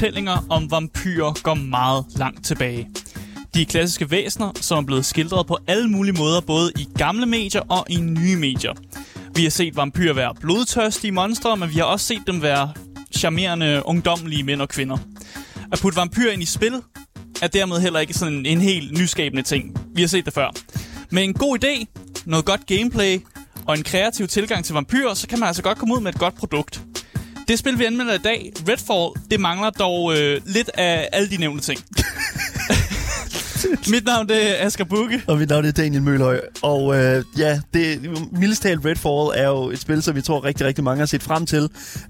Fortællinger 0.00 0.46
om 0.50 0.70
vampyrer 0.70 1.42
går 1.42 1.54
meget 1.54 2.04
langt 2.16 2.46
tilbage. 2.46 2.88
De 3.54 3.64
klassiske 3.64 4.10
væsener, 4.10 4.52
som 4.54 4.78
er 4.78 4.86
blevet 4.86 5.04
skildret 5.04 5.46
på 5.46 5.58
alle 5.66 5.88
mulige 5.88 6.14
måder, 6.14 6.40
både 6.40 6.72
i 6.78 6.88
gamle 6.98 7.26
medier 7.26 7.60
og 7.68 7.86
i 7.90 7.96
nye 7.96 8.36
medier. 8.36 8.72
Vi 9.34 9.42
har 9.42 9.50
set 9.50 9.76
vampyrer 9.76 10.14
være 10.14 10.34
blodtørstige 10.40 11.12
monstre, 11.12 11.56
men 11.56 11.68
vi 11.68 11.74
har 11.74 11.84
også 11.84 12.06
set 12.06 12.22
dem 12.26 12.42
være 12.42 12.72
charmerende, 13.16 13.82
ungdommelige 13.84 14.42
mænd 14.42 14.62
og 14.62 14.68
kvinder. 14.68 14.98
At 15.72 15.78
putte 15.82 15.96
vampyrer 15.96 16.32
ind 16.32 16.42
i 16.42 16.46
spil 16.46 16.82
er 17.42 17.48
dermed 17.48 17.80
heller 17.80 18.00
ikke 18.00 18.14
sådan 18.14 18.46
en 18.46 18.60
helt 18.60 18.98
nyskabende 18.98 19.42
ting. 19.42 19.78
Vi 19.94 20.00
har 20.00 20.08
set 20.08 20.24
det 20.24 20.34
før. 20.34 20.54
Med 21.10 21.24
en 21.24 21.34
god 21.34 21.64
idé, 21.64 21.86
noget 22.24 22.44
godt 22.44 22.66
gameplay 22.66 23.20
og 23.66 23.76
en 23.78 23.82
kreativ 23.82 24.26
tilgang 24.26 24.64
til 24.64 24.74
vampyrer, 24.74 25.14
så 25.14 25.28
kan 25.28 25.38
man 25.38 25.46
altså 25.46 25.62
godt 25.62 25.78
komme 25.78 25.94
ud 25.94 26.00
med 26.00 26.12
et 26.14 26.18
godt 26.18 26.34
produkt. 26.34 26.82
Det 27.48 27.58
spil, 27.58 27.78
vi 27.78 27.84
anmelder 27.84 28.14
i 28.14 28.18
dag, 28.18 28.52
Redfall, 28.68 29.30
det 29.30 29.40
mangler 29.40 29.70
dog 29.70 30.18
øh, 30.18 30.40
lidt 30.46 30.70
af 30.74 31.08
alle 31.12 31.30
de 31.30 31.36
nævnte 31.36 31.64
ting. 31.64 31.80
Mit 33.90 34.04
navn 34.04 34.28
det 34.28 34.60
er 34.60 34.66
Asger 34.66 34.84
Bukke. 34.84 35.22
Og 35.26 35.38
mit 35.38 35.48
navn 35.48 35.64
er 35.64 35.72
Daniel 35.72 36.02
Mølhøj. 36.02 36.40
Og 36.62 36.96
øh, 36.96 37.24
ja, 37.38 37.60
det, 37.74 38.10
mildest 38.32 38.62
talt 38.62 38.84
Redfall 38.84 39.44
er 39.44 39.48
jo 39.48 39.70
et 39.70 39.78
spil, 39.78 40.02
som 40.02 40.16
vi 40.16 40.22
tror 40.22 40.44
rigtig, 40.44 40.66
rigtig 40.66 40.84
mange 40.84 40.98
har 40.98 41.06
set 41.06 41.22
frem 41.22 41.46
til. 41.46 41.62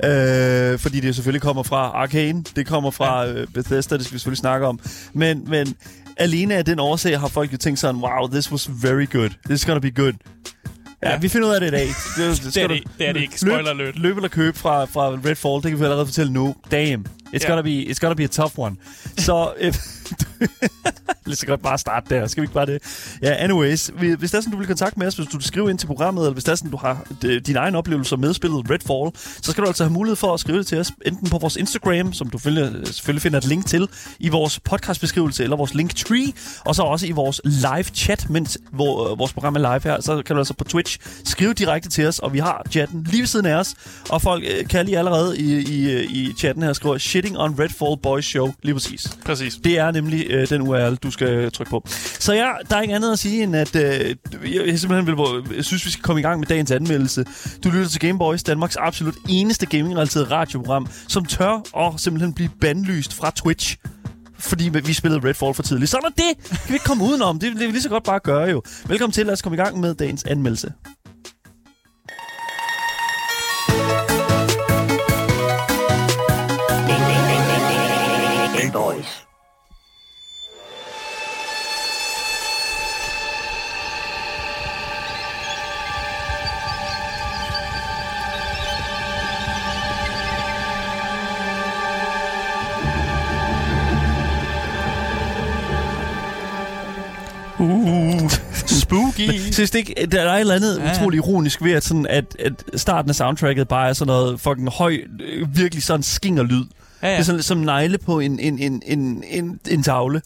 Øh, 0.04 0.78
fordi 0.78 1.00
det 1.00 1.14
selvfølgelig 1.14 1.42
kommer 1.42 1.62
fra 1.62 1.76
Arcane. 1.76 2.44
Det 2.56 2.66
kommer 2.66 2.90
fra 2.90 3.26
øh, 3.26 3.46
Bethesda, 3.54 3.96
det 3.96 4.04
skal 4.04 4.14
vi 4.14 4.18
selvfølgelig 4.18 4.38
snakke 4.38 4.66
om. 4.66 4.80
Men, 5.12 5.44
men 5.46 5.74
alene 6.16 6.54
af 6.54 6.64
den 6.64 6.78
årsag 6.78 7.20
har 7.20 7.28
folk 7.28 7.52
jo 7.52 7.56
tænkt 7.56 7.78
sådan, 7.78 8.00
wow, 8.00 8.28
this 8.28 8.52
was 8.52 8.70
very 8.82 9.06
good. 9.12 9.30
This 9.46 9.60
is 9.60 9.64
gonna 9.64 9.80
be 9.80 9.90
good. 9.90 10.12
Ja, 11.02 11.18
vi 11.18 11.28
finder 11.28 11.48
ud 11.48 11.54
af 11.54 11.60
det 11.60 11.68
i 11.68 11.70
dag. 11.70 11.86
Det, 12.16 12.54
Det 12.54 12.62
er 12.62 12.68
det, 12.68 12.82
det, 12.98 13.08
er 13.08 13.12
det 13.12 13.20
ikke. 13.20 13.40
Spoiler 13.40 13.58
alert. 13.58 13.76
løb, 13.76 13.94
løb 13.96 14.16
eller 14.16 14.28
køb 14.28 14.56
fra, 14.56 14.84
fra 14.84 15.08
Redfall, 15.10 15.62
det 15.62 15.70
kan 15.70 15.78
vi 15.80 15.84
allerede 15.84 16.06
fortælle 16.06 16.32
nu. 16.32 16.54
Damn. 16.70 17.06
It's, 17.34 17.44
yeah. 17.44 17.48
gonna 17.50 17.62
be, 17.62 17.86
it's 17.90 17.98
gonna 18.00 18.14
be 18.14 18.24
a 18.24 18.26
tough 18.28 18.58
one. 18.58 18.76
Så 19.26 19.52
if, 19.60 19.76
lad 21.26 21.32
os 21.32 21.44
godt 21.46 21.62
bare 21.62 21.78
starte 21.78 22.14
der. 22.14 22.26
Skal 22.26 22.40
vi 22.40 22.44
ikke 22.44 22.54
bare 22.54 22.66
det? 22.66 22.78
Ja, 23.22 23.34
anyways. 23.44 23.90
vi- 24.00 24.14
Hvis 24.14 24.30
det 24.30 24.38
er 24.38 24.42
sådan, 24.42 24.52
du 24.52 24.58
vil 24.58 24.66
kontakte 24.66 24.98
med 24.98 25.06
os, 25.06 25.14
hvis 25.14 25.26
du 25.26 25.36
vil 25.36 25.44
skrive 25.46 25.70
ind 25.70 25.78
til 25.78 25.86
programmet, 25.86 26.22
eller 26.22 26.32
hvis 26.32 26.44
det 26.44 26.52
er 26.52 26.56
sådan, 26.56 26.70
du 26.70 26.76
har 26.76 27.04
din 27.46 27.56
egen 27.56 27.74
oplevelse 27.74 28.16
med 28.16 28.34
spillet 28.34 28.70
Redfall, 28.70 29.10
så 29.42 29.50
skal 29.52 29.62
du 29.64 29.68
altså 29.68 29.84
have 29.84 29.92
mulighed 29.92 30.16
for 30.16 30.34
at 30.34 30.40
skrive 30.40 30.58
det 30.58 30.66
til 30.66 30.78
os, 30.78 30.92
enten 31.06 31.30
på 31.30 31.38
vores 31.38 31.56
Instagram, 31.56 32.12
som 32.12 32.30
du 32.30 32.38
selvfølgelig, 32.38 32.86
selvfølgelig 32.86 33.22
finder 33.22 33.38
et 33.38 33.44
link 33.46 33.66
til, 33.66 33.88
i 34.18 34.28
vores 34.28 34.60
podcastbeskrivelse, 34.60 35.42
eller 35.44 35.56
vores 35.56 35.74
linktree, 35.74 36.32
og 36.64 36.74
så 36.74 36.82
også 36.82 37.06
i 37.06 37.10
vores 37.10 37.40
live 37.44 37.82
chat, 37.94 38.30
mens 38.30 38.58
hvor, 38.72 39.12
øh, 39.12 39.18
vores 39.18 39.32
program 39.32 39.54
er 39.56 39.58
live 39.60 39.80
her, 39.92 40.00
så 40.00 40.22
kan 40.22 40.36
du 40.36 40.40
altså 40.40 40.54
på 40.54 40.64
Twitch 40.64 40.98
skrive 41.24 41.52
direkte 41.54 41.88
til 41.88 42.06
os, 42.06 42.18
og 42.18 42.32
vi 42.32 42.38
har 42.38 42.66
chatten 42.70 43.06
lige 43.10 43.20
ved 43.20 43.26
siden 43.26 43.46
af 43.46 43.54
os, 43.54 43.74
og 44.08 44.22
folk 44.22 44.44
øh, 44.58 44.68
kan 44.68 44.86
lige 44.86 44.98
allerede 44.98 45.38
i, 45.38 45.52
i, 45.58 45.90
øh, 45.92 46.04
i 46.10 46.32
chatten 46.38 46.62
her 46.62 46.72
skrive, 46.72 46.98
shitting 47.20 47.38
on 47.38 47.58
Redfall 47.58 47.96
Boys 48.02 48.24
Show, 48.24 48.52
lige 48.62 48.74
præcis. 48.74 49.18
Præcis. 49.24 49.54
Det 49.54 49.78
er 49.78 49.90
nemlig 49.90 50.26
øh, 50.30 50.48
den 50.48 50.62
URL, 50.62 50.96
du 50.96 51.10
skal 51.10 51.52
trykke 51.52 51.70
på. 51.70 51.82
Så 52.18 52.32
ja, 52.32 52.48
der 52.70 52.76
er 52.76 52.80
ikke 52.80 52.94
andet 52.94 53.12
at 53.12 53.18
sige, 53.18 53.42
end 53.42 53.56
at 53.56 53.76
øh, 53.76 54.16
jeg 54.66 54.78
simpelthen 54.78 55.06
vil, 55.06 55.16
jeg 55.56 55.64
synes, 55.64 55.86
vi 55.86 55.90
skal 55.90 56.02
komme 56.02 56.20
i 56.20 56.22
gang 56.22 56.40
med 56.40 56.46
dagens 56.46 56.70
anmeldelse. 56.70 57.24
Du 57.64 57.70
lytter 57.70 57.88
til 57.88 58.00
Gameboys, 58.00 58.42
Danmarks 58.42 58.76
absolut 58.76 59.14
eneste 59.28 59.66
gaming-relateret 59.66 60.30
radioprogram, 60.30 60.86
som 61.08 61.24
tør 61.24 61.62
og 61.72 62.00
simpelthen 62.00 62.34
blive 62.34 62.50
bandlyst 62.60 63.14
fra 63.14 63.30
Twitch 63.30 63.76
fordi 64.38 64.70
vi 64.84 64.92
spillede 64.92 65.28
Redfall 65.28 65.54
for 65.54 65.62
tidligt. 65.62 65.90
Sådan 65.90 66.04
er 66.04 66.22
det! 66.22 66.48
Kan 66.48 66.68
vi 66.68 66.74
ikke 66.74 66.84
komme 66.84 67.04
udenom? 67.04 67.38
Det 67.38 67.52
vil 67.52 67.60
vi 67.60 67.72
lige 67.72 67.82
så 67.82 67.88
godt 67.88 68.04
bare 68.04 68.20
gøre 68.20 68.50
jo. 68.50 68.62
Velkommen 68.86 69.12
til, 69.12 69.26
lad 69.26 69.32
os 69.32 69.42
komme 69.42 69.56
i 69.56 69.60
gang 69.60 69.80
med 69.80 69.94
dagens 69.94 70.24
anmeldelse. 70.24 70.72
Gameboys. 78.70 79.26
Uh, 97.58 98.30
spooky. 98.66 99.52
Synes 99.52 99.70
det 99.70 99.78
ikke, 99.78 100.06
der 100.12 100.20
er 100.22 100.34
et 100.34 100.40
eller 100.40 100.54
andet 100.54 100.78
Ja. 100.78 100.84
ja. 100.84 100.92
utrolig 100.92 101.16
ironisk 101.16 101.62
ved, 101.62 101.72
at, 101.72 101.84
sådan, 101.84 102.06
at, 102.06 102.36
at 102.38 102.64
starten 102.80 103.08
af 103.08 103.14
soundtracket 103.14 103.68
bare 103.68 103.88
er 103.88 103.92
sådan 103.92 104.06
noget 104.06 104.40
fucking 104.40 104.68
høj, 104.68 104.98
øh, 105.20 105.56
virkelig 105.56 105.82
sådan 105.82 106.02
skingerlyd. 106.02 106.64
Ja, 107.02 107.06
Ja. 107.08 107.12
Det 107.12 107.20
er 107.20 107.24
sådan 107.24 107.42
som 107.42 107.58
negle 107.58 107.98
på 107.98 108.20
en, 108.20 108.38
en, 108.38 108.58
en, 108.58 108.82
en, 108.86 109.24
en, 109.30 109.60
en 109.70 109.82
tavle. 109.82 110.22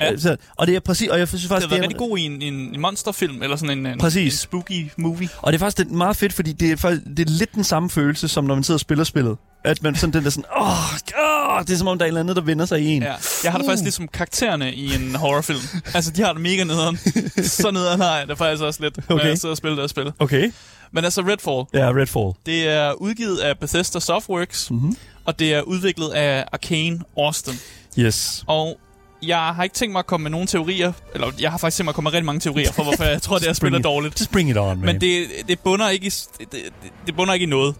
Ja. 0.00 0.04
Altså, 0.04 0.36
og 0.56 0.66
det 0.66 0.76
er 0.76 0.80
præcis, 0.80 1.08
og 1.08 1.18
jeg 1.18 1.28
synes 1.28 1.46
faktisk, 1.46 1.70
det 1.70 1.78
er, 1.78 1.82
rigtig 1.82 1.98
god 1.98 2.18
i 2.18 2.22
en, 2.22 2.42
en, 2.42 2.54
en 2.54 2.80
monsterfilm, 2.80 3.42
eller 3.42 3.56
sådan 3.56 3.78
en, 3.78 3.86
en, 3.86 3.98
Præcis. 3.98 4.34
en 4.34 4.38
spooky 4.38 4.90
movie. 4.96 5.28
og 5.38 5.52
det 5.52 5.58
er 5.58 5.64
faktisk 5.64 5.76
det 5.86 5.92
er 5.92 5.96
meget 5.96 6.16
fedt, 6.16 6.32
fordi 6.32 6.52
det 6.52 6.72
er, 6.72 6.76
faktisk, 6.76 7.02
det 7.16 7.18
er 7.28 7.32
lidt 7.32 7.54
den 7.54 7.64
samme 7.64 7.90
følelse, 7.90 8.28
som 8.28 8.44
når 8.44 8.54
man 8.54 8.64
sidder 8.64 8.76
og 8.76 8.80
spiller 8.80 9.04
spillet. 9.04 9.36
At 9.64 9.82
man 9.82 9.94
sådan 9.94 10.12
den 10.12 10.24
der 10.24 10.30
sådan, 10.30 10.44
åh, 10.60 10.68
åh, 10.68 11.60
det 11.66 11.70
er 11.72 11.76
som 11.76 11.88
om, 11.88 11.98
der 11.98 12.04
er 12.04 12.06
et 12.06 12.10
eller 12.10 12.20
andet, 12.20 12.36
der 12.36 12.42
vender 12.42 12.66
sig 12.66 12.80
i 12.80 12.86
en. 12.86 13.02
Ja. 13.02 13.14
Jeg 13.44 13.52
har 13.52 13.58
det 13.58 13.66
faktisk 13.66 13.82
ligesom 13.82 14.08
karaktererne 14.08 14.72
i 14.74 14.94
en 14.94 15.14
horrorfilm. 15.14 15.58
altså, 15.94 16.10
de 16.10 16.22
har 16.22 16.32
det 16.32 16.42
mega 16.42 16.64
nederen. 16.64 16.98
Så 17.42 17.70
nederen 17.70 18.00
har 18.00 18.18
jeg 18.18 18.28
det 18.28 18.38
faktisk 18.38 18.62
også 18.62 18.82
lidt, 18.82 19.08
når 19.08 19.16
Okay. 19.16 19.28
jeg 19.28 19.38
sidder 19.38 19.52
og 19.52 19.56
spiller 19.56 19.74
det 19.74 19.82
og 19.84 19.90
spil. 19.90 20.12
Okay. 20.18 20.52
Men 20.92 21.04
altså, 21.04 21.20
Redfall, 21.20 21.82
Ja, 21.84 21.90
Redfall. 22.00 22.32
det 22.46 22.68
er 22.68 22.92
udgivet 22.92 23.36
af 23.38 23.58
Bethesda 23.58 24.00
Softworks, 24.00 24.70
Mhm. 24.70 24.96
Og 25.26 25.38
det 25.38 25.54
er 25.54 25.60
udviklet 25.62 26.08
af 26.10 26.44
Arcane 26.52 26.98
Austin. 27.18 27.54
Yes. 27.98 28.44
Og 28.46 28.78
jeg 29.22 29.38
har 29.38 29.62
ikke 29.62 29.74
tænkt 29.74 29.92
mig 29.92 29.98
at 29.98 30.06
komme 30.06 30.22
med 30.22 30.30
nogle 30.30 30.46
teorier, 30.46 30.92
eller 31.14 31.32
jeg 31.40 31.50
har 31.50 31.58
faktisk 31.58 31.76
tænkt 31.76 31.84
mig 31.86 31.90
at 31.90 31.94
komme 31.94 32.06
med 32.06 32.12
rigtig 32.12 32.26
mange 32.26 32.40
teorier, 32.40 32.72
for 32.72 32.82
hvorfor 32.82 33.04
jeg 33.04 33.22
tror, 33.22 33.38
det 33.38 33.48
er 33.48 33.52
spiller 33.52 33.78
it- 33.78 33.82
dårligt. 33.84 34.20
Just 34.20 34.32
bring 34.32 34.50
it 34.50 34.56
on, 34.58 34.66
man. 34.78 34.86
Men 34.86 35.00
det, 35.00 35.26
det, 35.48 35.58
bunder 35.60 35.88
ikke 35.88 36.06
i, 36.06 36.10
det, 36.38 36.52
det, 36.52 36.60
det 37.06 37.16
bunder 37.16 37.34
ikke 37.34 37.44
i 37.44 37.48
noget. 37.48 37.74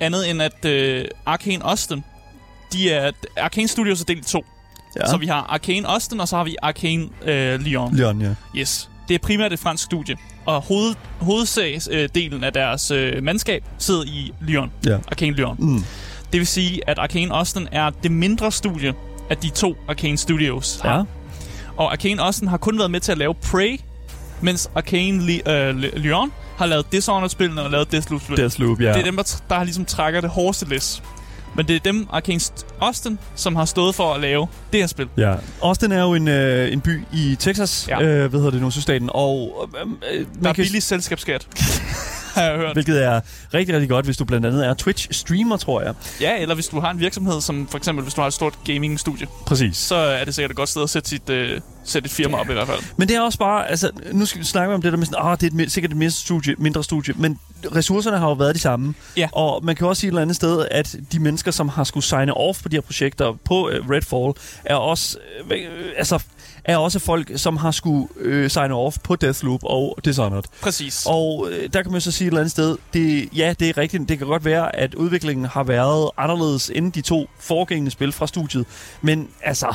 Andet 0.00 0.30
end 0.30 0.42
at 0.42 0.64
øh, 0.64 1.04
Arcane 1.26 1.64
Austin, 1.64 2.04
de 2.72 2.90
er, 2.90 3.10
Arcane 3.36 3.68
Studios 3.68 4.00
er 4.00 4.04
delt 4.04 4.26
i 4.26 4.30
to. 4.30 4.44
ja. 5.00 5.06
Så 5.06 5.16
vi 5.16 5.26
har 5.26 5.42
Arcane 5.48 5.88
Austin, 5.88 6.20
og 6.20 6.28
så 6.28 6.36
har 6.36 6.44
vi 6.44 6.56
Arcane 6.62 7.08
øh, 7.24 7.60
Lyon. 7.60 7.96
Leon, 7.96 8.20
ja. 8.22 8.34
Yes. 8.56 8.90
Det 9.08 9.14
er 9.14 9.18
primært 9.18 9.52
et 9.52 9.58
fransk 9.58 9.84
studie. 9.84 10.16
Og 10.46 10.60
hoved, 10.62 10.94
hovedsagsdelen 11.20 12.44
af 12.44 12.52
deres 12.52 12.90
øh, 12.90 13.22
mandskab 13.22 13.64
sidder 13.78 14.04
i 14.04 14.32
Lyon. 14.40 14.70
Ja. 14.86 14.98
Arcane 15.08 15.32
Lyon. 15.32 15.56
Mm. 15.58 15.84
Det 16.32 16.38
vil 16.40 16.46
sige, 16.46 16.88
at 16.88 16.98
Arcane 16.98 17.34
Austin 17.34 17.68
er 17.72 17.90
det 18.02 18.10
mindre 18.10 18.52
studie 18.52 18.94
af 19.30 19.36
de 19.36 19.48
to 19.50 19.76
Arcane 19.88 20.18
Studios. 20.18 20.80
Ja. 20.84 21.02
Og 21.76 21.92
Arcane 21.92 22.22
Austin 22.22 22.48
har 22.48 22.56
kun 22.56 22.78
været 22.78 22.90
med 22.90 23.00
til 23.00 23.12
at 23.12 23.18
lave 23.18 23.34
Prey, 23.34 23.80
mens 24.40 24.70
Arcane 24.74 25.22
Li- 25.26 25.50
øh, 25.50 25.76
Li- 25.78 25.98
Lyon 25.98 26.32
har 26.56 26.66
lavet 26.66 26.92
Dishonored-spillene 26.92 27.62
og 27.62 27.70
lavet 27.70 27.92
Deathloop-spillene. 27.92 28.42
Deathloop, 28.42 28.80
ja. 28.80 28.92
Det 28.92 28.96
er 29.00 29.04
dem, 29.04 29.16
der, 29.16 29.42
der 29.48 29.64
ligesom 29.64 29.84
trækker 29.84 30.20
det 30.20 30.30
hårdeste 30.30 30.68
læs. 30.68 31.02
Men 31.56 31.68
det 31.68 31.76
er 31.76 31.80
dem, 31.80 32.06
Arcane 32.10 32.40
St- 32.40 32.64
Austin, 32.80 33.18
som 33.34 33.56
har 33.56 33.64
stået 33.64 33.94
for 33.94 34.14
at 34.14 34.20
lave 34.20 34.46
det 34.72 34.80
her 34.80 34.86
spil. 34.86 35.08
Ja. 35.16 35.34
Austin 35.62 35.92
er 35.92 36.02
jo 36.02 36.14
en, 36.14 36.28
øh, 36.28 36.72
en 36.72 36.80
by 36.80 37.00
i 37.12 37.36
Texas, 37.38 37.86
Ja. 37.88 38.02
øh, 38.02 38.30
hvad 38.30 38.40
hedder 38.40 38.50
det 38.52 38.60
nu, 38.62 38.70
sydstaten, 38.70 39.10
og 39.12 39.68
øh, 39.84 40.20
øh, 40.20 40.26
Der 40.42 40.48
er 40.48 40.52
billig 40.52 40.82
selskabsskat, 40.82 41.46
har 42.42 42.50
jeg 42.50 42.58
hørt. 42.58 42.72
hvilket 42.72 43.04
er 43.04 43.20
rigtig, 43.54 43.74
rigtig 43.74 43.90
godt, 43.90 44.04
hvis 44.04 44.16
du 44.16 44.24
blandt 44.24 44.46
andet 44.46 44.66
er 44.66 44.74
Twitch-streamer, 44.74 45.56
tror 45.56 45.82
jeg. 45.82 45.94
Ja, 46.20 46.38
eller 46.38 46.54
hvis 46.54 46.66
du 46.66 46.80
har 46.80 46.90
en 46.90 47.00
virksomhed, 47.00 47.40
som 47.40 47.68
for 47.68 47.78
eksempel 47.78 48.02
hvis 48.02 48.14
du 48.14 48.20
har 48.20 48.28
et 48.28 48.34
stort 48.34 48.58
gaming-studie, 48.64 49.26
Præcis. 49.46 49.76
så 49.76 49.94
er 49.94 50.24
det 50.24 50.34
sikkert 50.34 50.50
et 50.50 50.56
godt 50.56 50.68
sted 50.68 50.82
at 50.82 50.90
sætte, 50.90 51.08
sit, 51.08 51.30
øh, 51.30 51.60
sætte 51.84 52.06
et 52.06 52.12
firma 52.12 52.36
op 52.38 52.50
i 52.50 52.52
hvert 52.52 52.66
fald. 52.66 52.80
Men 52.96 53.08
det 53.08 53.16
er 53.16 53.20
også 53.20 53.38
bare, 53.38 53.70
altså, 53.70 53.90
nu 54.12 54.26
skal 54.26 54.40
vi 54.40 54.44
snakke 54.44 54.74
om 54.74 54.82
det 54.82 54.92
der 54.92 54.98
med 54.98 55.06
sådan, 55.06 55.24
ah, 55.26 55.40
det 55.40 55.52
er 55.52 55.64
et, 55.64 55.72
sikkert 55.72 55.90
et 55.90 55.96
mindre 55.96 56.12
studie, 56.12 56.54
mindre 56.58 56.84
studie, 56.84 57.14
men 57.16 57.38
ressourcerne 57.76 58.18
har 58.18 58.28
jo 58.28 58.32
været 58.32 58.54
de 58.54 58.60
samme. 58.60 58.94
Ja. 59.16 59.28
Og 59.32 59.64
man 59.64 59.76
kan 59.76 59.86
også 59.86 60.00
sige 60.00 60.08
et 60.08 60.10
eller 60.10 60.22
andet 60.22 60.36
sted, 60.36 60.66
at 60.70 60.96
de 61.12 61.18
mennesker, 61.18 61.50
som 61.50 61.68
har 61.68 61.84
skulle 61.84 62.04
signe 62.04 62.34
off 62.34 62.62
på 62.62 62.68
de 62.68 62.76
her 62.76 62.80
projekter 62.80 63.38
på 63.44 63.68
uh, 63.68 63.90
Redfall, 63.90 64.32
er 64.64 64.74
også, 64.74 65.18
øh, 65.50 65.58
øh, 65.58 65.92
altså, 65.96 66.18
er 66.64 66.76
også 66.76 66.98
folk, 66.98 67.30
som 67.36 67.56
har 67.56 67.70
skulle 67.70 68.08
øh, 68.20 68.50
signe 68.50 68.74
off 68.74 68.96
på 69.04 69.16
Deathloop 69.16 69.60
og 69.62 69.98
Dishonored. 70.04 70.42
Præcis. 70.60 71.02
Og 71.06 71.48
øh, 71.52 71.68
der 71.72 71.82
kan 71.82 71.92
man 71.92 72.00
så 72.00 72.12
sige 72.12 72.26
et 72.26 72.30
eller 72.30 72.40
andet 72.40 72.50
sted, 72.50 72.76
det, 72.94 73.28
ja, 73.36 73.54
det 73.60 73.68
er 73.68 73.78
rigtigt. 73.78 74.08
Det 74.08 74.18
kan 74.18 74.26
godt 74.26 74.44
være, 74.44 74.76
at 74.76 74.94
udviklingen 74.94 75.46
har 75.46 75.62
været 75.64 76.10
anderledes 76.16 76.70
end 76.74 76.92
de 76.92 77.00
to 77.00 77.28
foregængende 77.40 77.90
spil 77.90 78.12
fra 78.12 78.26
studiet. 78.26 78.66
Men 79.02 79.28
altså, 79.42 79.74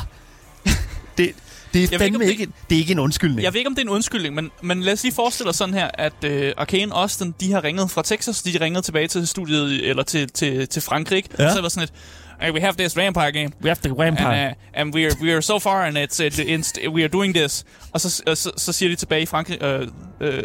det, 1.18 1.32
det 1.74 1.80
er 1.80 1.82
ikke, 1.84 1.98
fandme 2.00 2.26
ikke, 2.26 2.46
det- 2.46 2.54
det... 2.70 2.76
er 2.76 2.80
ikke 2.80 2.92
en 2.92 3.00
undskyldning. 3.00 3.44
Jeg 3.44 3.54
ved 3.54 3.60
ikke, 3.60 3.68
om 3.68 3.76
det 3.76 3.82
er 3.82 3.86
en 3.86 3.94
undskyldning, 3.94 4.36
men, 4.36 4.52
men 4.62 4.82
lad 4.84 4.94
os 4.94 5.04
lige 5.04 5.14
forestille 5.16 5.50
os 5.50 5.56
sådan 5.56 5.74
her, 5.74 5.90
at 5.94 6.14
øh, 6.26 6.54
Arcane 6.58 6.94
Austin, 6.96 7.36
de 7.40 7.52
har 7.52 7.64
ringet 7.64 7.92
fra 7.92 8.02
Texas, 8.04 8.42
de 8.42 8.58
ringet 8.62 8.84
tilbage 8.86 9.08
til 9.08 9.28
studiet, 9.28 9.90
eller 9.90 10.04
til, 10.04 10.30
til, 10.30 10.68
til 10.68 10.82
Frankrig, 10.82 11.16
ikke? 11.18 11.30
Ja. 11.40 11.54
Så 11.54 11.62
var 11.62 11.70
sådan 11.70 11.84
et, 11.84 11.94
hey, 12.44 12.52
we 12.52 12.60
have 12.62 12.74
this 12.78 12.98
vampire 12.98 13.32
game, 13.32 13.50
We 13.64 13.70
have 13.70 13.80
the 13.84 13.90
vampire. 13.98 14.28
and, 14.28 14.56
uh, 14.76 14.80
and 14.82 14.94
we, 14.96 15.06
are, 15.06 15.16
we 15.22 15.32
are 15.34 15.42
so 15.42 15.60
far, 15.60 15.84
and 15.86 15.98
it's, 15.98 16.20
it, 16.20 16.40
it's, 16.40 16.72
we 16.90 17.02
are 17.04 17.08
doing 17.18 17.36
this. 17.36 17.64
Og 17.92 18.02
så, 18.02 18.24
og 18.28 18.38
så, 18.38 18.52
så 18.58 18.72
siger 18.74 18.90
de 18.90 18.96
tilbage 18.96 19.22
i 19.22 19.26
Frankrig, 19.26 19.64
øh, 19.64 19.88
øh, 20.22 20.44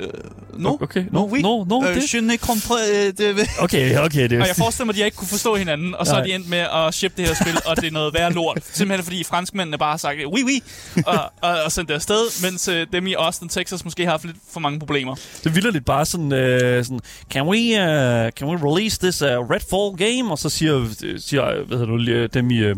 no, 0.58 0.76
Okay, 0.80 1.04
no, 1.10 1.20
no, 1.20 1.26
oui. 1.32 1.40
no, 1.42 1.64
no, 1.64 1.82
Øh, 1.88 1.94
det- 1.94 2.14
je 2.14 2.20
ne 2.20 2.36
comprends, 2.36 2.90
øh, 2.94 3.12
det, 3.36 3.48
Okay, 3.58 3.98
okay, 3.98 4.28
det 4.30 4.40
Og 4.40 4.46
jeg 4.48 4.56
forestiller 4.56 4.84
mig, 4.86 4.92
at 4.92 4.98
de 4.98 5.04
ikke 5.04 5.16
kunne 5.16 5.28
forstå 5.28 5.56
hinanden, 5.56 5.94
og 5.94 6.06
så 6.06 6.12
er 6.12 6.16
Nej. 6.18 6.26
de 6.26 6.34
endt 6.34 6.48
med 6.48 6.58
at 6.58 6.94
shippe 6.94 7.16
det 7.22 7.28
her 7.28 7.34
spil, 7.34 7.56
og 7.66 7.76
det 7.76 7.84
er 7.86 7.90
noget 7.90 8.14
værre 8.14 8.32
lort. 8.32 8.58
Simpelthen 8.72 9.04
fordi 9.04 9.24
franskmændene 9.24 9.78
bare 9.78 9.90
har 9.90 9.96
sagt, 9.96 10.18
oui, 10.26 10.42
oui, 10.44 10.60
og, 11.06 11.18
og, 11.42 11.62
og 11.64 11.72
sendt 11.72 11.88
det 11.88 11.94
afsted, 11.94 12.42
mens 12.50 12.68
øh, 12.68 12.86
dem 12.92 13.06
i 13.06 13.14
Austin, 13.14 13.48
Texas 13.48 13.84
måske 13.84 14.04
har 14.04 14.10
haft 14.10 14.24
lidt 14.24 14.36
for 14.52 14.60
mange 14.60 14.78
problemer. 14.78 15.14
Det 15.44 15.54
vilder 15.54 15.70
lidt 15.70 15.84
bare 15.84 16.06
sådan, 16.06 16.32
øh, 16.32 16.84
sådan 16.84 17.00
can, 17.32 17.42
we, 17.42 17.56
uh, 17.56 18.30
can 18.30 18.48
we 18.48 18.70
release 18.70 18.98
this 19.02 19.22
uh, 19.22 19.28
Redfall 19.28 19.96
game? 20.16 20.30
Og 20.32 20.38
så 20.38 20.48
siger, 20.48 20.86
siger 21.18 21.64
hvad 21.66 21.78
hedder 21.78 21.88
du, 21.88 21.96
lige, 21.96 22.26
dem 22.29 22.50
i 22.50 22.70
uh, 22.70 22.76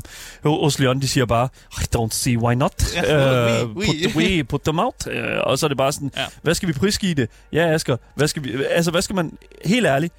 hos 0.62 0.78
Leon, 0.78 1.00
de 1.00 1.08
siger 1.08 1.26
bare, 1.26 1.48
I 1.78 1.84
don't 1.96 2.10
see 2.10 2.38
why 2.38 2.54
not. 2.54 2.72
Ja, 2.94 3.62
Uh, 3.64 3.70
we- 3.70 3.86
put, 3.86 4.16
we. 4.16 4.24
we, 4.36 4.44
put 4.44 4.60
them 4.62 4.78
out. 4.78 4.94
Uh, 5.06 5.12
og 5.42 5.58
så 5.58 5.66
er 5.66 5.68
det 5.68 5.76
bare 5.76 5.92
sådan, 5.92 6.10
Ja. 6.16 6.24
hvad 6.42 6.54
skal 6.54 6.68
vi 6.68 6.72
prisgive 6.72 7.14
det? 7.14 7.28
Ja, 7.52 7.66
Asger, 7.74 7.96
hvad 8.14 8.28
skal 8.28 8.44
vi, 8.44 8.64
altså 8.70 8.90
hvad 8.90 9.02
skal 9.02 9.16
man, 9.16 9.32
helt 9.64 9.86
ærligt, 9.86 10.14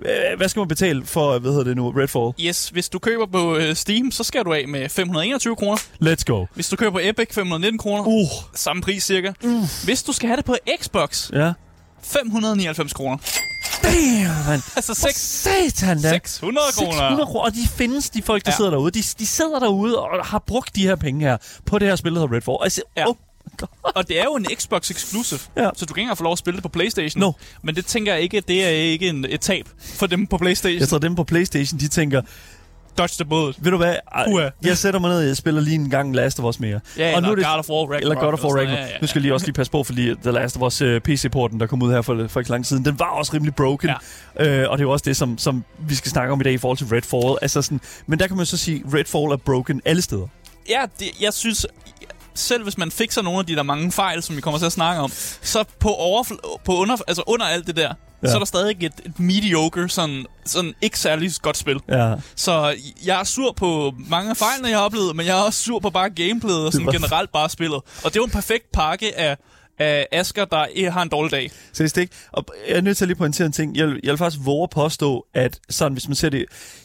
øh, 0.00 0.36
hvad 0.36 0.48
skal 0.48 0.60
man 0.60 0.68
betale 0.68 1.06
for, 1.06 1.38
hvad 1.38 1.50
hedder 1.50 1.64
det 1.64 1.76
nu, 1.76 1.90
Redfall? 1.90 2.46
Yes, 2.48 2.68
hvis 2.68 2.88
du 2.88 2.98
køber 2.98 3.26
på 3.26 3.56
øh, 3.56 3.74
Steam, 3.76 4.10
så 4.10 4.24
skal 4.24 4.44
du 4.44 4.52
af 4.52 4.68
med 4.68 4.88
521 4.88 5.56
kroner. 5.56 5.76
Let's 6.02 6.22
go. 6.26 6.46
Hvis 6.54 6.68
du 6.68 6.76
køber 6.76 6.92
på 6.92 7.00
Epic, 7.02 7.28
519 7.32 7.78
kroner. 7.78 8.04
Uh, 8.06 8.28
Samme 8.54 8.82
pris 8.82 9.04
cirka. 9.04 9.32
Hvis 9.84 10.02
du 10.02 10.12
skal 10.12 10.26
have 10.28 10.36
det 10.36 10.44
på 10.44 10.56
Xbox, 10.80 11.30
ja. 11.32 11.52
599 12.02 12.92
kroner. 12.92 13.16
Damn. 13.82 14.62
Altså 14.76 14.94
For 14.94 15.08
6, 15.08 15.20
satan 15.20 16.02
da. 16.02 16.08
600 16.10 16.66
kroner. 16.76 16.92
600 16.92 17.26
kroner. 17.26 17.40
Og 17.44 17.52
de 17.54 17.68
findes, 17.76 18.10
de 18.10 18.22
folk, 18.22 18.44
der 18.44 18.50
ja. 18.52 18.56
Sidder 18.56 18.70
derude. 18.70 18.90
De, 18.90 19.02
de 19.18 19.26
sidder 19.26 19.58
derude 19.58 19.98
og 20.02 20.26
har 20.26 20.38
brugt 20.46 20.76
de 20.76 20.82
her 20.82 20.96
penge 20.96 21.20
her 21.20 21.36
på 21.66 21.78
det 21.78 21.88
her 21.88 21.96
spil, 21.96 22.12
der 22.14 22.20
hedder 22.20 22.36
Redfall. 22.36 22.56
Altså, 22.62 22.82
Ja. 22.96 23.08
oh, 23.08 23.14
Og 23.82 24.08
det 24.08 24.20
er 24.20 24.24
jo 24.24 24.34
en 24.36 24.46
Xbox 24.54 24.90
exclusive, 24.90 25.40
Ja. 25.56 25.70
så 25.76 25.84
du 25.86 25.94
kan 25.94 26.00
ikke 26.00 26.04
engang 26.04 26.18
få 26.18 26.24
lov 26.24 26.32
at 26.32 26.38
spille 26.38 26.56
det 26.56 26.62
på 26.62 26.68
Playstation. 26.68 27.20
No. 27.20 27.32
Men 27.62 27.74
det 27.76 27.86
tænker 27.86 28.12
jeg 28.14 28.22
ikke, 28.22 28.40
det 28.48 28.64
er 28.64 28.68
ikke 28.68 29.08
en, 29.08 29.24
et 29.28 29.40
tab 29.40 29.68
for 29.78 30.06
dem 30.06 30.26
på 30.26 30.38
Playstation. 30.38 30.80
jeg 30.80 30.88
tror, 30.88 30.98
dem 30.98 31.14
på 31.14 31.24
Playstation, 31.24 31.80
de 31.80 31.88
tænker, 31.88 32.22
Dodge 32.98 33.14
the 33.14 33.24
bullet. 33.24 33.56
ved 33.58 33.70
du 33.70 33.76
hvad, 33.76 33.96
Ej, 34.12 34.50
jeg 34.62 34.78
sætter 34.78 35.00
mig 35.00 35.10
ned, 35.10 35.20
jeg 35.20 35.36
spiller 35.36 35.60
lige 35.60 35.74
en 35.74 35.90
gang 35.90 36.14
Last 36.14 36.38
of 36.40 36.44
Us 36.44 36.60
mere. 36.60 36.80
Ja, 36.98 37.16
og 37.16 37.22
nu 37.22 37.30
er 37.30 37.34
det, 37.34 37.44
God 37.44 37.58
of 37.58 37.68
War 37.70 37.76
Ragnarok. 37.78 38.00
eller 38.02 38.14
God 38.14 38.32
of 38.32 38.44
War 38.44 38.50
Ragnarok. 38.50 38.66
noget. 38.68 38.78
Ja, 38.88 38.92
ja, 38.94 38.98
Nu 39.00 39.06
skal 39.06 39.18
jeg 39.18 39.22
lige 39.22 39.34
også 39.34 39.46
lige 39.46 39.54
passe 39.54 39.72
på, 39.72 39.84
fordi 39.84 40.14
The 40.22 40.30
Last 40.30 40.56
of 40.56 40.62
Us 40.62 40.82
uh, 40.82 40.98
PC-porten, 40.98 41.60
der 41.60 41.66
kom 41.66 41.82
ud 41.82 41.92
her 41.92 42.02
for, 42.02 42.26
for 42.28 42.40
ikke 42.40 42.50
lang 42.50 42.64
tid 42.64 42.68
siden, 42.68 42.84
den 42.84 42.98
var 42.98 43.06
også 43.10 43.32
rimelig 43.34 43.54
broken. 43.54 43.90
Ja. 44.40 44.62
Øh, 44.62 44.70
og 44.70 44.78
det 44.78 44.82
er 44.82 44.86
jo 44.86 44.92
også 44.92 45.02
det, 45.06 45.16
som, 45.16 45.38
som 45.38 45.64
vi 45.78 45.94
skal 45.94 46.10
snakke 46.10 46.32
om 46.32 46.40
i 46.40 46.44
dag 46.44 46.52
i 46.52 46.58
forhold 46.58 46.78
til 46.78 46.86
Redfall. 46.86 47.38
Altså 47.42 47.62
sådan, 47.62 47.80
men 48.06 48.18
der 48.18 48.26
kan 48.26 48.36
man 48.36 48.46
så 48.46 48.56
sige, 48.56 48.82
Redfall 48.94 49.24
er 49.32 49.36
broken 49.36 49.80
alle 49.84 50.02
steder. 50.02 50.26
Ja, 50.68 50.80
det, 50.98 51.06
jeg 51.20 51.32
synes, 51.32 51.66
selv 52.34 52.62
hvis 52.62 52.78
man 52.78 52.90
fikser 52.90 53.22
nogle 53.22 53.38
af 53.38 53.46
de 53.46 53.56
der 53.56 53.62
mange 53.62 53.92
fejl, 53.92 54.22
som 54.22 54.36
vi 54.36 54.40
kommer 54.40 54.58
til 54.58 54.66
at 54.66 54.72
snakke 54.72 55.02
om, 55.02 55.10
så 55.42 55.64
på, 55.78 55.88
overfl- 55.88 56.58
på 56.64 56.76
under, 56.76 56.96
altså 57.08 57.22
under 57.26 57.46
alt 57.46 57.66
det 57.66 57.76
der, 57.76 57.94
Ja. 58.22 58.28
så 58.28 58.34
er 58.34 58.38
der 58.38 58.46
stadig 58.46 58.76
et, 58.80 58.92
et 59.04 59.20
mediocre, 59.20 59.88
sådan, 59.88 60.26
sådan 60.44 60.74
ikke 60.82 60.98
særlig 60.98 61.30
godt 61.42 61.56
spil. 61.56 61.80
Ja. 61.88 62.14
Så 62.36 62.74
jeg 63.06 63.20
er 63.20 63.24
sur 63.24 63.52
på 63.52 63.94
mange 64.08 64.30
af 64.30 64.36
fejlene, 64.36 64.68
jeg 64.68 64.78
har 64.78 64.84
oplevet, 64.84 65.16
men 65.16 65.26
jeg 65.26 65.38
er 65.38 65.42
også 65.42 65.62
sur 65.62 65.78
på 65.78 65.90
bare 65.90 66.10
gameplayet 66.10 66.66
og 66.66 66.72
sådan 66.72 66.86
var- 66.86 66.92
generelt 66.92 67.32
bare 67.32 67.50
spillet. 67.50 67.76
Og 67.76 68.04
det 68.04 68.16
er 68.16 68.20
jo 68.20 68.24
en 68.24 68.30
perfekt 68.30 68.72
pakke 68.72 69.18
af, 69.18 69.36
af 69.78 70.06
Asger, 70.12 70.44
der 70.44 70.64
ikke 70.66 70.90
har 70.90 71.02
en 71.02 71.08
dårlig 71.08 71.30
dag. 71.32 71.50
Seriøst 71.72 71.96
ikke? 71.98 72.14
Og 72.32 72.44
jeg 72.68 72.76
er 72.76 72.80
nødt 72.80 72.96
til 72.96 73.04
at 73.04 73.08
lige 73.08 73.18
pointere 73.18 73.46
en 73.46 73.52
ting. 73.52 73.76
Jeg, 73.76 73.86
vil- 73.86 74.00
jeg 74.02 74.10
vil 74.10 74.18
faktisk 74.18 74.46
våge 74.46 74.62
at 74.62 74.70
påstå, 74.70 75.26
at 75.34 75.58
sådan, 75.70 75.92
hvis 75.92 76.08
man 76.08 76.14
ser 76.14 76.28
det... 76.28 76.44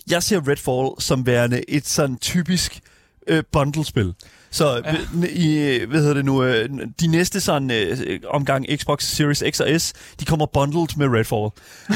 Jeg 0.10 0.24
ser 0.24 0.48
Redfall 0.50 1.02
som 1.02 1.26
værende 1.26 1.70
et 1.70 1.88
sådan 1.88 2.18
typisk 2.18 2.80
øh, 3.28 3.44
bundle-spil. 3.52 4.14
Så 4.52 4.82
ja. 4.86 4.96
i, 5.30 5.80
hvad 5.86 6.00
hedder 6.00 6.14
det 6.14 6.26
nu, 6.26 6.44
øh, 6.44 6.70
de 7.00 7.08
næste 7.08 7.42
sådan 7.42 7.72
øh, 7.72 8.20
omgang 8.30 8.66
Xbox 8.76 9.04
Series 9.04 9.44
X 9.52 9.60
og 9.60 9.82
S, 9.82 9.94
de 10.20 10.26
kommer 10.26 10.46
bundled 10.46 10.98
med 10.98 11.08
Redfall. 11.08 11.50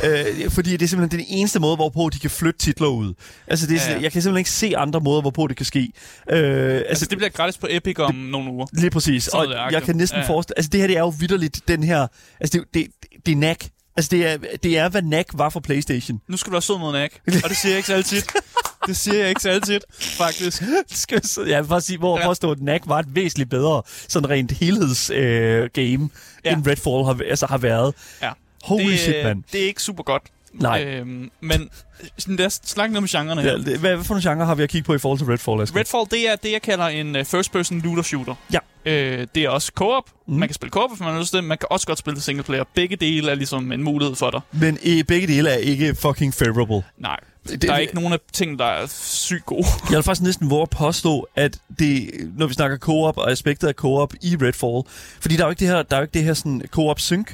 øh, 0.45 0.51
fordi 0.51 0.71
det 0.71 0.81
er 0.81 0.87
simpelthen 0.87 1.19
den 1.19 1.27
eneste 1.29 1.59
måde, 1.59 1.75
hvorpå 1.75 2.09
de 2.13 2.19
kan 2.19 2.29
flytte 2.29 2.59
titler 2.59 2.87
ud. 2.87 3.13
Altså, 3.47 3.67
det 3.67 3.75
er, 3.75 3.85
Ja, 3.85 3.91
ja. 3.95 4.01
jeg 4.01 4.11
kan 4.11 4.21
simpelthen 4.21 4.37
ikke 4.39 4.49
se 4.49 4.77
andre 4.77 4.99
måder, 4.99 5.21
hvorpå 5.21 5.47
det 5.47 5.57
kan 5.57 5.65
ske. 5.65 5.79
Øh, 5.79 6.37
altså, 6.37 6.85
Altså, 6.89 7.05
det 7.05 7.17
bliver 7.17 7.29
gratis 7.29 7.57
på 7.57 7.67
Epic 7.69 7.99
om 7.99 8.15
nogle 8.15 8.51
uger. 8.51 8.67
Lige 8.73 8.89
præcis. 8.89 9.23
Sådan 9.23 9.57
Og 9.57 9.71
jeg 9.71 9.83
kan 9.83 9.95
næsten 9.95 10.19
ja. 10.19 10.27
Forestille... 10.27 10.57
Altså, 10.57 10.69
det 10.69 10.79
her 10.79 10.87
det 10.87 10.95
er 10.95 11.01
jo 11.01 11.13
vidderligt 11.19 11.61
den 11.67 11.83
her... 11.83 12.07
Altså, 12.39 12.57
det, 12.57 12.63
det, 12.73 12.87
det 13.25 13.31
er 13.31 13.35
NAC. 13.35 13.57
Altså, 13.97 14.09
det 14.11 14.25
er, 14.25 14.37
det 14.63 14.77
er, 14.77 14.89
hvad 14.89 15.01
NAC 15.01 15.25
var 15.33 15.49
for 15.49 15.59
PlayStation. 15.59 16.21
Nu 16.29 16.37
skal 16.37 16.49
du 16.49 16.53
være 16.53 16.61
sød 16.61 16.77
mod 16.79 16.93
Nak. 16.93 17.11
Og 17.27 17.49
det 17.49 17.57
siger 17.57 17.71
jeg 17.71 17.77
ikke 17.77 17.87
så 17.87 17.93
altid. 17.93 18.21
Det 18.87 18.97
siger 18.97 19.19
jeg 19.19 19.29
ikke 19.29 19.41
så 19.41 19.49
altid, 19.49 19.79
faktisk. 19.99 20.61
Jeg, 21.47 21.63
vil 21.63 21.69
bare 21.69 21.81
sige, 21.81 21.97
hvor 21.97 22.19
Ja. 22.19 22.25
påstår, 22.27 22.51
at 22.51 22.61
NAC 22.61 22.81
var 22.85 22.99
et 22.99 23.15
væsentligt 23.15 23.49
bedre 23.49 23.81
sådan 24.07 24.29
rent 24.29 24.51
helhedsgame, 24.51 25.23
øh, 25.23 25.69
game, 25.73 26.09
Ja. 26.45 26.53
end 26.53 26.67
Redfall 26.67 27.05
har, 27.05 27.19
altså, 27.29 27.45
har 27.45 27.57
været. 27.57 27.93
Ja. 28.21 28.31
Holy 28.63 28.83
det, 28.91 28.99
shit, 28.99 29.15
mand. 29.23 29.43
Det 29.51 29.61
er 29.63 29.67
ikke 29.67 29.81
super 29.81 30.03
godt. 30.03 30.23
Nej. 30.53 30.83
Øhm, 30.83 31.31
men 31.41 31.69
sådan 32.17 32.37
der 32.37 32.49
snak 32.63 32.91
noget 32.91 33.15
om 33.15 33.21
genrerne 33.21 33.41
her. 33.41 33.51
Ja, 33.51 33.57
det, 33.57 33.79
hvad, 33.79 33.95
hvad 33.95 34.05
for 34.05 34.13
nogle 34.13 34.29
genre 34.29 34.45
har 34.45 34.55
vi 34.55 34.63
at 34.63 34.69
kigge 34.69 34.85
på 34.85 34.93
i 34.93 34.97
forhold 34.97 35.19
til 35.19 35.27
Redfall, 35.27 35.61
Asger? 35.61 35.79
Redfall, 35.79 36.05
det 36.11 36.29
er 36.29 36.35
det, 36.35 36.51
jeg 36.51 36.61
kalder 36.61 36.85
en 36.85 37.15
uh, 37.15 37.25
first-person 37.25 37.81
looter-shooter. 37.81 38.33
Ja. 38.53 38.59
Øh, 38.91 39.27
det 39.35 39.43
er 39.43 39.49
også 39.49 39.71
co-op. 39.75 40.03
Mm. 40.27 40.33
Mm. 40.33 40.39
Man 40.39 40.49
kan 40.49 40.53
spille 40.53 40.71
co-op, 40.71 40.89
hvis 40.91 40.99
man 40.99 41.13
har 41.13 41.19
lyst 41.19 41.29
til 41.31 41.37
det. 41.37 41.43
Man 41.43 41.57
kan 41.57 41.67
også 41.71 41.87
godt 41.87 41.99
spille 41.99 42.21
single 42.21 42.43
player. 42.43 42.63
Begge 42.75 42.95
dele 42.95 43.31
er 43.31 43.35
ligesom 43.35 43.71
en 43.71 43.83
mulighed 43.83 44.15
for 44.15 44.31
dig. 44.31 44.41
Men 44.51 44.77
i 44.83 45.03
begge 45.03 45.27
dele 45.27 45.49
er 45.49 45.57
ikke 45.57 45.95
fucking 45.95 46.33
favorable. 46.33 46.83
Nej, 46.97 47.19
Det, 47.49 47.61
der 47.61 47.73
er 47.73 47.77
ikke 47.77 47.95
nogen 47.95 48.13
af 48.13 48.17
ting, 48.33 48.59
der 48.59 48.65
er 48.65 48.85
sygt 48.89 49.45
gode. 49.45 49.65
Jeg 49.89 49.95
vil 49.95 50.03
faktisk 50.03 50.21
næsten 50.23 50.49
våge 50.49 50.61
at 50.61 50.69
påstå, 50.69 51.27
at 51.35 51.57
det, 51.79 52.09
når 52.37 52.47
vi 52.47 52.53
snakker 52.53 52.77
co-op 52.77 53.17
og 53.17 53.31
aspektet 53.31 53.67
af 53.67 53.73
co-op 53.73 54.13
i 54.21 54.35
Redfall, 54.41 54.83
fordi 55.21 55.35
der 55.35 55.43
er 55.43 55.47
jo 55.47 55.49
ikke 55.49 55.59
det 55.59 55.67
her, 55.67 55.83
der 55.83 55.95
er 55.95 55.99
jo 55.99 56.03
ikke 56.03 56.13
det 56.13 56.23
her 56.23 56.33
sådan 56.33 56.61
co-op 56.71 56.99
sync. 56.99 57.27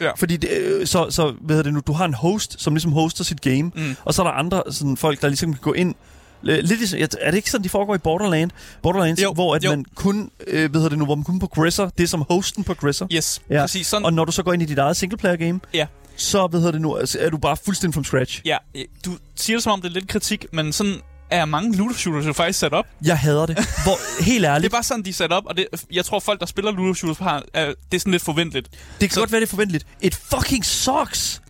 Ja. 0.00 0.10
Fordi 0.16 0.36
det, 0.36 0.50
øh, 0.50 0.86
så, 0.86 1.06
så 1.10 1.34
hvad 1.40 1.56
hedder 1.56 1.62
det 1.62 1.74
nu, 1.74 1.80
du 1.86 1.92
har 1.92 2.04
en 2.04 2.14
host, 2.14 2.56
som 2.62 2.74
ligesom 2.74 2.92
hoster 2.92 3.24
sit 3.24 3.40
game, 3.40 3.62
Mm. 3.62 3.96
og 4.04 4.14
så 4.14 4.22
er 4.22 4.26
der 4.26 4.32
andre 4.32 4.62
sådan, 4.70 4.96
folk, 4.96 5.20
der 5.22 5.28
ligesom 5.28 5.52
kan 5.52 5.60
gå 5.62 5.72
ind 5.72 5.94
Lidt 6.42 6.68
ligesom, 6.68 6.98
er 7.20 7.30
det 7.30 7.34
ikke 7.36 7.50
sådan, 7.50 7.64
de 7.64 7.68
foregår 7.68 7.94
i 7.94 7.98
Borderland? 7.98 8.50
Borderlands, 8.82 9.22
Jo, 9.22 9.32
hvor 9.32 9.54
at 9.54 9.64
jo. 9.64 9.70
man 9.70 9.84
kun, 9.94 10.30
øh, 10.46 10.70
hvad 10.70 10.80
hedder 10.80 10.88
det 10.88 10.98
nu, 10.98 11.04
hvor 11.04 11.14
man 11.14 11.24
kun 11.24 11.38
progresser, 11.38 11.90
det 11.98 12.04
er 12.04 12.08
som 12.08 12.24
hosten 12.30 12.64
progresser. 12.64 13.06
Yes, 13.12 13.42
ja. 13.50 13.60
præcis. 13.60 13.86
Sådan, 13.86 14.04
Og 14.04 14.12
når 14.12 14.24
du 14.24 14.32
så 14.32 14.42
går 14.42 14.52
ind 14.52 14.62
i 14.62 14.64
dit 14.64 14.78
eget 14.78 14.96
singleplayer 14.96 15.36
game, 15.36 15.60
Ja. 15.74 15.86
Så, 16.18 16.46
hvad 16.46 16.60
hedder 16.60 16.72
det 16.72 16.80
nu, 16.80 16.96
altså, 16.96 17.18
er 17.20 17.30
du 17.30 17.38
bare 17.38 17.56
fuldstændig 17.64 17.94
from 17.94 18.04
scratch. 18.04 18.40
ja, 18.44 18.56
øh, 18.74 18.84
du 19.04 19.18
siger 19.36 19.56
det 19.56 19.62
som 19.64 19.72
om, 19.72 19.82
det 19.82 19.88
er 19.88 19.92
lidt 19.92 20.08
kritik, 20.08 20.46
men 20.52 20.72
sådan 20.72 20.96
er 21.30 21.44
mange 21.44 21.76
looter-shooters 21.76 22.26
jo 22.26 22.32
faktisk 22.32 22.58
sat 22.58 22.72
op. 22.72 22.86
Jeg 23.04 23.18
hader 23.18 23.46
det. 23.46 23.56
Hvor, 23.84 24.22
helt 24.22 24.40
Det 24.42 24.48
er 24.48 24.54
ærligt, 24.54 24.72
bare 24.72 24.82
sådan, 24.82 25.02
de 25.04 25.10
er 25.10 25.14
sat 25.14 25.32
op, 25.32 25.42
og 25.46 25.56
det, 25.56 25.66
jeg 25.92 26.04
tror, 26.04 26.20
folk, 26.20 26.40
der 26.40 26.46
spiller 26.46 26.72
looter-shooters, 26.72 27.18
har, 27.18 27.42
er, 27.54 27.66
det 27.66 27.96
er 27.96 28.00
sådan 28.00 28.10
lidt 28.10 28.22
forventeligt. 28.22 28.68
det 28.70 28.78
kan 29.00 29.10
så- 29.10 29.20
godt 29.20 29.32
være, 29.32 29.40
det 29.40 29.46
er 29.46 29.50
forventeligt. 29.50 29.86
It 30.00 30.14
fucking 30.14 30.64
sucks! 30.64 31.42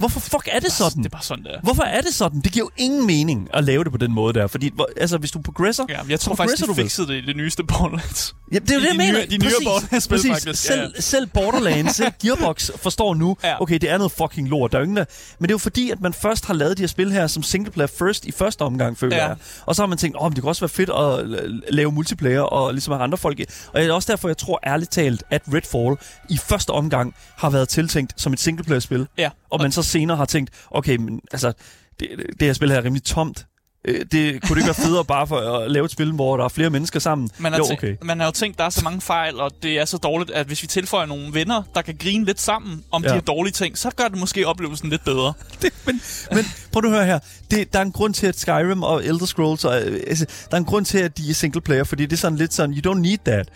Hvorfor 0.00 0.20
fuck 0.20 0.48
er 0.52 0.60
det 0.60 0.72
sådan? 0.72 0.98
Det 0.98 1.04
er 1.06 1.08
bare 1.10 1.22
sådan, 1.22 1.44
det 1.44 1.52
er. 1.54 1.60
Hvorfor 1.62 1.82
er 1.82 2.00
det 2.00 2.14
sådan? 2.14 2.40
Det 2.40 2.52
giver 2.52 2.64
jo 2.66 2.70
ingen 2.76 3.06
mening 3.06 3.48
at 3.54 3.64
lave 3.64 3.84
det 3.84 3.92
på 3.92 3.98
den 3.98 4.12
måde 4.14 4.34
der. 4.34 4.46
Fordi, 4.46 4.70
hvor, 4.74 4.88
altså, 4.96 5.18
hvis 5.18 5.30
du 5.30 5.40
progresser... 5.42 5.84
Ja, 5.88 5.98
jeg 6.08 6.20
tror 6.20 6.34
faktisk, 6.34 6.66
de 6.68 6.74
fikset 6.74 7.08
det 7.08 7.14
i 7.14 7.26
det 7.26 7.36
nyeste 7.36 7.64
Borderlands. 7.64 8.34
Ja, 8.52 8.58
det 8.58 8.70
er 8.70 8.74
jo 8.74 8.80
I 8.80 8.82
det, 8.82 8.88
jeg 8.88 8.96
mener. 8.96 9.12
nyere- 9.12 9.26
de 9.30 9.38
Præcis, 9.38 9.56
Borderlands-spil, 9.64 10.18
faktisk. 10.18 10.46
Ja, 10.46 10.52
Selv, 10.52 10.92
ja. 10.96 11.00
selv 11.00 11.26
Borderlands, 11.26 11.96
selv 11.96 12.12
Gearbox 12.22 12.70
forstår 12.76 13.14
nu, 13.14 13.36
Ja. 13.44 13.62
okay, 13.62 13.78
det 13.78 13.90
er 13.90 13.96
noget 13.98 14.12
fucking 14.12 14.48
lort. 14.48 14.72
Der 14.72 14.78
er 14.78 14.82
ingen, 14.82 14.96
der... 14.96 15.04
Men 15.38 15.42
det 15.48 15.50
er 15.50 15.54
jo 15.54 15.58
fordi, 15.58 15.90
at 15.90 16.00
man 16.00 16.12
først 16.12 16.46
har 16.46 16.54
lavet 16.54 16.76
de 16.78 16.82
her 16.82 16.88
spil 16.88 17.12
her 17.12 17.26
som 17.26 17.42
singleplayer 17.42 17.86
first 17.98 18.24
i 18.24 18.32
første 18.32 18.62
omgang, 18.62 18.98
føler 18.98 19.16
Ja. 19.16 19.26
jeg. 19.26 19.36
Og 19.66 19.74
så 19.76 19.82
har 19.82 19.86
man 19.86 19.98
tænkt, 19.98 20.16
åh, 20.16 20.24
oh, 20.24 20.30
det 20.32 20.40
kunne 20.40 20.50
også 20.50 20.60
være 20.60 20.68
fedt 20.68 20.90
at 20.90 21.40
la- 21.40 21.70
lave 21.70 21.92
multiplayer 21.92 22.40
og 22.40 22.72
ligesom 22.72 22.92
have 22.92 23.02
andre 23.02 23.18
folk. 23.18 23.40
i. 23.40 23.44
Og 23.72 23.80
det 23.80 23.88
er 23.88 23.92
også 23.92 24.12
derfor, 24.12 24.28
jeg 24.28 24.38
tror 24.38 24.60
ærligt 24.66 24.90
talt, 24.90 25.22
at 25.30 25.42
Redfall 25.54 25.96
i 26.28 26.38
første 26.38 26.70
omgang 26.70 27.14
har 27.36 27.50
været 27.50 27.68
tiltænkt 27.68 28.12
som 28.16 28.32
et 28.32 28.40
singleplayer-spil. 28.40 29.06
Ja, 29.18 29.30
Og 29.50 29.60
man 29.60 29.72
så 29.72 29.82
senere 29.90 30.16
har 30.16 30.24
tænkt, 30.24 30.50
okay, 30.70 30.96
men 30.96 31.20
altså, 31.32 31.52
det, 32.00 32.08
det 32.40 32.42
her 32.48 32.52
spil 32.52 32.70
her 32.70 32.78
er 32.78 32.84
rimelig 32.84 33.04
tomt. 33.04 33.46
Øh, 33.84 33.94
Det 34.12 34.42
kunne 34.42 34.54
det 34.54 34.56
ikke 34.56 34.66
være 34.66 34.74
federe 34.86 35.04
bare 35.04 35.26
for 35.26 35.36
at 35.58 35.70
lave 35.70 35.84
et 35.84 35.90
spil, 35.90 36.12
hvor 36.12 36.36
der 36.36 36.44
er 36.44 36.48
flere 36.48 36.70
mennesker 36.70 37.00
sammen? 37.00 37.30
Man 37.38 37.52
har, 37.52 37.58
jo, 37.58 37.64
tænkt, 37.66 37.82
okay. 37.84 37.96
man 38.02 38.18
har 38.20 38.26
jo 38.26 38.32
tænkt, 38.32 38.58
der 38.58 38.64
er 38.64 38.70
så 38.70 38.84
mange 38.84 39.00
fejl, 39.00 39.40
og 39.40 39.50
det 39.62 39.78
er 39.80 39.84
så 39.84 39.96
dårligt, 39.96 40.30
at 40.30 40.46
hvis 40.46 40.62
vi 40.62 40.66
tilføjer 40.66 41.06
nogle 41.06 41.34
venner, 41.34 41.62
der 41.74 41.82
kan 41.82 41.96
grine 42.00 42.24
lidt 42.24 42.40
sammen 42.40 42.84
om 42.90 43.02
Ja. 43.02 43.08
de 43.08 43.14
her 43.14 43.20
dårlige 43.20 43.52
ting, 43.52 43.78
så 43.78 43.90
gør 43.96 44.08
det 44.08 44.18
måske 44.18 44.46
oplevelsen 44.46 44.90
lidt 44.90 45.04
bedre. 45.04 45.32
det, 45.62 45.72
men, 45.86 46.00
men 46.32 46.44
prøv 46.72 46.84
at 46.84 46.90
høre 46.90 47.04
her. 47.06 47.18
Det, 47.50 47.72
der 47.72 47.78
er 47.78 47.82
en 47.82 47.92
grund 47.92 48.14
til, 48.14 48.26
at 48.26 48.38
Skyrim 48.38 48.82
og 48.82 49.04
Elder 49.04 49.26
Scrolls, 49.26 49.64
og, 49.64 49.82
øh, 49.82 50.00
altså, 50.06 50.26
der 50.50 50.56
er 50.56 50.58
en 50.60 50.64
grund 50.64 50.84
til, 50.84 50.98
at 50.98 51.18
de 51.18 51.30
er 51.30 51.34
single 51.34 51.60
player, 51.60 51.84
fordi 51.84 52.02
det 52.06 52.12
er 52.12 52.16
sådan 52.16 52.38
lidt 52.38 52.54
sådan, 52.54 52.74
you 52.74 52.92
don't 52.94 52.98
need 52.98 53.18
that. 53.24 53.48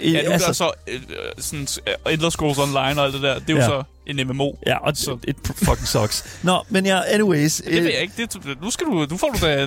Øh, 0.00 0.12
Ja, 0.12 0.22
nu 0.22 0.30
altså, 0.30 0.44
er 0.46 0.48
der 0.48 0.52
så 0.54 0.70
øh, 0.88 0.94
øh, 0.94 1.32
sådan, 1.38 1.66
øh, 2.06 2.12
Elder 2.12 2.30
Scrolls 2.30 2.58
Online 2.58 2.78
og 3.00 3.04
alt 3.04 3.14
det 3.14 3.22
der, 3.22 3.34
det 3.38 3.50
er 3.50 3.54
jo 3.54 3.58
Ja. 3.58 3.64
så 3.66 3.82
en 4.06 4.26
MMO. 4.28 4.52
Ja, 4.66 4.76
og 4.86 4.96
Så- 4.96 5.18
it 5.28 5.36
fucking 5.44 5.88
sucks. 5.88 6.38
Nå, 6.42 6.62
men 6.68 6.86
ja, 6.86 7.00
anyways. 7.06 7.62
Det 7.64 7.82
ved 7.84 7.90
jeg 7.92 8.00
ikke. 8.02 8.14
Det, 8.16 8.60
nu 8.62 8.70
skal 8.70 8.86
du, 8.86 9.04
du 9.04 9.16
får 9.16 9.28
du 9.30 9.46
da 9.46 9.66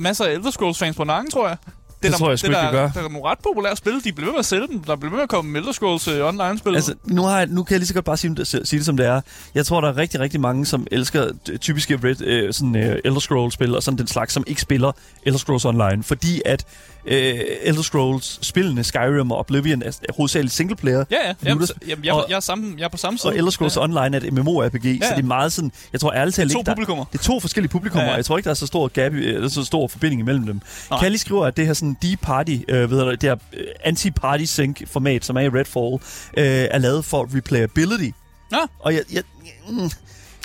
masser 0.00 0.24
af 0.24 0.32
Elder 0.32 0.50
Scrolls 0.50 0.78
fans 0.78 0.96
på 0.96 1.04
nakken, 1.04 1.30
tror 1.30 1.48
jeg. 1.48 1.56
Det 2.02 2.12
der, 2.12 2.18
tror 2.18 2.28
jeg 2.28 2.38
sgu 2.38 2.48
ikke, 2.48 2.60
det 2.60 2.70
gør. 2.70 2.88
Der 2.90 2.98
er 3.04 3.08
nogle 3.08 3.28
ret 3.28 3.38
populære 3.38 3.76
spil. 3.76 3.92
De 4.04 4.12
bliver 4.12 4.26
ved 4.26 4.32
med 4.32 4.38
at 4.38 4.44
sælge 4.46 4.66
dem. 4.68 4.80
Der 4.84 4.96
bliver 4.96 5.10
ved 5.10 5.16
med 5.16 5.22
at 5.22 5.28
komme 5.28 5.58
Elder 5.58 5.72
Scrolls 5.72 6.08
uh, 6.08 6.14
online-spil. 6.26 6.74
Altså, 6.74 6.94
nu, 7.04 7.22
har 7.22 7.38
jeg, 7.38 7.46
nu 7.46 7.62
kan 7.62 7.72
jeg 7.74 7.80
lige 7.80 7.88
så 7.88 7.94
godt 7.94 8.04
bare 8.04 8.16
sige, 8.16 8.44
sige 8.44 8.78
det, 8.78 8.86
som 8.86 8.96
det 8.96 9.06
er. 9.06 9.20
Jeg 9.54 9.66
tror, 9.66 9.80
der 9.80 9.88
er 9.88 9.96
rigtig, 9.96 10.20
rigtig 10.20 10.40
mange, 10.40 10.66
som 10.66 10.86
elsker 10.90 11.30
typiske 11.60 11.98
Red, 12.04 12.20
øh, 12.20 12.52
sådan, 12.52 12.76
øh, 12.76 12.98
Elder 13.04 13.20
Scrolls-spil 13.20 13.76
og 13.76 13.82
sådan 13.82 13.98
den 13.98 14.06
slags, 14.06 14.32
som 14.32 14.44
ikke 14.46 14.60
spiller 14.60 14.92
Elder 15.22 15.38
Scrolls 15.38 15.64
Online. 15.64 16.02
Fordi 16.02 16.42
at 16.44 16.64
øh, 17.06 17.34
Elder 17.62 17.82
Scrolls-spillene, 17.82 18.84
Skyrim 18.84 19.30
og 19.30 19.38
Oblivion, 19.38 19.82
er, 19.82 19.92
hovedsageligt 20.16 20.54
singleplayer. 20.54 21.04
ja, 21.10 21.16
ja. 21.28 21.34
Jamen, 21.44 21.66
så- 21.66 21.74
jamen, 21.88 22.04
jeg, 22.04 22.14
og- 22.14 22.26
jeg, 22.28 22.36
er 22.36 22.40
sammen, 22.40 22.78
jeg 22.78 22.84
er 22.84 22.88
på 22.88 22.96
samme 22.96 23.18
side. 23.18 23.32
Og 23.32 23.36
Elder 23.36 23.50
Scrolls 23.50 23.76
ja. 23.76 23.82
Online 23.82 24.16
er 24.16 24.20
et 24.20 24.32
MMORPG, 24.32 24.84
ja. 24.84 24.92
så 24.92 25.06
Ja. 25.10 25.16
det 25.16 25.22
er 25.22 25.26
meget 25.26 25.52
sådan... 25.52 25.72
Jeg 25.92 26.00
tror 26.00 26.12
ærligt 26.12 26.36
talt 26.36 26.50
ikke, 26.50 26.62
der, 26.66 26.74
det 27.12 27.18
er 27.18 27.22
to 27.22 27.40
forskellige 27.40 27.70
publikummer, 27.70 28.04
Ja, 28.04 28.10
ja, 28.10 28.16
jeg 28.16 28.24
tror 28.24 28.36
ikke, 28.36 28.44
der 28.44 28.50
er 28.50 28.54
så 28.54 28.66
stor, 28.66 28.88
gap, 28.88 29.12
eller 29.12 29.48
så 29.48 29.64
stor 29.64 29.88
forbinding 29.88 30.20
imellem 30.20 30.46
dem. 30.46 30.60
Nej. 30.90 31.00
Kalli 31.00 31.18
skriver, 31.18 31.46
at 31.46 31.56
det 31.56 31.66
her 31.66 31.72
sådan 31.74 31.91
Deep 32.02 32.20
Party, 32.20 32.56
øh, 32.68 32.90
ved 32.90 33.00
du, 33.00 33.10
det 33.10 33.22
her 33.22 33.36
øh, 33.52 33.66
anti-party 33.84 34.44
sync 34.44 34.88
format, 34.88 35.24
som 35.24 35.36
er 35.36 35.40
i 35.40 35.48
Redfall, 35.48 35.94
øh, 36.36 36.68
er 36.70 36.78
lavet 36.78 37.04
for 37.04 37.36
replayability. 37.36 38.10
Nå. 38.50 38.58
Og 38.78 38.94
jeg, 38.94 39.02
jeg, 39.12 39.22
mm, 39.68 39.90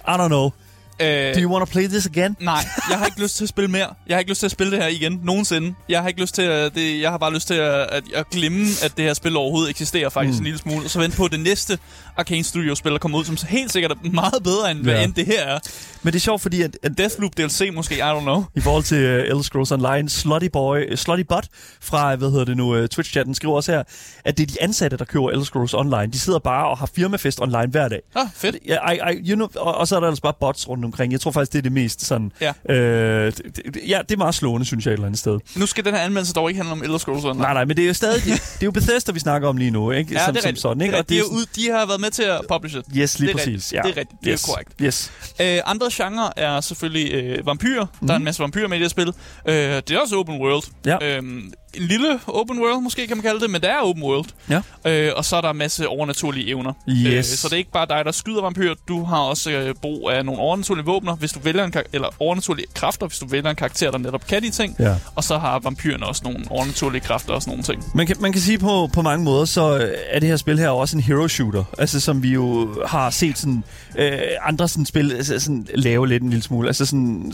I 0.08 0.12
don't 0.12 0.27
know. 0.27 0.51
Øh, 1.00 1.36
Do 1.36 1.39
you 1.39 1.51
want 1.51 1.68
to 1.68 1.72
play 1.72 1.88
this 1.88 2.06
again? 2.06 2.36
Nej, 2.39 2.66
jeg 2.89 2.98
har 2.98 3.06
ikke 3.06 3.22
lyst 3.22 3.36
til 3.36 3.44
at 3.44 3.50
spille 3.50 3.72
mere. 3.72 3.88
Jeg 4.08 4.16
har 4.16 4.20
ikke 4.20 4.32
lyst 4.32 4.39
til 4.39 4.48
at 4.48 4.51
spille 4.51 4.72
det 4.72 4.82
her 4.82 4.88
igen 4.88 5.20
nogensinde. 5.24 5.75
Jeg 5.89 6.01
har 6.01 6.08
ikke 6.08 6.22
lyst 6.22 6.36
til 6.36 6.42
at, 6.42 6.75
det, 6.75 7.01
jeg 7.01 7.12
har 7.12 7.18
bare 7.18 7.34
lyst 7.34 7.48
til 7.48 7.54
at, 7.54 7.88
at, 7.92 8.04
at 8.13 8.30
glemme, 8.30 8.66
at 8.84 8.98
det 8.98 9.06
her 9.06 9.13
spil 9.13 9.36
overhovedet 9.36 9.70
eksisterer 9.70 10.10
faktisk 10.10 10.39
mm. 10.39 10.42
en 10.42 10.44
lille 10.44 10.60
smule. 10.60 10.86
Og 10.86 10.89
så 10.89 11.00
vente 11.00 11.18
på 11.18 11.27
det 11.27 11.39
næste 11.39 11.80
Arcane 12.18 12.44
Studio-spil, 12.44 12.92
der 12.92 12.98
kommer 12.98 13.18
ud, 13.20 13.26
som 13.26 13.38
helt 13.50 13.72
sikkert 13.72 13.92
er 13.92 13.96
meget 14.12 14.44
bedre, 14.44 14.72
end 14.72 14.80
ja. 14.80 14.84
hvad 14.92 15.04
end 15.04 15.14
det 15.14 15.26
her 15.26 15.44
er. 15.44 15.60
Men 16.04 16.14
det 16.14 16.20
er 16.20 16.24
sjovt, 16.24 16.42
fordi 16.42 16.62
at, 16.62 16.78
at 16.84 16.98
Deathloop 16.98 17.38
DLC 17.38 17.70
måske, 17.74 17.96
I 17.96 18.00
don't 18.00 18.20
know. 18.22 18.44
i 18.56 18.62
forhold 18.62 18.84
til 18.84 18.98
uh, 18.98 19.26
Elder 19.26 19.42
Scrolls 19.42 19.72
Online, 19.72 20.10
Slutty 20.10 20.48
Boy, 20.54 20.92
uh, 20.92 20.98
Slutty 20.98 21.24
Bot 21.30 21.46
fra, 21.82 22.16
hvad 22.16 22.30
hedder 22.32 22.46
det 22.46 22.58
nu, 22.58 22.78
uh, 22.78 22.86
Twitch-chatten 22.96 23.34
skriver 23.34 23.56
også 23.56 23.72
her, 23.72 23.84
at 24.26 24.38
det 24.38 24.44
er 24.44 24.48
de 24.48 24.62
ansatte, 24.62 24.98
der 24.98 25.06
køber 25.06 25.30
Elder 25.30 25.44
Scrolls 25.44 25.74
Online. 25.74 26.08
De 26.14 26.20
sidder 26.20 26.40
bare 26.40 26.68
og 26.68 26.78
har 26.78 26.90
firmafest 26.96 27.42
online 27.42 27.68
hver 27.68 27.88
dag. 27.88 28.00
Ah, 28.16 28.28
fedt. 28.36 28.56
Ja, 28.68 28.92
I, 28.92 28.96
I, 29.14 29.30
you 29.30 29.36
know, 29.36 29.48
og, 29.56 29.76
og 29.76 29.88
så 29.88 29.96
er 29.96 30.00
der 30.00 30.08
altså 30.08 30.22
bare 30.22 30.34
bots 30.40 30.68
rundt 30.70 30.86
omkring. 30.86 31.12
Jeg 31.12 31.22
tror 31.22 31.32
faktisk, 31.32 31.52
det 31.54 31.58
er 31.58 31.64
det 31.64 31.72
mest 31.72 32.06
sådan... 32.06 32.32
Ja. 32.42 32.74
Øh, 32.76 33.32
det, 33.38 33.46
det, 33.56 33.82
ja, 33.88 34.00
det 34.10 34.12
er 34.16 34.18
meget 34.18 34.36
slående, 34.36 34.66
synes 34.66 34.86
jeg, 34.86 34.92
et 34.92 34.94
eller 34.94 35.06
andet 35.06 35.20
sted. 35.20 35.40
Nu 35.56 35.66
skal 35.66 35.86
den 35.86 35.94
her 35.94 36.02
anmeldelse 36.02 36.34
dog 36.34 36.50
ikke 36.50 36.58
handle 36.58 36.72
om 36.72 36.84
Elder 36.84 36.98
Scrolls 36.98 37.26
Online. 37.26 37.42
Nej, 37.42 37.54
nej, 37.54 37.66
men 37.66 37.78
det 37.78 37.84
er 37.84 37.88
jo 37.88 37.94
stadig... 37.94 38.24
Det, 38.28 38.34
det 38.34 38.62
er 38.62 38.66
jo 38.66 38.72
Bethesda, 38.72 39.12
vi 39.12 39.20
snakker 39.20 39.48
om 39.48 39.58
lige 39.58 39.72
nu, 39.72 39.92
ikke? 39.92 40.14
Ja, 40.14 40.26
som, 40.26 40.34
det 40.34 40.40
er 40.40 40.42
som 40.42 40.48
rigtigt. 40.48 40.62
sådan, 40.62 40.80
Det 40.80 40.86
ikke? 40.86 40.96
er 40.96 41.00
Og 41.02 41.10
det 41.10 41.20
er 41.20 41.24
ud, 41.24 41.46
de 41.56 41.70
har 41.72 41.86
været 41.86 42.02
med 42.02 42.07
til 42.10 42.24
at 42.24 42.42
publish 42.50 42.78
it. 42.78 42.86
Yes, 42.98 43.20
lige 43.20 43.28
Det 43.28 43.34
er 43.34 43.38
præcis. 43.38 43.48
rigtigt. 43.54 43.74
Ja. 43.74 43.82
Det 43.82 43.92
er 43.92 43.98
rigtigt. 43.98 44.20
Det 44.22 44.28
er 44.28 44.34
yes. 44.34 44.46
korrekt. 44.46 44.72
Yes. 44.82 45.12
Øh, 45.42 45.60
andre 45.66 45.88
genre 45.94 46.40
er 46.40 46.62
selvfølgelig 46.62 47.14
øh, 47.14 47.46
vampyrer. 47.46 47.86
Mm. 48.02 48.08
Der 48.08 48.14
er 48.14 48.18
en 48.18 48.24
masse 48.24 48.42
vampyrer 48.42 48.68
med 48.68 48.78
i 48.78 48.82
det 48.82 48.86
her 48.86 48.90
spil. 48.90 49.08
Øh, 49.48 49.56
det 49.56 49.92
er 49.92 50.00
også 50.00 50.16
open 50.16 50.42
world. 50.42 50.64
Ja. 50.86 51.18
Øhm, 51.18 51.54
lille 51.80 52.20
open 52.28 52.60
world, 52.60 52.82
måske 52.82 53.08
kan 53.08 53.18
man 53.18 53.24
kalde 53.24 53.40
det, 53.40 53.50
men 53.50 53.62
det 53.62 53.70
er 53.70 53.78
open 53.78 54.04
world. 54.04 54.26
Ja. 54.50 54.62
Øh, 54.86 55.12
og 55.16 55.26
så 55.26 55.36
er 55.36 55.42
der 55.42 55.50
en 55.50 55.58
masse 55.58 55.88
overnaturlige 55.88 56.48
evner. 56.48 56.74
Yes. 56.90 57.16
Øh, 57.16 57.24
så 57.24 57.48
det 57.48 57.54
er 57.54 57.58
ikke 57.58 57.72
bare 57.72 57.86
dig, 57.90 58.06
der 58.06 58.12
skyder 58.12 58.42
vampyr. 58.42 58.74
Du 58.88 59.04
har 59.04 59.18
også 59.18 59.52
øh, 59.52 59.76
brug 59.82 60.10
af 60.10 60.26
nogle 60.26 60.42
overnaturlige 60.42 60.86
våbner, 60.86 61.16
hvis 61.16 61.32
du 61.32 61.40
vælger 61.40 61.64
en 61.64 61.72
kar- 61.72 61.90
eller 61.94 62.08
overnaturlige 62.20 62.68
kræfter, 62.74 63.08
hvis 63.08 63.20
du 63.20 63.28
vælger 63.28 63.50
en 63.50 63.56
karakter, 63.56 63.92
der 63.92 63.98
netop 63.98 64.28
kan 64.28 64.42
de 64.44 64.50
ting. 64.50 64.76
Ja. 64.80 64.96
Og 65.16 65.24
så 65.24 65.38
har 65.38 65.60
vampyrerne 65.60 66.06
også 66.06 66.22
nogle 66.26 66.46
overnaturlige 66.50 67.02
kræfter 67.02 67.34
og 67.34 67.42
sådan 67.42 67.52
nogle 67.52 67.64
ting. 67.64 67.84
Man 67.96 68.08
kan, 68.08 68.16
man 68.20 68.32
kan 68.32 68.42
sige 68.42 68.58
på, 68.58 68.90
på 68.94 69.02
mange 69.02 69.26
måder, 69.26 69.46
så 69.46 69.78
øh, 69.78 69.98
er 70.10 70.20
det 70.20 70.30
her 70.30 70.38
spil 70.38 70.60
her 70.60 70.70
også 70.70 70.98
en 70.98 71.04
hero 71.04 71.28
shooter. 71.28 71.64
Altså 71.78 72.00
som 72.00 72.24
vi 72.24 72.30
jo 72.30 72.70
har 72.86 73.10
set 73.10 73.38
sådan, 73.38 73.64
øh, 73.98 74.20
andre 74.42 74.68
sådan 74.68 74.86
spil 74.86 75.12
altså, 75.12 75.40
sådan, 75.40 75.68
lave 75.76 76.08
lidt 76.08 76.24
en 76.24 76.30
lille 76.30 76.44
smule. 76.44 76.68
Altså 76.68 76.86
sådan, 76.86 77.34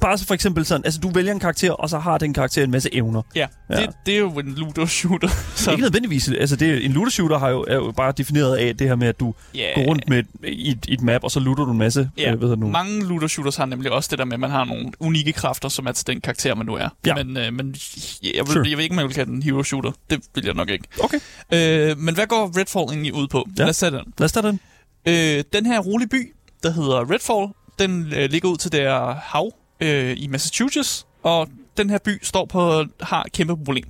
bare 0.00 0.18
så 0.18 0.26
for 0.26 0.34
eksempel 0.34 0.66
sådan, 0.66 0.84
altså 0.84 1.00
du 1.00 1.10
vælger 1.10 1.32
en 1.32 1.40
karakter, 1.40 1.72
og 1.72 1.90
så 1.90 1.98
har 1.98 2.18
den 2.18 2.34
karakter 2.34 2.64
en 2.64 2.70
masse 2.70 2.94
evner. 2.94 3.22
Ja, 3.34 3.46
Ja. 3.70 3.76
Det, 3.76 3.90
det 4.06 4.14
er 4.14 4.18
jo 4.18 4.30
en 4.30 4.54
ludo 4.54 4.86
shooter. 4.86 5.28
Så. 5.54 5.70
Ikke 5.70 5.82
nødvendigvis. 5.82 6.28
Altså 6.28 6.56
det, 6.56 6.84
en 6.84 6.92
looter 6.92 7.10
shooter 7.10 7.38
har 7.38 7.48
jo, 7.48 7.64
er 7.68 7.74
jo 7.74 7.92
bare 7.96 8.12
defineret 8.16 8.56
af 8.56 8.76
det 8.76 8.88
her 8.88 8.94
med, 8.96 9.08
at 9.08 9.20
du 9.20 9.34
Ja. 9.54 9.72
går 9.74 9.82
rundt 9.82 10.08
med 10.08 10.18
et, 10.18 10.26
i, 10.48 10.70
et, 10.70 10.78
et 10.88 11.00
map, 11.00 11.24
og 11.24 11.30
så 11.30 11.40
looter 11.40 11.64
du 11.64 11.70
en 11.72 11.78
masse. 11.78 12.10
Ja, 12.18 12.32
øh, 12.34 12.40
det 12.40 12.58
nu? 12.58 12.68
mange 12.68 13.08
looter 13.08 13.28
shooters 13.28 13.56
har 13.56 13.66
nemlig 13.66 13.92
også 13.92 14.08
det 14.10 14.18
der 14.18 14.24
med, 14.24 14.32
at 14.32 14.40
man 14.40 14.50
har 14.50 14.64
nogle 14.64 14.90
unikke 15.00 15.32
kræfter, 15.32 15.68
som 15.68 15.86
er 15.86 15.92
til 15.92 16.06
den 16.06 16.20
karakter, 16.20 16.54
man 16.54 16.66
nu 16.66 16.74
er. 16.74 16.88
Ja. 17.06 17.14
Men, 17.14 17.36
øh, 17.36 17.52
men 17.52 17.74
jeg, 18.22 18.32
vil, 18.46 18.52
Sure. 18.52 18.68
jeg 18.68 18.76
ved 18.76 18.84
ikke, 18.84 18.92
om 18.94 18.98
jeg 18.98 19.06
vil 19.06 19.14
kalde 19.14 19.28
den 19.30 19.36
en 19.38 19.42
hero 19.42 19.62
shooter. 19.62 19.92
Det 20.10 20.18
vil 20.34 20.44
jeg 20.44 20.54
nok 20.54 20.70
ikke. 20.70 20.84
Okay. 21.02 21.18
Øh, 21.52 21.98
men 21.98 22.14
hvad 22.14 22.26
går 22.26 22.58
Redfall 22.58 22.84
egentlig 22.84 23.14
ud 23.14 23.28
på? 23.28 23.48
Ja. 23.58 23.62
Lad 23.62 23.70
os 23.70 23.78
tage 23.78 23.90
den. 23.92 24.12
Lad 24.18 24.24
os 24.24 24.32
tage 24.32 24.46
den. 24.46 24.60
Øh, 25.08 25.44
den 25.52 25.66
her 25.66 25.78
rolige 25.80 26.08
by, 26.08 26.32
der 26.62 26.70
hedder 26.72 27.10
Redfall, 27.12 27.46
den 27.78 28.12
øh, 28.16 28.30
ligger 28.30 28.48
ud 28.48 28.56
til 28.56 28.72
det 28.72 28.80
her 28.80 29.14
hav 29.14 29.50
øh, 29.80 30.14
i 30.18 30.26
Massachusetts, 30.26 31.06
og 31.22 31.48
den 31.76 31.90
her 31.90 31.98
by 31.98 32.18
står 32.22 32.44
på 32.44 32.84
har 33.00 33.22
et 33.22 33.32
kæmpe 33.32 33.56
problem. 33.56 33.84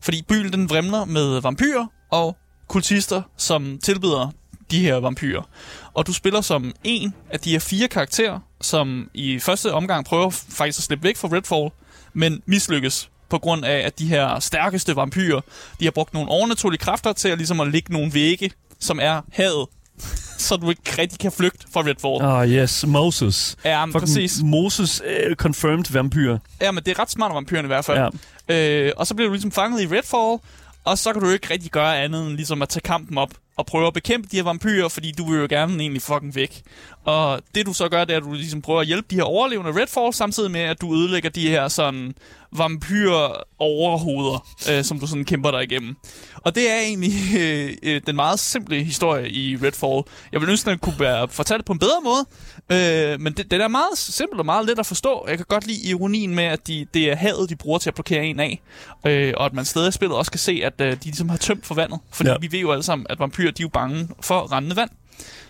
Fordi 0.00 0.22
byen 0.22 0.52
den 0.52 0.70
vrimler 0.70 1.04
med 1.04 1.40
vampyrer 1.40 1.86
og 2.10 2.36
kultister, 2.68 3.22
som 3.36 3.78
tilbyder 3.82 4.30
de 4.70 4.80
her 4.80 4.96
vampyrer. 4.96 5.42
Og 5.94 6.06
du 6.06 6.12
spiller 6.12 6.40
som 6.40 6.72
en 6.84 7.14
af 7.30 7.40
de 7.40 7.50
her 7.50 7.58
fire 7.58 7.88
karakterer, 7.88 8.40
som 8.60 9.10
i 9.14 9.38
første 9.38 9.72
omgang 9.72 10.04
prøver 10.04 10.30
faktisk 10.30 10.78
at 10.78 10.82
slippe 10.82 11.04
væk 11.04 11.16
fra 11.16 11.28
Redfall, 11.28 11.70
men 12.12 12.42
mislykkes 12.46 13.10
på 13.28 13.38
grund 13.38 13.64
af, 13.64 13.78
at 13.86 13.98
de 13.98 14.06
her 14.06 14.38
stærkeste 14.38 14.96
vampyrer, 14.96 15.40
de 15.80 15.84
har 15.84 15.90
brugt 15.90 16.14
nogle 16.14 16.30
overnaturlige 16.30 16.78
kræfter 16.78 17.12
til 17.12 17.28
at, 17.28 17.38
ligesom 17.38 17.60
at 17.60 17.72
lægge 17.72 17.92
nogle 17.92 18.14
vægge, 18.14 18.50
som 18.78 18.98
er 19.02 19.20
havet, 19.32 19.68
så 20.46 20.56
du 20.56 20.70
ikke 20.70 20.82
rigtig 20.98 21.18
kan 21.18 21.32
flygte 21.32 21.66
fra 21.72 21.80
Redfall. 21.80 22.22
Ah, 22.22 22.48
yes. 22.52 22.86
Moses. 22.86 23.56
Ja, 23.64 23.86
men 23.86 23.92
præcis. 23.92 24.40
Moses 24.44 25.00
uh, 25.00 25.34
confirmed 25.34 25.92
vampyr. 25.92 26.38
Ja, 26.60 26.72
men 26.72 26.84
det 26.84 26.90
er 26.90 26.98
ret 26.98 27.10
smart 27.10 27.30
af 27.30 27.34
vampyrerne 27.34 27.66
i 27.66 27.72
hvert 27.72 27.84
fald. 27.84 28.12
Ja. 28.48 28.86
Øh, 28.86 28.92
og 28.96 29.06
så 29.06 29.14
bliver 29.14 29.28
du 29.28 29.32
ligesom 29.32 29.52
fanget 29.52 29.82
i 29.82 29.86
Redfall, 29.86 30.38
og 30.84 30.98
så 30.98 31.12
kan 31.12 31.22
du 31.22 31.30
ikke 31.30 31.52
rigtig 31.52 31.70
gøre 31.70 31.98
andet 32.02 32.26
end 32.26 32.36
ligesom 32.36 32.62
at 32.62 32.68
tage 32.68 32.80
kampen 32.80 33.18
op 33.18 33.30
og 33.58 33.66
prøve 33.66 33.86
at 33.86 33.94
bekæmpe 33.94 34.28
de 34.30 34.36
her 34.36 34.44
vampyrer, 34.44 34.88
fordi 34.88 35.12
du 35.18 35.30
vil 35.30 35.40
jo 35.40 35.46
gerne 35.50 35.80
egentlig 35.80 36.02
fucking 36.02 36.34
væk. 36.34 36.62
Og 37.04 37.40
det 37.54 37.66
du 37.66 37.72
så 37.72 37.88
gør, 37.88 38.04
det 38.04 38.12
er, 38.12 38.16
at 38.16 38.22
du 38.22 38.32
ligesom 38.32 38.62
prøver 38.62 38.80
at 38.80 38.86
hjælpe 38.86 39.06
de 39.10 39.14
her 39.14 39.22
overlevende 39.22 39.80
Redfall, 39.80 40.14
samtidig 40.14 40.50
med, 40.50 40.60
at 40.60 40.80
du 40.80 40.94
ødelægger 40.94 41.30
de 41.30 41.48
her 41.48 41.68
sådan 41.68 42.14
vampyr-overhoveder, 42.52 44.46
øh, 44.70 44.84
som 44.84 45.00
du 45.00 45.06
sådan 45.06 45.24
kæmper 45.24 45.50
dig 45.50 45.62
igennem. 45.62 45.96
Og 46.34 46.54
det 46.54 46.70
er 46.70 46.80
egentlig 46.80 47.12
øh, 47.38 47.72
øh, 47.94 48.00
den 48.06 48.16
meget 48.16 48.38
simple 48.38 48.84
historie 48.84 49.30
i 49.30 49.56
Redfall. 49.56 50.02
Jeg 50.32 50.40
vil 50.40 50.50
ønske, 50.50 50.70
at 50.70 50.72
den 50.72 50.78
kunne 50.78 51.00
være 51.00 51.28
fortalt 51.28 51.64
på 51.64 51.72
en 51.72 51.78
bedre 51.78 52.00
måde, 52.04 52.26
øh, 52.72 53.20
men 53.20 53.32
det, 53.32 53.50
det 53.50 53.60
er 53.60 53.68
meget 53.68 53.98
simpelt 53.98 54.40
og 54.40 54.46
meget 54.46 54.66
let 54.66 54.78
at 54.78 54.86
forstå. 54.86 55.24
Jeg 55.28 55.36
kan 55.36 55.46
godt 55.48 55.66
lide 55.66 55.88
ironien 55.88 56.34
med, 56.34 56.44
at 56.44 56.66
de, 56.66 56.86
det 56.94 57.10
er 57.10 57.16
havet, 57.16 57.50
de 57.50 57.56
bruger 57.56 57.78
til 57.78 57.90
at 57.90 57.94
blokere 57.94 58.24
en 58.24 58.40
af, 58.40 58.62
øh, 59.06 59.34
og 59.36 59.46
at 59.46 59.52
man 59.52 59.64
stadig 59.64 59.88
i 59.88 59.92
spillet 59.92 60.16
også 60.18 60.30
kan 60.30 60.38
se, 60.38 60.60
at 60.64 60.80
øh, 60.80 60.92
de 60.92 61.04
ligesom 61.04 61.28
har 61.28 61.36
tømt 61.36 61.66
for 61.66 61.74
vandet. 61.74 61.98
Fordi 62.12 62.30
ja. 62.30 62.36
vi 62.40 62.52
ved 62.52 62.58
jo 62.58 62.72
alle 62.72 62.82
sammen, 62.82 63.06
at 63.10 63.18
vampyrer 63.18 63.47
de 63.50 63.62
er 63.62 63.64
jo 63.64 63.68
bange 63.72 64.08
for 64.20 64.52
rendende 64.52 64.76
vand. 64.76 64.90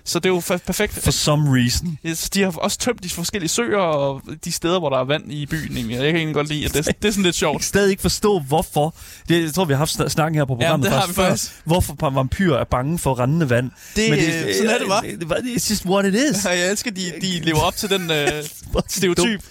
Så 0.05 0.19
det 0.19 0.27
er 0.29 0.33
jo 0.35 0.39
fa- 0.39 0.57
perfekt. 0.67 0.93
For 0.95 1.11
some 1.11 1.61
reason. 1.61 1.99
Yes, 2.07 2.31
De 2.31 2.43
har 2.43 2.51
også 2.51 2.79
tømt 2.79 3.03
de 3.05 3.11
forskellige 3.11 3.49
søer 3.49 3.79
og 3.79 4.23
de 4.45 4.53
steder, 4.53 4.79
hvor 4.79 4.89
der 4.91 4.97
er 4.99 5.05
vand 5.05 5.33
i 5.33 5.47
byen. 5.47 5.77
Egentlig. 5.77 5.95
Jeg 5.97 6.05
kan 6.07 6.17
egentlig 6.17 6.35
godt 6.35 6.49
lide, 6.49 6.65
at 6.65 6.75
det, 6.75 6.87
det 6.87 7.09
er 7.09 7.13
sådan 7.13 7.23
lidt 7.23 7.27
Jeg 7.27 7.35
sjovt. 7.35 7.55
kan 7.61 7.63
stadig 7.65 7.91
ikke 7.91 8.01
forstå, 8.03 8.39
hvorfor. 8.39 8.95
Det, 9.29 9.43
jeg 9.43 9.53
tror, 9.55 9.65
vi 9.65 9.73
har 9.73 9.79
haft 9.79 9.91
snak- 9.91 10.11
snakken 10.11 10.35
her 10.39 10.45
på 10.45 10.55
programmet 10.55 10.85
det 10.85 10.93
har 10.93 11.01
faktisk 11.01 11.19
vi 11.19 11.23
før. 11.23 11.29
faktisk. 11.29 11.53
Hvorfor 11.65 12.11
vampyrer 12.11 12.59
er 12.59 12.65
bange 12.65 12.99
for 12.99 13.19
rendende 13.19 13.51
vand. 13.51 13.71
Det, 13.97 14.11
Men 14.11 14.19
det 14.19 14.57
sådan 14.57 14.71
er 14.71 14.79
det 14.79 14.89
bare. 14.89 15.03
Det, 15.07 15.21
det, 15.21 15.37
it's 15.37 15.71
just 15.71 15.87
what 15.87 16.05
it 16.07 16.15
is. 16.15 16.47
Og 16.47 16.59
jeg 16.59 16.71
elsker, 16.71 16.91
de, 16.91 17.13
de 17.23 17.41
lever 17.41 17.61
op 17.61 17.77
til 17.77 17.91
den 17.91 18.11
øh, 18.11 18.29
stereotyp. 18.89 19.43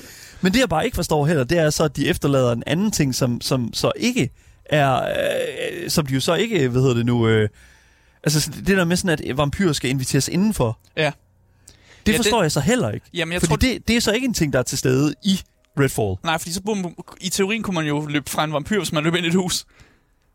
Men 0.42 0.54
det, 0.54 0.60
jeg 0.60 0.70
bare 0.70 0.86
ikke 0.86 0.96
forstår 0.96 1.26
heller, 1.26 1.44
det 1.44 1.58
er 1.58 1.70
så, 1.70 1.84
at 1.84 1.96
de 1.96 2.08
efterlader 2.08 2.52
en 2.52 2.64
anden 2.68 2.92
ting, 2.92 3.16
som, 3.16 3.42
som 3.42 3.74
så 3.74 3.92
ikke 3.96 4.30
er... 4.66 4.96
Øh, 5.04 5.90
som 5.90 6.06
de 6.06 6.14
jo 6.14 6.20
så 6.20 6.36
ikke, 6.36 6.68
hvad 6.68 6.82
hedder 6.82 6.96
det 6.96 7.06
nu... 7.06 7.28
Øh, 7.28 7.50
altså 8.24 8.52
det 8.52 8.68
der 8.78 8.86
med 8.86 8.98
sådan, 8.98 9.20
at 9.30 9.38
vampyrer 9.38 9.74
skal 9.74 9.90
inviteres 9.90 10.28
indenfor. 10.28 10.80
Ja. 10.98 11.12
Det 12.06 12.14
Ja, 12.14 12.18
forstår 12.18 12.38
det- 12.38 12.44
jeg 12.44 12.52
så 12.52 12.60
heller 12.60 12.92
ikke. 12.92 13.06
Jamen, 13.14 13.34
jeg 13.34 13.42
Fordi 13.42 13.50
tror, 13.50 13.56
det, 13.58 13.88
det 13.88 13.96
er 13.98 14.02
så 14.02 14.12
ikke 14.12 14.26
en 14.26 14.34
ting, 14.34 14.54
der 14.54 14.60
er 14.60 14.64
til 14.64 14.78
stede 14.78 15.16
i 15.24 15.40
Redfall. 15.80 16.16
Nej, 16.24 16.38
fordi 16.38 16.54
så 16.54 16.62
burde 16.62 16.96
i 17.22 17.30
teorien 17.30 17.64
kunne 17.64 17.76
man 17.76 17.86
jo 17.86 18.06
løbe 18.06 18.30
fra 18.30 18.44
en 18.44 18.54
vampyr, 18.54 18.78
hvis 18.78 18.92
man 18.92 19.04
løber 19.04 19.18
ind 19.18 19.26
i 19.26 19.30
et 19.30 19.36
hus. 19.36 19.66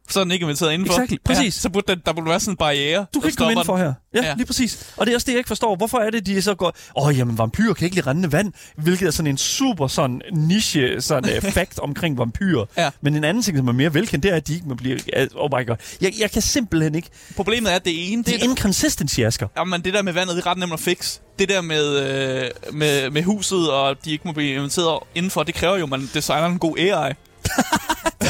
Så 0.09 0.21
er 0.21 0.25
den 0.25 0.33
ikke 0.33 0.45
inviteret 0.45 0.73
indenfor. 0.73 0.95
Exactly, 0.95 1.17
præcis. 1.25 1.57
Ja, 1.57 1.61
så 1.61 1.69
burde 1.69 1.95
der, 1.95 2.01
der 2.07 2.13
burde 2.13 2.31
være 2.31 2.41
sådan 2.41 2.53
en 2.53 2.57
barriere. 2.57 3.07
Du 3.15 3.21
kan 3.21 3.29
ikke 3.29 3.37
komme 3.37 3.53
stopper 3.53 3.61
ind 3.61 3.67
for 3.67 3.77
her. 3.77 3.95
Ja, 4.15 4.29
ja, 4.29 4.35
lige 4.35 4.47
præcis. 4.47 4.93
Og 4.97 5.07
det 5.07 5.13
er 5.13 5.17
også 5.17 5.25
det, 5.25 5.33
jeg 5.33 5.39
ikke 5.39 5.49
forstår. 5.49 5.77
Hvorfor 5.77 5.99
er 5.99 6.11
det, 6.11 6.27
de 6.27 6.43
så 6.43 6.55
går... 6.55 6.77
Åh, 6.97 7.07
oh, 7.07 7.19
jamen, 7.19 7.39
vampyrer 7.39 7.75
kan 7.75 7.85
ikke 7.85 7.97
lide 7.97 8.07
rendende 8.07 8.33
vand. 8.33 8.53
Hvilket 8.77 9.07
er 9.07 9.11
sådan 9.11 9.31
en 9.31 9.39
super 9.39 9.87
sådan 9.87 10.23
niche 10.33 11.01
sådan, 11.01 11.37
uh, 11.37 11.53
fact 11.59 11.79
omkring 11.79 12.19
vampyrer. 12.19 12.65
Ja. 12.77 12.91
Men 13.01 13.17
en 13.17 13.25
anden 13.25 13.43
ting, 13.43 13.57
som 13.57 13.69
er 13.69 13.73
mere 13.73 13.95
velkendt, 13.95 14.23
det 14.23 14.33
er, 14.33 14.37
at 14.37 14.49
de 14.49 14.55
ikke 14.55 14.69
må 14.69 14.75
blive... 14.75 14.99
Oh 15.35 15.51
my 15.59 15.67
god. 15.67 15.77
Jeg, 16.01 16.13
jeg 16.19 16.31
kan 16.31 16.43
simpelthen 16.43 16.95
ikke... 16.95 17.09
den. 17.29 17.35
Problemet 17.37 17.73
er, 17.73 17.77
at 17.77 17.85
det 17.85 18.13
ene... 18.13 18.23
Det 18.23 18.35
er 18.35 18.45
inconsistency, 18.45 19.21
Asger. 19.21 19.49
Jamen, 19.57 19.83
det 19.83 19.95
der 19.95 20.03
med 20.03 20.13
vandet, 20.13 20.37
det 20.37 20.47
er 20.47 20.51
ret 20.51 20.59
nemt 20.59 20.73
at 20.73 20.81
fikse. 20.81 21.21
Det 21.39 21.49
der 21.49 21.61
med, 21.61 21.97
øh, 21.97 22.51
med, 22.73 23.11
med 23.11 23.23
huset, 23.23 23.71
og 23.71 23.97
de 24.05 24.11
ikke 24.11 24.23
må 24.25 24.33
blive 24.33 24.55
inviteret 24.55 24.99
indenfor, 25.15 25.43
det 25.43 25.55
kræver 25.55 25.77
jo, 25.77 25.85
at 25.85 25.91
man 25.91 26.11
designer 26.15 26.47
en 26.47 26.59
god 26.59 26.79
AI. 26.79 27.13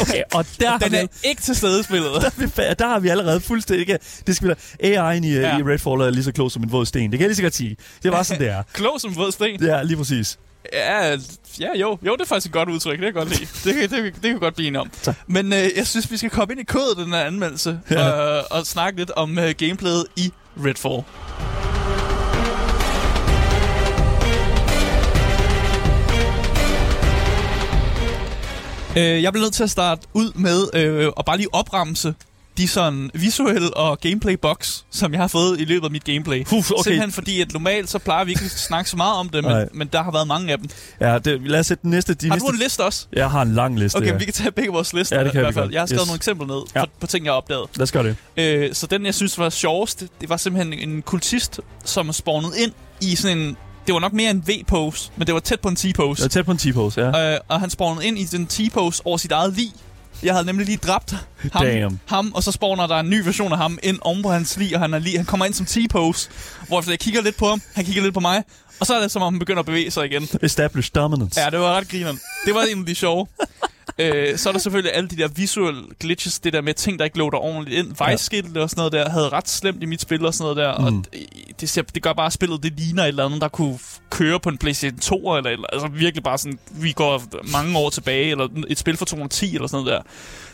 Okay, 0.00 0.22
og 0.34 0.46
der, 0.60 0.78
Den 0.78 0.92
vi, 0.92 0.96
er 0.96 1.06
ikke 1.24 1.42
til 1.42 1.56
stede 1.56 1.84
spillet. 1.84 2.10
der, 2.12 2.26
er 2.26 2.30
vi 2.36 2.74
der 2.78 2.88
har 2.88 2.98
vi 2.98 3.08
allerede 3.08 3.40
fuldstændig... 3.40 3.98
Det 4.26 4.36
skal 4.36 4.48
være 4.48 4.56
AI'en 5.16 5.24
i, 5.24 5.32
ja. 5.32 5.40
Ja. 5.40 5.58
i 5.58 5.62
Redfall 5.62 6.00
er 6.00 6.10
lige 6.10 6.24
så 6.24 6.32
klog 6.32 6.50
som 6.50 6.62
en 6.62 6.72
våd 6.72 6.86
sten. 6.86 7.10
Det 7.12 7.18
kan 7.18 7.20
jeg 7.20 7.28
lige 7.28 7.36
så 7.36 7.42
godt 7.42 7.54
sige. 7.54 7.76
Det 8.02 8.08
er 8.08 8.12
bare 8.12 8.24
sådan, 8.24 8.40
det 8.42 8.50
er. 8.50 8.62
Klog 8.72 9.00
som 9.00 9.16
våd 9.16 9.32
sten. 9.32 9.64
Ja, 9.64 9.82
lige 9.82 9.96
præcis. 9.96 10.38
Ja, 10.72 11.10
ja 11.60 11.68
jo, 11.80 11.98
jo, 12.06 12.12
det 12.12 12.20
er 12.20 12.26
faktisk 12.26 12.46
et 12.46 12.52
godt 12.52 12.68
udtryk. 12.68 12.90
Det 12.92 12.98
kan 12.98 13.04
jeg 13.06 13.14
godt 13.14 13.28
lide. 13.28 13.46
Det, 13.64 13.74
kan- 13.90 14.04
det, 14.04 14.14
det, 14.14 14.22
kan 14.22 14.34
vi 14.34 14.38
godt 14.38 14.54
blive 14.54 14.66
enige 14.68 14.80
om. 14.80 14.90
Tak. 15.02 15.16
Men 15.26 15.52
øh, 15.52 15.68
jeg 15.76 15.86
synes, 15.86 16.10
vi 16.10 16.16
skal 16.16 16.30
komme 16.30 16.52
ind 16.52 16.60
i 16.60 16.64
kodet 16.64 16.98
af 16.98 17.04
den 17.04 17.12
her 17.12 17.20
anmeldelse 17.24 17.80
ja. 17.90 18.36
øh, 18.38 18.44
og 18.50 18.66
snakke 18.66 18.98
lidt 18.98 19.10
om 19.10 19.38
øh, 19.38 19.50
gameplayet 19.58 20.04
i 20.16 20.32
Redfall. 20.64 21.02
Øh, 28.96 29.22
jeg 29.22 29.32
bliver 29.32 29.44
nødt 29.44 29.54
til 29.54 29.62
at 29.62 29.70
starte 29.70 30.02
ud 30.14 30.32
med 30.34 30.68
øh, 30.74 31.12
at 31.18 31.24
bare 31.24 31.36
lige 31.36 31.54
opremse 31.54 32.14
de 32.58 32.68
sådan 32.68 33.10
visuelle 33.14 33.76
og 33.76 34.00
gameplay 34.00 34.34
box, 34.42 34.78
som 34.90 35.12
jeg 35.12 35.20
har 35.20 35.28
fået 35.28 35.60
i 35.60 35.64
løbet 35.64 35.84
af 35.84 35.90
mit 35.90 36.04
gameplay. 36.04 36.44
Puh, 36.44 36.58
okay. 36.58 36.82
Simpelthen 36.82 37.12
fordi, 37.12 37.40
at 37.40 37.52
normalt 37.52 37.90
så 37.90 37.98
plejer 37.98 38.24
vi 38.24 38.30
ikke 38.30 38.44
at 38.44 38.50
snakke 38.50 38.90
så 38.90 38.96
meget 38.96 39.14
om 39.16 39.28
det, 39.28 39.44
men, 39.44 39.68
men 39.74 39.88
der 39.92 40.02
har 40.02 40.10
været 40.10 40.26
mange 40.26 40.52
af 40.52 40.58
dem. 40.58 40.68
Ja, 41.00 41.18
det, 41.18 41.40
lad 41.50 41.60
os 41.60 41.66
sætte 41.66 41.82
den 41.82 41.90
næste. 41.90 42.14
De 42.14 42.28
Har 42.28 42.34
næste 42.36 42.46
du 42.46 42.52
en 42.52 42.58
liste 42.58 42.84
også? 42.84 43.06
jeg 43.12 43.30
har 43.30 43.42
en 43.42 43.54
lang 43.54 43.78
liste. 43.78 43.96
Okay, 43.96 44.06
ja. 44.06 44.14
vi 44.16 44.24
kan 44.24 44.34
tage 44.34 44.50
begge 44.52 44.72
vores 44.72 44.92
lister 44.92 45.16
Ja, 45.18 45.24
det 45.24 45.32
kan 45.32 45.40
i 45.40 45.42
hvert 45.44 45.54
fald. 45.54 45.72
Jeg 45.72 45.80
har 45.80 45.86
skrevet 45.86 46.00
Yes. 46.00 46.06
nogle 46.08 46.16
eksempler 46.16 46.46
ned 46.46 46.62
Ja. 46.74 46.84
på, 46.84 46.90
på 47.00 47.06
ting, 47.06 47.24
jeg 47.24 47.32
har 47.32 47.36
opdaget. 47.36 47.66
Lad 47.76 47.82
os 47.82 47.92
gøre 47.92 48.04
det. 48.04 48.16
Øh, 48.36 48.74
så 48.74 48.86
den, 48.86 49.06
jeg 49.06 49.14
synes 49.14 49.38
var 49.38 49.50
sjovest, 49.50 50.04
det, 50.20 50.28
var 50.28 50.36
simpelthen 50.36 50.88
en 50.90 51.02
kultist, 51.02 51.60
som 51.84 52.08
er 52.08 52.12
spawnet 52.12 52.52
ind 52.56 52.72
i 53.00 53.16
sådan 53.16 53.38
en... 53.38 53.56
Det 53.86 53.94
var 53.94 54.00
nok 54.00 54.12
mere 54.12 54.30
en 54.30 54.44
V-pose, 54.46 55.10
men 55.16 55.26
det 55.26 55.34
var 55.34 55.40
tæt 55.40 55.60
på 55.60 55.68
en 55.68 55.76
T-pose. 55.76 56.20
Jeg 56.20 56.24
er 56.24 56.28
tæt 56.28 56.44
på 56.44 56.50
en 56.52 56.58
T-pose, 56.58 57.00
ja. 57.00 57.34
Øh, 57.34 57.40
og 57.48 57.60
han 57.60 57.70
spawnede 57.70 58.06
ind 58.06 58.18
i 58.18 58.24
den 58.24 58.46
T-pose 58.46 59.02
over 59.04 59.16
sit 59.16 59.32
eget 59.32 59.52
lig. 59.56 59.72
Jeg 60.22 60.34
havde 60.34 60.46
nemlig 60.46 60.66
lige 60.66 60.76
dræbt 60.78 61.14
ham, 61.52 61.66
Damn. 61.66 62.00
ham, 62.06 62.32
og 62.34 62.42
så 62.42 62.52
spawner 62.52 62.86
der 62.86 62.96
en 62.96 63.10
ny 63.10 63.24
version 63.24 63.52
af 63.52 63.58
ham 63.58 63.78
ind 63.82 63.98
oven 64.00 64.22
på 64.22 64.30
hans 64.30 64.56
lig, 64.56 64.74
og 64.74 64.80
han, 64.80 64.94
er 64.94 64.98
lige, 64.98 65.16
han 65.16 65.26
kommer 65.26 65.46
ind 65.46 65.54
som 65.54 65.66
T-pose, 65.66 66.28
hvor 66.68 66.90
jeg 66.90 66.98
kigger 66.98 67.22
lidt 67.22 67.36
på 67.36 67.46
ham, 67.48 67.62
han 67.74 67.84
kigger 67.84 68.02
lidt 68.02 68.14
på 68.14 68.20
mig, 68.20 68.42
og 68.80 68.86
så 68.86 68.94
er 68.94 69.00
det 69.00 69.10
som 69.10 69.22
om 69.22 69.34
han 69.34 69.38
begynder 69.38 69.60
at 69.60 69.66
bevæge 69.66 69.90
sig 69.90 70.04
igen. 70.06 70.28
Establish 70.42 70.90
dominance. 70.94 71.40
Ja, 71.40 71.50
det 71.50 71.58
var 71.58 71.76
ret 71.76 71.88
grineren. 71.88 72.20
Det 72.46 72.54
var 72.54 72.62
en 72.62 72.80
af 72.80 72.86
de 72.86 72.94
sjove. 72.94 73.26
øh, 73.98 74.38
så 74.38 74.48
er 74.48 74.52
der 74.52 74.60
selvfølgelig 74.60 74.94
alle 74.94 75.08
de 75.08 75.16
der 75.16 75.28
visual 75.28 75.74
glitches, 76.00 76.40
det 76.40 76.52
der 76.52 76.60
med 76.60 76.74
ting, 76.74 76.98
der 76.98 77.04
ikke 77.04 77.18
loader 77.18 77.38
ordentligt 77.38 77.78
ind. 77.78 77.96
Vejskilte 77.98 78.62
og 78.62 78.70
sådan 78.70 78.80
noget 78.80 78.92
der, 78.92 79.10
havde 79.10 79.28
ret 79.28 79.48
slemt 79.48 79.82
i 79.82 79.86
mit 79.86 80.00
spil 80.00 80.26
og 80.26 80.34
sådan 80.34 80.54
noget 80.54 80.56
der. 80.56 80.90
Mm. 80.90 80.96
Og 80.98 81.04
det, 81.12 81.60
det, 81.60 81.68
ser, 81.68 81.82
det 81.82 82.02
gør 82.02 82.12
bare, 82.12 82.26
at 82.26 82.32
spillet 82.32 82.62
det 82.62 82.72
ligner 82.76 83.02
et 83.02 83.08
eller 83.08 83.24
andet, 83.24 83.40
der 83.40 83.48
kunne 83.48 83.78
køre 84.10 84.40
på 84.40 84.48
en 84.48 84.58
PlayStation 84.58 84.98
2, 84.98 85.36
eller, 85.36 85.50
eller 85.50 85.66
altså 85.72 85.88
virkelig 85.88 86.22
bare 86.22 86.38
sådan, 86.38 86.58
vi 86.70 86.92
går 86.92 87.22
mange 87.52 87.78
år 87.78 87.90
tilbage, 87.90 88.30
eller 88.30 88.48
et 88.68 88.78
spil 88.78 88.96
fra 88.96 89.04
2010 89.04 89.54
eller 89.54 89.68
sådan 89.68 89.84
noget 89.84 90.02
der. 90.04 90.10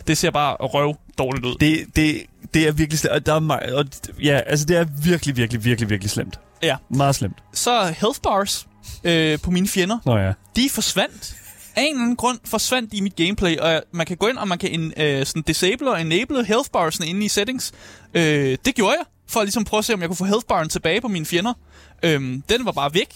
Det 0.07 0.17
ser 0.17 0.31
bare 0.31 0.55
røv 0.59 0.95
dårligt 1.17 1.45
ud. 1.45 1.55
Det, 1.59 1.85
det, 1.95 2.21
det 2.53 2.67
er 2.67 2.71
virkelig 2.71 2.99
slemt. 2.99 3.13
Og 3.13 3.25
Der 3.25 3.33
er 3.33 3.39
mig, 3.39 3.73
og, 3.73 3.85
ja, 4.23 4.39
altså 4.45 4.65
det 4.65 4.77
er 4.77 4.85
virkelig, 5.03 5.37
virkelig, 5.37 5.65
virkelig, 5.65 5.89
virkelig 5.89 6.09
slemt. 6.11 6.39
Ja. 6.63 6.75
Meget 6.89 7.15
slemt. 7.15 7.37
Så 7.53 7.83
health 7.83 8.19
bars 8.23 8.67
øh, 9.03 9.39
på 9.39 9.51
mine 9.51 9.67
fjender, 9.67 9.97
Nå 10.05 10.17
ja. 10.17 10.33
de 10.55 10.69
forsvandt. 10.69 11.35
Af 11.75 11.81
en 11.81 11.89
eller 11.89 12.01
anden 12.03 12.15
grund 12.15 12.39
forsvandt 12.45 12.93
i 12.93 13.01
mit 13.01 13.15
gameplay, 13.15 13.57
og 13.57 13.71
jeg- 13.71 13.81
man 13.91 14.05
kan 14.05 14.17
gå 14.17 14.27
ind, 14.27 14.37
og 14.37 14.47
man 14.47 14.57
kan 14.57 14.69
en, 14.79 14.93
øh, 14.97 15.25
sådan 15.25 15.41
disable 15.41 15.91
og 15.91 16.01
enable 16.01 16.45
health 16.45 16.69
bars 16.73 16.99
inde 16.99 17.25
i 17.25 17.27
settings. 17.27 17.71
Øh, 18.13 18.57
det 18.65 18.75
gjorde 18.75 18.95
jeg, 18.99 19.05
for 19.29 19.39
at 19.39 19.45
ligesom 19.45 19.63
prøve 19.63 19.79
at 19.79 19.85
se, 19.85 19.93
om 19.93 19.99
jeg 20.01 20.09
kunne 20.09 20.15
få 20.17 20.25
health 20.25 20.45
baren 20.47 20.69
tilbage 20.69 21.01
på 21.01 21.07
mine 21.07 21.25
fjender. 21.25 21.53
Øh, 22.03 22.21
den 22.49 22.65
var 22.65 22.71
bare 22.71 22.93
væk. 22.93 23.15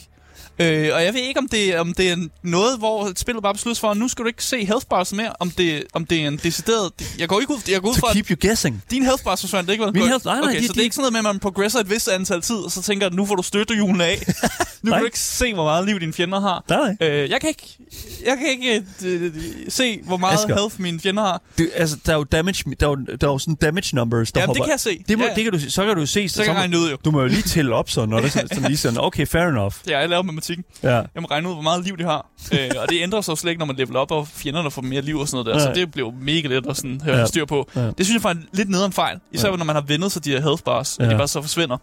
Øh, 0.59 0.89
og 0.93 1.03
jeg 1.03 1.13
ved 1.13 1.21
ikke, 1.21 1.39
om 1.39 1.47
det, 1.47 1.79
om 1.79 1.93
det 1.93 2.11
er 2.11 2.27
noget, 2.43 2.77
hvor 2.77 3.11
spillet 3.15 3.43
bare 3.43 3.53
besluttes 3.53 3.79
for, 3.79 3.91
at 3.91 3.97
nu 3.97 4.07
skal 4.07 4.23
du 4.23 4.27
ikke 4.27 4.43
se 4.43 4.65
health 4.65 4.85
bars 4.89 5.13
mere, 5.13 5.31
om 5.39 5.51
det, 5.51 5.83
om 5.93 6.05
det 6.05 6.21
er 6.23 6.27
en 6.27 6.37
decideret... 6.43 6.91
Jeg 7.19 7.27
går 7.29 7.39
ikke 7.39 7.53
ud, 7.53 7.59
jeg 7.71 7.81
går 7.81 7.89
ud 7.89 7.93
To 7.93 7.99
fra, 7.99 8.07
at 8.09 8.13
keep 8.15 8.29
you 8.29 8.47
guessing. 8.47 8.83
din 8.91 9.03
health 9.03 9.23
bars 9.23 9.41
forsvandt, 9.41 9.69
ikke? 9.69 9.85
Min 9.85 10.01
health- 10.03 10.07
nej, 10.25 10.39
nej, 10.39 10.49
okay, 10.49 10.59
de- 10.59 10.61
så 10.61 10.67
det 10.67 10.75
de- 10.75 10.79
er 10.79 10.83
ikke 10.83 10.95
sådan 10.95 11.01
noget 11.01 11.13
med, 11.13 11.19
at 11.19 11.35
man 11.35 11.39
progresser 11.39 11.79
et 11.79 11.89
vist 11.89 12.07
antal 12.09 12.41
tid, 12.41 12.55
og 12.55 12.71
så 12.71 12.81
tænker 12.81 13.07
at 13.07 13.13
nu 13.13 13.25
får 13.25 13.35
du 13.35 13.43
støttehjulene 13.43 14.05
af. 14.05 14.19
nu 14.83 14.91
kan 14.91 14.99
du 14.99 15.05
ikke 15.05 15.19
se, 15.19 15.53
hvor 15.53 15.63
meget 15.63 15.85
liv 15.85 15.99
dine 15.99 16.13
fjender 16.13 16.39
har. 16.39 16.63
Nej. 16.69 16.95
Øh, 17.09 17.29
jeg 17.29 17.39
kan 17.41 17.49
ikke, 17.49 17.77
jeg 18.25 18.37
kan 18.37 18.47
ikke 18.47 18.83
øh, 19.05 19.31
se, 19.69 19.99
hvor 20.03 20.17
meget 20.17 20.33
Asger. 20.37 20.55
health 20.55 20.81
mine 20.81 20.99
fjender 20.99 21.23
har. 21.23 21.41
Det, 21.57 21.69
altså, 21.75 21.97
der 22.05 22.11
er 22.13 22.17
jo 22.17 22.23
damage, 22.23 22.75
der 22.79 22.85
er 22.85 22.89
jo, 22.89 22.95
der 23.21 23.27
er 23.27 23.31
jo 23.31 23.37
sådan 23.37 23.55
damage 23.55 23.95
numbers, 23.95 24.31
der 24.31 24.41
Jamen, 24.41 24.47
hopper. 24.47 24.63
det 24.63 24.67
kan 24.67 24.71
jeg 24.71 24.79
se. 24.79 25.03
Det, 25.09 25.17
må, 25.17 25.23
Ja. 25.25 25.33
det 25.35 25.43
kan 25.43 25.53
du, 25.53 25.69
så 25.71 25.85
kan 25.85 25.95
du 25.95 26.05
se, 26.05 26.29
Så 26.29 26.43
kan 26.43 26.53
jeg 26.53 26.59
regne 26.61 26.77
ud 26.79 26.91
jo. 26.91 26.97
du 27.05 27.11
må 27.11 27.21
jo 27.21 27.27
lige 27.27 27.41
tælle 27.41 27.75
op 27.75 27.89
sådan, 27.89 28.09
når 28.09 28.19
det 28.19 28.31
sådan, 28.31 28.47
sådan 28.47 28.63
lige 28.63 28.77
sådan, 28.77 28.99
okay, 29.01 29.27
fair 29.27 29.41
enough. 29.47 29.73
Ja, 29.87 29.99
jeg 29.99 30.09
laver 30.09 30.23
matematikken. 30.49 30.65
Ja. 30.83 30.95
Jeg 30.95 31.21
må 31.21 31.27
regne 31.31 31.49
ud, 31.49 31.53
hvor 31.53 31.61
meget 31.63 31.83
liv 31.85 31.97
de 31.97 32.03
har. 32.03 32.29
øh, 32.53 32.69
og 32.81 32.89
det 32.89 33.01
ændrer 33.01 33.21
sig 33.21 33.37
slet 33.37 33.51
ikke, 33.51 33.59
når 33.59 33.65
man 33.65 33.75
leveler 33.75 33.99
op, 33.99 34.11
og 34.11 34.27
fjenderne 34.27 34.71
får 34.71 34.81
mere 34.81 35.01
liv 35.01 35.17
og 35.19 35.27
sådan 35.27 35.45
noget 35.45 35.59
der. 35.61 35.65
Nej. 35.65 35.75
Så 35.75 35.81
det 35.93 35.99
jo 35.99 36.13
mega 36.21 36.47
let 36.47 36.67
at 36.67 36.77
sådan, 36.77 37.01
have 37.01 37.17
Ja. 37.17 37.25
styr 37.25 37.45
på. 37.45 37.69
Ja. 37.75 37.81
Det 37.81 38.05
synes 38.05 38.13
jeg 38.13 38.21
faktisk 38.21 38.47
lidt 38.53 38.69
nederen 38.69 38.91
fejl. 38.93 39.19
Især 39.31 39.49
Ja. 39.49 39.55
når 39.55 39.65
man 39.65 39.75
har 39.75 39.81
vendet 39.83 40.11
sig 40.11 40.25
de 40.25 40.29
her 40.29 40.41
health 40.41 40.63
bars, 40.63 40.97
og 40.97 41.05
Ja. 41.05 41.11
de 41.11 41.17
bare 41.17 41.27
så 41.27 41.41
forsvinder. 41.41 41.77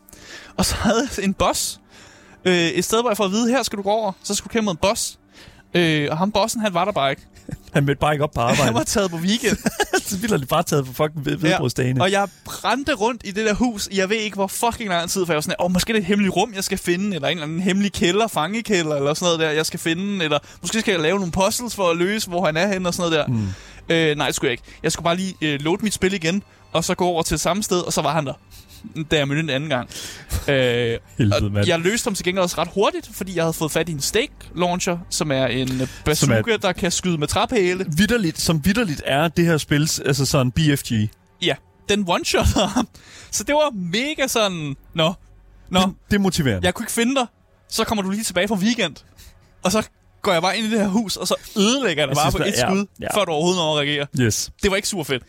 Og 0.57 0.65
så 0.65 0.75
havde 0.75 1.09
jeg 1.17 1.25
en 1.25 1.35
boss. 1.35 1.81
Øh, 2.45 2.55
et 2.55 2.85
sted, 2.85 3.01
hvor 3.01 3.11
jeg 3.11 3.17
får 3.17 3.25
at 3.25 3.31
vide, 3.31 3.51
her 3.51 3.63
skal 3.63 3.77
du 3.77 3.83
gå 3.83 3.91
over. 3.91 4.13
Så 4.23 4.35
skulle 4.35 4.49
du 4.49 4.53
kæmpe 4.53 4.65
mod 4.65 4.73
en 4.73 4.79
boss. 4.83 5.19
Øh, 5.75 6.09
og 6.11 6.19
ham 6.19 6.33
bossen, 6.33 6.61
han 6.61 6.75
var 6.75 6.85
der 6.85 6.93
bare 6.93 7.11
ikke. 7.11 7.23
Han 7.73 7.85
mødte 7.85 7.99
bare 8.01 8.13
ikke 8.15 8.25
op 8.25 8.31
på 8.35 8.41
Han 8.41 8.51
arbejde. 8.51 8.75
var 8.75 8.83
taget 8.85 9.11
på 9.11 9.17
weekend. 9.17 9.57
så 10.07 10.17
vildt 10.19 10.41
de 10.41 10.47
bare 10.47 10.63
taget 10.63 10.87
på 10.87 10.93
fucking 10.93 11.27
ved- 11.27 11.37
vedbrugsdagene. 11.37 12.01
Og 12.03 12.11
jeg 12.13 12.29
brændte 12.45 12.93
rundt 12.95 13.23
i 13.25 13.31
det 13.31 13.47
der 13.47 13.55
hus, 13.55 13.89
jeg 13.93 14.09
ved 14.09 14.17
ikke 14.17 14.35
hvor 14.35 14.47
fucking 14.47 14.89
lang 14.89 15.11
tid, 15.11 15.27
for 15.27 15.33
jeg 15.33 15.37
var 15.37 15.41
sådan, 15.41 15.57
åh, 15.61 15.73
måske 15.73 15.91
er 15.91 15.95
det 15.95 16.01
et 16.01 16.07
hemmeligt 16.07 16.37
rum, 16.37 16.53
jeg 16.55 16.65
skal 16.65 16.79
finde, 16.79 17.15
eller 17.15 17.29
en 17.29 17.33
eller 17.37 17.47
anden 17.47 17.61
hemmelig 17.61 17.93
kælder, 17.93 18.27
fangekælder, 18.29 18.97
eller 18.97 19.15
sådan 19.15 19.25
noget 19.27 19.41
der, 19.41 19.51
jeg 19.51 19.67
skal 19.67 19.81
finde, 19.81 20.25
eller 20.25 20.39
måske 20.63 20.81
skal 20.81 20.93
jeg 20.93 21.01
lave 21.01 21.17
nogle 21.19 21.33
puzzles 21.33 21.75
for 21.75 21.91
at 21.91 21.97
løse, 21.97 22.29
hvor 22.29 22.47
han 22.47 22.57
er 22.57 22.67
henne, 22.67 22.89
og 22.89 22.95
sådan 22.95 23.11
noget 23.11 23.27
der. 23.29 23.33
Mm. 23.35 23.49
Øh, 23.95 24.17
nej, 24.17 24.27
det 24.27 24.35
skulle 24.35 24.49
jeg 24.49 24.53
ikke. 24.53 24.63
Jeg 24.83 24.93
skulle 24.93 25.05
bare 25.05 25.17
lige 25.17 25.35
øh, 25.41 25.61
load 25.61 25.79
mit 25.83 25.95
spil 25.95 26.13
igen, 26.13 26.43
og 26.73 26.85
så 26.85 26.95
gå 26.95 27.05
over 27.07 27.23
til 27.23 27.39
samme 27.39 27.63
sted, 27.63 27.81
og 27.81 27.93
så 27.93 28.03
var 28.03 28.13
han 28.15 28.27
der. 28.27 28.33
Da 29.11 29.17
jeg 29.17 29.29
mødte 29.29 29.41
en 29.41 29.51
anden 29.51 29.69
gang. 29.69 29.89
Øh, 30.49 30.99
Helvede, 31.19 31.51
mand. 31.51 31.67
jeg 31.67 31.79
løste 31.81 32.07
ham 32.07 32.15
til 32.15 32.25
gengæld 32.25 32.43
også 32.43 32.59
ret 32.59 32.69
hurtigt, 32.75 33.11
fordi 33.13 33.37
jeg 33.37 33.45
havde 33.45 33.53
fået 33.53 33.73
fat 33.73 33.89
i 33.89 33.93
en 33.93 34.01
stake 34.01 34.33
launcher, 34.57 34.99
som 35.11 35.33
er 35.33 35.47
en 35.47 35.89
bazooka, 36.05 36.57
der 36.63 36.73
kan 36.73 36.91
skyde 36.91 37.19
med 37.19 37.27
træpæle. 37.29 37.87
Vitterligt, 37.97 38.41
som 38.41 38.65
vitterligt 38.65 39.03
er 39.07 39.29
det 39.29 39.45
her 39.47 39.57
spil, 39.59 39.91
altså 40.07 40.27
sådan 40.27 40.53
BFG. 40.53 40.93
Ja, 41.43 41.55
den 41.89 42.07
one-shotter 42.09 42.67
ham. 42.67 42.89
Så 43.31 43.45
det 43.45 43.55
var 43.55 43.71
mega 43.75 44.27
sådan, 44.27 44.77
nå, 44.95 45.13
nå, 45.71 45.81
Det, 45.81 45.89
det 46.11 46.17
er 46.17 46.21
motiverende. 46.21 46.67
jeg 46.67 46.75
kunne 46.75 46.85
ikke 46.85 46.93
finde 46.93 47.15
dig. 47.15 47.27
Så 47.69 47.85
kommer 47.85 48.03
du 48.03 48.11
lige 48.11 48.25
tilbage 48.25 48.49
fra 48.49 48.55
weekend. 48.55 48.97
Og 49.63 49.73
så 49.73 49.89
går 50.23 50.33
jeg 50.33 50.43
bare 50.43 50.59
ind 50.59 50.67
i 50.67 50.71
det 50.71 50.81
her 50.81 50.89
hus, 50.89 51.17
og 51.17 51.29
så 51.29 51.35
ødelægger 51.57 52.03
jeg 52.03 52.09
det 52.09 52.17
bare 52.17 52.33
på 52.33 52.39
et 52.39 52.47
ja, 52.47 52.69
skud, 52.69 52.87
ja. 53.01 53.19
før 53.19 53.25
du 53.25 53.33
overhovedet 53.33 53.59
når 53.59 53.73
at 53.73 53.79
reagere. 53.79 54.07
Yes. 54.21 54.51
Det 54.63 54.71
var 54.71 54.77
ikke 54.77 54.89
super 54.89 55.05
fedt. 55.05 55.23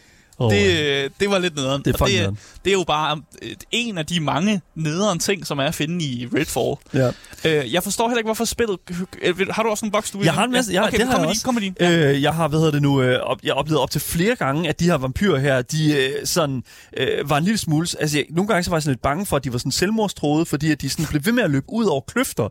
Oh, 0.46 0.52
Det, 0.54 1.04
øh, 1.04 1.10
det 1.20 1.30
var 1.30 1.40
lidt 1.40 1.56
nederen. 1.56 1.82
Det 1.86 1.94
er 2.02 2.06
det, 2.06 2.14
nederen. 2.16 2.38
det 2.66 2.70
er 2.74 2.78
jo 2.78 2.84
bare 2.88 3.22
øh, 3.42 3.52
en 3.72 3.98
af 3.98 4.06
de 4.06 4.20
mange 4.20 4.62
nederen 4.76 5.20
ting, 5.20 5.48
som 5.48 5.60
er 5.60 5.64
at 5.64 5.76
finde 5.76 6.06
i 6.06 6.28
Redfall. 6.36 6.76
ja. 6.94 7.12
Øh, 7.64 7.74
jeg 7.74 7.84
forstår 7.84 8.08
heller 8.08 8.18
ikke, 8.18 8.28
hvorfor 8.28 8.46
spillet... 8.46 8.78
øh, 9.22 9.48
Har 9.52 9.64
du 9.64 9.70
også 9.70 9.86
en 9.86 9.92
boks, 9.92 10.12
du? 10.12 10.22
Jeg 10.24 10.34
har 10.34 10.44
en 10.44 10.52
masse- 10.52 10.72
ja, 10.74 10.88
okay, 10.88 10.98
det 10.98 11.06
har 11.08 11.14
kom 11.14 11.20
jeg 11.20 11.22
med 11.22 11.30
også. 11.30 11.44
kom 11.46 11.54
med 11.54 11.62
din. 11.62 11.76
Ja. 11.80 11.92
Øh, 12.12 12.22
jeg 12.22 12.34
har, 12.34 12.48
hvad 12.48 12.60
hedder 12.60 12.72
det 12.72 12.82
nu, 12.82 13.02
øh, 13.02 13.20
op, 13.20 13.38
jeg 13.44 13.50
har 13.54 13.60
oplevet 13.60 13.82
op 13.82 13.92
til 13.92 14.02
flere 14.02 14.36
gange, 14.36 14.70
at 14.70 14.80
de 14.80 14.86
her 14.86 14.96
vampyrer 14.98 15.40
her, 15.40 15.62
de 15.62 15.94
øh, 15.96 16.26
sådan, 16.26 16.64
øh, 16.98 17.30
var 17.30 17.38
en 17.38 17.44
lille 17.44 17.58
smule... 17.58 17.88
Altså, 18.00 18.18
jeg, 18.18 18.26
nogle 18.30 18.48
gange 18.48 18.64
så 18.64 18.70
var 18.70 18.78
jeg 18.78 18.84
sådan 18.84 18.92
lidt 18.94 19.02
bange 19.02 19.26
for, 19.26 19.36
at 19.36 19.44
de 19.44 19.52
var 19.54 19.60
sådan 19.60 19.72
selvmordstroede, 19.72 20.46
fordi 20.46 20.72
at 20.72 20.82
de 20.82 20.90
sådan 20.90 21.06
blev 21.06 21.22
ved 21.26 21.32
med 21.34 21.44
at 21.44 21.52
løbe 21.52 21.66
ud 21.70 21.86
over 21.86 22.02
kløfter. 22.02 22.50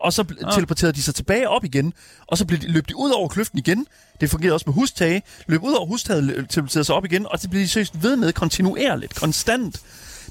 Og 0.00 0.12
så 0.12 0.24
ah. 0.44 0.52
Teleporterede 0.52 0.92
de 0.92 1.02
sig 1.02 1.14
tilbage 1.14 1.48
op 1.48 1.64
igen, 1.64 1.92
og 2.26 2.38
så 2.38 2.44
blev 2.44 2.58
de, 2.58 2.68
løb 2.68 2.88
de 2.88 2.96
ud 2.96 3.10
over 3.10 3.28
kløften 3.28 3.58
igen. 3.58 3.86
Det 4.20 4.30
fungerede 4.30 4.54
også 4.54 4.64
med 4.66 4.74
hustage. 4.74 5.22
Løb 5.46 5.62
ud 5.62 5.72
over 5.72 5.86
hustaget, 5.86 6.46
teleporterede 6.50 6.84
sig 6.84 6.94
op 6.94 7.04
igen, 7.04 7.26
og 7.26 7.42
det 7.42 7.50
blev 7.50 7.62
de 7.62 7.68
seriøst 7.68 8.02
ved 8.02 8.16
med 8.16 8.32
kontinuerligt, 8.32 9.14
konstant. 9.14 9.80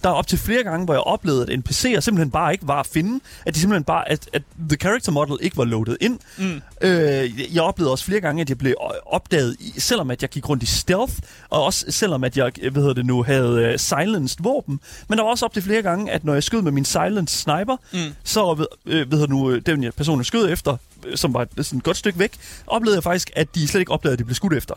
Der 0.03 0.09
er 0.09 0.13
op 0.13 0.27
til 0.27 0.37
flere 0.37 0.63
gange, 0.63 0.85
hvor 0.85 0.93
jeg 0.93 1.01
oplevede, 1.01 1.53
at 1.53 1.59
NPC'er 1.59 1.99
simpelthen 1.99 2.31
bare 2.31 2.51
ikke 2.53 2.67
var 2.67 2.79
at 2.79 2.87
finde. 2.87 3.19
At 3.45 3.55
de 3.55 3.59
simpelthen 3.59 3.83
bare, 3.83 4.11
at, 4.11 4.29
at 4.33 4.41
the 4.69 4.77
character 4.77 5.11
model 5.11 5.37
ikke 5.41 5.57
var 5.57 5.63
loadet 5.63 5.97
ind. 6.01 6.19
Mm. 6.37 6.61
Øh, 6.81 7.55
jeg 7.55 7.63
oplevede 7.63 7.91
også 7.91 8.05
flere 8.05 8.21
gange, 8.21 8.41
at 8.41 8.49
jeg 8.49 8.57
blev 8.57 8.75
opdaget, 9.05 9.55
i- 9.59 9.79
selvom 9.79 10.11
at 10.11 10.21
jeg 10.21 10.29
gik 10.29 10.49
rundt 10.49 10.63
i 10.63 10.65
stealth, 10.65 11.13
og 11.49 11.63
også 11.63 11.85
selvom 11.89 12.23
at 12.23 12.37
jeg, 12.37 12.51
hvad 12.71 12.81
hedder 12.81 12.93
det 12.93 13.05
nu, 13.05 13.23
havde 13.23 13.69
uh, 13.73 13.79
silenced 13.79 14.37
våben. 14.43 14.79
Men 15.07 15.17
der 15.17 15.23
var 15.23 15.31
også 15.31 15.45
op 15.45 15.53
til 15.53 15.61
flere 15.63 15.81
gange, 15.81 16.11
at 16.11 16.25
når 16.25 16.33
jeg 16.33 16.43
skød 16.43 16.61
med 16.61 16.71
min 16.71 16.85
silenced 16.85 17.37
sniper, 17.39 17.77
Mm. 17.93 17.99
så 18.23 18.53
ved, 18.53 18.65
øh, 18.85 19.11
ved 19.11 19.27
nu, 19.27 19.49
øh, 19.51 19.61
den 19.65 19.83
jeg- 19.83 19.93
person, 19.93 20.17
jeg 20.19 20.25
skød 20.25 20.51
efter, 20.53 20.71
øh, 20.71 20.98
som 21.15 21.33
var 21.33 21.47
sådan 21.61 21.77
et 21.77 21.83
godt 21.83 21.97
stykke 21.97 22.19
væk, 22.19 22.31
oplevede 22.67 22.95
jeg 22.97 23.03
faktisk, 23.03 23.31
at 23.35 23.55
de 23.55 23.67
slet 23.67 23.79
ikke 23.79 23.91
opdagede, 23.91 24.13
at 24.13 24.19
de 24.19 24.23
blev 24.23 24.35
skudt 24.35 24.53
efter. 24.53 24.75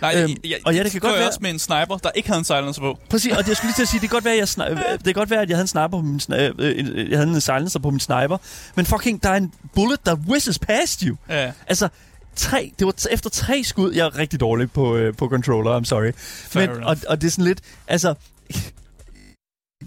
Nej, 0.00 0.14
Øhm, 0.22 0.36
jeg, 0.44 0.58
og 0.64 0.74
ja, 0.74 0.82
det 0.82 0.92
kan 0.92 1.00
godt 1.00 1.14
være- 1.14 1.26
også 1.28 1.38
med 1.42 1.50
en 1.50 1.58
sniper, 1.58 1.96
der 1.96 2.10
ikke 2.14 2.28
havde 2.28 2.38
en 2.38 2.44
silencer 2.44 2.80
på. 2.80 2.98
Præcis, 3.10 3.32
og 3.32 3.48
jeg 3.48 3.56
skulle 3.56 3.68
lige 3.68 3.74
til 3.76 3.82
at 3.82 3.88
sige, 3.88 4.00
det 4.00 4.08
kan 4.10 4.16
godt 4.16 4.24
være, 4.24 4.34
at 4.34 4.58
jeg, 4.58 4.66
sni- 4.68 4.92
det 4.92 5.04
kan 5.04 5.14
godt 5.14 5.30
være, 5.30 5.42
at 5.42 5.48
jeg 5.48 5.56
havde 5.56 5.64
en 5.64 5.68
sniper 5.68 5.88
på 5.88 6.00
min, 6.00 6.20
sni- 6.20 6.34
øh, 6.34 6.52
øh, 6.58 7.10
jeg 7.10 7.18
havde 7.18 7.30
en 7.30 7.40
silencer 7.40 7.78
på 7.80 7.90
min 7.90 8.00
sniper, 8.00 8.38
men 8.74 8.86
fucking, 8.86 9.22
der 9.22 9.28
er 9.30 9.36
en 9.36 9.52
bullet, 9.74 10.06
der 10.06 10.14
whizzes 10.28 10.58
past 10.58 11.00
you. 11.00 11.16
Ja. 11.28 11.52
Altså, 11.66 11.88
tre, 12.36 12.72
det 12.78 12.86
var 12.86 12.94
efter 13.10 13.30
tre 13.30 13.62
skud, 13.64 13.92
jeg 13.92 14.06
er 14.06 14.18
rigtig 14.18 14.40
dårlig 14.40 14.72
på, 14.72 14.96
øh, 14.96 15.14
på 15.16 15.28
controller, 15.28 15.80
I'm 15.80 15.84
sorry. 15.84 16.12
Fair 16.16 16.66
Men, 16.66 16.70
enough. 16.70 16.86
og, 16.90 16.96
og 17.08 17.20
det 17.20 17.26
er 17.26 17.30
sådan 17.30 17.44
lidt, 17.44 17.60
altså, 17.88 18.14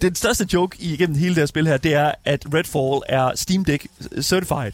den 0.02 0.16
største 0.16 0.48
joke 0.54 0.78
igennem 0.80 1.18
hele 1.18 1.30
det 1.36 1.42
her 1.42 1.46
spil 1.46 1.68
her, 1.68 1.78
det 1.78 1.94
er, 1.94 2.12
at 2.26 2.46
Redfall 2.54 3.02
er 3.10 3.32
Steam 3.36 3.66
Deck 3.66 3.88
certified. 4.22 4.72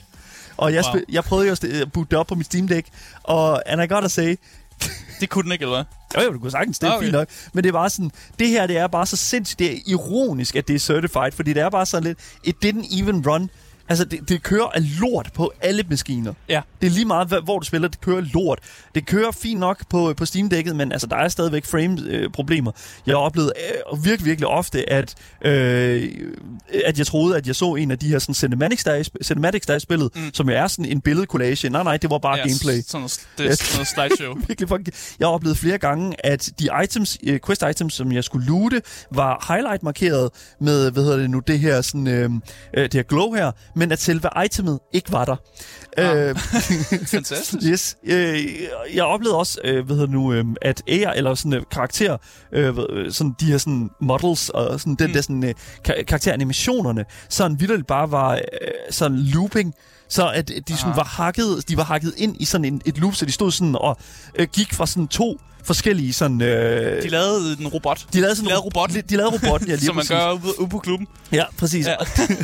Og 0.57 0.73
jeg, 0.73 0.83
Wow. 0.93 1.01
jeg 1.09 1.23
prøvede 1.23 1.47
jo 1.47 1.53
at 1.83 1.91
boote 1.91 2.09
det 2.09 2.17
op 2.19 2.27
på 2.27 2.35
mit 2.35 2.45
Steam 2.45 2.67
Deck, 2.67 2.87
og 3.23 3.63
and 3.65 3.81
I 3.83 3.87
gotta 3.87 4.07
say, 4.07 4.35
Det 5.19 5.29
kunne 5.29 5.43
den 5.43 5.51
ikke, 5.51 5.63
eller 5.63 5.75
hvad? 5.75 6.21
jo, 6.23 6.27
jo, 6.27 6.33
du 6.33 6.39
kunne 6.39 6.51
sagtens, 6.51 6.79
det 6.79 6.87
er 6.87 6.91
Ah, 6.91 6.97
okay. 6.97 7.05
fint 7.05 7.13
nok. 7.13 7.27
Men 7.53 7.63
det 7.63 7.69
er 7.69 7.73
bare 7.73 7.89
sådan, 7.89 8.11
det 8.39 8.47
her, 8.47 8.67
det 8.67 8.77
er 8.77 8.87
bare 8.87 9.05
så 9.05 9.17
sindssygt, 9.17 9.59
det 9.59 9.73
er 9.73 9.79
ironisk, 9.87 10.55
at 10.55 10.67
det 10.67 10.75
er 10.75 10.79
certified, 10.79 11.31
fordi 11.31 11.53
det 11.53 11.61
er 11.61 11.69
bare 11.69 11.85
sådan 11.85 12.03
lidt, 12.03 12.19
it 12.43 12.55
didn't 12.65 12.99
even 13.01 13.27
run 13.27 13.49
Altså, 13.89 14.05
det, 14.05 14.29
det 14.29 14.43
kører 14.43 14.65
af 14.65 14.99
lort 14.99 15.29
på 15.33 15.51
alle 15.61 15.83
maskiner. 15.89 16.33
Ja. 16.49 16.61
Det 16.81 16.87
er 16.87 16.91
lige 16.91 17.05
meget, 17.05 17.43
hvor 17.43 17.59
du 17.59 17.65
spiller, 17.65 17.87
det 17.87 18.01
kører 18.01 18.21
lort. 18.33 18.59
Det 18.95 19.05
kører 19.05 19.31
fint 19.31 19.59
nok 19.59 19.83
på, 19.89 20.13
på 20.17 20.25
Steam-dækket, 20.25 20.75
men 20.75 20.91
altså, 20.91 21.07
der 21.07 21.15
er 21.15 21.27
stadigvæk 21.27 21.65
frame-problemer. 21.65 22.71
jeg 23.05 23.13
har 23.13 23.19
oplevet 23.19 23.51
øh, 23.91 24.05
virkelig, 24.05 24.25
virkelig 24.25 24.47
ofte, 24.47 24.89
at, 24.89 25.15
øh, 25.45 26.11
at 26.85 26.97
jeg 26.97 27.07
troede, 27.07 27.37
at 27.37 27.47
jeg 27.47 27.55
så 27.55 27.75
en 27.75 27.91
af 27.91 27.99
de 27.99 28.07
her 28.07 28.19
sådan, 28.19 28.35
cinematics, 28.35 28.83
der 28.83 28.91
er 28.91 28.95
i, 28.95 29.23
cinematics, 29.23 29.65
der 29.65 29.73
er 29.73 29.77
i 29.77 29.79
spillet, 29.79 30.09
mm. 30.15 30.33
som 30.33 30.49
jo 30.49 30.55
er 30.55 30.67
sådan 30.67 30.85
en 30.85 31.01
billedcollage. 31.01 31.69
Nej, 31.69 31.83
nej, 31.83 31.97
det 31.97 32.09
var 32.09 32.17
bare 32.17 32.37
ja, 32.37 32.47
gameplay. 32.47 32.81
Sådan 32.87 33.09
det 33.37 33.45
er 33.45 33.55
sådan 33.55 33.75
noget 33.75 33.87
slideshow. 33.87 34.33
virkelig 34.47 34.69
fucking... 34.69 34.87
Jeg 35.19 35.27
har 35.27 35.33
oplevet 35.33 35.57
flere 35.57 35.77
gange, 35.77 36.25
at 36.25 36.49
de 36.59 36.69
items, 36.83 37.17
øh, 37.23 37.39
quest 37.45 37.63
items, 37.71 37.93
som 37.93 38.11
jeg 38.11 38.23
skulle 38.23 38.47
loote, 38.47 38.81
var 39.11 39.45
highlight 39.47 39.83
markeret 39.83 40.29
med, 40.59 40.91
hvad 40.91 41.03
hedder 41.03 41.17
det 41.17 41.29
nu, 41.29 41.39
det 41.39 41.59
her 41.59 41.81
sådan, 41.81 42.07
øh, 42.07 42.29
øh, 42.73 42.83
det 42.83 42.93
her 42.93 43.03
glow 43.03 43.33
her, 43.33 43.51
men 43.75 43.91
at 43.91 44.01
selve 44.01 44.29
itemet 44.45 44.79
ikke 44.93 45.11
var 45.11 45.25
der. 45.25 45.35
Ah. 45.97 46.29
Øh, 46.29 46.35
Fantastisk. 47.15 47.63
yes. 47.71 47.95
Øh, 48.03 48.45
jeg 48.95 49.03
oplevede 49.03 49.37
også, 49.37 49.59
øh, 49.63 49.85
hvad 49.85 49.95
hedder 49.95 50.11
nu, 50.11 50.33
øh, 50.33 50.45
at 50.61 50.81
AI, 50.87 51.17
eller 51.17 51.33
sådan 51.35 51.53
øh, 51.53 51.63
karakter, 51.71 52.17
øh, 52.51 52.77
øh, 52.89 53.11
sådan 53.11 53.35
de 53.39 53.45
her 53.45 53.57
sådan 53.57 53.89
models, 54.01 54.49
og 54.49 54.79
sådan 54.79 54.95
den 54.95 55.07
Mm. 55.07 55.13
der 55.13 55.21
sådan 55.21 55.43
øh, 55.43 55.53
ka- 55.87 56.03
karakteranimationerne, 56.03 57.05
sådan 57.29 57.59
vildt 57.59 57.87
bare 57.87 58.11
var 58.11 58.33
øh, 58.33 58.39
sådan 58.89 59.17
looping, 59.17 59.73
så 60.13 60.27
at 60.29 60.47
de 60.67 60.77
sådan 60.77 60.91
Ah. 60.91 60.97
var 60.97 61.03
hakket, 61.03 61.69
de 61.69 61.77
var 61.77 61.83
hakket 61.83 62.13
ind 62.17 62.35
i 62.39 62.45
sådan 62.45 62.65
en, 62.65 62.81
et 62.85 62.97
loop, 62.97 63.15
så 63.15 63.25
de 63.25 63.31
stod 63.31 63.51
sådan 63.51 63.75
og 63.75 63.97
øh, 64.35 64.47
gik 64.53 64.73
fra 64.73 64.87
sådan 64.87 65.07
to 65.07 65.39
forskellige 65.63 66.13
sådan... 66.13 66.41
Øh, 66.41 67.03
De 67.03 67.07
lavede 67.09 67.57
en 67.59 67.67
robot, 67.67 68.05
de 68.13 68.19
lavede 68.19 68.35
sådan 68.35 68.45
de 68.45 68.49
lavede 68.49 68.63
robotten. 68.65 68.97
De, 68.97 69.01
de 69.01 69.15
lavede 69.15 69.33
robotten, 69.35 69.69
ja, 69.69 69.75
lige 69.79 69.85
som 69.85 69.95
man 69.95 70.01
præcis. 70.01 70.09
gør 70.09 70.31
ude, 70.31 70.59
ude 70.59 70.69
på 70.69 70.79
klubben. 70.79 71.07
Ja, 71.31 71.43
præcis. 71.57 71.87
Ja. 71.87 71.95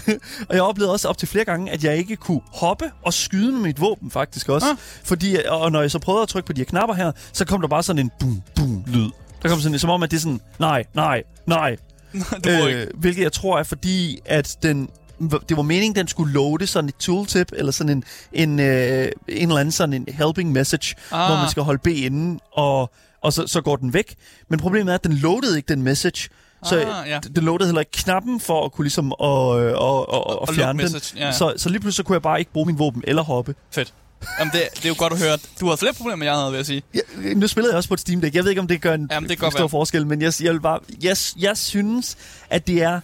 Og 0.50 0.56
jeg 0.56 0.62
oplevede 0.62 0.94
også 0.94 1.08
op 1.08 1.18
til 1.18 1.28
flere 1.28 1.46
gange, 1.46 1.72
at 1.72 1.84
jeg 1.84 1.98
ikke 1.98 2.16
kunne 2.16 2.42
hoppe 2.54 2.86
og 3.06 3.14
skyde 3.14 3.52
med 3.52 3.60
mit 3.62 3.82
våben 3.82 4.12
faktisk 4.12 4.50
også. 4.50 4.68
Ah. 4.70 4.78
Fordi, 5.04 5.38
og 5.48 5.72
når 5.72 5.82
jeg 5.82 5.92
så 5.92 6.00
prøvede 6.00 6.22
at 6.24 6.28
trykke 6.30 6.48
på 6.48 6.54
de 6.54 6.62
her 6.62 6.66
knapper 6.66 6.96
her, 6.96 7.12
så 7.34 7.46
kom 7.46 7.62
der 7.62 7.68
bare 7.68 7.84
sådan 7.84 8.00
en 8.00 8.12
boom, 8.20 8.42
boom 8.56 8.84
lyd. 8.88 9.10
Der 9.44 9.50
kom 9.50 9.60
sådan, 9.62 9.80
som 9.80 9.90
om, 9.90 10.04
at 10.04 10.12
det 10.12 10.18
er 10.18 10.22
sådan, 10.22 10.42
nej, 10.60 10.84
nej, 10.96 11.24
nej. 11.48 11.76
det 12.44 12.60
må 12.60 12.68
ikke. 12.68 12.82
Øh, 12.82 12.88
hvilket 13.00 13.24
jeg 13.24 13.32
tror 13.32 13.60
er 13.60 13.64
fordi, 13.64 14.20
at 14.26 14.58
den 14.64 14.90
det 15.50 15.58
var 15.58 15.64
meningen, 15.64 15.96
den 15.96 16.08
skulle 16.08 16.34
loade 16.34 16.68
sådan 16.68 16.88
et 16.90 16.96
tooltip, 16.96 17.52
eller 17.58 17.72
sådan 17.72 17.90
en, 17.98 18.04
en, 18.34 18.60
øh, 18.60 19.12
en 19.28 19.48
eller 19.48 19.58
anden 19.58 19.72
sådan 19.72 19.94
en 19.94 20.06
helping 20.14 20.52
message, 20.52 20.96
Ah. 21.12 21.28
hvor 21.28 21.36
man 21.38 21.50
skal 21.50 21.64
holde 21.64 21.80
B 21.84 21.88
inde, 21.88 22.40
og, 22.54 22.92
og 23.22 23.34
så, 23.34 23.48
så 23.48 23.62
går 23.62 23.76
den 23.76 23.94
væk. 23.94 24.16
Men 24.50 24.60
problemet 24.60 24.92
er, 24.92 24.96
at 24.96 25.04
den 25.04 25.14
loadede 25.14 25.58
ikke 25.58 25.68
den 25.74 25.82
message. 25.84 26.30
Så 26.64 26.76
Ah, 26.80 27.10
ja. 27.10 27.20
den 27.36 27.44
loadede 27.44 27.68
heller 27.68 27.80
ikke 27.82 27.92
knappen 27.92 28.40
for 28.40 28.66
at 28.66 28.72
kunne 28.72 28.86
ligesom 28.86 29.14
at, 29.24 29.28
at, 29.28 29.66
at, 29.66 29.72
at, 29.72 29.78
Og 29.78 30.50
at 30.50 30.56
fjerne 30.56 30.84
den. 30.88 31.02
ja, 31.16 31.26
ja. 31.26 31.32
Så, 31.32 31.54
så 31.58 31.70
lige 31.70 31.80
pludselig 31.80 31.98
så 31.98 32.04
kunne 32.04 32.14
jeg 32.14 32.22
bare 32.22 32.40
ikke 32.40 32.52
bruge 32.54 32.66
min 32.66 32.80
våben 32.80 33.04
eller 33.08 33.22
hoppe. 33.24 33.56
Fedt. 33.72 33.94
Jamen, 34.40 34.52
det, 34.54 34.62
det 34.76 34.86
er 34.86 34.90
jo 34.90 34.96
godt 34.98 35.14
at 35.14 35.20
høre. 35.20 35.38
Du 35.60 35.68
har 35.70 35.76
flere 35.76 35.94
problemer, 35.94 36.14
end 36.16 36.24
jeg 36.24 36.34
havde, 36.34 36.52
vil 36.52 36.58
jeg 36.58 36.66
sige. 36.66 36.84
Jeg, 36.94 37.02
nu 37.36 37.48
spillede 37.48 37.72
jeg 37.72 37.78
også 37.78 37.90
på 37.90 37.94
et 37.94 38.00
Steam 38.00 38.22
Deck. 38.22 38.36
Jeg 38.36 38.44
ved 38.44 38.50
ikke, 38.50 38.62
om 38.62 38.68
det 38.68 38.82
gør 38.82 38.94
en 38.94 39.08
Jamen, 39.12 39.30
det 39.30 39.38
stor 39.38 39.50
være. 39.58 39.70
forskel, 39.70 40.08
men 40.08 40.22
jeg, 40.22 40.34
jeg, 40.42 40.54
vil 40.54 40.60
bare, 40.62 40.80
jeg, 41.04 41.18
jeg 41.40 41.58
synes, 41.58 42.18
at 42.50 42.68
det 42.68 42.84
er 42.84 43.00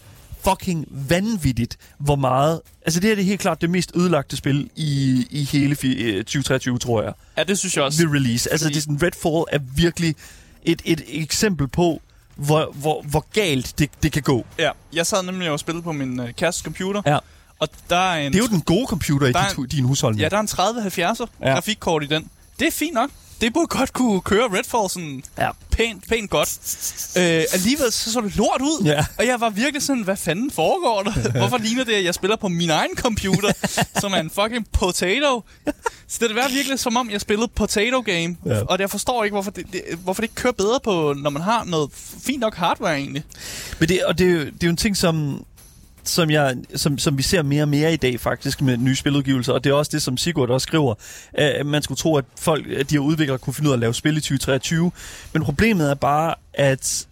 fucking 0.50 0.86
vanvittigt, 1.10 1.78
hvor 1.98 2.16
meget... 2.16 2.62
Altså, 2.86 3.00
det 3.00 3.08
her 3.08 3.16
det 3.16 3.22
er 3.22 3.26
helt 3.26 3.42
klart 3.42 3.62
det 3.62 3.70
mest 3.70 3.92
ødelagte 3.96 4.38
spil 4.38 4.70
i, 4.76 5.26
i 5.30 5.44
hele 5.44 5.76
fi- 5.84 6.02
øh, 6.04 6.18
2023, 6.18 6.78
tror 6.80 7.04
jeg, 7.04 7.14
Ja, 7.38 7.44
det 7.44 7.58
synes 7.60 7.76
jeg 7.78 7.84
også. 7.84 8.08
ved 8.08 8.16
release. 8.16 8.52
Altså, 8.52 8.66
Fordi- 8.66 8.74
det 8.74 8.80
er 8.80 8.82
sådan, 8.82 9.04
Redfall 9.04 9.44
er 9.52 9.60
virkelig 9.76 10.16
et, 10.64 10.82
et 10.86 11.02
eksempel 11.08 11.68
på, 11.68 12.02
hvor, 12.36 12.72
hvor, 12.74 13.02
hvor 13.02 13.26
galt 13.34 13.74
det, 13.80 13.90
det 14.04 14.12
kan 14.12 14.22
gå. 14.22 14.46
Ja, 14.60 14.72
jeg 14.94 15.06
sad 15.06 15.24
nemlig 15.24 15.50
og 15.52 15.60
spillede 15.60 15.84
på 15.84 15.92
min 15.92 16.20
øh, 16.20 16.34
kærestes 16.34 16.64
computer. 16.64 17.02
Ja. 17.06 17.18
Og 17.60 17.68
der 17.90 17.96
er 17.98 18.26
en... 18.28 18.34
Det 18.34 18.40
er 18.40 18.44
jo 18.44 18.48
den 18.50 18.62
gode 18.62 18.86
computer 18.88 19.28
i 19.28 19.34
hu- 19.56 19.66
din 19.66 19.84
husholdning. 19.84 20.22
Ja, 20.22 20.30
der 20.30 20.38
er 20.38 20.42
en 20.42 20.48
3070'er 20.48 21.26
ja. 21.42 21.48
Ja. 21.50 21.54
grafikkort 21.54 22.04
i 22.04 22.08
den. 22.08 22.30
Det 22.60 22.68
er 22.68 22.72
fint 22.72 22.94
nok. 22.94 23.10
Det 23.42 23.54
burde 23.54 23.68
godt 23.68 23.94
kunne 23.94 24.22
køre 24.22 24.44
Redfall 24.58 24.90
sådan 24.90 25.24
Ja. 25.38 25.50
pænt, 25.72 26.08
pænt 26.10 26.30
godt. 26.30 26.50
Øh, 27.18 27.44
alligevel 27.54 27.92
så 27.92 28.12
så 28.12 28.22
det 28.22 28.36
lort 28.36 28.62
ud. 28.62 28.84
Ja. 28.86 29.06
Og 29.18 29.26
jeg 29.28 29.42
var 29.42 29.50
virkelig 29.50 29.82
sådan, 29.82 30.04
hvad 30.04 30.16
fanden 30.18 30.52
foregår 30.52 31.04
der? 31.04 31.32
Hvorfor 31.40 31.58
ligner 31.58 31.84
det, 31.84 31.94
at 31.94 32.04
jeg 32.04 32.14
spiller 32.14 32.36
på 32.36 32.48
min 32.48 32.70
egen 32.70 32.96
computer, 32.96 33.52
som 34.02 34.12
er 34.14 34.18
en 34.18 34.30
fucking 34.30 34.68
potato? 34.72 35.44
Så 36.08 36.28
det 36.28 36.36
var 36.36 36.50
virkelig 36.54 36.80
som 36.80 36.98
om, 36.98 37.10
jeg 37.12 37.22
spillede 37.22 37.48
potato 37.48 38.02
game. 38.02 38.38
Ja. 38.46 38.62
Og 38.64 38.80
jeg 38.80 38.90
forstår 38.90 39.24
ikke, 39.24 39.34
hvorfor 39.34 39.52
det, 39.52 39.66
det, 39.74 39.82
hvorfor 40.04 40.22
det 40.22 40.26
ikke 40.26 40.36
kører 40.36 40.54
bedre 40.54 40.80
på, 40.84 41.14
når 41.18 41.30
man 41.30 41.42
har 41.42 41.64
noget 41.64 41.90
fint 42.24 42.40
nok 42.40 42.56
hardware 42.56 42.98
egentlig. 42.98 43.24
Men 43.80 43.90
det, 43.90 44.04
og 44.06 44.18
det, 44.18 44.32
er 44.32 44.38
det 44.46 44.64
er 44.64 44.68
jo 44.68 44.70
en 44.70 44.78
ting, 44.78 44.98
som, 44.98 45.46
som, 46.06 46.30
jeg, 46.32 46.56
som, 46.76 46.98
som 46.98 47.18
vi 47.18 47.24
ser 47.24 47.42
mere 47.42 47.64
og 47.64 47.70
mere 47.70 47.94
i 47.94 47.96
dag 47.96 48.20
faktisk 48.20 48.62
med 48.62 48.78
nye 48.78 48.96
spiludgivelser, 48.96 49.54
og 49.54 49.64
det 49.64 49.70
er 49.70 49.74
også 49.74 49.90
det, 49.94 50.02
som 50.02 50.18
Sigurd 50.18 50.50
også 50.50 50.66
skriver. 50.66 50.94
at 51.34 51.66
man 51.66 51.82
skulle 51.84 51.98
tro, 51.98 52.16
at 52.18 52.26
folk, 52.40 52.68
at 52.72 52.90
de 52.90 52.96
her 52.96 53.00
udviklere 53.00 53.38
kunne 53.38 53.54
finde 53.54 53.68
ud 53.70 53.72
af 53.74 53.76
at 53.76 53.80
lave 53.80 53.94
spil 53.94 54.18
i 54.18 54.22
2023. 54.22 54.92
Men 55.34 55.44
problemet 55.44 55.90
er 55.90 55.94
bare, 55.96 56.36
at, 56.54 57.08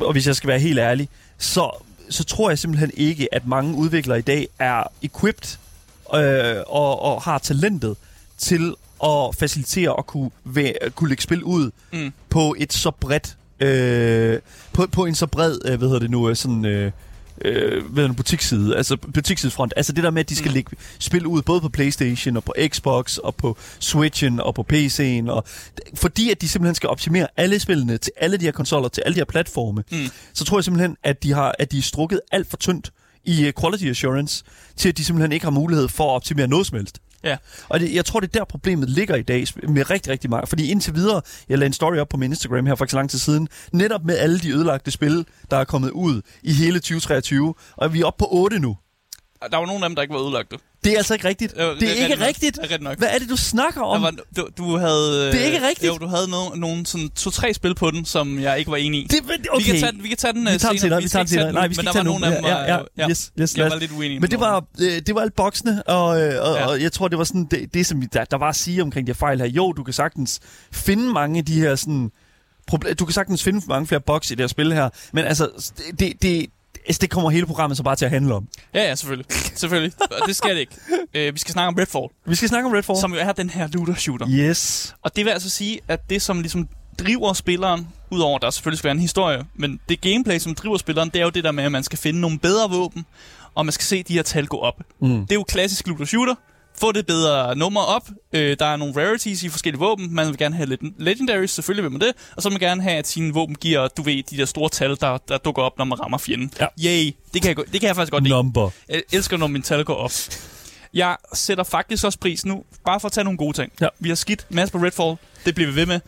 og 0.00 0.12
hvis 0.12 0.26
jeg 0.26 0.36
skal 0.36 0.48
være 0.48 0.58
helt 0.58 0.78
ærlig, 0.78 1.08
så, 1.38 1.70
så 2.10 2.24
tror 2.24 2.50
jeg 2.50 2.58
simpelthen 2.58 2.90
ikke, 2.94 3.34
at 3.34 3.46
mange 3.46 3.74
udviklere 3.76 4.18
i 4.18 4.22
dag 4.22 4.48
er 4.58 4.82
equipped 5.02 5.58
øh, 6.14 6.56
og, 6.66 7.02
og 7.02 7.22
har 7.22 7.38
talentet 7.38 7.96
til 8.38 8.74
at 9.04 9.34
facilitere 9.38 9.92
og 9.96 10.06
kunne, 10.06 10.30
væ- 10.44 10.88
kunne 10.94 11.08
lægge 11.08 11.22
spil 11.22 11.42
ud 11.44 11.70
Mm. 11.92 12.12
på 12.30 12.54
et 12.58 12.72
så 12.72 12.90
bredt 12.90 13.36
øh, 13.60 14.38
på, 14.72 14.86
på 14.86 15.04
en 15.04 15.14
så 15.14 15.26
bred, 15.26 15.58
øh, 15.64 15.78
hvad 15.78 15.88
hedder 15.88 16.00
det 16.00 16.10
nu, 16.10 16.28
øh, 16.28 16.36
sådan 16.36 16.64
øh, 16.64 16.92
øh, 17.44 17.84
hedder 17.94 18.06
det, 18.06 18.16
butiksside, 18.16 18.76
altså 18.76 18.96
butiksidefront. 19.14 19.72
Altså 19.76 19.92
det 19.92 20.04
der 20.04 20.10
med, 20.10 20.20
at 20.20 20.28
de 20.28 20.36
skal 20.36 20.48
Mm. 20.48 20.54
lægge 20.54 20.76
spil 20.98 21.26
ud 21.26 21.42
både 21.42 21.60
på 21.60 21.68
Playstation 21.68 22.36
og 22.36 22.44
på 22.44 22.54
Xbox 22.68 23.16
og 23.16 23.34
på 23.34 23.56
Switchen 23.78 24.40
og 24.40 24.54
på 24.54 24.66
PC'en, 24.72 25.30
og 25.30 25.44
fordi 25.94 26.30
at 26.30 26.40
de 26.40 26.48
simpelthen 26.48 26.74
skal 26.74 26.88
optimere 26.88 27.26
alle 27.36 27.58
spillene 27.60 27.98
til 27.98 28.12
alle 28.16 28.36
de 28.36 28.44
her 28.44 28.52
konsoller, 28.52 28.88
til 28.88 29.02
alle 29.06 29.14
de 29.14 29.20
her 29.20 29.24
platforme, 29.24 29.84
Mm. 29.92 29.98
så 30.34 30.44
tror 30.44 30.58
jeg 30.58 30.64
simpelthen, 30.64 30.96
at 31.04 31.22
de 31.22 31.32
har 31.32 31.54
at 31.58 31.72
de 31.72 31.78
er 31.78 31.82
strukket 31.82 32.20
alt 32.32 32.46
for 32.50 32.56
tyndt 32.56 32.90
i 33.24 33.46
uh, 33.48 33.62
quality 33.62 33.84
assurance, 33.84 34.44
til 34.76 34.88
at 34.88 34.98
de 34.98 35.04
simpelthen 35.04 35.32
ikke 35.32 35.46
har 35.46 35.50
mulighed 35.50 35.88
for 35.88 36.04
at 36.10 36.14
optimere 36.14 36.46
noget 36.48 36.66
som 36.66 36.76
helst. 36.76 36.98
Ja. 37.24 37.36
Og 37.68 37.80
det, 37.80 37.94
jeg 37.94 38.04
tror, 38.04 38.20
det 38.20 38.36
er 38.36 38.38
der 38.38 38.44
problemet 38.44 38.90
ligger 38.90 39.14
i 39.14 39.22
dag 39.22 39.46
med 39.68 39.90
rigtig, 39.90 40.12
rigtig 40.12 40.30
mange. 40.30 40.46
Fordi 40.46 40.70
indtil 40.70 40.94
videre, 40.94 41.22
jeg 41.48 41.58
lagde 41.58 41.66
en 41.66 41.72
story 41.72 41.96
op 41.96 42.08
på 42.08 42.16
min 42.16 42.30
Instagram 42.30 42.66
her 42.66 42.74
for 42.74 42.84
ikke 42.84 42.90
så 42.90 42.96
lang 42.96 43.10
tid 43.10 43.18
siden, 43.18 43.48
netop 43.72 44.04
med 44.04 44.18
alle 44.18 44.38
de 44.38 44.50
ødelagte 44.50 44.90
spil, 44.90 45.26
der 45.50 45.56
er 45.56 45.64
kommet 45.64 45.90
ud 45.90 46.22
i 46.42 46.52
hele 46.52 46.78
2023. 46.78 47.54
Og 47.76 47.92
vi 47.94 48.00
er 48.00 48.04
oppe 48.04 48.18
på 48.18 48.28
8 48.30 48.58
nu. 48.58 48.76
Der 49.50 49.56
var 49.56 49.66
nogle 49.66 49.84
af 49.84 49.88
dem, 49.90 49.94
der 49.96 50.02
ikke 50.02 50.14
var 50.14 50.20
ødelagte. 50.26 50.56
Det 50.84 50.92
er 50.92 50.96
altså 50.96 51.14
ikke 51.14 51.28
rigtigt. 51.28 51.54
Jo, 51.60 51.74
det, 51.74 51.82
er 51.90 51.92
ikke 52.04 52.16
nok. 52.16 52.26
rigtigt. 52.26 52.58
Det 52.62 52.72
er 52.72 52.78
nok. 52.78 52.98
Hvad 52.98 53.08
er 53.08 53.18
det, 53.18 53.28
du 53.28 53.36
snakker 53.36 53.80
Der 53.80 53.86
om? 53.86 54.02
var, 54.02 54.12
du, 54.36 54.48
du 54.58 54.76
havde... 54.76 55.26
Det 55.32 55.40
er 55.40 55.44
ikke 55.44 55.58
øh, 55.58 55.62
rigtigt. 55.68 55.92
Jo, 55.92 55.98
du 55.98 56.06
havde 56.06 56.30
no, 56.30 56.54
nogle 56.54 56.86
sådan 56.86 57.08
to-tre 57.08 57.54
spil 57.54 57.74
på 57.74 57.90
den, 57.90 58.04
som 58.04 58.40
jeg 58.40 58.58
ikke 58.58 58.70
var 58.70 58.76
enig 58.76 59.00
i. 59.00 59.06
Det, 59.10 59.20
okay. 59.50 59.64
Vi 59.64 59.70
kan 59.70 59.80
tage, 59.80 59.92
den- 59.92 60.02
vi 60.02 60.08
kan 60.08 60.16
tage 60.16 60.32
den 60.32 60.46
øh, 60.48 60.52
vi 60.54 60.58
tager 60.58 60.72
den 60.72 60.80
senere. 60.80 61.02
Vi 61.02 61.08
tager 61.08 61.22
den 61.22 61.28
senere. 61.30 61.46
den 61.46 61.54
Nej, 61.54 61.66
vi 61.68 61.74
skal 61.74 61.84
men 61.84 61.88
ikke 61.88 61.98
der 61.98 62.02
tage 62.02 62.04
nogle 62.04 62.26
af 62.26 62.32
dem, 62.36 62.44
Ja, 62.44 62.76
var- 62.76 62.86
ja, 62.98 63.08
yes, 63.10 63.32
yes, 63.40 63.56
jeg 63.56 63.62
lad 63.62 63.70
var 63.70 63.78
lidt 63.78 63.92
uenig. 63.92 64.20
Men 64.20 64.30
det 64.30 64.40
var, 64.40 64.64
øh, 64.80 65.00
det 65.06 65.14
var 65.14 65.20
alt 65.20 65.34
boksene, 65.36 65.82
og, 65.82 66.20
øh, 66.22 66.42
og, 66.42 66.54
Ja. 66.54 66.60
ja. 66.60 66.66
og 66.66 66.82
jeg 66.82 66.92
tror, 66.92 67.08
det 67.08 67.18
var 67.18 67.24
sådan 67.24 67.44
det, 67.50 67.74
det 67.74 67.86
som 67.86 68.02
der, 68.12 68.24
der 68.24 68.36
var 68.38 68.48
at 68.48 68.56
sige 68.56 68.82
omkring 68.82 69.06
de 69.06 69.10
her 69.12 69.14
fejl 69.16 69.38
her. 69.40 69.46
Jo, 69.48 69.72
du 69.72 69.84
kan 69.84 69.94
sagtens 69.94 70.40
finde 70.72 71.12
mange 71.12 71.38
af 71.38 71.44
de 71.44 71.60
her 71.60 71.76
sådan... 71.76 72.10
Proble- 72.72 72.94
du 72.94 73.04
kan 73.04 73.12
sagtens 73.12 73.42
finde 73.42 73.62
mange 73.68 73.86
flere 73.86 74.00
boks 74.00 74.30
i 74.30 74.34
det 74.34 74.40
her 74.42 74.46
spil 74.48 74.72
her, 74.72 74.88
men 75.12 75.24
altså, 75.24 75.72
det, 75.98 76.12
det, 76.22 76.46
det, 76.86 76.90
altså, 76.90 77.00
det 77.00 77.10
kommer 77.10 77.30
hele 77.30 77.46
programmet 77.46 77.76
så 77.76 77.82
bare 77.82 77.96
til 77.96 78.04
at 78.04 78.10
handle 78.10 78.34
om. 78.34 78.48
Ja, 78.74 78.82
ja, 78.88 78.94
selvfølgelig. 78.94 79.26
selvfølgelig. 79.54 79.92
Og 80.00 80.28
det 80.28 80.36
skal 80.36 80.50
det 80.50 80.60
ikke. 80.60 80.72
Øh, 81.14 81.34
vi 81.34 81.38
skal 81.38 81.52
snakke 81.52 81.68
om 81.68 81.74
Redfall, 81.74 82.08
Vi 82.26 82.34
skal 82.34 82.48
snakke 82.48 82.66
om 82.66 82.72
Redfall. 82.72 82.98
som 83.00 83.12
jo 83.14 83.18
er 83.20 83.32
den 83.32 83.50
her 83.50 83.66
looter-shooter. 83.68 84.26
Yes. 84.30 84.94
Og 85.02 85.16
det 85.16 85.24
vil 85.24 85.30
altså 85.30 85.50
sige, 85.50 85.80
at 85.88 86.10
det, 86.10 86.22
som 86.22 86.40
ligesom 86.40 86.68
driver 86.98 87.32
spilleren, 87.32 87.88
udover 88.10 88.36
at 88.36 88.42
der 88.42 88.50
selvfølgelig 88.50 88.78
skal 88.78 88.88
være 88.88 88.94
en 88.94 89.00
historie, 89.00 89.44
men 89.54 89.80
det 89.88 90.00
gameplay, 90.00 90.38
som 90.38 90.54
driver 90.54 90.76
spilleren, 90.78 91.08
det 91.10 91.18
er 91.20 91.24
jo 91.24 91.30
det 91.30 91.44
der 91.44 91.52
med, 91.52 91.64
at 91.64 91.72
man 91.72 91.82
skal 91.82 91.98
finde 91.98 92.20
nogle 92.20 92.38
bedre 92.38 92.70
våben, 92.70 93.06
og 93.54 93.66
man 93.66 93.72
skal 93.72 93.84
se 93.84 94.02
de 94.02 94.12
her 94.12 94.22
tal 94.22 94.46
gå 94.46 94.58
op. 94.58 94.80
Mm. 95.00 95.20
Det 95.20 95.30
er 95.30 95.34
jo 95.34 95.42
klassisk 95.48 95.88
looter-shooter. 95.88 96.34
Få 96.80 96.92
det 96.92 97.06
bedre 97.06 97.56
nummer 97.56 97.80
op. 97.80 98.08
Øh, 98.32 98.56
der 98.58 98.66
er 98.66 98.76
nogle 98.76 98.94
rarities 98.96 99.42
i 99.42 99.48
forskellige 99.48 99.80
våben. 99.80 100.14
Man 100.14 100.26
vil 100.26 100.38
gerne 100.38 100.56
have 100.56 100.68
lidt 100.68 100.80
legendaries, 100.98 101.50
selvfølgelig 101.50 101.82
vil 101.82 101.92
man 101.92 102.00
det. 102.00 102.12
Og 102.36 102.42
så 102.42 102.48
vil 102.48 102.52
man 102.60 102.68
gerne 102.68 102.82
have, 102.82 102.96
at 102.96 103.06
sine 103.06 103.34
våben 103.34 103.54
giver, 103.54 103.88
du 103.88 104.02
ved, 104.02 104.22
de 104.22 104.36
der 104.36 104.44
store 104.44 104.68
tal, 104.68 104.96
der, 105.00 105.18
der 105.28 105.38
dukker 105.38 105.62
op, 105.62 105.78
når 105.78 105.84
man 105.84 106.00
rammer 106.00 106.18
fjenden. 106.18 106.50
Ja. 106.60 106.66
Yay! 106.84 107.12
Det 107.34 107.42
kan 107.42 107.56
jeg, 107.56 107.72
det 107.72 107.80
kan 107.80 107.86
jeg 107.88 107.96
faktisk 107.96 108.12
godt 108.12 108.24
lide. 108.24 108.34
Number. 108.34 108.70
Jeg 108.88 109.02
elsker, 109.12 109.36
når 109.36 109.46
min 109.46 109.62
tal 109.62 109.84
går 109.84 109.94
op. 109.94 110.10
Jeg 110.94 111.16
sætter 111.34 111.64
faktisk 111.64 112.04
også 112.04 112.18
pris 112.18 112.46
nu, 112.46 112.64
bare 112.84 113.00
for 113.00 113.08
at 113.08 113.12
tage 113.12 113.24
nogle 113.24 113.38
gode 113.38 113.52
ting. 113.56 113.72
Ja. 113.80 113.88
Vi 113.98 114.08
har 114.08 114.16
skidt 114.16 114.46
masse 114.50 114.72
på 114.72 114.78
Redfall, 114.78 115.16
det 115.44 115.54
bliver 115.54 115.70
vi 115.70 115.76
ved 115.76 115.86
med. 115.86 116.00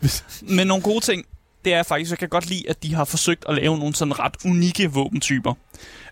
Men 0.56 0.66
nogle 0.66 0.82
gode 0.82 1.00
ting, 1.00 1.24
det 1.64 1.74
er 1.74 1.82
faktisk, 1.82 2.10
jeg 2.10 2.18
kan 2.18 2.28
godt 2.28 2.48
lide, 2.48 2.68
at 2.68 2.82
de 2.82 2.94
har 2.94 3.04
forsøgt 3.04 3.44
at 3.48 3.54
lave 3.54 3.78
nogle 3.78 3.94
sådan 3.94 4.18
ret 4.18 4.34
unikke 4.44 4.92
våbentyper. 4.92 5.54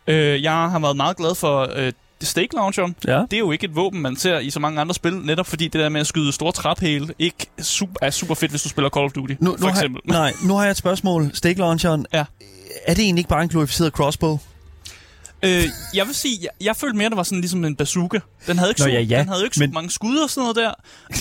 Øh, 0.07 0.43
jeg 0.43 0.53
har 0.53 0.79
været 0.79 0.97
meget 0.97 1.17
glad 1.17 1.35
for 1.35 1.73
øh, 1.77 1.93
Stake 2.23 2.55
Launcheren. 2.55 2.97
Ja. 3.07 3.21
Det 3.21 3.33
er 3.33 3.39
jo 3.39 3.51
ikke 3.53 3.65
et 3.65 3.77
våben, 3.77 4.01
man 4.03 4.17
ser 4.17 4.39
i 4.39 4.51
så 4.51 4.61
mange 4.61 4.81
andre 4.81 4.95
spil, 4.95 5.15
netop 5.17 5.47
fordi 5.47 5.65
det 5.69 5.81
der 5.81 5.89
med 5.89 6.01
at 6.01 6.07
skyde 6.07 6.33
store 6.33 6.53
træpæle 6.53 7.09
ikke 7.19 7.47
super, 7.63 7.95
er 8.03 8.11
super 8.11 8.35
fedt, 8.35 8.51
hvis 8.53 8.63
du 8.63 8.69
spiller 8.69 8.89
Call 8.91 9.05
of 9.07 9.13
Duty, 9.13 9.35
Nu, 9.41 9.51
nu 9.51 9.57
for 9.59 9.69
eksempel. 9.69 10.01
Har, 10.07 10.13
nej, 10.21 10.33
nu 10.45 10.55
har 10.55 10.63
jeg 10.63 10.71
et 10.71 10.77
spørgsmål. 10.77 11.31
Stake 11.35 11.59
launcheren. 11.59 12.07
Ja. 12.13 12.25
Er 12.87 12.95
det 12.95 13.03
egentlig 13.05 13.21
ikke 13.21 13.29
bare 13.29 13.43
en 13.43 13.49
glorificeret 13.49 13.93
crossbow? 13.93 14.39
Øh, 15.43 15.65
jeg 15.95 16.07
vil 16.07 16.15
sige, 16.15 16.39
jeg, 16.43 16.51
jeg 16.61 16.77
følte 16.77 16.97
mere, 16.97 17.07
at 17.07 17.11
det 17.11 17.17
var 17.17 17.23
sådan 17.23 17.41
ligesom 17.41 17.65
en 17.65 17.77
bazooka. 17.77 18.19
Den 18.47 18.59
havde 18.59 18.71
ikke, 18.71 18.81
Nå, 18.81 18.85
så, 18.85 18.91
ja, 18.91 19.01
ja, 19.01 19.19
den 19.19 19.29
havde 19.29 19.45
ikke 19.45 19.57
men- 19.61 19.71
så 19.71 19.75
mange 19.75 19.91
skud 19.91 20.17
og 20.17 20.31
sådan 20.31 20.43
noget 20.55 20.75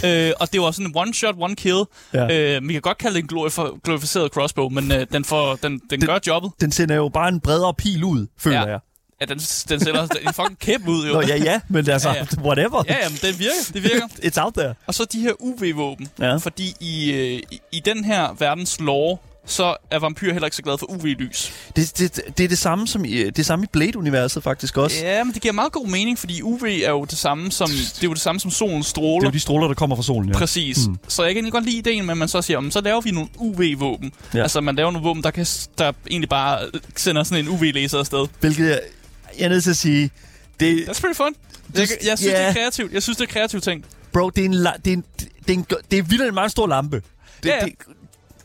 der. 0.03 0.27
øh, 0.27 0.33
og 0.39 0.53
det 0.53 0.61
var 0.61 0.71
sådan 0.71 0.85
en 0.85 0.91
one 0.95 1.13
shot, 1.13 1.35
one 1.37 1.55
kill. 1.55 1.83
Ja. 2.13 2.55
Øh, 2.57 2.67
vi 2.67 2.73
kan 2.73 2.81
godt 2.81 2.97
kalde 2.97 3.15
det 3.21 3.31
en 3.31 3.37
glorif- 3.39 3.79
glorificeret 3.83 4.31
crossbow, 4.31 4.69
men 4.69 4.91
øh, 4.91 5.07
den, 5.13 5.25
får, 5.25 5.55
den, 5.55 5.71
den, 5.71 5.81
den 5.89 6.07
gør 6.07 6.19
jobbet. 6.27 6.51
Den 6.61 6.71
sender 6.71 6.95
jo 6.95 7.09
bare 7.09 7.29
en 7.29 7.39
bredere 7.39 7.73
pil 7.73 8.03
ud, 8.03 8.27
føler 8.39 8.61
Ja. 8.61 8.65
jeg. 8.71 8.79
Ja, 9.21 9.25
den, 9.25 9.37
den 9.69 9.79
sætter 9.79 9.99
også 10.01 10.17
en 10.21 10.33
fucking 10.33 10.59
kæp 10.59 10.87
ud, 10.87 11.07
jo. 11.07 11.13
Nå, 11.13 11.21
ja, 11.21 11.35
ja, 11.35 11.59
men 11.69 11.89
altså, 11.89 12.09
Ja, 12.09 12.15
ja. 12.15 12.41
whatever. 12.41 12.83
Ja, 12.87 12.95
jamen, 13.03 13.17
den 13.21 13.39
virker. 13.39 13.71
Det 13.73 13.83
virker. 13.83 14.07
It's 14.27 14.43
out 14.43 14.53
there. 14.53 14.73
Og 14.87 14.93
så 14.93 15.05
de 15.05 15.19
her 15.19 15.31
UV-våben. 15.39 16.07
Ja. 16.19 16.35
Fordi 16.37 16.73
i, 16.79 17.11
øh, 17.11 17.41
i, 17.51 17.59
i 17.71 17.79
den 17.85 18.05
her 18.05 18.35
verdens 18.39 18.79
lore, 18.79 19.17
så 19.47 19.75
er 19.91 19.99
vampyr 19.99 20.31
heller 20.31 20.45
ikke 20.45 20.55
så 20.55 20.61
glad 20.61 20.77
for 20.77 20.85
UV-lys. 20.91 21.53
Det, 21.75 21.97
det, 21.99 22.21
det 22.37 22.43
er 22.43 22.47
det 22.47 22.57
samme 22.57 22.87
som 22.87 23.05
i, 23.05 23.29
det 23.29 23.45
samme 23.45 23.65
i 23.65 23.67
Blade-universet 23.71 24.43
faktisk 24.43 24.77
også. 24.77 24.97
Ja, 25.05 25.23
men 25.23 25.33
det 25.33 25.41
giver 25.41 25.53
meget 25.53 25.71
god 25.71 25.87
mening, 25.87 26.19
fordi 26.19 26.41
UV 26.41 26.63
er 26.63 26.89
jo 26.89 27.03
det 27.05 27.17
samme 27.17 27.51
som, 27.51 27.69
det 27.69 28.03
er 28.03 28.07
jo 28.07 28.13
det 28.13 28.21
samme 28.21 28.39
som 28.39 28.51
solens 28.51 28.85
Det 28.85 28.89
stråler. 28.89 29.25
er 29.27 29.29
jo 29.29 29.33
de 29.33 29.39
stråler, 29.39 29.67
der 29.67 29.73
kommer 29.73 29.95
fra 29.95 30.03
solen, 30.03 30.29
ja. 30.29 30.37
Præcis. 30.37 30.87
Mm. 30.87 30.97
Så 31.07 31.23
jeg 31.23 31.29
kan 31.33 31.37
egentlig 31.37 31.53
godt 31.53 31.65
lide 31.65 31.77
ideen 31.77 32.09
at 32.09 32.17
man 32.17 32.27
så 32.27 32.41
siger, 32.41 32.57
"Jamen, 32.57 32.71
så 32.71 32.81
laver 32.81 33.01
vi 33.01 33.11
nogle 33.11 33.29
UV-våben. 33.37 34.11
Ja. 34.33 34.37
Ja. 34.37 34.43
Altså, 34.43 34.61
man 34.61 34.75
laver 34.75 34.91
nogle 34.91 35.07
våben, 35.07 35.23
der, 35.23 35.31
kan, 35.31 35.45
der 35.77 35.91
egentlig 36.09 36.29
bare 36.29 36.59
sender 36.95 37.23
sådan 37.23 37.45
en 37.45 37.51
UV-laser 37.51 37.99
afsted. 37.99 38.27
Hvilket 38.39 38.69
jeg, 38.69 38.79
jeg 39.39 39.45
er 39.45 39.49
nødt 39.49 39.63
til 39.63 39.69
at 39.69 39.77
sige, 39.77 40.11
det, 40.59 40.83
That's 40.89 41.01
pretty 41.01 41.17
fun. 41.17 41.35
Jeg, 41.73 41.87
jeg 42.05 42.17
synes, 42.17 42.23
Ja. 42.33 42.39
det 42.39 42.47
er 42.47 42.53
kreativt. 42.53 42.93
Jeg 42.93 43.03
synes, 43.03 43.17
det 43.17 43.23
er 43.29 43.33
kreativt 43.33 43.63
ting. 43.63 43.85
bro, 44.13 44.29
det 44.29 44.41
er 44.41 44.45
en, 44.45 44.53
la- 44.53 44.77
det 44.85 44.93
er 44.93 44.97
en, 44.97 45.03
det 45.19 45.49
er 45.49 45.53
en, 45.53 45.65
det 45.91 45.99
er 45.99 46.03
vildt 46.03 46.23
en 46.27 46.33
meget 46.33 46.51
stor 46.51 46.67
lampe. 46.67 46.95
Det, 47.43 47.49
Ja, 47.49 47.55
ja. 47.55 47.65
det, 47.65 47.73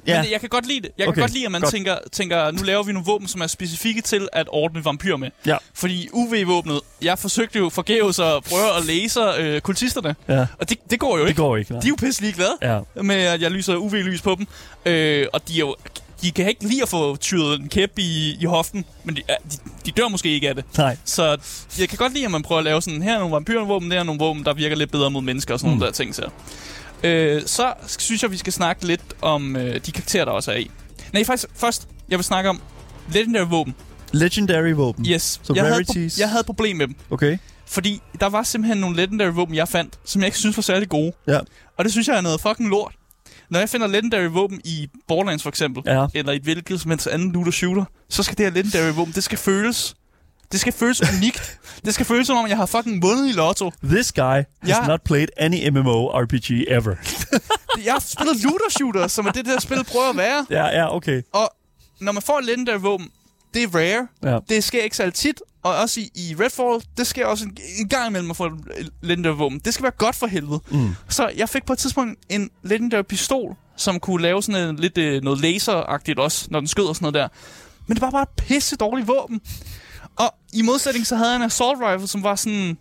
Ja. 0.06 0.22
Men 0.22 0.30
jeg 0.32 0.40
kan 0.40 0.48
godt 0.48 0.66
lide 0.66 0.80
det. 0.80 0.90
Jeg 0.98 1.08
Okay, 1.08 1.14
kan 1.14 1.22
godt 1.22 1.32
lide, 1.32 1.44
at 1.46 1.52
man 1.52 1.60
godt. 1.60 1.72
tænker, 1.74 1.96
tænker, 2.12 2.50
nu 2.50 2.62
laver 2.62 2.82
vi 2.82 2.92
nogle 2.92 3.06
våben, 3.06 3.28
som 3.28 3.40
er 3.40 3.46
specifikke 3.46 4.00
til 4.00 4.28
at 4.32 4.46
ordne 4.48 4.84
vampyr 4.84 5.16
med. 5.16 5.30
Ja. 5.46 5.56
Fordi 5.74 6.08
UV-våbnet, 6.12 6.80
jeg 7.02 7.18
forsøgte 7.18 7.58
jo 7.58 7.68
forgæves 7.68 8.18
at 8.18 8.44
prøve 8.44 8.76
at 8.78 8.84
laser 8.86 9.32
øh, 9.38 9.60
kultisterne. 9.60 10.14
ja, 10.28 10.46
Og 10.58 10.68
det, 10.70 10.78
det 10.90 11.00
går 11.00 11.16
jo 11.18 11.22
det 11.22 11.28
ikke. 11.30 11.42
går 11.42 11.56
ikke. 11.56 11.72
Nej. 11.72 11.80
De 11.80 11.86
er 11.86 11.90
jo 11.90 11.96
pisse 11.96 12.22
ligeglade 12.22 12.56
Ja. 12.62 12.80
med, 13.02 13.14
at 13.16 13.42
jeg 13.42 13.50
lyser 13.50 13.76
UV-lys 13.76 14.22
på 14.22 14.34
dem. 14.38 14.46
Øh, 14.92 15.26
og 15.32 15.48
de 15.48 15.54
er 15.54 15.58
jo... 15.58 15.76
De 16.22 16.30
kan 16.30 16.48
ikke 16.48 16.64
lide 16.68 16.82
at 16.82 16.88
få 16.88 17.16
tyret 17.16 17.60
en 17.60 17.68
kæp 17.68 17.98
i, 17.98 18.36
i 18.40 18.44
hoften, 18.44 18.84
men 19.04 19.16
de, 19.16 19.22
de, 19.52 19.56
de 19.86 19.90
dør 19.90 20.08
måske 20.08 20.28
ikke 20.28 20.48
af 20.48 20.54
det. 20.54 20.64
Nej. 20.78 20.96
Så 21.04 21.36
jeg 21.78 21.88
kan 21.88 21.98
godt 21.98 22.12
lide, 22.14 22.24
at 22.24 22.30
man 22.30 22.42
prøver 22.42 22.58
at 22.58 22.64
lave 22.64 22.82
sådan, 22.82 23.02
her 23.02 23.14
er 23.14 23.18
nogle 23.18 23.34
vampyrvåben, 23.34 23.90
der 23.90 23.98
er 23.98 24.02
nogle 24.02 24.18
våben, 24.18 24.44
der 24.44 24.54
virker 24.54 24.76
lidt 24.76 24.90
bedre 24.90 25.10
mod 25.10 25.22
mennesker 25.22 25.54
og 25.54 25.60
sådan 25.60 25.72
mm. 25.74 25.78
nogle 25.78 25.86
der 25.86 25.92
ting. 25.96 26.14
Så. 26.14 26.28
Øh, 27.02 27.42
så 27.46 27.72
synes 27.98 28.22
jeg, 28.22 28.30
vi 28.30 28.36
skal 28.36 28.52
snakke 28.52 28.86
lidt 28.86 29.00
om 29.22 29.56
øh, 29.56 29.80
de 29.86 29.92
karakterer, 29.92 30.24
der 30.24 30.32
også 30.32 30.52
er 30.52 30.56
i. 30.56 30.70
Nej, 31.12 31.24
faktisk 31.24 31.48
først, 31.56 31.88
jeg 32.08 32.18
vil 32.18 32.24
snakke 32.24 32.50
om 32.50 32.60
Legendary 33.12 33.46
våben. 33.48 33.74
Legendary 34.12 34.72
våben. 34.72 35.06
Yes, 35.08 35.40
Så 35.42 35.52
jeg, 35.54 35.62
havde, 35.64 35.74
rarities. 35.74 36.14
pro- 36.14 36.20
jeg 36.20 36.30
havde 36.30 36.44
problem 36.44 36.76
med 36.76 36.86
dem. 36.86 36.96
Okay. 37.10 37.38
Fordi 37.66 38.00
der 38.20 38.26
var 38.28 38.42
simpelthen 38.42 38.78
nogle 38.78 38.96
Legendary 38.96 39.30
våben, 39.32 39.54
jeg 39.54 39.68
fandt, 39.68 39.94
som 40.04 40.20
jeg 40.20 40.26
ikke 40.26 40.38
synes 40.38 40.56
var 40.56 40.62
særlig 40.62 40.88
gode. 40.88 41.12
Ja. 41.28 41.38
Og 41.78 41.84
det 41.84 41.92
synes 41.92 42.08
jeg 42.08 42.16
er 42.16 42.20
noget 42.20 42.40
fucking 42.40 42.68
lort. 42.68 42.92
Når 43.50 43.58
jeg 43.58 43.68
finder 43.68 43.86
Legendary 43.86 44.26
våben 44.26 44.60
i 44.64 44.88
Borderlands 45.08 45.42
for 45.42 45.48
eksempel, 45.50 45.82
Ja. 45.86 46.06
eller 46.14 46.32
i 46.32 46.36
et 46.36 46.42
hvilket 46.42 46.80
som 46.80 46.90
helst 46.90 47.06
anden 47.06 47.32
looter 47.32 47.52
shooter, 47.52 47.84
så 48.08 48.22
skal 48.22 48.38
det 48.38 48.46
her 48.46 48.52
Legendary 48.52 48.92
våben, 48.94 49.12
det 49.14 49.24
skal 49.24 49.38
føles. 49.38 49.94
Det 50.52 50.60
skal 50.60 50.72
føles 50.72 51.02
unikt. 51.16 51.58
Det 51.84 51.94
skal 51.94 52.06
føles 52.06 52.26
som 52.26 52.36
om, 52.36 52.46
jeg 52.48 52.56
har 52.56 52.66
fucking 52.66 53.02
vundet 53.02 53.28
i 53.28 53.32
lotto. 53.32 53.70
This 53.84 54.12
guy 54.12 54.20
has 54.22 54.44
Ja. 54.68 54.86
not 54.86 55.02
played 55.04 55.28
any 55.36 55.68
MMORPG 55.70 56.50
ever. 56.68 56.94
Jeg 57.84 57.92
har 57.92 57.98
spillet 58.00 58.42
looter 58.42 58.70
shooter, 58.70 59.06
som 59.06 59.26
er 59.26 59.30
det 59.30 59.46
der 59.46 59.60
spil 59.60 59.84
prøver 59.84 60.10
at 60.10 60.16
være. 60.16 60.46
ja, 60.50 60.66
ja, 60.66 60.96
okay. 60.96 61.22
Og 61.32 61.50
når 62.00 62.12
man 62.12 62.22
får 62.22 62.40
Legendary 62.40 62.78
våben, 62.80 63.10
det 63.54 63.62
er 63.62 63.68
rare. 63.74 64.06
Ja. 64.32 64.38
Det 64.48 64.64
sker 64.64 64.82
ikke 64.82 64.96
særlig 64.96 65.14
tit. 65.14 65.40
Og 65.62 65.76
også 65.76 66.00
i, 66.00 66.10
i 66.14 66.34
Redfall, 66.40 66.84
det 66.96 67.06
sker 67.06 67.26
også 67.26 67.44
en, 67.44 67.56
en 67.78 67.88
gang 67.88 68.08
imellem 68.08 68.30
at 68.30 68.36
få 68.36 68.46
et 68.46 68.90
Legendary 69.02 69.36
våben. 69.36 69.58
Det 69.58 69.74
skal 69.74 69.82
være 69.82 69.92
godt 69.98 70.16
for 70.16 70.26
helvede. 70.26 70.60
Mm. 70.70 70.90
Så 71.08 71.30
jeg 71.36 71.48
fik 71.48 71.66
på 71.66 71.72
et 71.72 71.78
tidspunkt 71.78 72.20
en 72.28 72.50
Legendary 72.62 73.02
pistol, 73.02 73.56
som 73.76 74.00
kunne 74.00 74.22
lave 74.22 74.42
sådan 74.42 74.68
en, 74.68 74.76
lidt 74.76 74.98
øh, 74.98 75.22
noget 75.22 75.40
laseragtigt 75.40 76.18
også, 76.18 76.46
når 76.50 76.60
den 76.60 76.66
skød 76.68 76.84
og 76.84 76.94
sådan 76.96 77.04
noget 77.04 77.14
der. 77.14 77.28
Men 77.86 77.94
det 77.94 78.02
var 78.02 78.10
bare 78.10 78.22
et 78.22 78.28
pisse 78.36 78.76
dårligt 78.76 79.08
våben. 79.08 79.40
Og 80.16 80.34
i 80.52 80.62
modsætning 80.62 81.06
så 81.06 81.16
havde 81.16 81.30
jeg 81.30 81.36
en 81.36 81.42
assault 81.42 81.78
rifle, 81.82 82.08
som 82.08 82.22
var 82.22 82.34
sådan... 82.34 82.78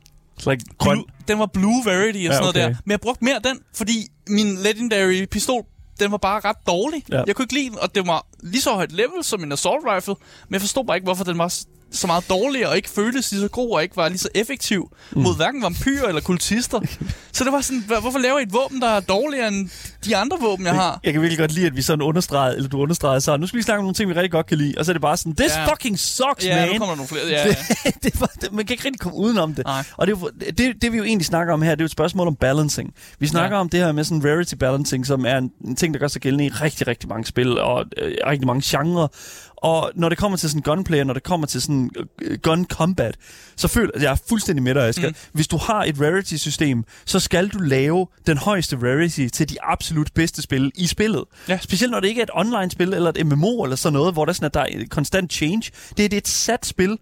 Like 0.47 0.63
grøn. 0.77 0.95
Blue, 0.97 1.05
den 1.27 1.39
var 1.39 1.45
blue 1.45 1.85
verity 1.85 2.17
og 2.17 2.21
Ja, 2.23 2.31
sådan 2.33 2.39
noget 2.41 2.55
okay. 2.55 2.61
der. 2.69 2.75
Men 2.85 2.91
jeg 2.91 2.99
brugte 3.01 3.23
mere 3.25 3.39
den, 3.43 3.59
fordi 3.75 4.07
min 4.27 4.55
legendary 4.57 5.25
pistol, 5.31 5.63
den 5.99 6.11
var 6.11 6.17
bare 6.17 6.39
ret 6.39 6.57
dårlig. 6.67 7.03
Ja. 7.11 7.23
Jeg 7.27 7.35
kunne 7.35 7.43
ikke 7.43 7.53
lide 7.53 7.69
den, 7.69 7.79
og 7.79 7.95
det 7.95 8.07
var 8.07 8.25
lige 8.43 8.61
så 8.61 8.73
højt 8.73 8.91
level 8.91 9.23
som 9.23 9.43
en 9.43 9.51
assault 9.51 9.85
rifle. 9.87 10.15
Men 10.47 10.53
jeg 10.53 10.61
forstod 10.61 10.85
bare 10.85 10.97
ikke, 10.97 11.05
hvorfor 11.05 11.23
den 11.23 11.37
var 11.37 11.53
så 11.91 12.07
meget 12.07 12.29
dårligere, 12.29 12.69
og 12.69 12.75
ikke 12.75 12.89
føltes 12.89 13.31
lige 13.31 13.41
så 13.41 13.47
god, 13.47 13.71
og 13.75 13.83
ikke 13.83 13.95
var 13.97 14.07
lige 14.09 14.17
så 14.17 14.29
effektiv 14.35 14.89
mm. 15.11 15.21
mod 15.21 15.35
hverken 15.35 15.61
vampyrer 15.63 16.07
eller 16.07 16.21
kultister. 16.21 16.79
så 17.33 17.43
det 17.43 17.53
var 17.53 17.61
sådan, 17.61 17.83
"Hva- 17.87 17.99
hvorfor 17.99 18.19
laver 18.19 18.39
I 18.39 18.43
et 18.43 18.53
våben, 18.53 18.81
der 18.81 18.87
er 18.89 18.99
dårligere 18.99 19.47
end 19.47 19.69
de 20.05 20.15
andre 20.17 20.37
våben, 20.41 20.65
jeg 20.65 20.73
har? 20.75 20.99
Jeg 21.03 21.13
kan 21.13 21.21
virkelig 21.21 21.39
godt 21.39 21.51
lide, 21.51 21.65
at 21.67 21.75
vi 21.75 21.81
sådan 21.81 22.01
understregede, 22.01 22.55
eller 22.55 22.69
du 22.69 22.77
understregede 22.81 23.21
så, 23.21 23.37
nu 23.37 23.47
skal 23.47 23.57
vi 23.57 23.63
snakke 23.63 23.79
om 23.79 23.83
nogle 23.83 23.93
ting, 23.93 24.09
vi 24.09 24.13
rigtig 24.15 24.31
godt 24.31 24.45
kan 24.45 24.57
lide. 24.57 24.73
Og 24.77 24.85
så 24.85 24.91
er 24.91 24.93
det 24.93 25.01
bare 25.01 25.17
sådan, 25.17 25.35
this 25.35 25.51
Ja. 25.55 25.71
fucking 25.71 25.99
sucks, 25.99 26.45
Ja, 26.45 26.65
nu 26.65 26.71
man. 26.71 26.79
kommer 26.79 26.95
der 26.95 26.95
nogle 26.95 27.07
flere. 27.07 27.27
Ja, 27.29 27.45
ja. 27.47 27.53
det, 27.91 28.03
det, 28.03 28.21
var, 28.21 28.31
det, 28.41 28.53
man 28.53 28.65
kan 28.65 28.73
ikke 28.73 28.85
rigtig 28.85 28.99
komme 28.99 29.17
udenom 29.17 29.53
det. 29.55 29.65
Nej. 29.65 29.83
Og 29.97 30.07
det, 30.07 30.17
det, 30.57 30.81
det, 30.81 30.91
vi 30.91 30.97
jo 30.97 31.03
egentlig 31.03 31.25
snakker 31.25 31.53
om 31.53 31.61
her, 31.61 31.71
det 31.71 31.81
er 31.81 31.83
jo 31.83 31.85
et 31.85 31.91
spørgsmål 31.91 32.27
om 32.27 32.35
balancing. 32.35 32.93
Vi 33.19 33.27
snakker 33.27 33.55
Ja. 33.57 33.61
om 33.61 33.69
det 33.69 33.79
her 33.79 33.91
med 33.91 34.03
sådan 34.03 34.25
rarity 34.25 34.53
balancing, 34.55 35.05
som 35.07 35.25
er 35.25 35.37
en, 35.37 35.51
en 35.65 35.75
ting, 35.75 35.93
der 35.93 35.99
gør 35.99 36.07
sig 36.07 36.21
gældende 36.21 36.45
i 36.45 36.49
rigtig, 36.49 36.87
rigtig 36.87 37.09
mange 37.09 37.25
spil, 37.25 37.59
og 37.59 37.85
øh, 37.97 38.11
rigtig 38.27 38.47
mange 38.47 38.61
genrer. 38.65 39.07
Og 39.61 39.91
når 39.95 40.09
det 40.09 40.17
kommer 40.17 40.37
til 40.37 40.49
sådan 40.49 40.61
gunplay, 40.61 41.01
når 41.01 41.13
det 41.13 41.23
kommer 41.23 41.47
til 41.47 41.61
sådan 41.61 41.89
øh, 42.21 42.37
gun 42.37 42.65
combat, 42.65 43.15
så 43.55 43.67
føler 43.67 43.91
jeg 44.01 44.11
er 44.11 44.17
fuldstændig 44.29 44.63
med 44.63 44.73
dig, 44.73 44.87
Asger. 44.87 45.09
Mm. 45.09 45.15
Hvis 45.31 45.47
du 45.47 45.57
har 45.57 45.83
et 45.83 46.01
rarity-system, 46.01 46.83
så 47.05 47.19
skal 47.19 47.47
du 47.47 47.59
lave 47.59 48.07
den 48.27 48.37
højeste 48.37 48.75
rarity 48.75 49.27
til 49.27 49.49
de 49.49 49.55
absolut 49.63 50.11
bedste 50.13 50.41
spil 50.41 50.71
i 50.75 50.87
spillet. 50.87 51.23
Ja. 51.47 51.59
Specielt 51.61 51.91
når 51.91 51.99
det 51.99 52.07
ikke 52.07 52.19
er 52.19 52.23
et 52.23 52.31
online-spil, 52.33 52.93
eller 52.93 53.09
et 53.09 53.25
MMO, 53.25 53.63
eller 53.63 53.75
sådan 53.75 53.93
noget, 53.93 54.13
hvor 54.13 54.25
der, 54.25 54.33
sådan, 54.33 54.45
at 54.45 54.53
der 54.53 54.59
er 54.59 54.85
konstant 54.89 55.33
change. 55.33 55.71
Det, 55.89 55.97
det 55.97 56.13
er 56.13 56.17
et 56.17 56.27
sat 56.27 56.65
spil, 56.65 56.97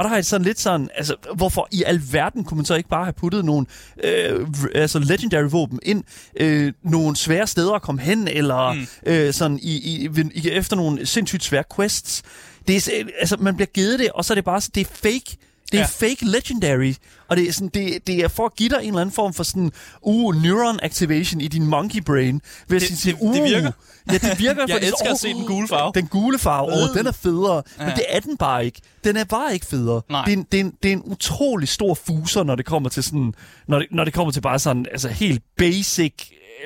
og 0.00 0.04
der 0.04 0.08
har 0.08 0.16
jeg 0.16 0.24
sådan 0.24 0.44
lidt 0.46 0.60
sådan, 0.60 0.88
altså, 0.94 1.14
hvorfor 1.36 1.68
i 1.72 1.82
alverden 1.86 2.44
kunne 2.44 2.56
man 2.56 2.64
så 2.64 2.74
ikke 2.74 2.88
bare 2.88 3.04
have 3.04 3.12
puttet 3.12 3.44
nogle 3.44 3.66
øh, 4.04 4.46
altså 4.74 4.98
legendary 4.98 5.48
våben 5.50 5.78
ind, 5.82 6.04
øh, 6.40 6.72
nogle 6.84 7.16
svære 7.16 7.46
steder 7.46 7.72
at 7.72 7.82
komme 7.82 8.00
hen, 8.00 8.28
eller 8.28 8.72
mm. 8.72 8.86
øh, 9.06 9.32
sådan 9.32 9.58
i, 9.62 9.76
i, 9.76 10.08
i, 10.34 10.50
efter 10.50 10.76
nogle 10.76 11.06
sindssygt 11.06 11.44
svære 11.44 11.64
quests. 11.76 12.22
Det 12.68 12.76
er, 12.76 12.80
s- 12.80 12.90
altså, 13.20 13.36
man 13.40 13.56
bliver 13.56 13.66
givet 13.66 13.98
det, 13.98 14.10
og 14.12 14.24
så 14.24 14.32
er 14.32 14.34
det 14.34 14.44
bare, 14.44 14.60
det 14.74 14.80
er 14.80 14.90
fake. 14.94 15.36
Det 15.72 15.80
er 15.80 15.88
Ja. 16.02 16.08
fake 16.08 16.24
legendary, 16.24 16.92
og 17.28 17.36
det 17.36 17.48
er, 17.48 17.52
sådan, 17.52 17.68
det, 17.68 18.06
det 18.06 18.14
er 18.14 18.28
for 18.28 18.46
at 18.46 18.56
give 18.56 18.68
dig 18.68 18.78
en 18.82 18.86
eller 18.88 19.00
anden 19.00 19.14
form 19.14 19.34
for 19.34 19.42
sådan, 19.42 19.72
uh, 20.02 20.42
neuron 20.42 20.78
activation 20.82 21.40
i 21.40 21.48
din 21.48 21.66
monkey 21.66 22.00
brain. 22.02 22.40
Ved 22.68 22.76
at 22.82 22.88
Det- 22.88 22.98
sige, 22.98 23.12
det- 23.12 23.20
det 23.20 23.40
uh, 23.40 23.44
virker. 23.44 23.72
Ja, 24.12 24.18
det 24.18 24.38
virker. 24.38 24.60
Jeg 24.68 24.70
for 24.74 24.78
det 24.78 24.88
er 24.88 24.92
elsker 24.92 24.96
sådan, 24.98 25.12
at 25.12 25.18
se 25.20 25.28
den 25.28 25.46
gule 25.46 25.68
farve. 25.68 25.92
Den 25.94 26.06
gule 26.06 26.38
farve, 26.38 26.66
åh, 26.72 26.88
Øh. 26.90 26.98
den 26.98 27.06
er 27.06 27.12
federe. 27.12 27.62
Ja. 27.78 27.84
Men 27.86 27.94
det 27.96 28.04
er 28.08 28.20
den 28.20 28.36
bare 28.36 28.64
ikke. 28.64 28.80
Den 29.04 29.16
er 29.16 29.24
bare 29.24 29.54
ikke 29.54 29.66
federe. 29.66 30.02
Nej. 30.10 30.24
Det 30.24 30.32
er, 30.32 30.36
en, 30.36 30.46
det, 30.52 30.60
er 30.60 30.64
en, 30.64 30.72
det 30.82 30.88
er 30.88 30.92
en 30.92 31.02
utrolig 31.04 31.68
stor 31.68 31.94
fuser, 31.94 32.42
når 32.42 32.54
det 32.54 32.66
kommer 32.66 32.88
til 32.88 33.02
sådan, 33.02 33.34
når 33.68 33.78
det, 33.78 33.88
når 33.90 34.04
det 34.04 34.14
kommer 34.14 34.32
til 34.32 34.40
bare 34.40 34.58
sådan, 34.58 34.86
altså 34.92 35.08
helt 35.08 35.42
basic, 35.58 36.14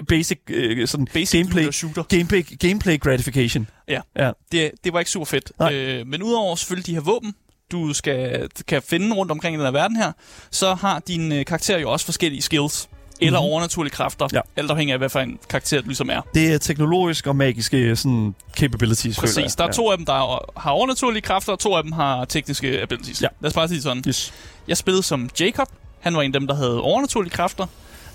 basic, 0.08 0.38
øh, 0.50 0.88
sådan 0.88 1.06
Basic 1.14 1.38
gameplay, 1.40 1.70
shooter. 1.70 2.02
gameplay, 2.02 2.58
gameplay 2.58 3.00
gratification. 3.00 3.66
Ja. 3.88 4.00
Ja. 4.18 4.30
det, 4.52 4.70
det 4.84 4.92
var 4.92 4.98
ikke 4.98 5.10
super 5.10 5.24
fedt. 5.26 5.52
Nej. 5.58 5.74
Øh, 5.74 6.06
men 6.06 6.22
udover 6.22 6.56
selvfølgelig 6.56 6.86
de 6.86 6.92
her 6.94 7.00
våben, 7.00 7.34
du 7.72 7.92
skal, 7.92 8.48
kan 8.68 8.82
finde 8.82 9.14
rundt 9.14 9.32
omkring 9.32 9.54
i 9.54 9.58
den 9.58 9.64
her 9.66 9.72
verden 9.72 9.96
her, 9.96 10.12
så 10.50 10.74
har 10.74 10.98
din 10.98 11.32
øh, 11.32 11.44
karakter 11.44 11.78
jo 11.78 11.90
også 11.90 12.04
forskellige 12.06 12.42
skills. 12.42 12.88
Eller 13.20 13.40
Mhm. 13.40 13.46
overnaturlige 13.48 13.90
kræfter. 13.92 14.28
Ja. 14.32 14.40
Alt 14.56 14.70
afhængig 14.70 14.92
af, 14.92 14.98
hvad 14.98 15.08
for 15.08 15.20
en 15.20 15.38
karakter 15.50 15.80
du 15.80 15.86
ligesom 15.86 16.10
er. 16.10 16.20
Det 16.34 16.52
er 16.54 16.58
teknologisk 16.58 17.26
og 17.26 17.36
magiske 17.36 17.96
sådan, 17.96 18.34
capabilities, 18.56 19.16
føler 19.20 19.32
jeg. 19.36 19.42
Præcis. 19.44 19.56
Der 19.56 19.64
er 19.64 19.72
to 19.72 19.90
af 19.90 19.96
dem, 19.96 20.06
der 20.06 20.12
er- 20.12 20.60
har 20.60 20.70
overnaturlige 20.70 21.22
kræfter, 21.22 21.52
og 21.52 21.58
to 21.58 21.74
af 21.74 21.82
dem 21.82 21.92
har 21.92 22.24
tekniske 22.24 22.80
abilities. 22.82 23.22
Ja. 23.22 23.26
Lad 23.40 23.48
os 23.50 23.54
bare 23.54 23.68
sige 23.68 23.76
det 23.76 23.82
sådan. 23.82 24.04
Yes. 24.08 24.32
Jeg 24.68 24.76
spillede 24.76 25.02
som 25.02 25.30
Jacob. 25.40 25.68
Han 26.00 26.14
var 26.16 26.22
en 26.22 26.34
af 26.34 26.40
dem, 26.40 26.46
der 26.46 26.54
havde 26.54 26.80
overnaturlige 26.80 27.30
kræfter. 27.32 27.66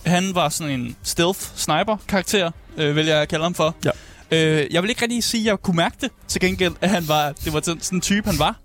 Han 0.05 0.35
var 0.35 0.49
sådan 0.49 0.79
en 0.79 0.95
stealth 1.03 1.39
sniper 1.55 1.97
karakter, 2.07 2.51
øh, 2.77 2.95
vil 2.95 3.05
jeg 3.05 3.27
kalde 3.27 3.43
ham 3.43 3.53
for. 3.53 3.75
Ja. 3.85 3.91
Øh, 4.31 4.67
jeg 4.73 4.81
vil 4.81 4.89
ikke 4.89 5.01
rigtig 5.01 5.23
sige, 5.23 5.41
at 5.41 5.45
jeg 5.47 5.57
kunne 5.61 5.75
mærke 5.75 5.95
det. 6.01 6.11
Til 6.27 6.41
gengæld, 6.41 6.73
at 6.81 6.89
han 6.89 7.07
var, 7.07 7.31
det 7.45 7.53
var 7.53 7.61
sådan 7.61 7.81
en 7.93 8.01
type, 8.01 8.29
han 8.29 8.39
var. 8.39 8.55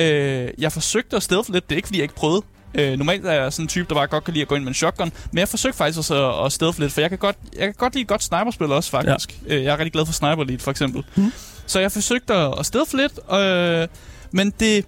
Øh, 0.00 0.48
jeg 0.58 0.72
forsøgte 0.72 1.16
at 1.16 1.22
stealth 1.22 1.52
lidt. 1.52 1.68
Det 1.68 1.74
er 1.74 1.76
ikke, 1.76 1.88
fordi 1.88 1.98
jeg 1.98 2.04
ikke 2.04 2.14
prøvede. 2.14 2.42
Øh, 2.74 2.98
normalt 2.98 3.26
er 3.26 3.32
jeg 3.32 3.52
sådan 3.52 3.64
en 3.64 3.68
type, 3.68 3.86
der 3.88 3.94
bare 3.94 4.06
godt 4.06 4.24
kan 4.24 4.34
lide 4.34 4.42
at 4.42 4.48
gå 4.48 4.54
ind 4.54 4.64
med 4.64 4.70
en 4.70 4.74
shotgun. 4.74 5.12
Men 5.32 5.38
jeg 5.38 5.48
forsøgte 5.48 5.78
faktisk 5.78 5.98
også 5.98 6.30
at, 6.40 6.46
at 6.46 6.52
stealth 6.52 6.80
lidt, 6.80 6.92
for 6.92 7.00
jeg 7.00 7.10
kan 7.10 7.18
godt, 7.18 7.36
jeg 7.52 7.62
kan 7.62 7.74
godt 7.78 7.94
lide 7.94 8.02
et 8.02 8.08
godt 8.08 8.22
sniperspil 8.22 8.72
også, 8.72 8.90
faktisk. 8.90 9.38
Ja. 9.48 9.54
Øh, 9.54 9.64
jeg 9.64 9.72
er 9.72 9.78
rigtig 9.78 9.92
glad 9.92 10.06
for 10.06 10.12
Sniper 10.12 10.42
Elite, 10.42 10.64
for 10.64 10.70
eksempel. 10.70 11.04
Mhm. 11.14 11.32
Så 11.66 11.80
jeg 11.80 11.92
forsøgte 11.92 12.34
at, 12.34 12.54
at 12.58 12.66
stealth 12.66 12.94
lidt, 12.94 13.18
øh, 13.32 13.88
men 14.32 14.52
det, 14.60 14.84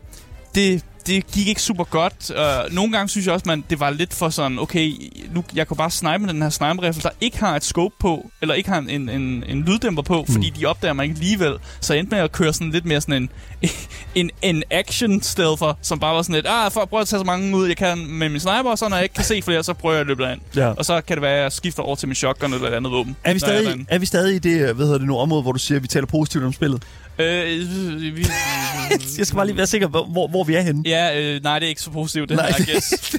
det, 0.54 0.84
det 1.06 1.26
gik 1.32 1.48
ikke 1.48 1.62
super 1.62 1.84
godt. 1.84 2.30
Uh, 2.30 2.74
nogle 2.74 2.92
gange 2.92 3.08
synes 3.08 3.26
jeg 3.26 3.34
også, 3.34 3.44
man 3.46 3.64
det 3.70 3.80
var 3.80 3.90
lidt 3.90 4.14
for 4.14 4.28
sådan, 4.28 4.58
okay, 4.58 4.92
nu, 5.34 5.44
jeg 5.54 5.68
kan 5.68 5.76
bare 5.76 5.90
snipe 5.90 6.18
med 6.18 6.28
den 6.28 6.42
her 6.42 6.50
sniper 6.50 6.92
der 7.02 7.10
ikke 7.20 7.38
har 7.38 7.56
et 7.56 7.64
scope 7.64 7.94
på, 7.98 8.30
eller 8.42 8.54
ikke 8.54 8.70
har 8.70 8.78
en, 8.78 8.90
en, 8.90 9.08
en, 9.08 9.44
en 9.48 9.62
lyddæmper 9.62 10.02
på, 10.02 10.24
mm. 10.28 10.32
fordi 10.32 10.50
de 10.50 10.66
opdager 10.66 10.92
mig 10.92 11.02
ikke 11.02 11.14
alligevel. 11.14 11.54
Så 11.80 11.94
jeg 11.94 12.00
endte 12.00 12.14
med 12.14 12.22
at 12.22 12.32
køre 12.32 12.52
sådan 12.52 12.70
lidt 12.70 12.84
mere 12.84 13.00
sådan 13.00 13.22
en, 13.22 13.30
en, 14.14 14.30
en 14.42 14.62
action 14.70 15.22
stealther, 15.22 15.78
som 15.82 15.98
bare 15.98 16.14
var 16.14 16.22
sådan 16.22 16.34
lidt, 16.34 16.46
ah, 16.48 16.72
for 16.72 16.80
at 16.80 16.88
prøve 16.88 17.00
at 17.00 17.08
tage 17.08 17.20
så 17.20 17.24
mange 17.24 17.56
ud, 17.56 17.66
jeg 17.66 17.76
kan 17.76 18.06
med 18.06 18.28
min 18.28 18.40
sniper, 18.40 18.70
og 18.70 18.78
så 18.78 18.88
når 18.88 18.96
jeg 18.96 19.04
ikke 19.04 19.14
kan 19.14 19.24
se 19.24 19.42
flere, 19.42 19.62
så 19.62 19.72
prøver 19.72 19.94
jeg 19.94 20.00
at 20.00 20.06
løbe 20.06 20.22
derind. 20.22 20.40
Ja. 20.56 20.66
Og 20.68 20.84
så 20.84 21.00
kan 21.00 21.16
det 21.16 21.22
være, 21.22 21.36
at 21.36 21.42
jeg 21.42 21.52
skifter 21.52 21.82
over 21.82 21.96
til 21.96 22.08
min 22.08 22.14
shotgun 22.14 22.54
eller 22.54 22.68
et 22.68 22.74
andet 22.74 22.92
våben. 22.92 23.16
Er 23.24 23.32
vi, 23.32 23.38
stadig, 23.38 23.86
er 23.88 23.98
vi 23.98 24.06
stadig 24.06 24.34
i 24.34 24.38
det, 24.38 24.74
hvad 24.74 24.86
hedder 24.86 24.98
det 24.98 25.06
nu, 25.06 25.18
område, 25.18 25.42
hvor 25.42 25.52
du 25.52 25.58
siger, 25.58 25.78
at 25.78 25.82
vi 25.82 25.88
taler 25.88 26.06
positivt 26.06 26.44
om 26.44 26.52
spillet? 26.52 26.82
Øh, 27.18 28.16
vi, 28.16 28.26
Jeg 29.18 29.26
skal 29.26 29.36
bare 29.36 29.46
lige 29.46 29.56
være 29.56 29.66
sikker, 29.66 29.88
hvor, 29.88 30.04
hvor, 30.06 30.28
hvor 30.28 30.44
vi 30.44 30.54
er 30.54 30.60
henne. 30.60 30.82
Ja, 30.86 31.20
øh, 31.20 31.42
nej, 31.42 31.58
det 31.58 31.66
er 31.66 31.70
ikke 31.70 31.82
så 31.82 31.90
positivt, 31.90 32.28
det 32.28 32.36
Nej. 32.36 32.50
her, 32.50 32.64
I 32.64 32.72
guess. 32.72 33.16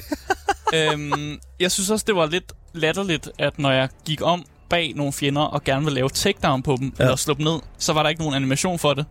øhm, 0.92 1.38
jeg 1.60 1.72
synes 1.72 1.90
også, 1.90 2.04
det 2.06 2.16
var 2.16 2.26
lidt 2.26 2.52
latterligt, 2.74 3.28
at 3.38 3.58
når 3.58 3.70
jeg 3.72 3.88
gik 4.06 4.20
om 4.22 4.44
bag 4.70 4.92
nogle 4.96 5.12
fjender 5.12 5.42
og 5.42 5.64
gerne 5.64 5.84
ville 5.84 5.94
lave 5.94 6.08
takedown 6.08 6.62
på 6.62 6.76
dem, 6.80 6.92
Ja. 6.98 7.04
eller 7.04 7.16
slå 7.16 7.34
dem 7.34 7.44
ned, 7.44 7.58
så 7.78 7.92
var 7.92 8.02
der 8.02 8.10
ikke 8.10 8.20
nogen 8.22 8.34
animation 8.34 8.78
for 8.78 8.94
det. 8.94 9.04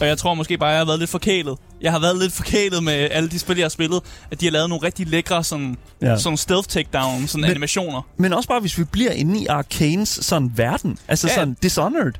Og 0.00 0.06
jeg 0.06 0.18
tror 0.18 0.34
måske 0.34 0.58
bare, 0.58 0.68
at 0.70 0.72
jeg 0.72 0.80
har 0.80 0.86
været 0.86 0.98
lidt 0.98 1.10
forkælet. 1.10 1.58
Jeg 1.80 1.92
har 1.92 1.98
været 1.98 2.18
lidt 2.18 2.32
forkælet 2.32 2.82
med 2.82 2.92
alle 2.92 3.28
de 3.28 3.38
spil, 3.38 3.56
jeg 3.56 3.64
har 3.64 3.68
spillet, 3.68 4.00
at 4.30 4.40
de 4.40 4.46
har 4.46 4.52
lavet 4.52 4.68
nogle 4.68 4.86
rigtig 4.86 5.06
lækre 5.06 5.44
sådan, 5.44 5.76
ja. 6.02 6.18
sådan 6.18 6.36
stealth 6.36 6.68
takedown, 6.68 7.26
sådan 7.26 7.40
Men- 7.40 7.50
animationer. 7.50 8.02
Men 8.16 8.32
også 8.32 8.48
bare, 8.48 8.60
hvis 8.60 8.78
vi 8.78 8.84
bliver 8.84 9.10
inde 9.10 9.42
i 9.42 9.46
Arcanes 9.46 10.08
sådan 10.22 10.52
verden. 10.56 10.98
Altså 11.08 11.28
Ja. 11.28 11.34
sådan 11.34 11.56
Dishonored. 11.62 12.12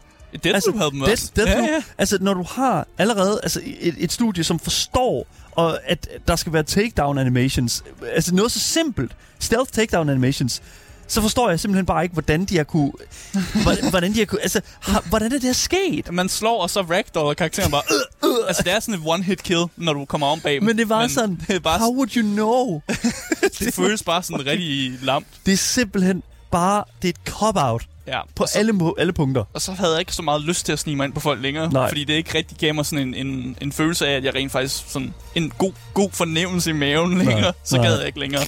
Deathloop 0.44 0.54
altså, 0.54 0.78
havde 0.78 0.90
dem 0.90 1.00
Death, 1.00 1.12
også. 1.12 1.32
Deathloop, 1.36 1.68
ja, 1.68 1.74
ja. 1.74 1.82
Altså, 1.98 2.18
når 2.20 2.34
du 2.34 2.42
har 2.42 2.86
allerede 2.98 3.40
altså, 3.42 3.60
et, 3.64 3.94
et 3.98 4.12
studie, 4.12 4.44
som 4.44 4.58
forstår, 4.58 5.26
og 5.52 5.78
at 5.84 6.08
der 6.28 6.36
skal 6.36 6.52
være 6.52 6.62
takedown 6.62 7.18
animations, 7.18 7.84
altså 8.12 8.34
noget 8.34 8.52
så 8.52 8.58
simpelt, 8.58 9.12
stealth 9.38 9.72
takedown 9.72 10.08
animations, 10.08 10.62
så 11.08 11.20
forstår 11.20 11.48
jeg 11.48 11.60
simpelthen 11.60 11.86
bare 11.86 12.02
ikke, 12.02 12.12
hvordan 12.12 12.44
de 12.44 12.56
har 12.56 12.64
kunne... 12.64 12.92
hvordan, 13.90 14.12
de 14.12 14.18
har 14.18 14.26
kunne... 14.26 14.42
Altså, 14.42 14.60
har, 14.80 15.04
hvordan 15.08 15.32
er 15.32 15.36
det 15.36 15.42
her 15.42 15.52
sket? 15.52 16.12
Man 16.12 16.28
slår, 16.28 16.62
og 16.62 16.70
så 16.70 16.82
ragdoller 16.82 17.34
karakteren 17.34 17.70
bare... 17.70 17.82
Øh, 17.90 18.30
øh. 18.30 18.34
Altså, 18.48 18.62
det 18.62 18.72
er 18.72 18.80
sådan 18.80 18.94
et 18.94 19.00
one-hit 19.06 19.42
kill, 19.42 19.64
når 19.76 19.92
du 19.92 20.04
kommer 20.04 20.26
om 20.26 20.40
bag 20.40 20.54
dem. 20.54 20.62
Men 20.62 20.78
det 20.78 20.88
var 20.88 21.06
sådan, 21.08 21.40
Det, 21.48 21.56
er 21.56 21.60
bare, 21.60 21.78
how 21.78 21.94
would 21.94 22.16
you 22.16 22.22
know? 22.22 22.80
det 23.58 23.74
føles 23.74 24.02
bare 24.02 24.22
sådan 24.22 24.46
rigtig 24.46 24.98
lamt. 25.02 25.26
Det 25.46 25.52
er 25.52 25.56
simpelthen 25.56 26.22
bare, 26.50 26.84
det 27.02 27.08
er 27.08 27.12
et 27.12 27.32
cop-out 27.32 27.88
Ja, 28.08 28.20
på 28.34 28.46
så, 28.46 28.58
alle, 28.58 28.92
alle 28.98 29.12
punkter. 29.12 29.44
og 29.54 29.62
så 29.62 29.72
havde 29.72 29.90
jeg 29.90 30.00
ikke 30.00 30.12
så 30.12 30.22
meget 30.22 30.42
lyst 30.42 30.66
til 30.66 30.72
at 30.72 30.78
snige 30.78 30.96
mig 30.96 31.04
ind 31.04 31.12
på 31.12 31.20
folk 31.20 31.42
længere. 31.42 31.72
Nej. 31.72 31.88
Fordi 31.88 32.04
det 32.04 32.14
ikke 32.14 32.38
rigtig 32.38 32.58
gav 32.58 32.74
mig 32.74 32.86
sådan 32.86 33.08
en, 33.08 33.26
en, 33.26 33.56
en 33.60 33.72
følelse 33.72 34.06
af, 34.06 34.16
at 34.16 34.24
jeg 34.24 34.34
rent 34.34 34.52
faktisk 34.52 34.84
sådan 34.88 35.14
en 35.34 35.52
god, 35.58 35.72
god 35.94 36.10
fornemmelse 36.12 36.70
i 36.70 36.72
maven 36.72 37.18
længere. 37.18 37.52
Så 37.64 37.76
nej. 37.76 37.86
gad 37.86 37.98
jeg 37.98 38.06
ikke 38.06 38.20
længere. 38.20 38.42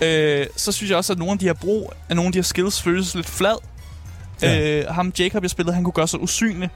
Øh, 0.00 0.46
så 0.56 0.72
synes 0.72 0.90
jeg 0.90 0.96
også, 0.96 1.12
at 1.12 1.18
nogle 1.18 1.32
af 1.32 1.38
de 1.38 1.44
her 1.44 1.52
brug 1.52 1.92
af 2.08 2.16
nogle 2.16 2.26
af 2.26 2.32
de 2.32 2.38
her 2.38 2.44
skills 2.44 2.82
føles 2.82 3.14
lidt 3.14 3.28
flad. 3.28 3.56
Ja. 4.42 4.80
Øh, 4.80 4.86
ham 4.94 5.12
Jacob, 5.18 5.42
jeg 5.42 5.50
spillede, 5.50 5.74
han 5.74 5.84
kunne 5.84 5.92
gøre 5.92 6.08
sig 6.08 6.20
usynlig. 6.20 6.70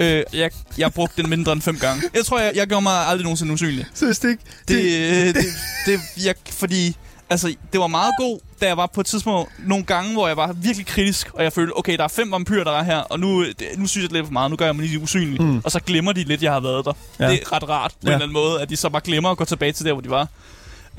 Øh, 0.00 0.22
jeg, 0.32 0.50
jeg 0.78 0.92
brugte 0.92 1.22
den 1.22 1.30
mindre 1.30 1.52
end 1.52 1.62
fem 1.62 1.78
gange. 1.78 2.02
Jeg 2.14 2.24
tror, 2.24 2.40
jeg, 2.40 2.52
jeg 2.54 2.66
gjorde 2.66 2.82
mig 2.82 2.92
aldrig 2.92 3.22
nogensinde 3.22 3.52
usynlig. 3.52 3.86
Det 4.00 4.24
ikke? 4.24 4.42
Det, 4.68 5.34
det, 5.34 5.34
det, 5.34 5.44
det 5.86 6.24
jeg, 6.24 6.34
fordi 6.50 6.96
altså, 7.30 7.54
det 7.72 7.80
var 7.80 7.86
meget 7.86 8.12
god, 8.18 8.38
da 8.60 8.66
jeg 8.66 8.76
var 8.76 8.86
på 8.86 9.00
et 9.00 9.06
tidspunkt 9.06 9.50
nogle 9.66 9.84
gange, 9.84 10.12
hvor 10.12 10.26
jeg 10.28 10.36
var 10.36 10.52
virkelig 10.52 10.86
kritisk, 10.86 11.30
og 11.34 11.42
jeg 11.44 11.52
følte, 11.52 11.78
okay, 11.78 11.96
der 11.96 12.04
er 12.04 12.08
fem 12.08 12.32
vampyrer, 12.32 12.64
der 12.64 12.72
er 12.72 12.82
her, 12.82 12.98
og 12.98 13.20
nu, 13.20 13.44
det, 13.44 13.66
nu 13.76 13.86
synes 13.86 14.02
jeg 14.02 14.10
det 14.10 14.16
er 14.16 14.20
lidt 14.20 14.26
for 14.26 14.32
meget, 14.32 14.50
nu 14.50 14.56
gør 14.56 14.64
jeg 14.66 14.76
mig 14.76 14.84
lige 14.86 14.98
usynlig. 15.00 15.42
Mm. 15.42 15.60
Og 15.64 15.70
så 15.70 15.80
glemmer 15.80 16.12
de 16.12 16.24
lidt, 16.24 16.42
jeg 16.42 16.52
har 16.52 16.60
været 16.60 16.84
der. 16.84 16.92
Ja. 17.20 17.28
Det 17.30 17.40
er 17.42 17.52
ret 17.52 17.68
rart 17.68 17.90
på 17.90 17.96
Ja. 18.02 18.08
en 18.08 18.12
eller 18.12 18.22
anden 18.26 18.32
måde, 18.32 18.60
at 18.62 18.70
de 18.70 18.76
så 18.76 18.88
bare 18.88 19.02
glemmer 19.04 19.30
at 19.30 19.36
gå 19.36 19.44
tilbage 19.44 19.72
til 19.72 19.84
der, 19.86 19.92
hvor 19.92 20.02
de 20.02 20.10
var. 20.10 20.28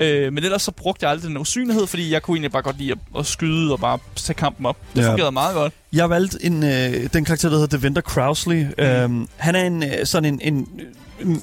Øh, 0.00 0.32
men 0.32 0.44
ellers 0.44 0.62
så 0.62 0.70
brugte 0.70 1.04
jeg 1.04 1.10
aldrig 1.10 1.28
den 1.28 1.38
usynlighed, 1.38 1.86
fordi 1.86 2.12
jeg 2.12 2.22
kunne 2.22 2.34
egentlig 2.36 2.52
bare 2.52 2.62
godt 2.62 2.78
lide 2.78 2.92
at, 2.92 2.98
at 3.18 3.26
skyde 3.26 3.72
og 3.72 3.80
bare 3.80 3.98
tage 4.16 4.34
kampen 4.34 4.66
op. 4.66 4.76
Det 4.96 5.02
Ja. 5.02 5.08
fungerede 5.10 5.32
meget 5.32 5.54
godt. 5.54 5.72
Jeg 5.92 6.02
har 6.02 6.08
valgt 6.08 6.36
en, 6.40 6.62
øh, 6.64 7.08
den 7.12 7.24
karakter, 7.24 7.48
der 7.48 7.56
hedder 7.58 7.76
Deventer 7.78 8.02
Crowsley. 8.02 8.64
Mm. 8.78 8.84
Øhm, 8.84 9.28
han 9.36 9.54
er 9.54 9.64
en, 9.64 9.82
øh, 9.82 10.06
sådan 10.06 10.40
en, 10.42 10.54
en 10.54 10.68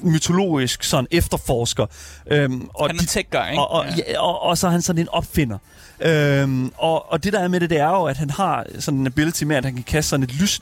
mytologisk 0.02 0.82
sådan 0.82 1.06
efterforsker. 1.10 1.86
Øhm, 2.30 2.68
og 2.74 2.86
Han 2.86 2.96
er 2.96 3.00
en 3.00 3.06
tech 3.06 3.28
guy, 3.30 3.50
ikke? 3.50 3.62
og, 3.62 3.70
og, 3.70 3.86
ja. 3.98 4.20
og, 4.20 4.42
og 4.42 4.58
så 4.58 4.66
er 4.66 4.70
han 4.70 4.82
sådan 4.82 5.02
en 5.02 5.08
opfinder. 5.08 5.58
Øhm, 6.00 6.72
og, 6.76 7.12
og 7.12 7.24
det 7.24 7.32
der 7.32 7.40
er 7.40 7.48
med 7.48 7.60
det, 7.60 7.70
det 7.70 7.78
er 7.78 7.88
jo, 7.88 8.04
at 8.04 8.16
han 8.16 8.30
har 8.30 8.66
sådan 8.78 9.00
en 9.00 9.06
ability 9.06 9.44
med, 9.44 9.56
at 9.56 9.64
han 9.64 9.74
kan 9.74 9.82
kaste 9.82 10.08
sådan 10.10 10.24
et 10.24 10.34
lys, 10.34 10.60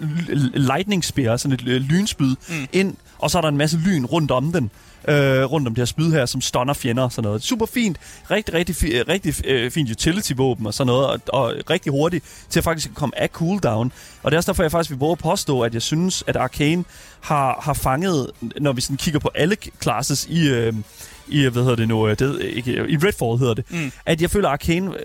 lightning 0.54 1.04
spear, 1.04 1.36
sådan 1.36 1.52
et 1.54 1.68
øh, 1.68 1.80
lynspyd. 1.80 2.34
Mm. 2.48 2.66
ind, 2.72 2.96
og 3.18 3.30
så 3.30 3.38
er 3.38 3.42
der 3.42 3.48
en 3.48 3.56
masse 3.56 3.78
lyn 3.78 4.04
rundt 4.04 4.30
om 4.30 4.52
den. 4.52 4.70
Øh, 5.08 5.44
rundt 5.44 5.66
om 5.68 5.74
det 5.74 5.80
her 5.80 5.86
spyd 5.86 6.12
her, 6.12 6.26
som 6.26 6.40
stunner 6.40 6.72
fjender 6.74 7.02
og 7.02 7.12
sådan 7.12 7.26
noget. 7.28 7.42
Super 7.42 7.66
fint. 7.66 7.96
Rigtig, 8.30 8.54
rigtig, 8.54 8.74
fi- 8.76 8.96
øh, 8.98 9.04
rigtig 9.08 9.46
øh, 9.46 9.70
fint 9.70 9.90
utility-våben 9.90 10.66
og 10.66 10.74
sådan 10.74 10.86
noget, 10.86 11.06
og, 11.06 11.20
og 11.28 11.54
rigtig 11.70 11.92
hurtigt 11.92 12.24
til 12.50 12.60
at 12.60 12.64
faktisk 12.64 12.94
komme 12.94 13.18
af 13.18 13.28
cooldown. 13.28 13.92
Og 14.22 14.30
det 14.30 14.36
er 14.36 14.38
også 14.38 14.52
derfor, 14.52 14.62
jeg 14.62 14.70
faktisk 14.72 14.90
vil 14.90 14.98
våge 14.98 15.12
at 15.12 15.18
påstå, 15.18 15.60
at 15.60 15.74
jeg 15.74 15.82
synes, 15.82 16.24
at 16.26 16.36
Arcane 16.36 16.84
har, 17.20 17.60
har 17.62 17.72
fanget, 17.74 18.30
når 18.60 18.72
vi 18.72 18.80
sådan 18.80 18.96
kigger 18.96 19.20
på 19.20 19.30
alle 19.34 19.56
classes 19.82 20.26
i, 20.30 20.48
øh, 20.48 20.72
i 21.28 21.42
hvad 21.46 21.62
hedder 21.62 21.76
det 21.76 21.88
nu, 21.88 22.08
øh, 22.08 22.18
det, 22.18 22.40
ikke, 22.42 22.72
i 22.72 22.96
Redfall 22.96 23.38
hedder 23.38 23.54
det, 23.54 23.64
Mm. 23.70 23.92
at 24.06 24.22
jeg 24.22 24.30
føler, 24.30 24.48
at 24.48 24.52
Arcane 24.52 24.90
øh, 24.90 25.00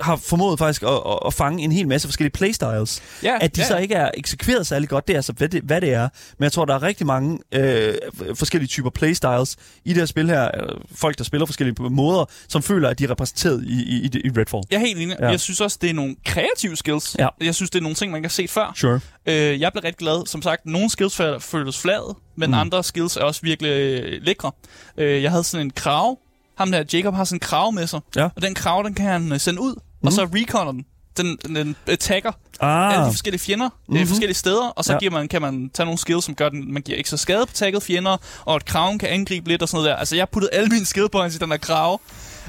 har 0.00 0.16
formået 0.16 0.58
faktisk 0.58 0.82
at, 0.82 0.88
at, 0.88 1.18
at 1.26 1.34
fange 1.34 1.62
en 1.64 1.72
hel 1.72 1.88
masse 1.88 2.08
forskellige 2.08 2.32
playstyles. 2.32 3.02
Ja, 3.22 3.36
At 3.40 3.56
de 3.56 3.60
ja. 3.60 3.66
så 3.66 3.76
ikke 3.78 3.94
er 3.94 4.10
eksekveret 4.14 4.66
særlig 4.66 4.88
godt, 4.88 5.06
det 5.08 5.14
er 5.14 5.18
altså, 5.18 5.32
hvad 5.32 5.48
det, 5.48 5.62
hvad 5.62 5.80
det 5.80 5.92
er. 5.94 6.08
Men 6.38 6.44
jeg 6.44 6.52
tror, 6.52 6.64
der 6.64 6.74
er 6.74 6.82
rigtig 6.82 7.06
mange 7.06 7.38
øh, 7.54 7.94
forskellige 8.34 8.68
typer 8.68 8.90
playstyles 8.90 9.56
i 9.84 9.88
det 9.88 9.96
her 9.96 10.06
spil 10.06 10.28
her. 10.30 10.44
øh, 10.44 10.68
Folk, 10.94 11.18
der 11.18 11.24
spiller 11.24 11.46
forskellige 11.46 11.90
måder, 11.90 12.24
som 12.48 12.62
føler, 12.62 12.88
at 12.88 12.98
de 12.98 13.04
er 13.04 13.10
repræsenteret 13.10 13.64
i, 13.64 13.82
i, 13.82 14.10
i, 14.24 14.30
Redfall. 14.38 14.62
Jeg 14.70 14.76
er 14.76 14.80
helt 14.80 14.98
enig. 15.00 15.16
Ja. 15.20 15.28
Jeg 15.28 15.40
synes 15.40 15.60
også, 15.60 15.78
det 15.80 15.90
er 15.90 15.94
nogle 15.94 16.16
kreative 16.26 16.76
skills. 16.76 17.16
Ja. 17.18 17.28
Jeg 17.40 17.54
synes, 17.54 17.70
det 17.70 17.78
er 17.78 17.82
nogle 17.82 17.94
ting, 17.94 18.12
man 18.12 18.18
ikke 18.18 18.26
har 18.28 18.30
set 18.30 18.50
før. 18.50 18.72
Sure. 18.76 19.00
Øh, 19.26 19.60
jeg 19.60 19.72
blev 19.72 19.82
rigtig 19.82 19.98
glad. 19.98 20.26
Som 20.26 20.42
sagt, 20.42 20.66
nogle 20.66 20.90
skills 20.90 21.20
føles 21.40 21.78
flade, 21.78 22.14
men 22.36 22.50
Mm. 22.50 22.54
mm. 22.54 22.60
andre 22.60 22.84
skills 22.84 23.16
er 23.16 23.20
også 23.22 23.40
virkelig 23.42 23.70
øh, 23.70 24.22
lækre. 24.22 24.52
Øh, 24.96 25.22
jeg 25.22 25.30
havde 25.30 25.44
sådan 25.44 25.66
en 25.66 25.70
krav. 25.70 26.18
Ham 26.58 26.72
der, 26.72 26.84
Jacob, 26.92 27.14
har 27.14 27.24
sådan 27.24 27.36
en 27.36 27.40
krav 27.40 27.72
med 27.72 27.86
sig. 27.86 28.00
Ja. 28.16 28.24
Og 28.36 28.42
den 28.42 28.54
krav, 28.54 28.82
den 28.84 28.94
kan 28.94 29.06
han 29.06 29.32
øh, 29.32 29.40
sende 29.40 29.60
ud, 29.60 29.74
mm. 30.02 30.06
og 30.06 30.12
så 30.12 30.24
reconner 30.34 30.72
den. 30.72 30.84
Den, 31.16 31.38
den, 31.54 31.76
attacker 31.86 32.32
Ah, 32.60 32.92
alle 32.94 33.04
de 33.06 33.10
forskellige 33.10 33.40
fjender 33.40 33.68
Mhm. 33.68 33.94
mm-hmm. 33.94 34.06
forskellige 34.08 34.36
steder, 34.36 34.68
og 34.68 34.84
så 34.84 34.92
Ja. 34.92 34.98
giver 34.98 35.12
man, 35.12 35.28
kan 35.28 35.42
man 35.42 35.70
tage 35.74 35.84
nogle 35.84 35.98
skills, 35.98 36.24
som 36.24 36.34
gør, 36.34 36.48
den, 36.48 36.72
man 36.72 36.82
giver 36.82 36.98
ikke 36.98 37.10
så 37.10 37.16
skade 37.16 37.46
på 37.46 37.52
tagget 37.52 37.82
fjender, 37.82 38.16
og 38.44 38.54
at 38.54 38.64
kraven 38.64 38.98
kan 38.98 39.08
angribe 39.08 39.48
lidt 39.48 39.62
og 39.62 39.68
sådan 39.68 39.76
noget 39.78 39.90
der. 39.90 39.96
Altså, 39.96 40.16
jeg 40.16 40.28
puttede 40.28 40.54
alle 40.54 40.68
mine 40.68 40.84
skill 40.86 41.08
points 41.12 41.36
i 41.36 41.38
den 41.38 41.50
her 41.50 41.56
krav. 41.58 42.00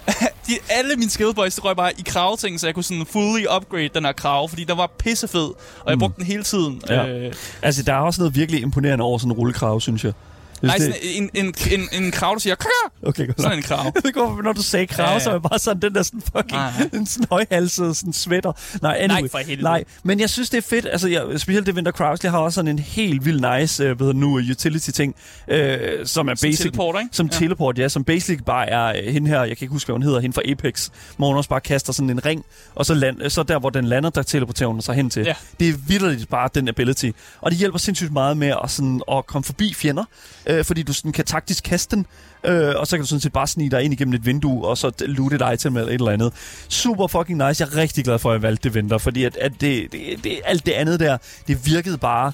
de, 0.48 0.54
alle 0.70 0.96
mine 0.96 1.10
skill 1.12 1.34
points, 1.34 1.56
det 1.56 1.66
røg 1.66 1.76
bare 1.76 1.92
i 2.00 2.02
kraveting, 2.06 2.60
så 2.60 2.68
jeg 2.68 2.74
kunne 2.76 2.84
sådan 2.84 3.06
fully 3.06 3.46
upgrade 3.58 3.90
den 3.94 4.06
her 4.06 4.12
krav, 4.12 4.50
fordi 4.50 4.64
den 4.64 4.78
var 4.78 4.88
pissefed, 5.00 5.42
og 5.80 5.86
jeg 5.88 5.96
Mm. 5.96 6.00
brugte 6.00 6.18
den 6.18 6.26
hele 6.26 6.44
tiden. 6.44 6.82
Ja. 6.90 7.08
Øh, 7.08 7.34
altså, 7.62 7.84
der 7.84 7.94
er 7.94 7.98
også 8.00 8.22
noget 8.22 8.36
virkelig 8.36 8.62
imponerende 8.62 9.04
over 9.04 9.18
sådan 9.18 9.32
en 9.32 9.38
rullekrav, 9.38 9.82
synes 9.82 10.04
jeg. 10.04 10.14
Nej, 10.62 10.80
sådan 10.80 10.94
en, 11.04 11.30
en, 11.34 11.54
en, 11.72 12.04
en 12.04 12.12
krav, 12.12 12.34
der 12.34 12.40
siger, 12.40 12.56
"Kaka!" 12.56 13.08
Okay, 13.10 13.28
godt. 13.28 13.42
sådan 13.42 13.58
en 13.58 13.64
krav. 13.64 13.86
Jeg 13.96 14.14
ved 14.36 14.44
når 14.44 14.54
du 14.54 14.62
sagde 14.64 14.88
krav, 14.88 15.06
Ja, 15.08 15.14
ja. 15.14 15.20
så 15.20 15.30
var 15.30 15.36
jeg 15.36 15.42
bare 15.42 15.60
sådan 15.60 15.82
den 15.82 15.96
der 15.96 16.04
sådan 16.04 16.22
fucking 16.22 16.52
Nej, 16.52 16.72
en 16.94 17.06
sådan 17.06 17.28
højhalset 17.32 17.98
sådan 17.98 18.14
sweater. 18.14 18.52
Nej, 18.82 18.98
anyway. 19.00 19.22
Nej, 19.22 19.30
for 19.30 19.38
helvede. 19.38 19.62
Nej, 19.64 19.84
men 20.04 20.20
jeg 20.20 20.30
synes, 20.30 20.50
det 20.50 20.58
er 20.58 20.62
fedt. 20.62 20.88
Altså, 20.92 21.08
jeg, 21.08 21.24
specielt 21.38 21.66
det 21.66 21.76
Winter 21.76 21.92
Crowsley 21.92 22.30
har 22.32 22.38
også 22.40 22.56
sådan 22.56 22.68
en 22.68 22.80
helt 22.80 23.26
vild 23.26 23.60
nice, 23.60 23.84
øh, 23.84 23.98
hvad 23.98 24.08
hedder 24.08 24.20
nu, 24.20 24.36
utility-ting, 24.52 25.16
øh, 25.48 25.80
som 26.06 26.28
er 26.28 26.36
Som 26.36 26.48
basic... 26.48 26.58
teleporter, 26.58 27.00
ikke? 27.00 27.16
Som 27.16 27.26
Ja. 27.32 27.38
teleport, 27.38 27.78
ja. 27.80 27.90
Som 27.90 28.04
basic 28.04 28.40
bare 28.46 28.70
er 28.70 28.86
øh, 29.06 29.14
hende 29.14 29.28
her, 29.30 29.40
jeg 29.44 29.58
kan 29.58 29.66
ikke 29.66 29.72
huske, 29.74 29.88
hvad 29.88 29.94
hun 29.94 30.04
hedder, 30.04 30.20
hende 30.20 30.34
fra 30.34 30.42
Apex, 30.52 30.90
hvor 31.18 31.28
hun 31.28 31.38
også 31.38 31.50
bare 31.50 31.62
kaster 31.62 31.94
sådan 31.94 32.10
en 32.10 32.26
ring, 32.26 32.46
og 32.76 32.86
så, 32.86 32.94
land, 32.94 33.30
så 33.30 33.44
der, 33.44 33.60
hvor 33.60 33.70
den 33.70 33.86
lander, 33.86 34.10
der 34.10 34.22
teleporterer 34.24 34.68
hun 34.70 34.82
sig 34.82 34.96
hen 34.96 35.10
til. 35.10 35.24
Ja. 35.24 35.34
Det 35.60 35.70
er 35.70 35.74
vildt 35.88 36.30
bare 36.30 36.50
den 36.56 36.68
ability. 36.68 37.10
Og 37.42 37.52
det 37.52 37.60
hjælper 37.60 37.80
sindssygt 37.80 38.12
meget 38.14 38.38
med 38.38 38.54
at, 38.64 38.72
sådan, 38.72 39.02
at 39.12 39.26
komme 39.26 39.44
forbi 39.44 39.74
fjender, 39.74 40.04
øh, 40.52 40.66
fordi 40.66 40.84
du 40.84 40.94
sådan 40.94 41.12
kan 41.12 41.26
taktisk 41.26 41.64
kaste 41.64 41.96
den, 41.96 42.06
øh, 42.44 42.74
og 42.78 42.88
så 42.88 42.98
kan 42.98 43.04
du 43.04 43.08
sådan 43.08 43.22
set 43.22 43.34
bare 43.34 43.48
snige 43.48 43.72
dig 43.72 43.84
ind 43.84 43.94
igennem 43.94 44.14
et 44.14 44.26
vindue, 44.26 44.68
og 44.68 44.78
så 44.78 44.92
loot 45.00 45.34
et 45.34 45.54
item 45.54 45.78
eller 45.78 45.90
et 45.90 45.94
eller 45.94 46.12
andet. 46.12 46.34
Super 46.70 47.08
fucking 47.08 47.48
nice. 47.48 47.64
Jeg 47.64 47.74
er 47.74 47.78
rigtig 47.78 48.04
glad 48.04 48.20
for, 48.20 48.30
at 48.30 48.34
jeg 48.34 48.42
valgte 48.42 48.64
det 48.64 48.76
venter, 48.76 48.98
fordi 48.98 49.24
at, 49.24 49.38
at 49.38 49.52
det, 49.62 49.92
det, 49.92 50.24
det, 50.24 50.40
alt 50.46 50.66
det 50.66 50.72
andet 50.72 51.00
der, 51.00 51.18
det 51.48 51.66
virkede 51.66 51.98
bare, 51.98 52.32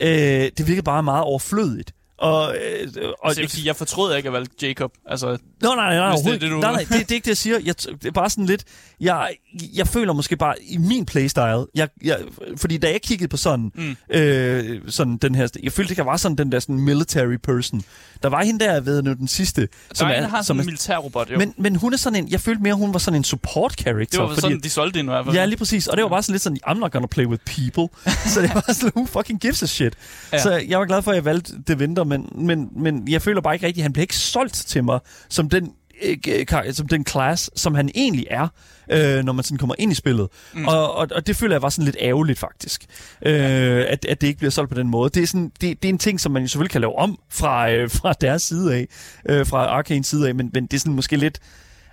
øh, 0.00 0.50
det 0.58 0.66
virkede 0.66 0.82
bare 0.82 1.02
meget 1.02 1.24
overflødigt. 1.24 1.92
Og, 2.18 2.54
øh, 2.56 2.88
og 3.22 3.28
Altså, 3.28 3.40
jeg, 3.42 3.50
sige, 3.50 3.66
jeg 3.66 3.76
fortrød 3.76 4.16
ikke 4.16 4.26
at 4.28 4.32
valgte 4.32 4.66
Jacob. 4.66 4.92
Altså, 5.06 5.26
Nå, 5.60 5.74
nej, 5.74 5.96
nej, 5.96 5.96
nej, 5.96 6.16
det 6.32 6.40
det, 6.40 6.50
du- 6.50 6.58
nej, 6.60 6.72
nej, 6.72 6.80
det, 6.80 6.88
det 6.90 7.10
er 7.10 7.14
ikke 7.14 7.24
det, 7.24 7.28
jeg 7.28 7.36
siger. 7.36 7.58
Jeg, 7.64 7.74
det 7.78 8.04
er 8.06 8.10
bare 8.10 8.30
sådan 8.30 8.46
lidt... 8.46 8.64
Jeg, 9.00 9.30
jeg 9.74 9.88
føler 9.88 10.12
måske 10.12 10.36
bare 10.36 10.54
i 10.62 10.76
min 10.76 11.06
playstyle... 11.06 11.66
Jeg, 11.74 11.88
jeg, 12.04 12.18
fordi 12.56 12.78
da 12.78 12.90
jeg 12.90 13.02
kiggede 13.02 13.28
på 13.28 13.36
sådan, 13.36 13.72
Mm. 13.74 13.96
øh, 14.16 14.80
sådan 14.88 15.16
den 15.16 15.34
her... 15.34 15.48
Jeg 15.62 15.72
følte 15.72 15.92
ikke, 15.92 16.00
jeg 16.00 16.06
var 16.06 16.16
sådan 16.16 16.36
den 16.38 16.52
der 16.52 16.60
sådan 16.60 16.80
military 16.80 17.36
person. 17.42 17.82
Der 18.22 18.28
var 18.28 18.42
hende 18.44 18.64
der, 18.64 18.80
ved 18.80 19.02
nu, 19.02 19.12
den 19.12 19.28
sidste... 19.28 19.60
der 19.60 19.66
som 19.94 20.08
er 20.08 20.14
en, 20.14 20.22
der 20.22 20.28
har 20.28 20.36
som 20.36 20.44
sådan 20.44 20.60
en 20.60 20.66
militærrobot, 20.66 21.30
jo. 21.30 21.38
men, 21.38 21.54
men 21.58 21.76
hun 21.76 21.92
er 21.92 21.96
sådan 21.96 22.24
en... 22.24 22.28
Jeg 22.30 22.40
følte 22.40 22.62
mere, 22.62 22.74
hun 22.74 22.92
var 22.92 22.98
sådan 22.98 23.20
en 23.20 23.24
support 23.24 23.72
character. 23.72 24.18
det 24.18 24.20
var 24.20 24.28
fordi, 24.28 24.40
sådan, 24.40 24.60
de 24.60 24.70
solgte 24.70 24.98
den 24.98 25.06
i 25.06 25.10
hvert 25.10 25.24
fald. 25.24 25.36
Ja, 25.36 25.44
lige 25.44 25.58
præcis. 25.58 25.86
Og 25.86 25.96
det 25.96 26.02
var 26.02 26.08
bare 26.10 26.22
sådan 26.22 26.32
lidt 26.32 26.42
sådan, 26.42 26.58
I'm 26.68 26.74
not 26.78 26.92
gonna 26.92 27.06
play 27.06 27.26
with 27.26 27.42
people. 27.44 27.98
så 28.34 28.40
det 28.42 28.54
var 28.54 28.72
sådan, 28.72 28.92
who 28.96 29.06
fucking 29.06 29.40
gives 29.40 29.62
a 29.62 29.66
shit. 29.66 29.94
Ja. 30.32 30.42
Så 30.42 30.52
jeg 30.68 30.78
var 30.78 30.84
glad 30.86 31.02
for, 31.02 31.10
at 31.10 31.14
jeg 31.14 31.24
valgte 31.24 31.52
det 31.66 31.78
venter 31.78 32.04
men, 32.06 32.28
men, 32.34 32.68
men 32.76 33.08
jeg 33.08 33.22
føler 33.22 33.40
bare 33.40 33.54
ikke 33.54 33.66
rigtigt, 33.66 33.82
at 33.82 33.84
han 33.84 33.92
bliver 33.92 34.02
ikke 34.04 34.16
solgt 34.16 34.54
til 34.54 34.84
mig 34.84 35.00
som 35.28 35.48
den 35.48 35.72
øh, 36.02 36.72
som 36.72 36.88
den 36.88 37.06
class, 37.06 37.50
som 37.56 37.74
han 37.74 37.90
egentlig 37.94 38.26
er, 38.30 38.48
øh, 38.92 39.24
når 39.24 39.32
man 39.32 39.44
sådan 39.44 39.58
kommer 39.58 39.74
ind 39.78 39.92
i 39.92 39.94
spillet. 39.94 40.28
Mm. 40.54 40.66
Og, 40.68 40.94
og, 40.94 41.08
og 41.14 41.26
det 41.26 41.36
føler 41.36 41.54
jeg 41.54 41.62
var 41.62 41.68
sådan 41.68 41.84
lidt 41.84 41.96
ærgerligt, 42.00 42.38
faktisk. 42.38 42.86
Øh, 43.26 43.84
at, 43.88 44.04
at 44.04 44.20
det 44.20 44.26
ikke 44.26 44.38
bliver 44.38 44.50
solgt 44.50 44.70
på 44.72 44.78
den 44.78 44.88
måde. 44.88 45.10
Det 45.10 45.22
er, 45.22 45.26
sådan, 45.26 45.52
det, 45.60 45.82
det 45.82 45.88
er 45.88 45.92
en 45.92 45.98
ting, 45.98 46.20
som 46.20 46.32
man 46.32 46.42
jo 46.42 46.48
selvfølgelig 46.48 46.70
kan 46.70 46.80
lave 46.80 46.98
om 46.98 47.18
fra, 47.30 47.70
øh, 47.70 47.90
fra 47.90 48.12
deres 48.12 48.42
side 48.42 48.74
af, 48.74 48.86
øh, 49.28 49.46
fra 49.46 49.66
Arkanes 49.66 50.06
side 50.06 50.28
af, 50.28 50.34
men, 50.34 50.50
men 50.54 50.66
det 50.66 50.74
er 50.74 50.78
sådan 50.78 50.94
måske 50.94 51.16
lidt... 51.16 51.38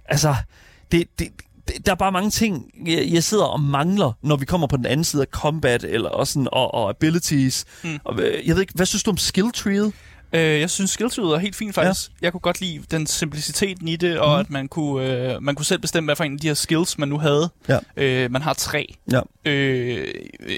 Altså, 0.05 0.36
det, 0.91 1.03
det- 1.20 1.30
der 1.86 1.91
er 1.91 1.95
bare 1.95 2.11
mange 2.11 2.30
ting, 2.30 2.72
jeg, 2.86 3.07
jeg 3.11 3.24
sidder 3.24 3.45
og 3.45 3.59
mangler, 3.59 4.11
når 4.22 4.36
vi 4.36 4.45
kommer 4.45 4.68
på 4.68 4.78
den 4.78 4.86
anden 4.86 5.03
side 5.03 5.22
af 5.22 5.28
combat, 5.28 5.84
eller 5.84 6.09
også 6.09 6.34
sådan, 6.34 6.47
og, 6.51 6.74
og 6.74 6.89
abilities. 6.89 7.66
Mm. 7.84 7.99
Og, 8.03 8.20
øh, 8.20 8.47
jeg 8.47 8.55
ved 8.55 8.61
ikke, 8.61 8.74
hvad 8.76 8.86
synes 8.86 9.03
du 9.03 9.11
om 9.11 9.18
skill 9.18 9.51
treeet? 9.51 9.93
Øh, 10.34 10.59
jeg 10.59 10.69
synes, 10.69 10.91
skilltreet 10.91 11.36
er 11.36 11.38
helt 11.38 11.55
fint, 11.55 11.75
faktisk. 11.75 12.09
Ja. 12.09 12.25
Jeg 12.25 12.31
kunne 12.31 12.41
godt 12.41 12.61
lide 12.61 12.84
den 12.91 13.07
simpliciteten 13.07 13.88
i 13.88 13.95
det, 13.95 14.19
og 14.19 14.36
mm. 14.36 14.39
at 14.39 14.49
man 14.49 14.67
kunne, 14.67 15.34
øh, 15.34 15.43
man 15.43 15.55
kunne 15.55 15.65
selv 15.65 15.79
bestemme, 15.79 16.07
hvad 16.07 16.15
for 16.15 16.23
en 16.23 16.34
af 16.34 16.39
de 16.39 16.47
her 16.47 16.53
skills, 16.53 16.97
man 16.97 17.09
nu 17.09 17.17
havde. 17.17 17.49
Ja. 17.69 17.77
Øh, 17.97 18.31
man 18.31 18.41
har 18.41 18.53
tre. 18.53 18.95
Ja. 19.11 19.19
Øh, 19.45 20.07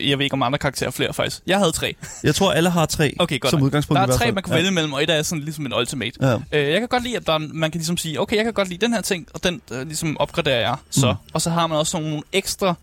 jeg 0.10 0.18
ved 0.18 0.24
ikke, 0.26 0.34
om 0.34 0.44
andre 0.44 0.60
karakterer 0.60 0.92
flere, 0.92 1.14
faktisk. 1.14 1.42
Jeg 1.48 1.58
havde 1.58 1.72
tre. 1.72 1.96
Jeg 2.24 2.36
tror, 2.36 2.52
alle 2.52 2.70
har 2.70 2.86
tre 2.86 3.16
Okay, 3.20 3.40
godt 3.40 3.52
som 3.52 3.60
nok. 3.60 3.66
udgangspunkt 3.66 3.98
Der 3.98 4.04
i 4.04 4.06
hvert 4.06 4.16
er 4.16 4.20
tre, 4.20 4.32
man 4.32 4.44
kunne 4.44 4.56
ja. 4.56 4.62
vælge 4.62 4.72
mellem, 4.72 4.94
og 4.94 5.04
et 5.04 5.10
er 5.10 5.22
sådan 5.22 5.44
ligesom 5.44 5.66
en 5.66 5.74
ultimate. 5.74 6.12
Ja. 6.22 6.36
Øh, 6.52 6.70
jeg 6.70 6.80
kan 6.80 6.88
godt 6.88 7.04
lide, 7.04 7.18
at 7.18 7.28
der 7.28 7.34
er, 7.34 7.38
man 7.38 7.72
kan 7.72 7.80
ligesom 7.80 7.98
sige, 7.98 8.22
okay, 8.22 8.36
jeg 8.36 8.44
kan 8.44 8.54
godt 8.54 8.70
lide 8.70 8.86
den 8.86 8.94
her 8.94 9.02
ting, 9.02 9.28
og 9.34 9.44
den 9.44 9.62
øh, 9.72 9.88
ligesom 9.88 10.18
opgraderer 10.20 10.60
jeg 10.60 10.76
så. 10.90 11.12
Mm. 11.12 11.18
Og 11.34 11.42
så 11.42 11.50
har 11.50 11.68
man 11.68 11.78
også 11.78 12.00
nogle 12.00 12.22
ekstra 12.34 12.76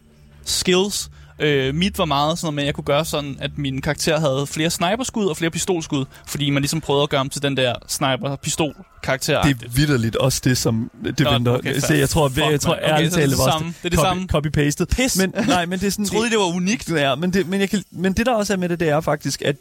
skills. 0.44 1.10
Øh, 1.38 1.74
mit 1.74 1.98
var 1.98 2.04
meget 2.04 2.38
sådan 2.38 2.46
noget 2.46 2.54
med, 2.54 2.62
at 2.62 2.66
jeg 2.66 2.74
kunne 2.74 2.84
gøre 2.84 3.04
sådan, 3.04 3.36
at 3.40 3.50
min 3.58 3.80
karakter 3.80 4.20
havde 4.20 4.46
flere 4.46 4.70
sniperskud 4.70 5.26
og 5.26 5.36
flere 5.36 5.50
pistolskud, 5.50 6.04
fordi 6.26 6.50
man 6.50 6.62
ligesom 6.62 6.80
prøvede 6.80 7.02
at 7.02 7.08
gøre 7.08 7.18
ham 7.18 7.30
til 7.30 7.42
den 7.42 7.56
der 7.56 7.74
sniper-pistol-karakter. 7.88 9.42
Det 9.42 9.62
er 9.62 9.68
vidderligt 9.68 10.16
også 10.16 10.40
det, 10.44 10.58
som 10.58 10.90
det 11.04 11.20
Nå, 11.20 11.32
venter. 11.32 11.58
okay, 11.58 11.78
så 11.78 11.94
jeg 11.94 12.08
tror, 12.08 12.32
jeg, 12.36 12.50
jeg 12.50 12.60
tror. 12.60 12.72
Okay, 12.72 12.84
ærligt 12.84 13.14
det 13.14 13.30
det 13.30 13.38
var. 13.38 13.58
Det 13.58 13.74
er 13.84 13.88
det 13.88 13.98
copy, 13.98 14.06
samme. 14.06 14.28
Copy-pastet. 14.32 14.84
Pis. 14.96 15.18
Men, 15.18 15.34
nej, 15.46 15.66
men 15.66 15.80
det 15.80 15.86
er 15.86 15.90
sådan... 15.90 16.06
troede 16.12 16.26
I, 16.26 16.30
det 16.30 16.38
var 16.38 16.56
unikt? 16.56 16.90
Ja, 16.90 17.14
men 17.14 17.32
det, 17.32 17.48
men, 17.48 17.60
jeg 17.60 17.70
kan, 17.70 17.82
men 17.90 18.12
det 18.12 18.26
der 18.26 18.34
også 18.34 18.52
er 18.52 18.56
med 18.56 18.68
det, 18.68 18.80
det 18.80 18.88
er 18.88 19.00
faktisk, 19.00 19.42
at 19.42 19.56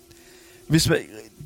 hvis 0.67 0.89
man, 0.89 0.97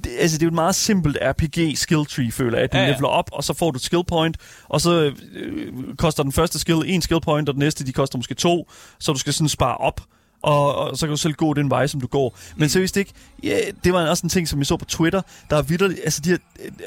det, 0.03 0.11
altså 0.19 0.37
det 0.37 0.43
er 0.43 0.45
jo 0.45 0.49
et 0.49 0.55
meget 0.55 0.75
simpelt 0.75 1.17
RPG 1.21 1.77
skill 1.77 2.05
tree, 2.05 2.31
føler 2.31 2.57
jeg, 2.57 2.63
at 2.63 2.73
du 2.73 2.77
ja. 2.77 2.83
ja. 2.83 2.89
leveler 2.91 3.07
op, 3.07 3.29
og 3.33 3.43
så 3.43 3.53
får 3.53 3.71
du 3.71 3.75
et 3.75 3.81
skill 3.81 4.03
point, 4.07 4.37
og 4.69 4.81
så 4.81 5.11
øh, 5.35 5.73
koster 5.97 6.23
den 6.23 6.31
første 6.31 6.59
skill 6.59 6.83
en 6.85 7.01
skill 7.01 7.21
point, 7.21 7.49
og 7.49 7.55
den 7.55 7.59
næste, 7.59 7.85
de 7.85 7.91
koster 7.93 8.17
måske 8.17 8.33
to, 8.33 8.71
så 8.99 9.13
du 9.13 9.19
skal 9.19 9.33
sådan 9.33 9.49
spare 9.49 9.77
op, 9.77 10.01
og, 10.45 10.75
og 10.75 10.97
så 10.97 11.05
kan 11.05 11.11
du 11.11 11.17
selv 11.17 11.33
gå 11.33 11.53
den 11.53 11.69
vej, 11.69 11.87
som 11.87 12.01
du 12.01 12.07
går. 12.07 12.29
Mm. 12.29 12.59
Men 12.59 12.69
seriøst 12.69 12.97
ikke, 12.97 13.13
ja, 13.43 13.59
det 13.83 13.93
var 13.93 14.07
også 14.09 14.23
en 14.23 14.29
ting, 14.29 14.47
som 14.47 14.59
vi 14.59 14.65
så 14.65 14.77
på 14.77 14.85
Twitter, 14.85 15.21
der 15.49 15.57
er 15.57 15.61
vidderligt, 15.61 15.99
altså, 16.03 16.21
de 16.21 16.29
her, 16.29 16.37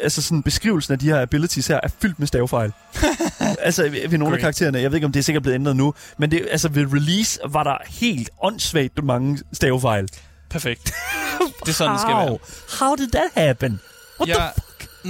altså 0.02 0.22
sådan 0.22 0.42
beskrivelsen 0.42 0.92
af 0.92 0.98
de 0.98 1.06
her 1.06 1.22
abilities 1.22 1.66
her, 1.66 1.80
er 1.82 1.88
fyldt 2.02 2.18
med 2.18 2.26
stavefejl. 2.26 2.72
altså 3.66 3.82
ved, 3.82 4.08
ved 4.08 4.18
nogle 4.18 4.34
af 4.34 4.40
karaktererne, 4.40 4.80
jeg 4.80 4.90
ved 4.90 4.96
ikke, 4.96 5.04
om 5.04 5.12
det 5.12 5.20
er 5.20 5.24
sikkert 5.24 5.42
blevet 5.42 5.54
ændret 5.54 5.76
nu, 5.76 5.94
men 6.18 6.30
det, 6.30 6.46
altså 6.50 6.68
ved 6.68 6.86
release 6.92 7.40
var 7.48 7.62
der 7.62 7.76
helt 7.88 8.30
åndssvagt 8.42 9.04
mange 9.04 9.38
stavefejl. 9.52 10.08
Perfekt. 10.50 10.84
det 11.64 11.68
er 11.68 11.72
sådan, 11.72 11.92
det 11.92 12.00
skal 12.00 12.14
være. 12.14 12.38
How? 12.80 12.94
Did 12.94 13.08
that 13.08 13.46
happen? 13.46 13.80
What 14.20 14.36
the 14.36 14.42
Jeg 14.42 14.52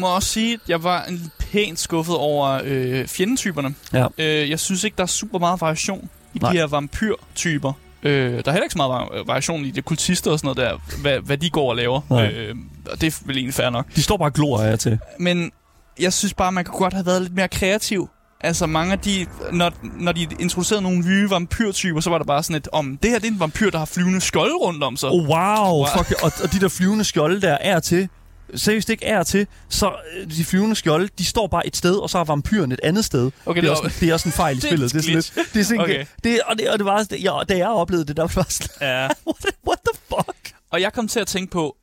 må 0.00 0.14
også 0.14 0.28
sige, 0.28 0.54
at 0.54 0.60
jeg 0.68 0.82
var 0.82 1.04
en 1.04 1.32
pænt 1.38 1.78
skuffet 1.78 2.16
over 2.16 2.60
øh, 2.64 3.06
fjendetyperne. 3.06 3.74
Ja. 3.92 4.06
Øh, 4.18 4.50
jeg 4.50 4.60
synes 4.60 4.84
ikke, 4.84 4.96
der 4.96 5.02
er 5.02 5.06
super 5.06 5.38
meget 5.38 5.60
variation 5.60 6.10
i 6.34 6.38
Nej. 6.38 6.52
de 6.52 6.58
her 6.58 6.66
vampyrtyper. 6.66 7.72
Øh, 8.02 8.32
der 8.32 8.38
er 8.46 8.50
heller 8.50 8.62
ikke 8.62 8.72
så 8.72 8.78
meget 8.78 8.90
var- 8.90 9.24
variation 9.26 9.64
i 9.64 9.70
de 9.70 9.82
kultister 9.82 10.30
og 10.30 10.38
sådan 10.38 10.54
noget 10.56 10.70
der, 10.70 11.00
hvad, 11.02 11.18
hvad 11.20 11.38
de 11.38 11.50
går 11.50 11.70
og 11.70 11.76
laver. 11.76 12.00
Nej. 12.10 12.26
Øh, 12.26 12.54
og 12.92 13.00
det 13.00 13.06
er 13.06 13.20
vel 13.26 13.36
egentlig 13.36 13.54
fair 13.54 13.70
nok. 13.70 13.86
De 13.96 14.02
står 14.02 14.16
bare 14.16 14.28
og 14.28 14.32
glor 14.32 14.58
af 14.62 14.78
til. 14.78 14.98
Men 15.18 15.52
jeg 16.00 16.12
synes 16.12 16.34
bare, 16.34 16.52
man 16.52 16.64
kunne 16.64 16.78
godt 16.78 16.92
have 16.94 17.06
været 17.06 17.22
lidt 17.22 17.34
mere 17.34 17.48
kreativ. 17.48 18.08
Altså 18.40 18.66
mange 18.66 18.92
af 18.92 18.98
de, 18.98 19.26
når, 19.52 19.72
når 20.00 20.12
de 20.12 20.26
introducerede 20.40 20.82
nogle 20.82 20.98
nye 20.98 21.30
vampyrtyper, 21.30 22.00
så 22.00 22.10
var 22.10 22.18
der 22.18 22.24
bare 22.24 22.42
sådan 22.42 22.56
et, 22.56 22.68
om 22.72 22.98
det 23.02 23.10
her 23.10 23.18
det 23.18 23.28
er 23.28 23.32
en 23.32 23.40
vampyr, 23.40 23.70
der 23.70 23.78
har 23.78 23.84
flyvende 23.84 24.20
skjold 24.20 24.52
rundt 24.62 24.82
om 24.84 24.96
sig. 24.96 25.08
Oh, 25.08 25.28
wow. 25.28 25.28
Wow. 25.28 25.86
Fuck, 25.96 26.22
og, 26.22 26.32
og 26.42 26.52
de 26.52 26.60
der 26.60 26.68
flyvende 26.68 27.04
skjolde 27.04 27.40
der 27.40 27.56
er 27.60 27.80
til, 27.80 28.08
seriøst 28.54 28.90
ikke 28.90 29.04
er 29.04 29.22
til, 29.22 29.46
så 29.68 29.92
øh, 30.16 30.30
de 30.30 30.44
flyvende 30.44 30.76
skjolde, 30.76 31.08
de 31.18 31.24
står 31.24 31.46
bare 31.46 31.66
et 31.66 31.76
sted, 31.76 31.96
og 31.96 32.10
så 32.10 32.18
er 32.18 32.24
vampyren 32.24 32.72
et 32.72 32.80
andet 32.82 33.04
sted. 33.04 33.30
Okay, 33.46 33.60
det, 33.62 33.68
er 33.70 33.74
det 33.74 33.84
også, 33.84 33.96
det 34.00 34.08
er 34.08 34.12
også 34.12 34.28
en 34.28 34.32
fejl 34.32 34.56
i 34.56 34.60
Det 34.60 34.68
spillet. 34.68 34.92
Det 34.92 34.98
er 34.98 35.02
sådan 35.02 35.14
lidt, 35.14 35.54
det 35.54 35.60
er 35.60 35.64
sådan, 35.64 35.80
Okay. 35.80 36.04
det, 36.24 36.40
og, 36.46 36.58
det, 36.58 36.68
og 36.70 36.78
det 36.78 36.84
var, 36.86 36.92
også- 36.92 37.16
ja, 37.16 37.32
da 37.48 37.56
jeg 37.56 37.68
oplevede 37.68 38.06
det, 38.06 38.16
der 38.16 38.22
var 38.34 38.46
sådan, 38.48 38.68
Ja. 38.80 39.02
what, 39.26 39.36
the- 39.44 39.58
what 39.68 39.78
the 39.86 40.00
fuck? 40.08 40.54
Og 40.70 40.80
jeg 40.80 40.92
kom 40.92 41.08
til 41.08 41.20
at 41.20 41.26
tænke 41.26 41.50
på, 41.50 41.76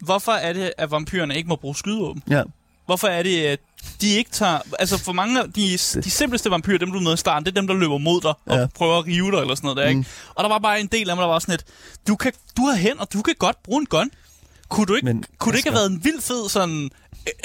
hvorfor 0.00 0.32
er 0.32 0.52
det, 0.52 0.72
at 0.78 0.90
vampyrerne 0.90 1.36
ikke 1.36 1.48
må 1.48 1.56
bruge 1.56 1.76
skydevåben? 1.76 2.22
Ja. 2.30 2.42
Hvorfor 2.86 3.08
er 3.08 3.22
det, 3.22 3.44
at 3.44 3.60
de 4.00 4.08
ikke 4.10 4.30
tager... 4.30 4.58
Altså 4.78 4.98
for 4.98 5.12
mange 5.12 5.40
af 5.40 5.52
de, 5.52 5.72
de 6.04 6.10
simpleste 6.10 6.50
vampyrer, 6.50 6.78
dem 6.78 6.92
du 6.92 7.00
møder 7.00 7.14
i 7.14 7.16
starten, 7.16 7.46
det 7.46 7.50
er 7.56 7.60
dem, 7.60 7.66
der 7.66 7.74
løber 7.74 7.98
mod 7.98 8.20
dig 8.20 8.34
og 8.46 8.58
Ja. 8.58 8.66
prøver 8.74 8.98
at 8.98 9.06
rive 9.06 9.30
dig 9.30 9.38
eller 9.38 9.54
sådan 9.54 9.66
noget 9.66 9.76
der, 9.76 9.84
ikke? 9.88 9.98
Mm. 10.00 10.04
Og 10.34 10.44
der 10.44 10.48
var 10.50 10.58
bare 10.58 10.80
en 10.80 10.86
del 10.86 11.10
af 11.10 11.16
mig, 11.16 11.22
der 11.22 11.28
var 11.28 11.38
sådan 11.38 11.54
et, 11.54 11.64
du, 12.08 12.16
kan, 12.16 12.32
du 12.56 12.62
har 12.66 12.76
hænder, 12.76 13.04
du 13.04 13.22
kan 13.22 13.34
godt 13.38 13.62
bruge 13.62 13.80
en 13.80 13.86
gun. 13.86 14.10
Kunne, 14.68 14.86
du 14.86 14.94
ikke, 14.94 15.04
Men, 15.06 15.24
kunne 15.38 15.52
det 15.52 15.58
ikke 15.58 15.68
have 15.70 15.74
været 15.76 15.90
en 15.90 16.04
vild 16.04 16.20
fed 16.20 16.48
sådan 16.48 16.90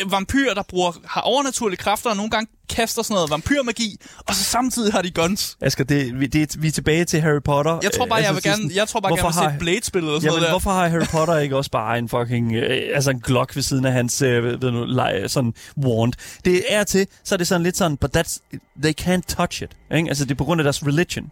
øh, 0.01 0.11
vampyr, 0.11 0.53
der 0.53 0.63
bruger, 0.63 0.91
har 1.05 1.21
overnaturlige 1.21 1.77
kræfter 1.77 2.09
og 2.09 2.15
nogle 2.15 2.31
gange 2.31 2.47
kaster 2.69 3.03
sådan 3.03 3.13
noget 3.13 3.29
vampyrmagi, 3.29 3.97
og 4.27 4.35
så 4.35 4.43
samtidig 4.43 4.93
har 4.93 5.01
de 5.01 5.11
guns? 5.11 5.57
Asger, 5.61 5.83
det, 5.83 6.33
det, 6.33 6.61
vi 6.61 6.67
er 6.67 6.71
tilbage 6.71 7.05
til 7.05 7.21
Harry 7.21 7.41
Potter. 7.45 7.79
Jeg 7.83 7.91
tror 7.91 8.05
bare, 8.05 8.19
Øh, 8.19 8.23
jeg 8.23 8.29
altså, 8.29 8.41
vil 8.43 8.49
er 8.49 8.53
gerne, 8.55 8.63
sådan- 8.63 8.75
jeg 8.77 8.87
tror 8.87 8.99
bare, 8.99 9.15
gerne 9.17 9.31
har- 9.33 9.51
se 9.51 9.59
Blade-spillet 9.59 10.11
og 10.13 10.21
sådan 10.21 10.25
Jamen, 10.31 10.35
noget 10.41 10.43
der. 10.47 10.51
hvorfor 10.51 10.71
har 10.71 10.87
Harry 10.89 11.05
Potter 11.11 11.37
ikke 11.37 11.57
også 11.57 11.71
bare 11.71 11.97
en 11.99 12.09
fucking, 12.09 12.53
øh, 12.55 12.89
altså 12.95 13.11
en 13.11 13.19
Glock 13.19 13.55
ved 13.55 13.63
siden 13.63 13.85
af 13.85 13.91
hans, 13.93 14.21
øh, 14.21 14.43
ved 14.43 14.57
du, 14.59 14.85
lege, 14.87 15.29
sådan 15.29 15.53
wand? 15.85 16.13
Det 16.45 16.63
er 16.69 16.83
til, 16.83 17.07
så 17.23 17.35
er 17.35 17.37
det 17.37 17.47
sådan 17.47 17.63
lidt 17.63 17.77
sådan, 17.77 17.97
but 17.97 18.17
that's, 18.17 18.39
they 18.83 18.93
can't 19.01 19.21
touch 19.35 19.63
it. 19.63 19.71
Ikke? 19.95 20.09
Altså, 20.09 20.23
det 20.25 20.31
er 20.31 20.35
på 20.35 20.43
grund 20.45 20.61
af 20.61 20.63
deres 20.63 20.83
religion. 20.83 21.31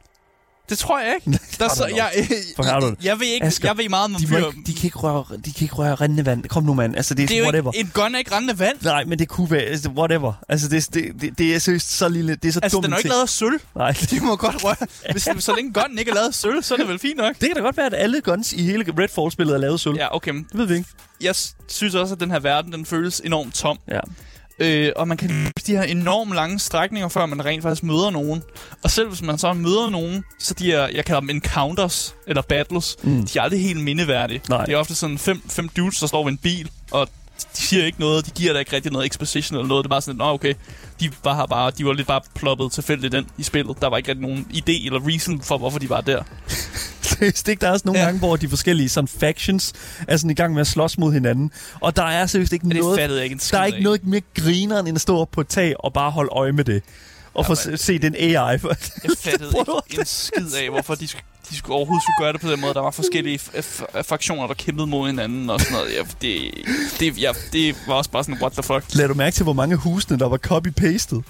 Det 0.69 0.77
tror 0.77 0.99
jeg 0.99 1.15
ikke. 1.15 1.39
Der, 1.59 1.65
er 1.65 1.69
så, 1.75 1.85
jeg, 1.85 2.11
jeg, 2.15 2.95
jeg, 3.03 3.19
ved 3.19 3.27
ikke, 3.27 3.45
Asger, 3.45 3.67
jeg 3.69 3.77
ved 3.77 3.89
meget 3.89 4.05
om 4.05 4.13
De, 4.15 4.23
ikke, 4.23 4.63
de, 4.67 4.73
kan 4.73 4.83
ikke 4.83 4.97
røre, 4.97 5.25
de 5.45 5.53
kan 5.53 5.63
ikke 5.63 5.75
røre 5.75 5.95
rendende 5.95 6.25
vand. 6.25 6.43
Kom 6.43 6.63
nu, 6.63 6.73
mand. 6.73 6.95
Altså, 6.95 7.13
det 7.13 7.23
er, 7.23 7.27
Det 7.27 7.35
er 7.35 7.39
jo 7.39 7.43
whatever. 7.45 7.71
ikke, 7.71 7.87
en 7.87 7.91
gun 7.93 8.15
er 8.15 8.19
ikke 8.19 8.35
rendende 8.35 8.59
vand. 8.59 8.77
Nej, 8.81 9.03
men 9.05 9.19
det 9.19 9.27
kunne 9.27 9.51
være, 9.51 9.61
altså, 9.61 9.89
whatever. 9.89 10.33
Altså, 10.49 10.67
det, 10.67 10.93
det, 10.93 11.21
det, 11.21 11.37
det 11.37 11.55
er 11.55 11.59
seriøst 11.59 11.91
så 11.97 12.09
lille, 12.09 12.35
det 12.35 12.47
er 12.47 12.51
så 12.51 12.59
Altså, 12.63 12.75
dumt 12.75 12.83
den 12.85 12.93
er 12.93 12.97
jo 12.97 12.99
ikke 12.99 13.09
lavet 13.09 13.21
af 13.21 13.29
sølv. 13.29 13.59
Nej, 13.75 13.91
De 14.11 14.19
må 14.19 14.35
godt 14.35 14.63
røre. 14.63 14.75
Hvis, 15.11 15.27
så 15.45 15.55
længe 15.55 15.73
gunnen 15.73 15.99
ikke 15.99 16.11
er 16.11 16.15
lavet 16.15 16.27
af 16.27 16.33
sølv, 16.33 16.63
så 16.63 16.73
er 16.73 16.77
det 16.77 16.87
vel 16.87 16.99
fint 16.99 17.17
nok. 17.17 17.35
det 17.39 17.47
kan 17.49 17.55
da 17.55 17.61
godt 17.61 17.77
være, 17.77 17.85
at 17.85 17.93
alle 17.93 18.21
guns 18.21 18.53
i 18.53 18.63
hele 18.63 18.85
Redfall-spillet 18.99 19.53
er 19.53 19.57
lavet 19.57 19.73
af 19.73 19.79
sølv. 19.79 19.95
Ja, 19.95 20.15
okay. 20.15 20.33
Det 20.33 20.45
ved 20.53 20.65
vi 20.65 20.73
ikke. 20.75 20.89
Jeg 21.21 21.35
synes 21.67 21.95
også, 21.95 22.13
at 22.13 22.19
den 22.19 22.31
her 22.31 22.39
verden, 22.39 22.71
den 22.73 22.85
føles 22.85 23.21
enormt 23.25 23.53
tom. 23.53 23.77
Ja. 23.91 23.99
Øh, 24.59 24.91
og 24.95 25.07
man 25.07 25.17
kan 25.17 25.51
de 25.67 25.71
her 25.71 25.83
enormt 25.83 26.35
lange 26.35 26.59
strækninger, 26.59 27.09
før 27.09 27.25
man 27.25 27.45
rent 27.45 27.63
faktisk 27.63 27.83
møder 27.83 28.09
nogen. 28.09 28.43
Og 28.83 28.91
selv 28.91 29.07
hvis 29.09 29.21
man 29.21 29.37
så 29.37 29.53
møder 29.53 29.89
nogen, 29.89 30.23
så 30.39 30.53
de 30.53 30.65
her, 30.65 30.87
jeg 30.87 31.05
kalder 31.05 31.19
dem 31.19 31.29
encounters, 31.29 32.15
eller 32.27 32.41
battles, 32.41 32.95
Mm. 33.03 33.25
de 33.27 33.39
er 33.39 33.43
aldrig 33.43 33.61
helt 33.61 33.83
mindeværdige. 33.83 34.41
Nej. 34.49 34.65
Det 34.65 34.73
er 34.73 34.77
ofte 34.77 34.95
sådan 34.95 35.17
fem, 35.17 35.41
fem 35.49 35.69
dudes, 35.69 35.99
der 35.99 36.07
står 36.07 36.23
ved 36.23 36.31
en 36.31 36.37
bil, 36.37 36.69
og 36.91 37.07
de 37.43 37.61
siger 37.61 37.85
ikke 37.85 37.99
noget, 37.99 38.25
de 38.25 38.31
giver 38.31 38.53
der 38.53 38.59
ikke 38.59 38.75
rigtig 38.75 38.91
noget 38.91 39.05
exposition 39.05 39.57
eller 39.57 39.67
noget. 39.67 39.83
Det 39.83 39.87
er 39.87 39.89
bare 39.89 40.01
sådan, 40.01 40.17
nå 40.17 40.23
okay, 40.23 40.53
de 40.99 41.11
var 41.23 41.35
her 41.35 41.45
bare, 41.45 41.71
de 41.77 41.85
var 41.85 41.93
lidt 41.93 42.07
bare 42.07 42.21
ploppet 42.35 42.71
tilfældigt 42.71 43.13
ind 43.13 43.25
i 43.37 43.43
spillet. 43.43 43.81
Der 43.81 43.87
var 43.87 43.97
ikke 43.97 44.09
rigtig 44.09 44.21
nogen 44.27 44.47
idé 44.53 44.85
eller 44.85 45.07
reason 45.07 45.41
for, 45.41 45.57
hvorfor 45.57 45.79
de 45.79 45.89
var 45.89 46.01
der. 46.01 46.23
Seriøst 47.01 47.47
ikke? 47.47 47.61
Der 47.61 47.67
er 47.67 47.71
også 47.71 47.83
nogle 47.85 47.99
Ja. 47.99 48.03
ja. 48.03 48.07
gange, 48.07 48.19
hvor 48.19 48.35
de 48.35 48.49
forskellige 48.49 48.89
sådan 48.89 49.07
factions 49.07 49.73
er 50.07 50.17
sådan 50.17 50.29
i 50.29 50.33
gang 50.33 50.53
med 50.53 50.61
at 50.61 50.67
slås 50.67 50.97
mod 50.97 51.13
hinanden. 51.13 51.51
Og 51.81 51.95
der 51.95 52.03
er 52.03 52.25
seriøst 52.25 52.53
ikke 52.53 52.69
det 52.69 52.75
noget... 52.75 52.99
jeg 52.99 53.23
ikke 53.23 53.37
Der 53.51 53.59
er 53.59 53.65
ikke 53.65 53.83
noget 53.83 54.05
mere 54.07 54.21
grineren, 54.35 54.87
end 54.87 54.95
at 54.95 55.01
stå 55.01 55.17
op 55.17 55.31
på 55.31 55.41
et 55.41 55.47
tag 55.47 55.73
og 55.79 55.93
bare 55.93 56.11
holde 56.11 56.29
øje 56.31 56.51
med 56.51 56.63
det. 56.63 56.83
Og 57.37 57.45
få 57.45 57.55
men- 57.69 57.77
se 57.77 57.99
den 57.99 58.15
AI. 58.15 58.31
Jeg 58.31 58.59
fattede 58.61 59.53
ikke 59.89 59.99
en 59.99 60.05
skid 60.05 60.53
af, 60.63 60.69
hvorfor 60.69 60.95
de, 60.95 61.07
de 61.49 61.55
skulle 61.57 61.75
overhovedet 61.75 62.03
skulle 62.03 62.25
gøre 62.25 62.33
det 62.33 62.41
på 62.41 62.51
den 62.51 62.61
måde. 62.61 62.73
Der 62.73 62.81
var 62.81 62.91
forskellige 62.91 63.39
fraktioner, 64.03 64.47
der 64.47 64.53
kæmpede 64.53 64.87
mod 64.87 65.07
hinanden 65.07 65.49
og 65.49 65.59
sådan 65.59 65.73
noget. 65.77 65.93
Ja, 65.95 66.01
det, 66.21 66.51
det, 66.99 67.21
ja, 67.21 67.31
det 67.53 67.75
var 67.87 67.93
også 67.93 68.09
bare 68.09 68.23
sådan, 68.23 68.41
what 68.41 68.51
the 68.51 68.63
fuck. 68.63 68.83
Lad 68.95 69.07
du 69.07 69.13
mærke 69.13 69.33
til, 69.35 69.43
hvor 69.43 69.53
mange 69.53 69.75
husene, 69.75 70.19
der 70.19 70.27
var 70.29 70.37
copy-pastet? 70.37 71.21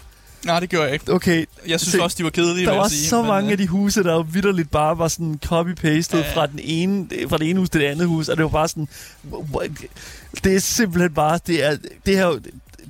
Nej, 0.46 0.60
det 0.60 0.70
gjorde 0.70 0.86
jeg 0.86 0.94
ikke. 0.94 1.14
Okay, 1.14 1.46
Jeg 1.68 1.80
synes 1.80 1.92
Se, 1.94 2.04
også, 2.04 2.16
de 2.20 2.24
var 2.24 2.30
kedelige, 2.30 2.66
der 2.66 2.76
var 2.76 2.88
sige. 2.88 3.08
så 3.10 3.18
men, 3.22 3.28
mange 3.28 3.48
øh, 3.48 3.52
af 3.52 3.58
de 3.58 3.68
huse, 3.68 4.04
der 4.04 4.24
vidderligt 4.24 4.72
bare 4.72 4.98
var 4.98 5.08
sådan 5.08 5.40
copy-pastet 5.46 6.18
Ja. 6.18 6.34
fra, 6.36 6.46
den 6.48 6.60
ene, 6.64 7.08
fra 7.30 7.38
det 7.38 7.50
ene 7.50 7.60
hus 7.60 7.70
til 7.70 7.82
det 7.82 7.88
andet 7.88 8.08
hus, 8.08 8.30
og 8.30 8.38
det 8.38 8.44
var 8.44 8.50
bare 8.50 8.68
sådan... 8.68 8.88
Det 10.44 10.56
er 10.56 10.60
simpelthen 10.60 11.14
bare... 11.14 11.40
Det, 11.48 11.64
er, 11.66 11.78
det 12.06 12.16
her, 12.18 12.40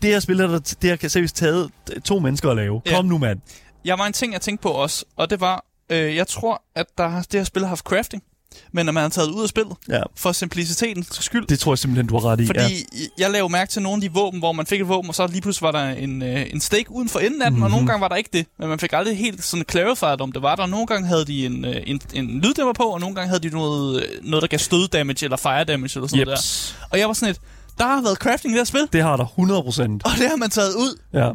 det 0.02 0.10
her 0.10 0.20
spil, 0.20 0.40
der, 0.40 0.76
det 0.82 1.00
kan 1.00 1.10
seriøst 1.10 1.36
taget 1.36 1.70
to 2.06 2.20
mennesker 2.20 2.50
at 2.50 2.56
lave. 2.56 2.82
Ja. 2.86 2.96
Kom 2.96 3.06
nu, 3.06 3.18
mand. 3.18 3.40
Jeg 3.86 3.98
var 3.98 4.06
en 4.08 4.14
ting, 4.14 4.34
jeg 4.34 4.42
tænkte 4.42 4.62
på 4.64 4.70
også, 4.70 5.06
og 5.16 5.30
det 5.30 5.42
var, 5.42 5.66
øh, 5.90 6.16
jeg 6.16 6.28
tror, 6.28 6.62
at 6.76 6.86
der, 6.98 7.08
har- 7.08 7.22
det 7.32 7.40
her 7.40 7.44
spil 7.46 7.62
har 7.62 7.70
haft 7.70 7.84
crafting, 7.86 8.24
men 8.72 8.86
når 8.86 8.94
man 8.94 9.02
har 9.02 9.10
taget 9.10 9.30
ud 9.32 9.44
af 9.44 9.50
spillet, 9.50 9.76
Ja, 9.90 10.02
for 10.16 10.32
simplicitetens 10.32 11.08
skyld, 11.12 11.48
det 11.48 11.60
tror 11.60 11.72
jeg 11.72 11.78
simpelthen, 11.80 12.08
du 12.08 12.18
har 12.20 12.30
ret 12.32 12.40
i. 12.42 12.46
Fordi 12.46 12.60
ja. 12.60 12.98
jeg 13.18 13.32
lavede 13.32 13.52
mærke 13.52 13.72
til 13.72 13.82
nogle 13.82 13.98
af 14.06 14.10
de 14.10 14.14
våben, 14.14 14.40
hvor 14.40 14.52
man 14.52 14.66
fik 14.66 14.82
et 14.82 14.88
våben, 14.88 15.10
og 15.10 15.16
så 15.16 15.28
lige 15.28 15.42
pludselig 15.42 15.66
var 15.66 15.72
der 15.72 15.90
en, 15.90 16.22
øh, 16.22 16.46
en 16.54 16.62
stake 16.62 16.92
uden 16.92 17.10
for 17.10 17.20
enden 17.20 17.42
af 17.42 17.46
den, 17.52 17.54
mm-hmm. 17.54 17.64
og 17.64 17.70
Mhm. 17.70 17.74
nogle 17.76 17.88
gange 17.88 18.02
var 18.02 18.08
der 18.08 18.16
ikke 18.16 18.30
det. 18.34 18.46
Men 18.60 18.70
man 18.70 18.80
fik 18.80 18.94
aldrig 18.94 19.18
helt 19.18 19.44
sådan 19.44 19.66
clarified, 19.72 20.22
om 20.22 20.32
det 20.32 20.42
var 20.42 20.56
der. 20.56 20.66
Nogle 20.66 20.86
gange 20.88 21.08
havde 21.08 21.26
de 21.26 21.46
en, 21.46 21.66
øh, 21.66 21.76
en, 21.86 22.02
en 22.14 22.42
lyddæmmer 22.42 22.74
på, 22.74 22.84
og 22.84 23.00
nogle 23.00 23.16
gange 23.16 23.28
havde 23.28 23.40
de 23.40 23.50
noget, 23.56 24.04
øh, 24.04 24.10
noget 24.24 24.42
der 24.42 24.48
gav 24.48 24.60
stød 24.60 24.88
damage, 24.88 25.24
eller 25.26 25.38
fire 25.38 25.64
damage, 25.64 25.92
eller 25.98 26.08
sådan 26.08 26.26
noget 26.26 26.38
der. 26.38 26.88
Og 26.92 27.00
jeg 27.00 27.08
var 27.08 27.14
sådan 27.14 27.32
et, 27.32 27.40
Der 27.78 27.86
har 27.86 28.02
været 28.02 28.18
crafting 28.18 28.52
i 28.52 28.58
det 28.58 28.60
her 28.60 28.66
spil, 28.66 28.88
Det 28.94 29.02
har 29.04 29.18
der 29.18 29.26
100 29.26 29.64
procent. 29.64 30.06
og 30.06 30.12
det 30.20 30.30
har 30.30 30.36
man 30.36 30.50
taget 30.50 30.74
ud. 30.74 30.98
Ja. 31.14 31.32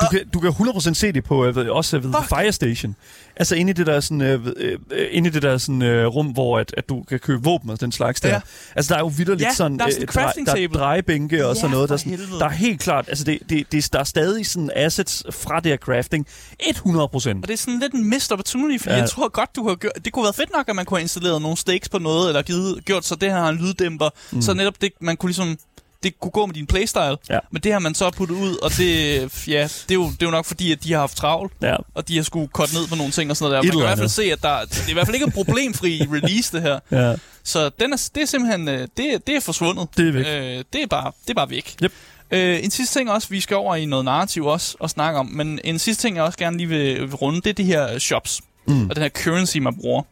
Du 0.00 0.06
kan, 0.10 0.28
du 0.34 0.40
kan 0.40 0.50
100% 0.50 0.94
se 0.94 1.12
det 1.12 1.24
på 1.24 1.44
øh, 1.46 1.56
ved- 1.56 1.68
også 1.68 1.98
ved 1.98 2.12
Fuck. 2.12 2.28
Fire 2.28 2.52
Station. 2.52 2.96
Altså 3.36 3.54
inde 3.54 3.70
i 3.70 3.72
det 3.72 3.86
der 3.86 4.00
sådan 4.00 4.20
øh, 4.20 4.44
ved- 4.44 4.54
øh, 4.56 4.78
øh, 4.90 5.08
inde 5.10 5.28
i 5.28 5.32
det 5.32 5.42
der 5.42 5.58
sådan 5.58 5.82
øh, 5.82 6.06
rum 6.06 6.26
hvor 6.26 6.58
at, 6.58 6.74
at 6.76 6.88
du 6.88 7.02
kan 7.02 7.18
købe 7.18 7.42
våben 7.42 7.70
og 7.70 7.80
den 7.80 7.92
slags 7.92 8.20
der. 8.20 8.28
Ja. 8.28 8.40
Altså 8.76 8.94
der 8.94 9.00
er 9.00 9.04
jo 9.04 9.12
vidderligt 9.16 9.46
Ja, 9.48 9.54
sådan 9.54 9.78
der 9.78 9.84
er 9.84 9.90
sådan 9.90 10.02
øh, 10.02 10.08
drej- 10.08 10.12
crafting 10.22 10.46
der 10.46 10.54
er 10.54 10.68
drejebænke 10.68 11.46
og 11.46 11.54
Ja, 11.54 11.60
sådan 11.60 11.70
noget 11.70 11.88
der 11.88 11.92
er 11.94 11.96
sådan, 11.98 12.10
helvede. 12.18 12.38
der 12.38 12.44
er 12.46 12.50
helt 12.50 12.80
klart 12.80 13.04
altså 13.08 13.24
det, 13.24 13.38
det, 13.50 13.72
det 13.72 13.92
der 13.92 13.98
er 13.98 14.04
stadig 14.04 14.46
sådan 14.46 14.70
assets 14.76 15.24
fra 15.30 15.60
det 15.60 15.66
her 15.72 15.76
crafting 15.76 16.26
100%. 16.62 16.86
Og 17.14 17.20
det 17.48 17.50
er 17.50 17.56
sådan 17.56 17.80
lidt 17.80 17.92
en 17.94 18.08
missed 18.10 18.32
opportunity, 18.32 18.82
fordi 18.82 18.94
Ja. 18.94 19.00
jeg 19.00 19.10
tror 19.10 19.28
godt, 19.28 19.56
du 19.56 19.68
har 19.68 19.74
gjort... 19.74 19.92
Det 20.04 20.12
kunne 20.12 20.22
være 20.24 20.32
fedt 20.32 20.50
nok, 20.56 20.68
at 20.68 20.76
man 20.76 20.84
kunne 20.84 20.98
have 20.98 21.02
installeret 21.02 21.42
nogle 21.42 21.56
stakes 21.56 21.88
på 21.88 21.98
noget, 21.98 22.28
eller 22.28 22.42
givet, 22.42 22.84
gjort 22.84 23.04
så 23.04 23.14
det 23.14 23.30
her 23.30 23.38
har 23.38 23.48
en 23.48 23.56
lyddæmper, 23.56 24.08
mm. 24.32 24.42
så 24.42 24.54
netop 24.54 24.74
det, 24.80 24.90
man 25.00 25.16
kunne 25.16 25.28
ligesom... 25.30 25.56
Det 26.02 26.20
kunne 26.20 26.30
gå 26.30 26.46
med 26.46 26.54
din 26.54 26.66
playstyle, 26.66 27.16
Ja. 27.30 27.38
men 27.50 27.62
det 27.62 27.72
har 27.72 27.78
man 27.78 27.94
så 27.94 28.10
puttet 28.10 28.34
ud, 28.36 28.56
og 28.56 28.70
det, 28.70 29.48
ja, 29.48 29.62
det, 29.62 29.90
er 29.90 29.94
jo, 29.94 30.04
det 30.04 30.22
er 30.22 30.26
jo 30.26 30.30
nok 30.30 30.44
fordi, 30.44 30.72
at 30.72 30.84
de 30.84 30.92
har 30.92 31.00
haft 31.00 31.16
travlt, 31.16 31.52
Ja. 31.62 31.76
og 31.94 32.08
de 32.08 32.16
har 32.16 32.22
skulle 32.22 32.48
korte 32.48 32.74
ned 32.74 32.88
på 32.88 32.94
nogle 32.94 33.12
ting 33.12 33.30
og 33.30 33.36
sådan 33.36 33.50
noget 33.50 33.64
der. 33.64 33.68
Man 33.68 33.72
kan 33.72 33.80
i 33.80 33.86
hvert 33.86 33.98
fald 33.98 34.08
se, 34.08 34.22
at 34.32 34.42
der, 34.42 34.60
det 34.64 34.84
er 34.86 34.90
i 34.90 34.92
hvert 34.92 35.06
fald 35.06 35.14
ikke 35.14 35.26
en 35.26 35.32
problemfri 35.32 36.02
release, 36.12 36.52
det 36.56 36.62
her. 36.62 36.78
Ja. 36.90 37.14
Så 37.44 37.70
den 37.80 37.92
er, 37.92 38.08
det 38.14 38.22
er 38.22 38.26
simpelthen 38.26 38.68
øh, 38.68 38.88
det, 38.96 39.26
det 39.26 39.36
er 39.36 39.40
forsvundet. 39.40 39.88
Det 39.96 40.08
er 40.08 40.12
væk. 40.12 40.26
Øh, 40.26 40.64
det, 40.72 40.82
er 40.82 40.86
bare, 40.86 41.12
det 41.22 41.30
er 41.30 41.34
bare 41.34 41.50
væk. 41.50 41.74
Yep. 41.82 41.92
Øh, 42.30 42.64
en 42.64 42.70
sidste 42.70 42.98
ting 42.98 43.10
også, 43.10 43.28
vi 43.28 43.40
skal 43.40 43.56
over 43.56 43.76
i 43.76 43.84
noget 43.84 44.04
narrativ 44.04 44.46
også 44.46 44.76
og 44.80 44.90
snakke 44.90 45.18
om, 45.20 45.26
men 45.26 45.60
en 45.64 45.78
sidste 45.78 46.02
ting, 46.02 46.16
jeg 46.16 46.24
også 46.24 46.38
gerne 46.38 46.56
lige 46.56 46.68
vil, 46.68 47.00
vil 47.00 47.14
runde, 47.14 47.40
det 47.40 47.50
er 47.50 47.54
de 47.54 47.64
her 47.64 47.98
shops 47.98 48.40
Mm. 48.66 48.88
og 48.90 48.96
den 48.96 49.02
her 49.02 49.10
currency, 49.10 49.56
man 49.58 49.74
bruger. 49.80 50.02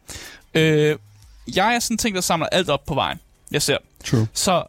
Øh, 0.55 0.97
jeg 1.57 1.75
er 1.75 1.79
sådan 1.79 1.95
en 1.95 1.99
ting, 1.99 2.15
der 2.15 2.21
samler 2.21 2.47
alt 2.47 2.69
op 2.69 2.85
på 2.87 2.95
vejen, 2.95 3.19
jeg 3.51 3.63
ser. 3.63 3.77
True. 4.05 4.27
Så 4.35 4.63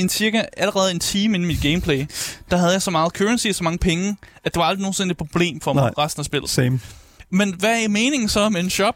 en 0.00 0.08
cirka 0.08 0.42
allerede 0.56 0.90
en 0.90 1.00
time 1.00 1.34
inden 1.34 1.46
mit 1.46 1.62
gameplay, 1.62 2.06
der 2.50 2.56
havde 2.56 2.72
jeg 2.72 2.82
så 2.82 2.90
meget 2.90 3.12
currency 3.12 3.46
og 3.48 3.54
så 3.54 3.64
mange 3.64 3.78
penge, 3.78 4.16
at 4.44 4.54
det 4.54 4.60
var 4.60 4.66
aldrig 4.66 4.82
nogensinde 4.82 5.10
et 5.10 5.16
problem 5.16 5.60
for 5.60 5.72
mig 5.72 5.82
Nej. 5.82 6.04
resten 6.04 6.20
af 6.20 6.24
spillet. 6.24 6.50
Same. 6.50 6.80
Men 7.30 7.54
hvad 7.58 7.84
er 7.84 7.88
meningen 7.88 8.28
så 8.28 8.48
med 8.48 8.60
en 8.60 8.70
shop? 8.70 8.94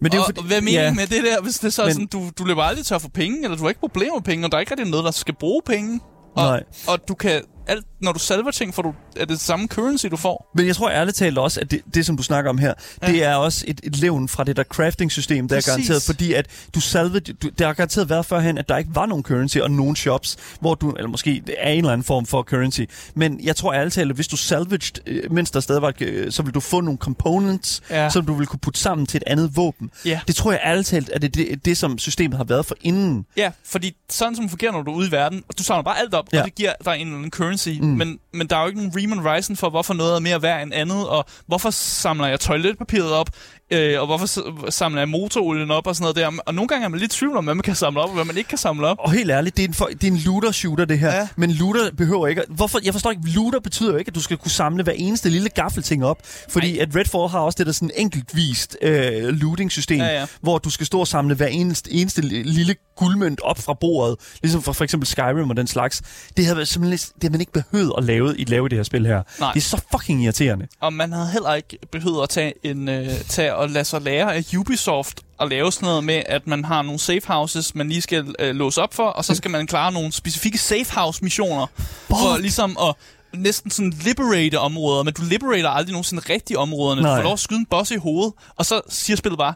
Men 0.00 0.12
det 0.12 0.18
er 0.18 0.22
og, 0.22 0.26
fordi, 0.26 0.46
hvad 0.46 0.56
er 0.56 0.60
meningen 0.60 0.84
ja, 0.84 0.92
med 0.94 1.06
det 1.06 1.24
der, 1.24 1.40
hvis 1.42 1.58
det 1.58 1.72
så 1.72 1.84
Men- 1.84 1.92
sådan, 1.92 2.06
du, 2.06 2.30
du 2.38 2.44
løber 2.44 2.62
aldrig 2.62 2.86
tør 2.86 2.98
for 2.98 3.08
penge, 3.08 3.44
eller 3.44 3.56
du 3.56 3.62
har 3.62 3.68
ikke 3.68 3.80
problemer 3.80 4.14
med 4.14 4.22
penge, 4.22 4.46
og 4.46 4.50
der 4.52 4.56
er 4.58 4.60
ikke 4.60 4.72
rigtig 4.72 4.86
noget, 4.90 5.04
der 5.04 5.10
skal 5.10 5.34
bruge 5.34 5.62
penge. 5.66 6.00
Og, 6.36 6.44
Nej. 6.44 6.62
og 6.86 7.08
du 7.08 7.14
kan, 7.14 7.42
alt, 7.66 7.84
når 8.00 8.12
du 8.12 8.18
salver 8.18 8.50
ting, 8.50 8.74
får 8.74 8.82
du, 8.82 8.94
er 9.16 9.24
det 9.24 9.40
samme 9.40 9.68
currency, 9.68 10.06
du 10.06 10.16
får. 10.16 10.50
Men 10.54 10.66
jeg 10.66 10.76
tror 10.76 10.90
ærligt 10.90 11.16
talt 11.16 11.38
også, 11.38 11.60
at 11.60 11.70
det, 11.70 11.80
det 11.94 12.06
som 12.06 12.16
du 12.16 12.22
snakker 12.22 12.50
om 12.50 12.58
her, 12.58 12.74
ja. 13.02 13.06
det 13.06 13.24
er 13.24 13.34
også 13.34 13.64
et, 13.68 13.80
et 13.82 13.96
levn 13.96 14.28
fra 14.28 14.44
det 14.44 14.56
der 14.56 14.64
crafting-system, 14.64 15.48
der 15.48 15.56
Præcis. 15.56 15.68
er 15.68 15.72
garanteret, 15.72 16.02
fordi 16.02 16.32
at 16.32 16.46
du 16.74 16.80
salve, 16.80 17.20
du, 17.20 17.48
der 17.58 17.66
har 17.66 17.72
garanteret 17.74 18.08
været 18.08 18.26
førhen, 18.26 18.58
at 18.58 18.68
der 18.68 18.76
ikke 18.76 18.90
var 18.94 19.06
nogen 19.06 19.24
currency 19.24 19.58
og 19.58 19.70
nogen 19.70 19.96
shops, 19.96 20.36
hvor 20.60 20.74
du, 20.74 20.90
eller 20.90 21.08
måske 21.08 21.42
det 21.46 21.54
er 21.58 21.70
en 21.70 21.78
eller 21.78 21.92
anden 21.92 22.04
form 22.04 22.26
for 22.26 22.42
currency, 22.42 22.80
men 23.14 23.40
jeg 23.42 23.56
tror 23.56 23.72
ærligt 23.74 23.94
talt, 23.94 24.10
at 24.10 24.16
hvis 24.16 24.28
du 24.28 24.36
salvaged, 24.36 24.98
øh, 25.06 25.32
mens 25.32 25.50
der 25.50 25.60
stadig 25.60 25.82
var, 25.82 25.88
et, 25.88 26.00
øh, 26.02 26.32
så 26.32 26.42
vil 26.42 26.54
du 26.54 26.60
få 26.60 26.80
nogle 26.80 26.98
components, 26.98 27.82
Ja. 27.90 28.10
som 28.10 28.26
du 28.26 28.34
vil 28.34 28.46
kunne 28.46 28.60
putte 28.60 28.80
sammen 28.80 29.06
til 29.06 29.18
et 29.18 29.22
andet 29.26 29.56
våben. 29.56 29.90
Ja. 30.04 30.20
Det 30.26 30.34
tror 30.36 30.50
jeg 30.52 30.60
ærligt 30.64 30.86
talt, 30.86 31.08
at 31.08 31.22
det 31.22 31.28
er 31.40 31.44
det, 31.50 31.64
det, 31.64 31.76
som 31.78 31.98
systemet 31.98 32.36
har 32.36 32.44
været 32.44 32.66
for 32.66 32.74
inden. 32.80 33.26
Ja, 33.36 33.50
fordi 33.64 33.96
sådan 34.10 34.36
som 34.36 34.44
det 34.44 34.50
fungerer, 34.50 34.72
når 34.72 34.82
du 34.82 34.90
er 34.90 34.94
ude 34.96 35.08
i 35.08 35.10
verden, 35.12 35.42
og 35.48 35.58
du 35.58 35.62
samler 35.62 35.82
bare 35.82 35.98
alt 35.98 36.14
op, 36.14 36.26
Ja. 36.32 36.38
og 36.38 36.44
det 36.44 36.54
giver 36.54 36.72
dig 36.84 36.94
en 36.94 37.00
eller 37.06 37.16
anden 37.18 37.30
currency, 37.30 37.55
mm. 37.80 37.86
men, 37.86 38.18
men 38.32 38.46
der 38.46 38.56
er 38.56 38.60
jo 38.60 38.66
ikke 38.66 38.78
nogen 38.78 38.96
Riemann 38.96 39.28
Ryzen 39.28 39.56
for, 39.56 39.70
hvorfor 39.70 39.94
noget 39.94 40.16
er 40.16 40.20
mere 40.20 40.42
værd 40.42 40.62
end 40.62 40.74
andet, 40.74 41.08
og 41.08 41.24
hvorfor 41.46 41.70
samler 41.70 42.26
jeg 42.26 42.40
toiletpapiret 42.40 43.12
op, 43.12 43.28
øh, 43.70 44.00
og 44.00 44.06
hvorfor 44.06 44.70
samler 44.70 45.00
jeg 45.00 45.08
motorolien 45.08 45.70
op 45.70 45.86
og 45.86 45.96
sådan 45.96 46.02
noget 46.02 46.16
der. 46.36 46.42
Og 46.46 46.54
nogle 46.54 46.68
gange 46.68 46.84
er 46.84 46.88
man 46.88 47.00
lidt 47.00 47.14
i 47.14 47.18
tvivl 47.18 47.36
om, 47.36 47.44
hvad 47.44 47.54
man 47.54 47.62
kan 47.62 47.74
samle 47.74 48.00
op, 48.00 48.08
og 48.08 48.14
hvad 48.14 48.24
man 48.24 48.36
ikke 48.36 48.48
kan 48.48 48.58
samle 48.58 48.86
op. 48.86 48.96
Og 49.00 49.12
helt 49.12 49.30
ærligt, 49.30 49.56
det 49.56 49.62
er 49.64 49.68
en, 49.68 49.74
for, 49.74 49.84
det 49.86 50.04
er 50.04 50.10
en 50.10 50.16
looter-shooter, 50.16 50.84
det 50.84 50.98
her. 50.98 51.14
Ja. 51.14 51.28
Men 51.36 51.50
looter 51.50 51.90
behøver 51.96 52.26
ikke... 52.26 52.42
at- 52.42 52.48
Hvorfor? 52.50 52.80
Jeg 52.84 52.94
forstår 52.94 53.10
ikke, 53.10 53.22
looter 53.34 53.60
betyder 53.60 53.90
jo 53.92 53.96
ikke, 53.96 54.08
at 54.08 54.14
du 54.14 54.20
skal 54.22 54.36
kunne 54.36 54.50
samle 54.50 54.82
hver 54.82 54.92
eneste 54.92 55.28
lille 55.30 55.48
gaffelting 55.48 56.04
op. 56.04 56.18
Fordi 56.48 56.78
at 56.78 56.96
Redfall 56.96 57.28
har 57.28 57.38
også 57.40 57.56
det 57.58 57.66
der 57.66 57.72
sådan 57.72 57.90
enkeltvist 57.96 58.76
øh, 58.82 59.28
looting-system, 59.28 59.98
Ja, 59.98 60.18
ja. 60.20 60.26
hvor 60.40 60.58
du 60.58 60.70
skal 60.70 60.86
stå 60.86 61.00
og 61.00 61.08
samle 61.08 61.34
hver 61.34 61.46
eneste, 61.46 61.92
eneste 61.92 62.22
li- 62.22 62.26
lille 62.44 62.74
guldmønt 62.96 63.40
op 63.40 63.58
fra 63.58 63.74
bordet. 63.74 64.16
Ligesom 64.42 64.62
for, 64.62 64.72
for 64.72 64.84
eksempel 64.84 65.06
Skyrim 65.06 65.50
og 65.50 65.56
den 65.56 65.66
slags. 65.66 66.02
Det 66.36 66.46
havde 66.46 66.66
simpelthen 66.66 66.98
det 67.14 67.22
havde 67.22 67.32
man 67.32 67.40
ikke 67.40 67.52
behøvet 67.52 67.92
at 67.98 68.04
lave 68.04 68.38
i 68.38 68.44
lave 68.44 68.68
det 68.68 68.78
her 68.78 68.82
spil 68.82 69.06
her. 69.06 69.22
Nej. 69.40 69.52
Det 69.52 69.60
er 69.60 69.64
så 69.64 69.80
fucking 69.92 70.24
irriterende. 70.24 70.66
Og 70.80 70.92
man 70.92 71.12
havde 71.12 71.28
heller 71.32 71.54
ikke 71.54 71.78
behøvet 71.92 72.22
at 72.22 72.28
tage, 72.28 72.52
en, 72.62 72.88
øh, 72.88 73.08
tage 73.28 73.54
og 73.56 73.70
lade 73.70 73.84
sig 73.84 74.02
lære 74.02 74.34
af 74.34 74.44
Ubisoft 74.58 75.20
og 75.38 75.48
lave 75.48 75.72
sådan 75.72 75.86
noget 75.86 76.04
med, 76.04 76.22
at 76.26 76.46
man 76.46 76.64
har 76.64 76.82
nogle 76.82 76.98
safe 76.98 77.22
houses, 77.26 77.74
man 77.74 77.88
lige 77.88 78.02
skal 78.02 78.34
øh, 78.38 78.54
låse 78.54 78.82
op 78.82 78.94
for, 78.94 79.06
og 79.06 79.24
så 79.24 79.34
skal 79.34 79.50
man 79.50 79.66
klare 79.66 79.92
nogle 79.92 80.12
specifikke 80.12 80.58
safe 80.58 81.00
house 81.00 81.24
missioner, 81.24 81.66
for 82.08 82.38
ligesom 82.38 82.76
at 82.80 82.94
næsten 83.34 83.70
sådan 83.70 83.90
liberate 83.90 84.58
områder, 84.58 85.02
men 85.02 85.14
du 85.14 85.22
liberater 85.22 85.68
aldrig 85.68 85.92
nogensinde 85.92 86.22
rigtige 86.28 86.58
områderne. 86.58 87.02
Nej. 87.02 87.10
Du 87.10 87.16
får 87.16 87.22
lov 87.22 87.32
at 87.32 87.38
skyde 87.38 87.58
en 87.58 87.66
boss 87.66 87.90
i 87.90 87.96
hovedet, 87.96 88.32
og 88.56 88.66
så 88.66 88.80
siger 88.88 89.16
spillet 89.16 89.38
bare, 89.38 89.54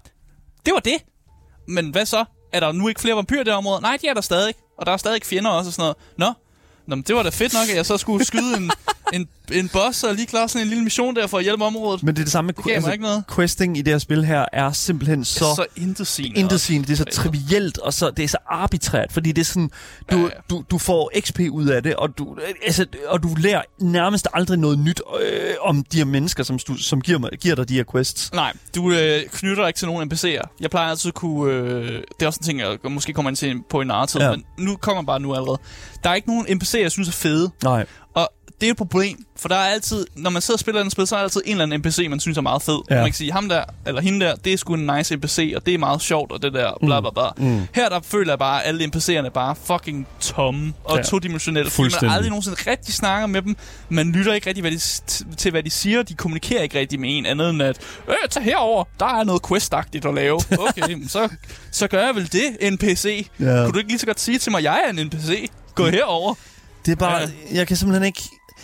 det 0.67 0.75
var 0.75 0.81
det. 0.81 0.97
Men 1.69 1.91
hvad 1.91 2.07
så? 2.07 2.25
Er 2.53 2.61
der 2.61 2.73
nu 2.73 2.89
ikke 2.89 3.01
flere 3.01 3.17
vampyrer 3.17 3.41
i 3.41 3.45
det 3.45 3.53
område? 3.53 3.81
Nej, 3.83 3.99
de 4.03 4.09
er 4.09 4.15
der 4.15 4.21
stadig. 4.21 4.55
Og 4.79 4.87
der 4.87 4.93
er 4.93 4.97
stadig 4.97 5.25
fjender 5.25 5.51
også 5.51 5.69
og 5.69 5.73
sådan 5.73 5.83
noget. 5.83 5.97
Nå, 6.17 6.33
Nå 6.87 6.97
men 6.97 7.03
det 7.03 7.17
var 7.17 7.23
da 7.23 7.29
fedt 7.29 7.53
nok, 7.55 7.69
at 7.69 7.77
jeg 7.77 7.87
så 7.87 7.99
skulle 7.99 8.25
skyde 8.25 8.57
en, 8.57 8.71
en, 9.15 9.29
en 9.53 9.69
boss 9.69 10.05
og 10.05 10.15
lige 10.15 10.27
klare 10.27 10.49
sådan 10.49 10.63
en 10.63 10.69
lille 10.69 10.85
mission 10.85 11.17
der 11.17 11.27
for 11.27 11.39
at 11.39 11.45
hjælpe 11.45 11.65
området. 11.65 12.03
Men 12.03 12.15
det 12.15 12.21
er 12.21 12.25
det 12.25 12.33
samme 12.33 12.53
med 12.57 12.75
Det 12.85 12.93
ikke 12.93 13.05
noget. 13.05 13.25
questing 13.35 13.79
i 13.79 13.83
det 13.83 13.93
her 13.93 13.99
spil 13.99 14.25
her 14.25 14.45
er 14.53 14.73
simpelthen 14.73 15.25
så... 15.25 15.39
Så, 15.39 15.55
så 15.57 15.67
intetsigende. 15.77 16.41
intet 16.41 16.53
også. 16.53 16.67
sigende. 16.67 16.87
Det 16.87 16.93
er 16.93 16.97
så 16.97 17.05
trivielt, 17.05 17.79
og 17.79 17.93
så, 17.95 18.11
det 18.11 18.23
er 18.25 18.29
så 18.29 18.37
arbitrært, 18.51 19.13
fordi 19.13 19.33
det 19.33 19.41
er 19.41 19.45
sådan, 19.45 19.71
du, 20.11 20.17
Ja, 20.17 20.23
ja, 20.23 20.29
du, 20.51 20.65
du 20.71 20.79
får 20.79 21.11
XP 21.21 21.41
ud 21.51 21.67
af 21.67 21.83
det, 21.83 21.97
og 21.97 22.19
du, 22.19 22.37
altså, 22.65 22.87
og 23.09 23.23
du 23.23 23.29
lærer 23.39 23.63
nærmest 23.81 24.29
aldrig 24.35 24.59
noget 24.59 24.79
nyt 24.79 25.01
øh, 25.23 25.55
om 25.61 25.85
de 25.93 25.97
her 25.99 26.05
mennesker, 26.05 26.43
som, 26.43 26.59
du, 26.69 26.77
som 26.77 27.01
giver, 27.01 27.19
mig, 27.19 27.31
giver 27.41 27.55
dig 27.55 27.69
de 27.69 27.75
her 27.75 27.85
quests. 27.93 28.33
Nej, 28.33 28.53
du 28.75 28.93
øh, 28.93 29.21
knytter 29.33 29.67
ikke 29.67 29.79
til 29.79 29.89
nogen 29.89 30.13
NPC'er. 30.13 30.57
Jeg 30.61 30.71
plejer 30.71 30.91
altid 30.91 31.09
at 31.09 31.15
kunne... 31.15 31.53
Øh, 31.53 31.89
det 31.93 32.23
er 32.23 32.27
også 32.27 32.39
en 32.43 32.45
ting, 32.45 32.61
jeg 32.61 32.79
måske 32.91 33.13
kommer 33.13 33.31
ind 33.31 33.37
til 33.37 33.57
på 33.71 33.81
i 33.81 33.85
narrativ, 33.85 34.21
ja. 34.21 34.27
Ja. 34.27 34.31
men 34.31 34.45
nu 34.59 34.77
kommer 34.77 35.03
bare 35.03 35.21
nu 35.21 35.35
allerede. 35.35 35.59
Der 36.05 36.11
er 36.11 36.15
ikke 36.15 36.29
nogen 36.29 36.47
NPC'er, 36.47 36.79
jeg 36.79 36.91
synes 36.93 37.09
er 37.09 37.13
fede. 37.13 37.51
Nej. 37.65 37.87
Og 38.15 38.33
det 38.61 38.67
er 38.67 38.71
et 38.71 38.77
problem, 38.77 39.25
for 39.41 39.49
der 39.49 39.57
er 39.57 39.69
altid, 39.69 40.07
når 40.17 40.31
man 40.31 40.43
sidder 40.43 40.57
og 40.57 40.61
spiller 40.61 40.85
et 40.85 40.93
spil, 40.93 41.07
så 41.07 41.15
er 41.15 41.19
der 41.19 41.25
altid 41.25 41.43
en 41.45 41.51
eller 41.51 41.63
anden 41.63 41.81
NPC, 41.81 42.07
man 42.11 42.21
synes 42.21 42.39
er 42.39 42.43
meget 42.43 42.63
fed. 42.63 42.79
Ja. 42.91 42.95
Man 42.95 43.05
kan 43.05 43.15
sige, 43.15 43.33
ham 43.33 43.49
der, 43.49 43.65
eller 43.87 44.01
hende 44.01 44.27
der, 44.27 44.35
det 44.35 44.53
er 44.53 44.57
sgu 44.57 44.75
en 44.75 44.87
nice 44.97 45.17
NPC, 45.17 45.53
og 45.57 45.67
det 45.67 45.75
er 45.75 45.79
meget 45.79 46.03
sjovt, 46.03 46.33
og 46.33 46.43
det 46.43 46.53
der, 46.53 46.73
bla 46.81 47.01
bla 47.01 47.11
bla. 47.11 47.23
Mm. 47.37 47.63
Her 47.75 47.89
der 47.89 48.01
føler 48.05 48.33
jeg 48.33 48.39
bare, 48.39 48.63
at 48.63 48.69
alle 48.69 48.85
NPC'erne 48.85 49.27
er 49.27 49.31
bare 49.31 49.57
fucking 49.65 50.07
tomme 50.21 50.73
og 50.85 50.97
ja. 50.97 51.03
Todimensionelle. 51.03 51.71
Fordi 51.71 51.83
man 51.83 51.91
Fuldstændig. 51.91 52.15
aldrig 52.17 52.31
nogensinde 52.31 52.57
rigtig 52.67 52.95
snakker 52.95 53.27
med 53.27 53.43
dem. 53.43 53.57
Man 53.89 54.13
lytter 54.13 54.33
ikke 54.33 54.47
rigtig 54.47 54.63
hvad 54.63 54.71
de, 54.71 54.79
til, 55.37 55.51
hvad 55.51 55.63
de 55.63 55.71
siger. 55.71 56.03
De 56.03 56.15
kommunikerer 56.15 56.63
ikke 56.63 56.79
rigtig 56.79 57.01
med 57.01 57.19
en 57.19 57.27
andet 57.27 57.51
end 57.51 57.63
at, 57.63 57.79
øh, 58.09 58.15
tag 58.31 58.43
herover, 58.43 58.85
der 59.01 59.07
er 59.07 59.25
noget 59.25 59.43
questagtigt 59.49 60.07
at 60.07 60.15
lave. 60.15 60.41
Okay, 60.61 61.09
så, 61.09 61.29
så 61.73 61.89
gør 61.89 62.07
jeg 62.07 62.15
vel 62.15 62.33
det, 62.33 62.73
NPC. 62.73 63.29
Ja. 63.41 63.45
Kunne 63.45 63.73
du 63.73 63.79
ikke 63.79 63.91
lige 63.91 63.99
så 63.99 64.07
godt 64.07 64.21
sige 64.21 64.39
til 64.39 64.53
mig, 64.53 64.59
at 64.59 64.65
jeg 64.65 64.83
er 64.87 64.91
en 64.91 65.07
NPC? 65.07 65.51
Gå 65.75 65.87
herover. 65.87 66.35
Det 66.87 66.93
er 66.93 66.97
bare, 66.97 67.19
ja. 67.21 67.29
jeg 67.53 67.67
kan 67.67 67.77
simpelthen 67.77 68.07
ikke, 68.07 68.23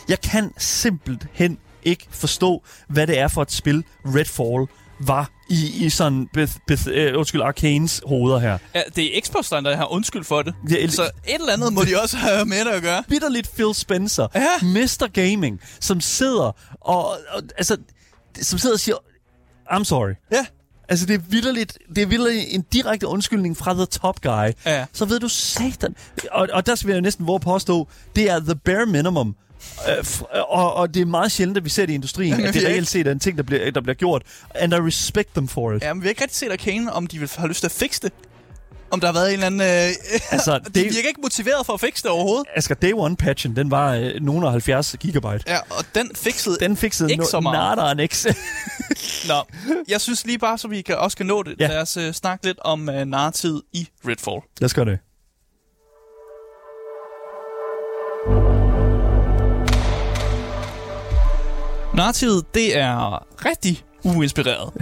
jeg 0.09 0.21
kan 0.21 0.53
simpelthen 0.59 1.59
ikke 1.83 2.07
forstå, 2.11 2.63
hvad 2.89 3.07
det 3.07 3.19
er 3.19 3.29
for 3.29 3.43
et 3.43 3.53
spil 3.53 3.85
Redfall 4.05 4.67
var 5.01 5.31
i, 5.51 5.85
i 5.87 5.91
sådan 5.91 6.29
Beth, 6.35 6.53
Beth, 6.67 6.83
øh, 6.91 7.19
undskyld, 7.19 7.43
Arcanes 7.43 8.03
hoveder 8.07 8.39
her. 8.39 8.59
Ja, 8.75 8.83
det 8.97 9.17
er 9.17 9.21
Xbox, 9.25 9.49
der 9.51 9.77
har 9.77 9.93
undskyld 9.93 10.25
for 10.25 10.43
det. 10.43 10.55
Det 10.69 10.85
er- 10.85 10.89
Så 10.89 11.03
et 11.03 11.35
eller 11.35 11.53
andet 11.53 11.73
må 11.73 11.85
de 11.85 12.03
også 12.03 12.17
have 12.17 12.45
med 12.45 12.65
det 12.65 12.71
at 12.71 12.83
gøre. 12.83 13.03
bitterligt 13.09 13.51
Phil 13.55 13.75
Spencer, 13.75 14.27
Ja. 14.35 14.47
Mr. 14.63 15.07
Gaming, 15.13 15.61
som 15.81 16.01
sidder 16.01 16.57
og, 16.81 17.09
og 17.11 17.43
altså, 17.57 17.77
som 18.43 18.59
sidder 18.59 18.75
og 18.75 18.81
siger, 18.81 18.97
I'm 19.71 19.85
sorry. 19.85 20.13
Ja. 20.33 20.47
Altså, 20.89 21.07
det 21.07 21.15
er 21.15 21.19
vidderligt, 21.29 21.79
det 21.97 22.03
er 22.03 22.07
vidderligt 22.07 22.45
en 22.49 22.63
direkte 22.73 23.07
undskyldning 23.07 23.57
fra 23.57 23.75
The 23.75 23.85
Top 23.85 24.21
Guy. 24.23 24.53
Ja. 24.67 24.87
Så 24.93 25.05
ved 25.05 25.21
du 25.21 25.29
satan. 25.29 25.97
Og, 26.33 26.49
og 26.53 26.67
der 26.67 26.75
skal 26.75 26.89
jeg 26.89 26.97
jo 26.97 27.01
næsten 27.01 27.27
våge 27.27 27.41
påstå, 27.41 27.89
det 28.17 28.31
er 28.31 28.41
the 28.41 28.55
bare 28.55 28.87
minimum. 28.87 29.37
Øh, 29.89 29.95
f- 29.99 30.23
og, 30.49 30.75
og 30.75 30.95
det 30.95 31.03
er 31.03 31.07
meget 31.07 31.33
sjældent, 31.33 31.57
at 31.59 31.65
vi 31.65 31.71
ser 31.71 31.87
det 31.87 31.93
i 31.93 31.95
industrien, 31.95 32.31
Jamen, 32.31 32.47
at 32.47 32.55
det 32.55 32.63
er 32.67 32.69
reelt 32.69 32.89
set 32.89 33.07
er 33.07 33.13
en 33.13 33.21
ting, 33.21 33.37
der 33.37 33.43
bliver, 33.43 33.71
der 33.71 33.81
bliver 33.81 33.95
gjort. 33.95 34.23
And 34.55 34.73
I 34.73 34.77
respect 34.77 35.29
them 35.35 35.49
for 35.49 35.73
it. 35.73 35.83
Ja, 35.83 35.95
men 35.95 36.03
vi 36.03 36.07
har 36.07 36.11
ikke 36.11 36.23
rigtig 36.23 36.37
set 36.39 36.51
Arcane, 36.53 36.93
om 36.93 37.07
de 37.07 37.19
vil 37.19 37.31
have 37.37 37.49
lyst 37.49 37.61
til 37.61 37.67
at 37.67 37.73
fikse 37.73 38.01
det. 38.03 38.13
Om 38.91 39.01
der 39.01 39.07
har 39.09 39.13
været 39.13 39.29
en 39.29 39.33
eller 39.33 39.47
anden... 39.47 39.61
Øh, 39.61 40.21
Altså, 40.31 40.59
de 40.75 40.81
virker 40.83 41.09
ikke 41.09 41.21
motiveret 41.23 41.67
for 41.67 41.73
at 41.73 41.81
fikse 41.81 42.03
det 42.03 42.11
overhovedet. 42.11 42.45
Asger, 42.57 42.75
Day 42.75 42.93
One-patchen, 42.93 43.57
den 43.57 43.71
var 43.71 43.95
øh, 43.95 44.11
nogle 44.21 44.47
af 44.47 44.53
70 44.53 44.97
gigabyte. 45.01 45.45
Ja, 45.47 45.59
og 45.71 45.85
den 45.95 46.11
fikset... 46.15 46.57
Den 46.61 46.77
fik 46.77 46.95
Ikke 47.11 47.25
så 47.25 47.41
meget. 47.41 47.79
nada 47.79 48.03
en 48.03 48.09
X. 48.09 48.27
Nå, 49.29 49.35
jeg 49.89 50.01
synes 50.01 50.27
lige 50.27 50.39
bare, 50.39 50.59
så 50.59 50.69
vi 50.69 50.83
kan, 50.83 50.97
også 50.99 51.17
kan 51.17 51.27
nå 51.27 51.43
det. 51.43 51.55
Ja. 51.61 51.67
Lad 51.69 51.79
os 51.79 51.97
uh, 51.97 52.11
snakke 52.13 52.47
lidt 52.47 52.59
om 52.61 52.89
uh, 52.89 52.95
narrativet 52.95 53.63
i 53.73 53.89
Redfall. 54.09 54.41
Lad 54.61 54.65
os 54.67 54.75
gøre 54.75 54.85
det. 54.85 54.99
Narrativet, 61.97 62.55
det 62.55 62.78
er 62.78 63.24
rigtig 63.44 63.84
uinspireret. 64.05 64.72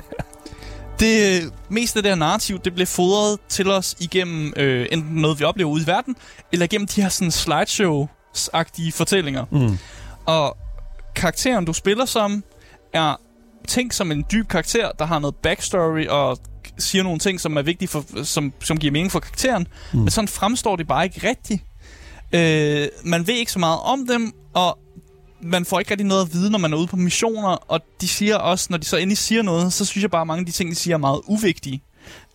det 1.01 1.53
meste 1.69 1.99
af 1.99 2.03
det 2.03 2.11
her 2.11 2.17
narrativ, 2.17 2.59
det 2.59 2.75
blev 2.75 2.87
fodret 2.87 3.39
til 3.49 3.71
os 3.71 3.97
igennem 4.01 4.53
øh, 4.57 4.87
enten 4.93 5.17
noget, 5.17 5.39
vi 5.39 5.45
oplever 5.45 5.71
ude 5.71 5.83
i 5.83 5.87
verden, 5.87 6.17
eller 6.53 6.65
igennem 6.65 6.87
de 6.87 7.03
her 7.03 7.09
sådan 7.09 7.31
slideshow-agtige 7.31 8.93
fortællinger. 8.93 9.45
Mm. 9.51 9.79
Og 10.27 10.57
karakteren, 11.15 11.65
du 11.65 11.73
spiller 11.73 12.05
som, 12.05 12.45
er 12.93 13.21
tænkt 13.69 13.95
som 13.95 14.13
en 14.13 14.25
dyb 14.33 14.49
karakter, 14.49 14.91
der 14.99 15.05
har 15.05 15.19
noget 15.19 15.37
backstory 15.37 16.07
og 16.07 16.39
siger 16.79 17.03
nogle 17.03 17.19
ting, 17.19 17.41
som 17.41 17.57
er 17.57 17.63
vigtige 17.63 17.89
for, 17.89 18.25
som, 18.25 18.53
som 18.61 18.79
giver 18.79 18.93
mening 18.93 19.13
for 19.13 19.21
karakteren. 19.21 19.67
Mm. 19.93 19.99
Men 19.99 20.11
sådan 20.11 20.29
fremstår 20.29 20.77
det 20.77 20.87
bare 20.87 21.05
ikke 21.05 21.29
rigtigt. 21.29 21.63
Øh, 22.33 22.89
man 23.05 23.27
ved 23.27 23.35
ikke 23.35 23.53
så 23.53 23.59
meget 23.59 23.81
om 23.81 24.07
dem, 24.07 24.33
og 24.55 24.79
man 25.45 25.65
får 25.65 25.79
ikke 25.79 25.91
rigtig 25.91 26.07
noget 26.07 26.23
at 26.27 26.33
vide, 26.33 26.51
når 26.51 26.59
man 26.59 26.73
er 26.73 26.77
ude 26.77 26.87
på 26.87 26.97
missioner, 26.97 27.49
og 27.49 27.81
de 28.01 28.09
siger 28.09 28.37
også, 28.37 28.67
når 28.71 28.79
de 28.79 28.85
så 28.87 28.97
endelig 28.97 29.19
siger 29.19 29.43
noget, 29.43 29.73
så 29.73 29.85
synes 29.85 30.03
jeg 30.03 30.11
bare, 30.11 30.21
at 30.21 30.27
mange 30.27 30.41
af 30.41 30.47
de 30.47 30.53
ting, 30.53 30.71
de 30.71 30.75
siger, 30.75 30.95
er 30.95 30.99
meget 30.99 31.21
uvigtige. 31.27 31.83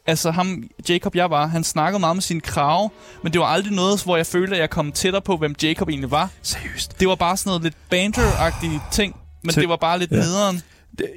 Altså 0.07 0.31
ham, 0.31 0.63
Jacob 0.89 1.15
jeg 1.15 1.29
var, 1.29 1.47
han 1.47 1.63
snakkede 1.63 1.99
meget 1.99 2.15
med 2.15 2.21
sin 2.21 2.41
krav, 2.41 2.91
men 3.23 3.33
det 3.33 3.41
var 3.41 3.47
aldrig 3.47 3.73
noget, 3.73 4.03
hvor 4.03 4.17
jeg 4.17 4.25
følte, 4.25 4.55
at 4.55 4.61
jeg 4.61 4.69
kom 4.69 4.91
tættere 4.91 5.21
på, 5.21 5.37
hvem 5.37 5.55
Jacob 5.63 5.89
egentlig 5.89 6.11
var. 6.11 6.29
Seriøst. 6.41 6.99
Det 6.99 7.07
var 7.07 7.15
bare 7.15 7.37
sådan 7.37 7.49
noget 7.49 7.63
lidt 7.63 7.75
banter-agtige 7.89 8.81
ting, 8.91 9.15
men 9.43 9.53
Så- 9.53 9.61
det 9.61 9.69
var 9.69 9.75
bare 9.75 9.99
lidt 9.99 10.11
ja. 10.11 10.15
nederen. 10.15 10.61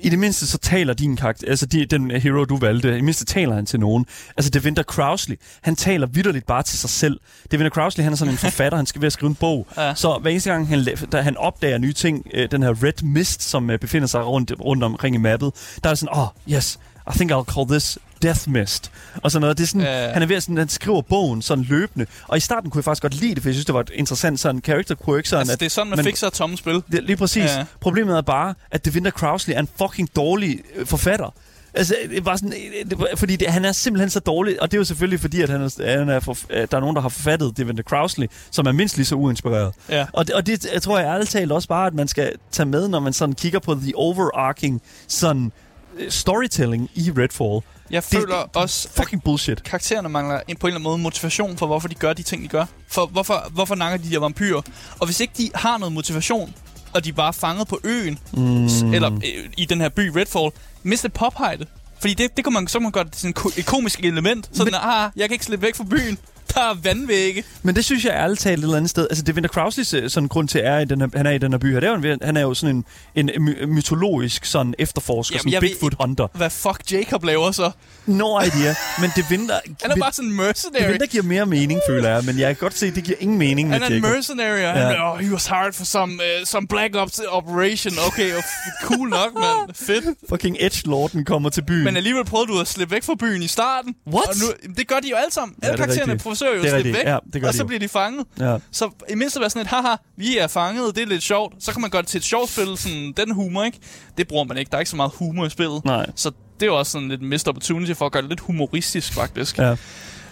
I 0.03 0.09
det 0.09 0.19
mindste 0.19 0.47
så 0.47 0.59
taler 0.59 0.95
din 0.95 1.17
karakter, 1.17 1.49
altså 1.49 1.67
de, 1.67 1.87
den 1.87 2.11
hero 2.11 2.45
du 2.45 2.57
valgte, 2.57 2.89
i 2.89 2.93
det 2.93 3.05
mindste 3.05 3.25
taler 3.25 3.55
han 3.55 3.67
til 3.67 3.81
nogen. 3.81 4.07
Altså 4.37 4.51
Devinter 4.51 4.83
Crowsley, 4.83 5.37
han 5.63 5.77
taler 5.77 6.07
vidderligt 6.07 6.47
bare 6.47 6.63
til 6.63 6.79
sig 6.79 6.91
selv. 6.91 7.21
Devinter 7.51 7.71
Crowsley, 7.71 8.05
han 8.05 8.13
er 8.13 8.17
sådan 8.17 8.35
en 8.35 8.39
forfatter, 8.39 8.77
han 8.77 8.87
skal 8.87 9.01
ved 9.01 9.07
at 9.07 9.13
skrive 9.13 9.29
en 9.29 9.35
bog. 9.35 9.67
Ja. 9.83 9.95
Så 9.95 10.19
hver 10.23 10.31
eneste 10.31 10.51
gang, 10.51 10.69
han, 10.69 10.87
da 11.13 11.21
han 11.21 11.37
opdager 11.37 11.79
nye 11.79 11.93
ting, 11.93 12.27
øh, 12.35 12.51
den 12.51 12.63
her 12.63 12.85
red 12.85 13.03
mist, 13.03 13.43
som 13.43 13.71
øh, 13.71 13.79
befinder 13.79 14.09
sig 14.09 14.27
rundt, 14.27 14.53
rundt 14.61 14.85
omkring 14.85 15.15
i 15.15 15.19
mappet, 15.19 15.53
der 15.85 15.91
er 15.91 15.95
sådan, 15.95 16.15
oh 16.19 16.27
yes, 16.51 16.79
I 17.15 17.17
think 17.17 17.33
I'll 17.33 17.55
call 17.55 17.69
this 17.69 17.99
Death 18.23 18.49
Mist. 18.49 18.91
Og 19.23 19.31
sådan 19.31 19.41
noget. 19.41 19.59
Det 19.59 19.65
er 19.65 19.69
sådan, 19.69 19.81
Ja. 19.83 20.13
han 20.13 20.23
er 20.23 20.27
ved 20.27 20.37
at 20.37 20.43
sådan, 20.43 20.57
han 20.57 20.69
skriver 20.69 21.03
bogen 21.03 21.43
sådan 21.43 21.65
løbende. 21.65 22.07
Og 22.29 22.37
i 22.37 22.41
starten 22.41 22.71
kunne 22.71 22.79
jeg 22.79 22.85
faktisk 22.85 23.03
godt 23.03 23.15
lide 23.15 23.35
det, 23.35 23.43
for 23.43 23.49
jeg 23.51 23.55
synes, 23.55 23.67
det 23.67 23.75
var 23.75 23.81
et 23.81 23.91
interessant 23.95 24.41
sådan 24.41 24.61
character 24.65 24.95
quirk. 25.05 25.27
Sådan, 25.27 25.41
Altså, 25.41 25.53
at, 25.53 25.61
det 25.61 25.67
er 25.67 25.71
sådan, 25.71 25.91
man 25.91 25.97
men- 25.97 26.05
fikser 26.05 26.27
et 26.27 26.33
tomme 26.33 26.57
spil. 26.57 26.83
det, 26.93 27.03
lige 27.05 27.17
præcis. 27.17 27.43
Ja. 27.45 27.59
Ja. 27.59 27.65
Problemet 27.81 28.17
er 28.17 28.21
bare, 28.23 28.55
at 28.71 28.85
Devinter 28.85 29.11
Crowsley 29.11 29.55
er 29.55 29.61
en 29.61 29.69
fucking 29.79 30.17
dårlig 30.17 30.59
øh, 30.77 30.87
forfatter. 30.87 31.35
Altså, 31.75 31.95
det 32.11 32.25
bare 32.25 32.39
sådan, 32.39 32.53
øh, 32.53 32.91
det, 32.91 32.99
var- 32.99 33.09
fordi 33.17 33.37
det, 33.37 33.49
han 33.49 33.65
er 33.65 33.73
simpelthen 33.73 34.11
så 34.11 34.21
dårlig, 34.21 34.63
og 34.63 34.71
det 34.71 34.77
er 34.77 34.79
jo 34.81 34.85
selvfølgelig 34.85 35.21
fordi, 35.21 35.43
at 35.43 35.49
han 35.49 35.63
er, 35.63 35.99
han 35.99 36.09
er 36.09 36.21
for, 36.21 36.37
øh, 36.51 36.67
der 36.71 36.77
er 36.77 36.81
nogen, 36.81 36.97
der 36.97 37.03
har 37.03 37.09
forfattet 37.09 37.57
Devinter 37.57 37.83
Crowsley, 37.83 38.27
som 38.51 38.67
er 38.67 38.73
mindst 38.73 38.97
lige 38.97 39.07
så 39.07 39.15
uinspireret. 39.15 39.73
Ja. 39.89 40.07
Og 40.13 40.27
det, 40.27 40.35
og 40.35 40.47
det 40.47 40.67
jeg 40.75 40.83
tror 40.83 40.99
jeg 40.99 41.07
ærligt 41.09 41.31
talt 41.31 41.53
også 41.53 41.69
bare, 41.69 41.87
at 41.87 41.95
man 41.95 42.09
skal 42.09 42.33
tage 42.51 42.67
med, 42.67 42.89
når 42.89 43.01
man 43.01 43.13
sådan 43.13 43.35
kigger 43.35 43.59
på 43.59 43.75
the 43.75 43.93
overarching 43.97 44.83
sådan 45.09 45.53
øh, 45.99 46.11
storytelling 46.11 46.91
i 46.95 47.11
Redfall. 47.19 47.61
Jeg 47.93 48.03
Det- 48.03 48.19
føler 48.19 48.35
også, 48.37 48.89
Fucking 48.97 49.23
bullshit. 49.23 49.63
karaktererne 49.63 50.09
mangler 50.09 50.41
en, 50.49 50.57
på 50.57 50.67
en 50.67 50.69
eller 50.71 50.77
anden 50.79 50.83
måde 50.91 50.99
motivation 50.99 51.57
for, 51.59 51.67
hvorfor 51.67 51.89
de 51.89 51.95
gør 51.95 52.13
de 52.13 52.23
ting, 52.23 52.43
de 52.43 52.49
gør. 52.49 52.65
For 52.89 53.07
hvorfor, 53.07 53.47
hvorfor 53.51 53.75
nakker 53.75 53.99
de 53.99 54.11
der 54.11 54.19
vampyrer? 54.19 54.63
Og 54.99 55.07
hvis 55.07 55.21
ikke 55.21 55.33
de 55.37 55.51
har 55.55 55.79
noget 55.79 55.93
motivation, 55.93 56.55
og 56.95 57.05
de 57.05 57.09
er 57.09 57.13
bare 57.13 57.33
fanget 57.33 57.69
på 57.69 57.81
øen, 57.85 58.19
mm. 58.33 58.95
eller 58.95 59.13
øh, 59.13 59.49
i 59.57 59.65
den 59.65 59.81
her 59.81 59.89
by 59.89 60.09
Redfall, 60.09 60.51
mist 60.83 61.05
et 61.05 61.13
pophejde. 61.13 61.67
Fordi 62.01 62.15
det, 62.15 62.37
det 62.37 62.45
kunne 62.45 62.55
man, 62.55 62.69
så 62.69 62.79
kan 62.79 62.83
man 62.83 62.93
gøre 62.93 63.05
det 63.05 63.13
til 63.13 63.21
sådan 63.21 63.31
et 63.31 63.35
ko- 63.37 63.51
et 63.57 63.67
komisk 63.67 64.01
element. 64.01 64.51
Sådan, 64.53 64.75
ah, 64.75 65.11
jeg 65.17 65.29
kan 65.29 65.33
ikke 65.35 65.45
slippe 65.45 65.67
væk 65.67 65.77
fra 65.77 65.85
byen. 65.85 66.19
Der 66.55 66.61
er 66.61 66.75
vandvægge. 66.83 67.45
Men 67.63 67.77
det 67.77 67.85
synes 67.85 68.05
jeg 68.05 68.13
ærligt 68.13 68.41
talt 68.41 68.59
et 68.59 68.63
eller 68.63 68.77
andet 68.77 68.91
sted. 68.91 69.07
Altså, 69.11 69.25
Devinter 69.25 69.49
Crowsleys 69.51 69.95
øh, 69.95 70.11
sådan 70.11 70.29
grund 70.29 70.49
til, 70.49 70.61
er 70.65 70.79
i 70.79 70.85
den 70.85 71.01
her, 71.01 71.09
han 71.15 71.27
er 71.27 71.31
i 71.31 71.39
den 71.39 71.53
her 71.53 71.59
by 71.59 71.73
her, 71.73 71.81
det 71.81 71.87
er 71.89 71.99
jo, 71.99 72.13
en- 72.13 72.19
han 72.23 72.37
er 72.37 72.41
jo 72.41 72.55
sådan 72.55 72.85
en, 73.15 73.31
en 73.31 73.43
my- 73.45 73.65
mytologisk 73.67 74.45
sådan 74.45 74.75
efterforsker, 74.79 75.35
Jamen, 75.35 75.41
sådan 75.41 75.53
jeg 75.53 75.63
ved- 75.63 75.69
Bigfoot 75.69 75.95
hunter. 76.01 76.27
Hvad 76.35 76.51
fuck 76.51 76.93
Jacob 76.93 77.25
laver 77.25 77.51
så? 77.51 77.71
No 78.07 78.41
idea. 78.41 78.75
Men 79.01 79.11
Devinter, 79.17 79.55
Han 79.83 79.91
er 79.91 79.97
bare 79.97 80.13
sådan 80.13 80.31
en 80.31 80.37
mercenary. 80.37 80.83
Devinter 80.85 81.07
giver 81.07 81.23
mere 81.25 81.47
mening, 81.47 81.81
føler 81.89 82.09
jeg. 82.09 82.25
Men 82.25 82.39
jeg 82.39 82.47
kan 82.49 82.57
godt 82.61 82.79
se, 82.79 82.87
at 82.87 82.95
det 82.95 83.05
giver 83.05 83.17
ingen 83.21 83.39
mening 83.39 83.69
med 83.69 83.75
Han 83.81 83.83
er 83.83 83.87
en 83.97 84.03
Jacob. 84.03 84.11
mercenary, 84.15 84.55
og 84.57 84.61
Ja. 84.61 84.73
han, 84.73 84.97
oh, 85.03 85.19
he 85.19 85.33
was 85.33 85.47
hired 85.47 85.73
for 85.73 85.85
some, 85.85 86.13
uh, 86.15 86.45
some 86.45 86.67
Black 86.67 86.97
Ops 86.97 87.21
operation. 87.29 87.93
Okay, 88.07 88.31
f- 88.33 88.85
cool 88.87 89.09
nok, 89.09 89.35
mand. 89.35 89.75
Fedt. 89.75 90.05
Fucking 90.29 90.57
Edgelorden 90.61 91.25
kommer 91.25 91.51
til 91.51 91.63
byen. 91.65 91.85
Men 91.85 91.97
alligevel 91.97 92.25
prøvede 92.25 92.53
du 92.53 92.61
at 92.61 92.69
slippe 92.69 92.95
væk 92.95 93.03
fra 93.05 93.15
byen 93.15 93.43
i 93.43 93.47
starten. 93.49 93.95
What? 94.07 94.29
Og 94.29 94.35
nu, 94.67 94.73
det 94.77 94.89
gør 94.89 94.99
de 95.01 95.09
jo 95.11 95.17
alle 95.17 95.33
sammen. 95.33 95.55
Alle 95.63 95.73
det 95.77 95.81
er 95.81 95.85
karaktererne. 95.85 96.13
Forsøger 96.33 96.53
jo 96.57 96.63
at 96.63 96.71
slippe 96.83 96.99
væk, 96.99 97.05
Ja, 97.07 97.19
det 97.33 97.45
og 97.45 97.55
så 97.55 97.63
jo. 97.63 97.67
bliver 97.67 97.81
de 97.81 97.89
fanget. 97.89 98.27
ja. 98.41 98.57
Så 98.73 98.91
i 99.11 99.15
mindst 99.15 99.37
at 99.37 99.41
være 99.41 99.51
sådan 99.51 99.63
et, 99.63 99.69
haha, 99.69 99.95
vi 100.17 100.39
er 100.39 100.47
fanget, 100.47 100.95
det 100.97 101.03
er 101.03 101.07
lidt 101.07 101.23
sjovt. 101.23 101.55
Så 101.65 101.73
kan 101.73 101.81
man 101.81 101.91
det 101.91 102.07
til 102.07 102.19
et 102.19 102.25
sjovt 102.25 102.51
spil, 102.51 102.77
sådan 102.79 103.13
den 103.17 103.31
humor, 103.35 103.65
ikke? 103.65 103.79
Det 104.19 104.29
bruger 104.29 104.45
man 104.45 104.57
ikke. 104.59 104.71
Der 104.71 104.77
er 104.77 104.81
ikke 104.81 104.91
så 104.91 104.97
meget 104.97 105.13
humor 105.15 105.47
i 105.47 105.51
spillet. 105.51 105.85
Nej. 105.85 106.07
Så 106.17 106.31
det 106.61 106.63
er 106.63 106.67
jo 106.67 106.79
også 106.79 106.93
sådan 106.93 107.09
lidt 107.09 107.23
missed 107.23 107.49
opportunity 107.49 107.93
for 107.93 108.07
at 108.07 108.13
gøre 108.13 108.23
det 108.23 108.29
lidt 108.31 108.41
humoristisk, 108.41 109.13
faktisk. 109.13 109.59
Ja. 109.59 109.77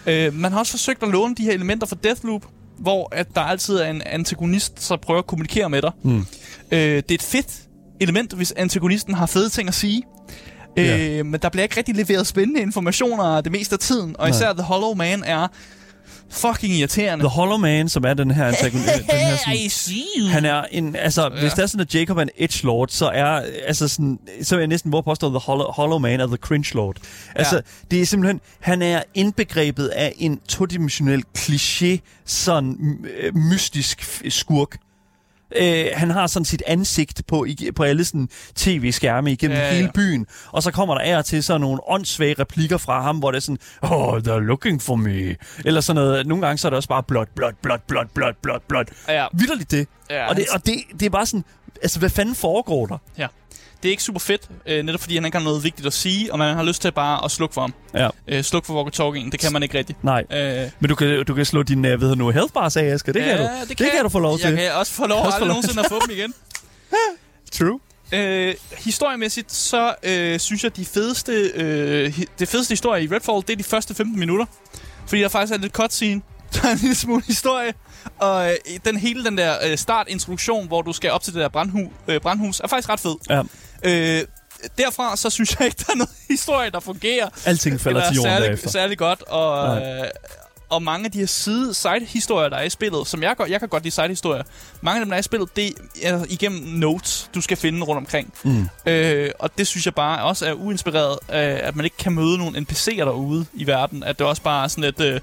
Øh, 0.05 0.33
man 0.33 0.51
har 0.51 0.59
også 0.59 0.71
forsøgt 0.71 1.03
at 1.03 1.09
låne 1.09 1.35
de 1.35 1.43
her 1.43 1.51
elementer 1.51 1.87
fra 1.87 1.95
Deathloop, 2.03 2.45
hvor 2.79 3.09
at 3.15 3.35
der 3.35 3.41
altid 3.41 3.77
er 3.77 3.89
en 3.89 4.01
antagonist, 4.05 4.89
der 4.89 4.95
prøver 4.97 5.19
at 5.19 5.27
kommunikere 5.27 5.69
med 5.69 5.81
dig. 5.81 5.91
Mm. 6.03 6.17
Øh, 6.71 6.79
det 6.79 7.11
er 7.11 7.15
et 7.15 7.21
fedt 7.21 7.47
element, 7.99 8.33
hvis 8.33 8.51
antagonisten 8.57 9.13
har 9.13 9.25
fede 9.25 9.49
ting 9.49 9.67
at 9.67 9.75
sige. 9.75 10.03
Øh, 10.77 10.85
Ja. 10.85 11.23
Men 11.23 11.39
der 11.41 11.49
bliver 11.49 11.63
ikke 11.63 11.77
rigtig 11.77 11.95
leveret 11.95 12.27
spændende 12.27 12.61
informationer 12.61 13.41
det 13.41 13.51
meste 13.51 13.73
af 13.73 13.79
tiden. 13.79 14.15
Og 14.19 14.27
Nej. 14.29 14.37
især 14.37 14.53
The 14.53 14.61
Hollow 14.61 14.93
Man 14.93 15.23
er 15.23 15.47
fucking 16.31 16.73
irriterende. 16.73 17.23
The 17.23 17.29
Hollow 17.29 17.57
Man, 17.57 17.89
som 17.89 18.03
er 18.03 18.13
den 18.13 18.31
her 18.31 18.45
antagonist. 18.51 18.87
den 18.97 19.03
her 19.19 19.37
sådan, 19.37 19.55
I 19.55 19.69
see 19.69 20.03
you. 20.19 20.27
Han 20.27 20.45
er 20.45 20.63
en, 20.71 20.95
altså, 20.95 21.21
ja. 21.23 21.29
hvis 21.41 21.53
det 21.53 21.63
er 21.63 21.67
sådan, 21.67 21.81
at 21.81 21.95
Jacob 21.95 22.17
er 22.17 22.21
en 22.21 22.29
edgelord, 22.37 22.87
så 22.89 23.05
er, 23.09 23.43
altså 23.67 23.87
sådan, 23.87 24.19
så 24.41 24.55
vil 24.55 24.61
jeg 24.61 24.67
næsten 24.67 24.89
hvor 24.89 25.01
påstå, 25.01 25.27
at 25.27 25.31
The 25.31 25.39
Hollow, 25.39 25.67
Hollow 25.71 25.97
Man 25.99 26.19
er 26.19 26.27
The 26.27 26.37
Cringe 26.37 26.69
Lord. 26.75 26.97
Altså, 27.35 27.55
Ja. 27.55 27.61
det 27.91 28.01
er 28.01 28.05
simpelthen, 28.05 28.41
han 28.59 28.81
er 28.81 29.01
indbegrebet 29.13 29.87
af 29.87 30.13
en 30.17 30.39
todimensionel 30.47 31.23
kliché, 31.37 31.97
sådan 32.25 32.97
øh, 33.19 33.35
mystisk 33.35 34.21
skurk. 34.29 34.77
Øh, 35.55 35.85
han 35.93 36.09
har 36.09 36.27
sådan 36.27 36.45
sit 36.45 36.63
ansigt 36.67 37.21
på, 37.27 37.45
i- 37.45 37.69
på 37.75 37.83
alle 37.83 38.05
sådan 38.05 38.29
tv-skærme 38.55 39.31
igennem 39.31 39.57
Ja, 39.57 39.67
ja, 39.67 39.73
hele 39.75 39.91
byen. 39.95 40.25
Og 40.51 40.63
så 40.63 40.71
kommer 40.71 40.95
der 40.95 41.01
af 41.01 41.17
og 41.17 41.25
til 41.25 41.43
sådan 41.43 41.61
nogle 41.61 41.79
åndssvage 41.89 42.35
replikker 42.39 42.77
fra 42.77 43.01
ham, 43.01 43.17
hvor 43.19 43.31
det 43.31 43.37
er 43.37 43.41
sådan, 43.41 43.57
oh, 43.81 44.17
they're 44.17 44.39
looking 44.39 44.81
for 44.81 44.95
me. 44.95 45.35
Eller 45.65 45.81
sådan 45.81 46.01
noget. 46.03 46.27
Nogle 46.27 46.45
gange 46.45 46.57
så 46.57 46.67
er 46.67 46.69
det 46.69 46.77
også 46.77 46.89
bare 46.89 47.03
blot, 47.03 47.27
blot, 47.35 47.55
blot, 47.61 47.81
blot, 47.87 48.07
blot, 48.13 48.35
blot, 48.41 48.61
blot. 48.67 48.87
Ja, 49.07 49.25
Vitterligt 49.33 49.71
det. 49.71 49.87
ja, 50.09 50.29
Og, 50.29 50.35
det, 50.35 50.45
og 50.53 50.65
det, 50.65 50.75
det 50.99 51.05
er 51.05 51.09
bare 51.09 51.25
sådan, 51.25 51.43
altså 51.83 51.99
hvad 51.99 52.09
fanden 52.09 52.35
foregår 52.35 52.85
der? 52.85 52.97
ja. 53.17 53.27
Det 53.83 53.89
er 53.89 53.91
ikke 53.91 54.03
super 54.03 54.19
fedt, 54.19 54.41
øh, 54.65 54.83
netop 54.83 55.01
fordi 55.01 55.15
han 55.15 55.25
ikke 55.25 55.37
har 55.37 55.43
noget 55.45 55.63
vigtigt 55.63 55.87
at 55.87 55.93
sige, 55.93 56.31
og 56.33 56.39
man 56.39 56.55
har 56.55 56.63
lyst 56.63 56.81
til 56.81 56.91
bare 56.91 57.25
at 57.25 57.31
slukke 57.31 57.53
for 57.53 57.61
ham. 57.61 57.73
Ja. 57.93 58.09
Øh, 58.27 58.43
slukke 58.43 58.65
for 58.65 58.83
walkie-talkie'en, 58.83 59.29
det 59.31 59.39
kan 59.39 59.53
man 59.53 59.63
ikke 59.63 59.77
rigtigt. 59.77 60.03
Nej. 60.03 60.23
Øh, 60.31 60.69
Men 60.79 60.89
du 60.89 60.95
kan, 60.95 61.25
du 61.25 61.33
kan 61.33 61.45
slå 61.45 61.63
din, 61.63 61.85
øh, 61.85 61.97
hvad 61.97 62.07
hedder 62.07 62.15
nu, 62.15 62.29
health 62.29 62.53
bars 62.53 62.77
af, 62.77 62.83
Asger. 62.83 63.13
Det 63.13 63.19
ja, 63.19 63.25
kan 63.25 63.37
du. 63.37 63.43
Det 63.43 63.69
Det 63.69 63.77
kan, 63.77 63.89
kan 63.93 64.03
du 64.03 64.09
få 64.09 64.19
lov 64.19 64.37
til. 64.37 64.47
Jeg 64.47 64.57
kan 64.57 64.73
også 64.73 64.93
få 64.93 65.07
lov 65.07 65.25
få 65.25 65.31
aldrig 65.31 65.47
nogensinde 65.47 65.79
at 65.79 65.85
få 65.89 65.99
dem 66.07 66.17
igen. 66.17 66.33
True. 67.57 67.79
Øh, 68.13 68.55
historiemæssigt, 68.77 69.53
så 69.53 69.93
øh, 70.03 70.39
synes 70.39 70.63
jeg, 70.63 70.77
de 70.77 70.85
fedeste, 70.85 71.31
øh, 71.55 72.19
det 72.39 72.47
fedeste 72.47 72.71
historie 72.71 73.03
i 73.03 73.07
Redfall, 73.07 73.41
det 73.41 73.49
er 73.49 73.57
de 73.57 73.63
første 73.63 73.95
15 73.95 74.19
minutter. 74.19 74.45
Fordi 75.07 75.21
der 75.21 75.29
faktisk 75.29 75.53
er 75.53 75.61
lidt 75.61 75.73
cutscene. 75.73 76.21
Der 76.53 76.67
er 76.67 76.71
en 76.71 76.77
lille 76.77 76.95
smule 76.95 77.23
historie. 77.27 77.73
Og 78.19 78.49
øh, 78.49 78.55
den 78.85 78.97
hele 78.97 79.25
den 79.25 79.37
der 79.37 79.55
øh, 79.65 79.77
startintroduktion, 79.77 80.67
hvor 80.67 80.81
du 80.81 80.93
skal 80.93 81.11
op 81.11 81.23
til 81.23 81.33
det 81.33 81.41
der 81.41 81.49
brandhu, 81.49 81.91
øh, 82.07 82.21
brandhus, 82.21 82.59
er 82.59 82.67
faktisk 82.67 82.89
ret 82.89 82.99
fed. 82.99 83.15
Ja. 83.29 83.41
Øh, 83.83 84.21
derfra, 84.77 85.17
så 85.17 85.29
synes 85.29 85.55
jeg 85.59 85.65
ikke, 85.65 85.77
der 85.87 85.93
er 85.93 85.97
noget 85.97 86.11
historie, 86.29 86.69
der 86.69 86.79
fungerer. 86.79 87.29
Alting 87.45 87.79
falder 87.81 88.07
til 88.07 88.15
jorden 88.15 88.31
særlig, 88.31 88.47
derefter. 88.47 88.69
særlig 88.69 88.97
godt. 88.97 89.21
Og, 89.21 89.77
øh, 89.77 90.03
og 90.69 90.83
mange 90.83 91.05
af 91.05 91.11
de 91.11 91.19
her 91.19 91.25
side 91.25 91.73
side-historier, 91.73 92.49
der 92.49 92.57
er 92.57 92.63
i 92.63 92.69
spillet, 92.69 93.07
som 93.07 93.23
jeg, 93.23 93.35
jeg 93.49 93.59
kan 93.59 93.69
godt 93.69 93.83
lide 93.83 93.95
side-historier, 93.95 94.43
mange 94.81 94.99
af 94.99 95.05
dem, 95.05 95.09
der 95.09 95.15
er 95.15 95.19
i 95.19 95.23
spillet, 95.23 95.55
det 95.55 95.73
er 96.03 96.25
igennem 96.29 96.61
notes, 96.61 97.29
du 97.35 97.41
skal 97.41 97.57
finde 97.57 97.81
rundt 97.85 97.97
omkring. 97.97 98.33
Mm. 98.43 98.67
Øh, 98.85 99.29
og 99.39 99.49
det 99.57 99.67
synes 99.67 99.85
jeg 99.85 99.95
bare 99.95 100.23
også 100.23 100.45
er 100.45 100.53
uinspireret 100.53 101.17
af, 101.27 101.67
at 101.67 101.75
man 101.75 101.85
ikke 101.85 101.97
kan 101.97 102.11
møde 102.11 102.37
nogle 102.37 102.59
NPC'er 102.59 102.95
derude 103.05 103.45
i 103.53 103.67
verden. 103.67 104.03
At 104.03 104.19
det 104.19 104.27
også 104.27 104.41
bare 104.41 104.63
er 104.63 104.67
sådan 104.67 104.83
et, 104.83 105.01
øh, 105.01 105.19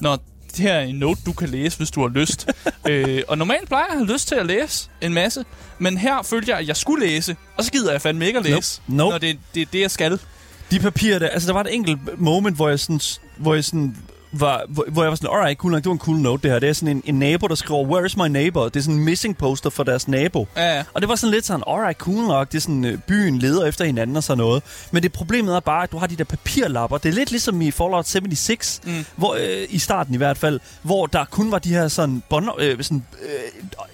når 0.00 0.18
det 0.56 0.58
her 0.60 0.72
er 0.72 0.80
en 0.80 0.94
note, 0.94 1.20
du 1.26 1.32
kan 1.32 1.48
læse, 1.48 1.76
hvis 1.76 1.90
du 1.90 2.00
har 2.00 2.08
lyst. 2.08 2.48
øh, 2.88 3.22
og 3.28 3.38
normalt 3.38 3.68
plejer 3.68 3.84
jeg 3.84 3.92
at 3.92 3.98
have 4.06 4.12
lyst 4.12 4.28
til 4.28 4.34
at 4.34 4.46
læse 4.46 4.88
en 5.00 5.14
masse, 5.14 5.44
men 5.78 5.98
her 5.98 6.22
følte 6.22 6.50
jeg, 6.50 6.58
at 6.58 6.68
jeg 6.68 6.76
skulle 6.76 7.06
læse, 7.06 7.36
og 7.56 7.64
så 7.64 7.72
gider 7.72 7.92
jeg 7.92 8.02
fandme 8.02 8.26
ikke 8.26 8.38
at 8.38 8.44
læse, 8.44 8.80
Nope. 8.86 8.96
Nope. 8.96 9.10
når 9.10 9.18
det, 9.18 9.38
det 9.54 9.62
er 9.62 9.66
det, 9.72 9.80
jeg 9.80 9.90
skal. 9.90 10.18
De 10.70 10.80
papirer 10.80 11.18
der, 11.18 11.28
altså 11.28 11.46
der 11.46 11.52
var 11.52 11.60
et 11.60 11.74
enkelt 11.74 12.20
moment, 12.20 12.56
hvor 12.56 12.68
jeg 12.68 12.80
sådan, 12.80 13.00
hvor 13.36 13.54
jeg 13.54 13.64
sådan 13.64 13.96
var, 14.32 14.62
hvor, 14.68 14.84
hvor 14.88 15.02
jeg 15.02 15.10
var 15.10 15.16
sådan, 15.16 15.30
alright, 15.36 15.58
cool 15.58 15.72
nok, 15.72 15.78
det 15.82 15.86
var 15.86 15.92
en 15.92 15.98
cool 15.98 16.16
note 16.16 16.42
det 16.42 16.50
her. 16.50 16.58
Det 16.58 16.68
er 16.68 16.72
sådan 16.72 16.96
en, 16.96 17.02
en 17.06 17.18
nabo, 17.18 17.46
der 17.46 17.54
skriver, 17.54 17.84
where 17.84 18.06
is 18.06 18.16
my 18.16 18.28
neighbor? 18.28 18.64
Det 18.64 18.76
er 18.76 18.80
sådan 18.80 18.94
en 18.98 19.04
missing 19.04 19.36
poster 19.36 19.70
for 19.70 19.82
deres 19.82 20.08
nabo. 20.08 20.48
Ja, 20.56 20.76
ja. 20.76 20.84
Og 20.94 21.00
det 21.00 21.08
var 21.08 21.14
sådan 21.14 21.30
lidt 21.34 21.46
sådan, 21.46 21.62
alright, 21.66 21.98
cool 21.98 22.26
nok, 22.26 22.48
det 22.52 22.56
er 22.56 22.60
sådan, 22.60 22.84
øh, 22.84 22.98
byen 22.98 23.38
leder 23.38 23.64
efter 23.66 23.84
hinanden 23.84 24.16
og 24.16 24.22
sådan 24.22 24.38
noget. 24.38 24.62
Men 24.90 25.02
det 25.02 25.12
problemet 25.12 25.56
er 25.56 25.60
bare, 25.60 25.82
at 25.82 25.92
du 25.92 25.98
har 25.98 26.06
de 26.06 26.16
der 26.16 26.24
papirlapper. 26.24 26.98
Det 26.98 27.08
er 27.08 27.12
lidt 27.12 27.30
ligesom 27.30 27.60
i 27.62 27.70
Fallout 27.70 28.08
76, 28.08 28.80
Mm. 28.84 29.04
hvor, 29.16 29.34
øh, 29.40 29.66
i 29.68 29.78
starten 29.78 30.14
i 30.14 30.16
hvert 30.16 30.38
fald, 30.38 30.60
hvor 30.82 31.06
der 31.06 31.24
kun 31.24 31.50
var 31.50 31.58
de 31.58 31.68
her 31.68 31.88
sådan, 31.88 32.22
bond, 32.28 32.48
øh, 32.58 32.82
sådan 32.82 33.04
øh, 33.22 33.28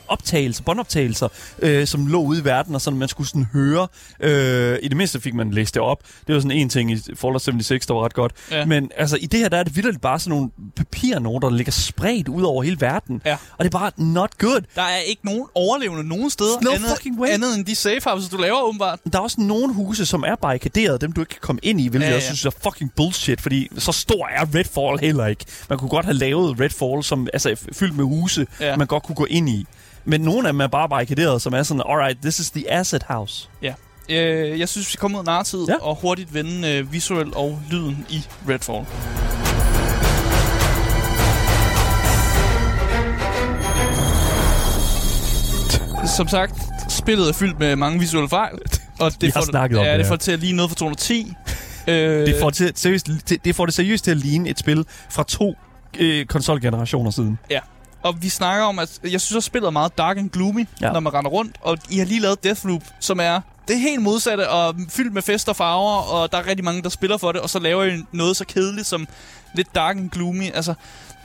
optagelser, 0.08 0.62
båndoptagelser, 0.62 1.28
øh, 1.58 1.86
som 1.86 2.06
lå 2.06 2.22
ude 2.22 2.40
i 2.40 2.44
verden, 2.44 2.74
og 2.74 2.80
sådan 2.80 2.98
man 2.98 3.08
skulle 3.08 3.28
sådan 3.28 3.46
høre. 3.52 3.88
Øh, 4.20 4.78
I 4.82 4.88
det 4.88 4.96
mindste 4.96 5.20
fik 5.20 5.34
man 5.34 5.50
læst 5.50 5.74
det 5.74 5.82
op. 5.82 6.02
Det 6.26 6.34
var 6.34 6.40
sådan 6.40 6.58
en 6.58 6.68
ting 6.68 6.90
i 6.92 6.98
Fallout 7.14 7.42
76, 7.42 7.86
der 7.86 7.94
var 7.94 8.04
ret 8.04 8.14
godt. 8.14 8.32
Ja. 8.50 8.64
Men 8.64 8.90
altså, 8.96 9.16
i 9.20 9.26
det 9.26 9.40
her, 9.40 9.48
der 9.48 9.56
er 9.58 9.62
det 9.62 9.76
vildt 9.76 10.00
bare 10.00 10.18
sådan 10.18 10.36
nogle 10.36 10.50
papirnoter, 10.76 11.48
der 11.48 11.56
ligger 11.56 11.72
spredt 11.72 12.28
ud 12.28 12.42
over 12.42 12.62
hele 12.62 12.76
verden. 12.80 13.22
Ja. 13.24 13.32
Og 13.58 13.64
det 13.64 13.74
er 13.74 13.78
bare 13.78 13.90
not 13.96 14.38
good. 14.38 14.60
Der 14.74 14.82
er 14.82 14.98
ikke 14.98 15.24
nogen 15.24 15.44
overlevende 15.54 16.08
nogen 16.08 16.30
steder, 16.30 16.60
No 16.62 16.70
andet, 16.70 16.90
fucking 16.96 17.20
way. 17.20 17.28
andet 17.28 17.56
end 17.56 17.64
de 17.66 17.74
safe 17.74 18.00
houses, 18.04 18.28
du 18.30 18.36
laver 18.36 18.60
åbenbart. 18.62 18.98
Der 19.12 19.18
er 19.18 19.22
også 19.22 19.40
nogle 19.40 19.74
huse, 19.74 20.06
som 20.06 20.22
er 20.26 20.34
barrikaderet, 20.34 21.00
dem 21.00 21.12
du 21.12 21.20
ikke 21.20 21.30
kan 21.30 21.40
komme 21.40 21.60
ind 21.62 21.80
i, 21.80 21.88
hvilket 21.88 22.06
Ja, 22.06 22.10
ja, 22.10 22.14
jeg 22.14 22.22
synes 22.22 22.44
er 22.44 22.50
fucking 22.62 22.92
bullshit, 22.96 23.40
fordi 23.40 23.68
så 23.78 23.92
stor 23.92 24.28
er 24.28 24.44
Redfall 24.54 24.98
heller 25.06 25.26
ikke. 25.26 25.44
Man 25.68 25.78
kunne 25.78 25.88
godt 25.88 26.04
have 26.04 26.14
lavet 26.14 26.60
Redfall, 26.60 27.04
som 27.04 27.28
altså 27.32 27.56
fyldt 27.72 27.96
med 27.96 28.04
huse, 28.04 28.46
ja. 28.60 28.76
man 28.76 28.86
godt 28.86 29.02
kunne 29.02 29.16
gå 29.16 29.24
ind 29.24 29.48
i. 29.48 29.66
Men 30.06 30.20
nogle 30.20 30.48
af 30.48 30.52
dem 30.52 30.60
er 30.60 30.66
bare 30.66 30.88
barrikaderet, 30.88 31.42
som 31.42 31.52
er 31.52 31.62
sådan, 31.62 31.82
alright, 31.88 32.18
this 32.22 32.38
is 32.38 32.50
the 32.50 32.72
asset 32.72 33.02
house. 33.08 33.48
Ja. 33.62 33.74
Øh, 34.10 34.60
jeg 34.60 34.68
synes, 34.68 34.92
vi 34.94 34.96
kommer 34.96 35.18
ud 35.18 35.24
narrativet 35.24 35.68
ja. 35.68 35.72
Ja. 35.72 35.82
og 35.82 35.94
hurtigt 35.96 36.34
vende 36.34 36.68
øh, 36.72 36.92
visuel 36.92 37.34
og 37.36 37.58
lyden 37.70 38.06
i 38.10 38.24
Redfall. 38.48 38.86
Som 46.16 46.28
sagt, 46.28 46.54
spillet 46.92 47.28
er 47.28 47.32
fyldt 47.32 47.58
med 47.58 47.76
mange 47.76 47.98
visuelle 48.00 48.28
fejl. 48.28 48.58
Og 49.00 49.12
det 49.12 49.22
Vi 49.22 49.26
har 49.26 49.40
får, 49.52 49.58
om 49.58 49.72
ja, 49.72 49.78
det 49.78 49.98
det 49.98 50.04
her. 50.04 50.04
får 50.08 50.14
det 50.16 50.20
til 50.24 50.32
at 50.32 50.38
ligne 50.38 50.56
noget 50.56 50.70
fra 50.70 50.76
210. 50.76 51.32
Øh, 51.88 52.26
Det 52.26 52.36
får, 52.40 52.50
til, 52.50 52.72
seriøst, 52.74 53.06
det, 53.28 53.44
det 53.44 53.54
får 53.56 53.66
det 53.66 53.74
seriøst 53.74 54.04
til 54.04 54.10
at 54.10 54.16
ligne 54.16 54.48
et 54.48 54.58
spil 54.58 54.84
fra 55.10 55.22
to 55.28 55.54
øh, 55.98 56.26
konsolgenerationer 56.26 57.10
siden. 57.10 57.38
Ja. 57.50 57.60
Og 58.06 58.22
vi 58.22 58.28
snakker 58.28 58.64
om, 58.64 58.78
at 58.78 59.00
jeg 59.04 59.20
synes, 59.20 59.36
at 59.36 59.44
spillet 59.44 59.66
er 59.66 59.70
meget 59.70 59.98
dark 59.98 60.16
and 60.18 60.30
gloomy, 60.30 60.66
ja. 60.80 60.92
Når 60.92 61.00
man 61.00 61.14
render 61.14 61.30
rundt. 61.30 61.56
Og 61.60 61.78
I 61.90 61.98
har 61.98 62.04
lige 62.04 62.20
lavet 62.20 62.44
Deathloop, 62.44 62.82
som 63.00 63.20
er 63.20 63.40
det 63.68 63.80
helt 63.80 64.02
modsatte 64.02 64.48
og 64.48 64.74
fyldt 64.88 65.14
med 65.14 65.22
fest 65.22 65.48
og 65.48 65.56
farver, 65.56 66.02
og 66.02 66.32
der 66.32 66.38
er 66.38 66.46
rigtig 66.46 66.64
mange, 66.64 66.82
der 66.82 66.88
spiller 66.88 67.16
for 67.16 67.32
det, 67.32 67.40
og 67.40 67.50
så 67.50 67.58
laver 67.58 67.84
I 67.84 68.04
noget 68.12 68.36
så 68.36 68.44
kedeligt 68.44 68.86
som 68.86 69.08
lidt 69.54 69.74
dark 69.74 69.96
and 69.96 70.10
gloomy. 70.10 70.52
Altså, 70.54 70.74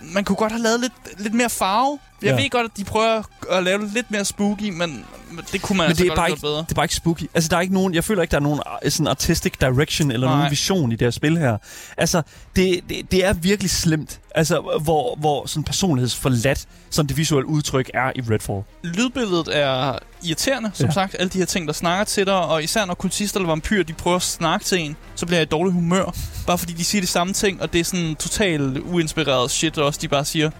man 0.01 0.23
kunne 0.23 0.36
godt 0.36 0.51
have 0.51 0.63
lavet 0.63 0.79
lidt, 0.79 0.93
lidt 1.17 1.34
mere 1.34 1.49
farve. 1.49 1.99
Jeg 2.21 2.29
ja. 2.29 2.36
Ved 2.36 2.49
godt, 2.49 2.65
at 2.65 2.77
de 2.77 2.84
prøver 2.84 3.23
at 3.49 3.63
lave 3.63 3.82
det 3.82 3.93
lidt 3.93 4.11
mere 4.11 4.25
spooky, 4.25 4.69
men 4.69 5.05
det 5.51 5.61
kunne 5.61 5.77
man 5.77 5.84
Men 5.86 5.89
altså 5.89 6.03
det 6.03 6.11
er, 6.11 6.15
bare 6.15 6.29
ikke, 6.29 6.41
bedre. 6.41 6.57
det 6.57 6.71
er 6.71 6.75
bare 6.75 6.86
ikke 6.86 6.95
spooky. 6.95 7.23
Altså, 7.34 7.47
der 7.49 7.57
er 7.57 7.61
ikke 7.61 7.73
nogen, 7.73 7.93
jeg 7.93 8.03
føler 8.03 8.21
ikke, 8.21 8.32
der 8.32 8.38
er 8.38 8.41
nogen 8.41 8.59
øh, 8.84 8.91
sådan 8.91 9.07
artistic 9.07 9.53
direction 9.61 10.11
eller 10.11 10.27
Nej. 10.27 10.36
nogen 10.38 10.51
vision 10.51 10.91
i 10.91 10.95
det 10.95 11.05
her 11.05 11.11
spil 11.11 11.38
her. 11.38 11.57
Altså, 11.97 12.21
det, 12.55 12.79
det, 12.89 13.11
det 13.11 13.25
er 13.25 13.34
virkelig 13.34 13.71
slemt. 13.71 14.19
Altså, 14.36 14.79
hvor, 14.82 15.15
hvor 15.15 15.45
sådan 15.45 15.63
personlighedsforladt, 15.63 16.65
som 16.89 17.07
det 17.07 17.17
visuelle 17.17 17.47
udtryk 17.47 17.91
er 17.93 18.11
i 18.15 18.21
Redfall. 18.21 18.63
Lydbilledet 18.84 19.57
er 19.57 19.97
irriterende, 20.23 20.71
som. 20.73 20.86
Ja. 20.86 20.91
sagt. 20.91 21.15
Alle 21.19 21.29
de 21.29 21.38
her 21.38 21.45
ting, 21.45 21.67
der 21.67 21.73
snakker 21.73 22.03
til 22.03 22.25
dig, 22.25 22.36
og 22.36 22.63
især 22.63 22.86
når 22.86 22.93
kultister 22.93 23.39
eller 23.39 23.49
vampyrer, 23.49 23.84
de 23.84 23.93
prøver 23.93 24.15
at 24.15 24.21
snakke 24.23 24.65
til 24.65 24.79
en, 24.79 24.95
så 25.15 25.25
bliver 25.25 25.39
jeg 25.39 25.47
i 25.47 25.49
dårlig 25.49 25.73
humør. 25.73 26.15
Bare 26.47 26.57
fordi 26.57 26.73
de 26.73 26.84
siger 26.84 27.01
de 27.01 27.07
samme 27.07 27.34
ting, 27.34 27.61
og 27.61 27.73
det 27.73 27.79
er 27.79 27.84
sådan 27.84 28.15
totalt 28.15 28.77
uinspireret 28.77 29.51
shit 29.51 29.77
også, 29.77 29.99
de 30.01 30.07
bare 30.07 30.25
siger. 30.25 30.51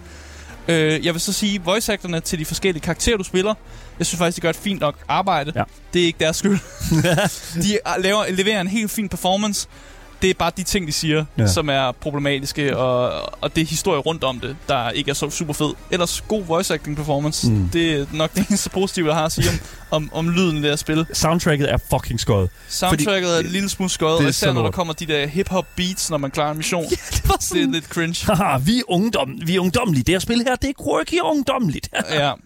Øh, 0.68 1.06
jeg 1.06 1.14
vil 1.14 1.22
så 1.22 1.34
sige, 1.34 1.62
voice 1.64 1.94
actorne 1.94 2.20
til 2.20 2.40
de 2.40 2.46
forskellige 2.46 2.82
karakterer, 2.84 3.18
du 3.18 3.24
spiller, 3.24 3.54
jeg 4.02 4.08
synes 4.08 4.18
faktisk, 4.20 4.36
de 4.36 4.42
gør 4.42 4.50
et 4.50 4.56
fint 4.56 4.80
nok 4.80 4.96
arbejde. 5.08 5.52
Ja. 5.56 5.64
Det 5.94 6.02
er 6.02 6.06
ikke 6.06 6.20
deres 6.20 6.38
skyld. 6.38 6.60
de 7.64 7.80
laver, 7.98 8.32
leverer 8.32 8.62
en 8.62 8.68
helt 8.68 8.92
fin 8.92 9.10
performance. 9.10 9.68
Det 10.22 10.30
er 10.30 10.34
bare 10.34 10.52
de 10.58 10.64
ting, 10.64 10.88
de 10.88 10.92
siger, 10.92 11.26
ja. 11.38 11.48
Som 11.48 11.70
er 11.70 11.92
problematiske, 11.92 12.78
og, 12.78 13.30
og 13.42 13.56
det 13.56 13.62
er 13.62 13.66
historie 13.66 14.00
rundt 14.00 14.24
om 14.24 14.40
det, 14.40 14.56
der 14.68 14.90
ikke 14.90 15.10
er 15.10 15.14
så 15.14 15.30
super 15.30 15.54
fed. 15.54 15.74
Ellers 15.92 16.24
god 16.28 16.44
voice 16.46 16.74
acting 16.74 16.96
performance. 16.98 17.52
Mm. 17.52 17.70
Det 17.74 17.92
er 18.00 18.06
nok 18.14 18.34
det 18.34 18.48
eneste 18.48 18.70
positive, 18.70 19.08
jeg 19.08 19.16
har 19.16 19.26
at 19.26 19.32
sige 19.32 19.50
om, 19.50 19.60
om, 19.92 20.10
om 20.14 20.30
lyden 20.30 20.58
i 20.58 20.62
det 20.62 20.70
her 20.70 20.76
spil. 20.76 21.06
Soundtracket 21.14 21.72
er 21.72 21.78
fucking 21.90 22.20
skøjet. 22.20 22.50
Soundtracket 22.68 23.36
er 23.36 23.40
en 23.40 23.46
lille 23.46 23.70
smule 23.70 23.90
skøjet, 23.90 24.18
og 24.18 24.30
især 24.30 24.52
når 24.54 24.64
der 24.64 24.72
kommer 24.72 24.94
de 24.94 25.06
der 25.06 25.28
hip-hop 25.28 25.66
beats, 25.76 26.10
når 26.10 26.18
man 26.18 26.32
klarer 26.32 26.52
en 26.52 26.58
mission. 26.58 26.84
Ja, 26.92 26.96
det 27.12 27.30
var 27.30 27.36
Det 27.36 27.64
er 27.64 27.68
lidt 27.72 27.86
cringe. 27.86 28.26
Haha, 28.26 28.58
vi 28.58 28.78
er, 28.78 28.84
ungdom, 28.88 29.42
vi 29.46 29.56
er 29.56 29.60
ungdomlige. 29.60 30.04
Det 30.04 30.14
her 30.14 30.20
spil 30.20 30.44
her, 30.48 30.56
det 30.56 30.70
er 30.70 30.84
quirky 30.84 31.20
og 31.22 31.30
ungdomligt. 31.30 31.90
ja. 32.12 32.32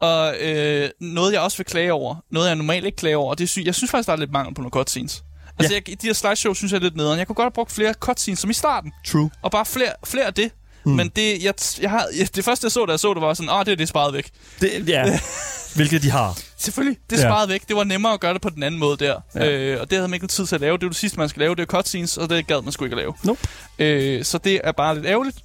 Og 0.00 0.36
øh, 0.40 0.90
noget, 1.00 1.32
jeg 1.32 1.40
også 1.40 1.56
vil 1.56 1.66
klage 1.66 1.92
over, 1.92 2.14
noget 2.30 2.48
jeg 2.48 2.56
normalt 2.56 2.84
ikke 2.86 2.96
klager 2.96 3.16
over, 3.16 3.34
det 3.34 3.48
sy- 3.48 3.58
jeg 3.64 3.74
synes 3.74 3.90
faktisk, 3.90 4.06
der 4.06 4.12
er 4.12 4.16
lidt 4.16 4.32
mangel 4.32 4.54
på 4.54 4.60
nogle 4.62 4.70
cutscenes. 4.70 5.22
Altså, 5.58 5.74
Ja. 5.74 5.80
jeg, 5.88 6.02
de 6.02 6.06
her 6.06 6.14
slideshows 6.14 6.56
synes 6.56 6.72
jeg 6.72 6.78
er 6.78 6.82
lidt 6.82 6.96
nederen. 6.96 7.18
Jeg 7.18 7.26
kunne 7.26 7.34
godt 7.34 7.44
have 7.46 7.50
brugt 7.52 7.72
flere 7.72 7.92
cutscenes, 7.92 8.38
som 8.38 8.50
i 8.50 8.54
starten. 8.54 8.92
True. 9.06 9.30
Og 9.42 9.50
bare 9.50 9.66
flere, 9.66 9.92
flere 10.04 10.24
af 10.26 10.34
det. 10.34 10.50
Mm. 10.84 10.92
Men 10.92 11.08
det, 11.16 11.44
jeg, 11.44 11.54
jeg 11.80 11.90
har, 11.90 12.06
jeg, 12.18 12.34
det 12.36 12.44
første, 12.44 12.64
jeg 12.64 12.72
så, 12.72 12.86
da 12.86 12.90
jeg 12.92 13.00
så 13.00 13.14
det, 13.14 13.22
var 13.22 13.34
sådan, 13.34 13.50
åh, 13.50 13.60
det 13.64 13.68
er 13.72 13.76
det 13.76 13.82
er 13.82 13.86
sparet 13.86 14.14
væk. 14.14 14.30
Det, 14.60 14.88
ja, 14.88 15.18
hvilket 15.76 16.02
de 16.02 16.10
har. 16.10 16.38
Selvfølgelig, 16.58 16.98
det 17.10 17.18
er 17.18 17.22
Ja. 17.22 17.28
sparet 17.28 17.48
væk. 17.48 17.68
Det 17.68 17.76
var 17.76 17.84
nemmere 17.84 18.12
at 18.12 18.20
gøre 18.20 18.34
det 18.34 18.42
på 18.42 18.50
den 18.50 18.62
anden 18.62 18.80
måde 18.80 18.96
der. 18.96 19.20
Ja. 19.34 19.50
Øh, 19.50 19.80
og 19.80 19.90
det 19.90 19.98
havde 19.98 20.08
man 20.08 20.14
ikke 20.14 20.26
tid 20.26 20.46
til 20.46 20.54
at 20.54 20.60
lave. 20.60 20.76
Det 20.78 20.82
var 20.82 20.88
det 20.88 20.96
sidste, 20.96 21.18
man 21.18 21.28
skal 21.28 21.40
lave. 21.40 21.54
Det 21.54 21.62
er 21.62 21.66
cutscenes, 21.66 22.16
og 22.16 22.30
det 22.30 22.46
gad 22.46 22.62
man 22.62 22.72
sgu 22.72 22.84
ikke 22.84 22.94
at 22.94 22.98
lave. 22.98 23.14
Nope. 23.24 23.40
Øh, 23.78 24.24
så 24.24 24.38
det 24.38 24.60
er 24.64 24.72
bare 24.72 24.94
lidt 24.94 25.06
ærgerligt. 25.06 25.36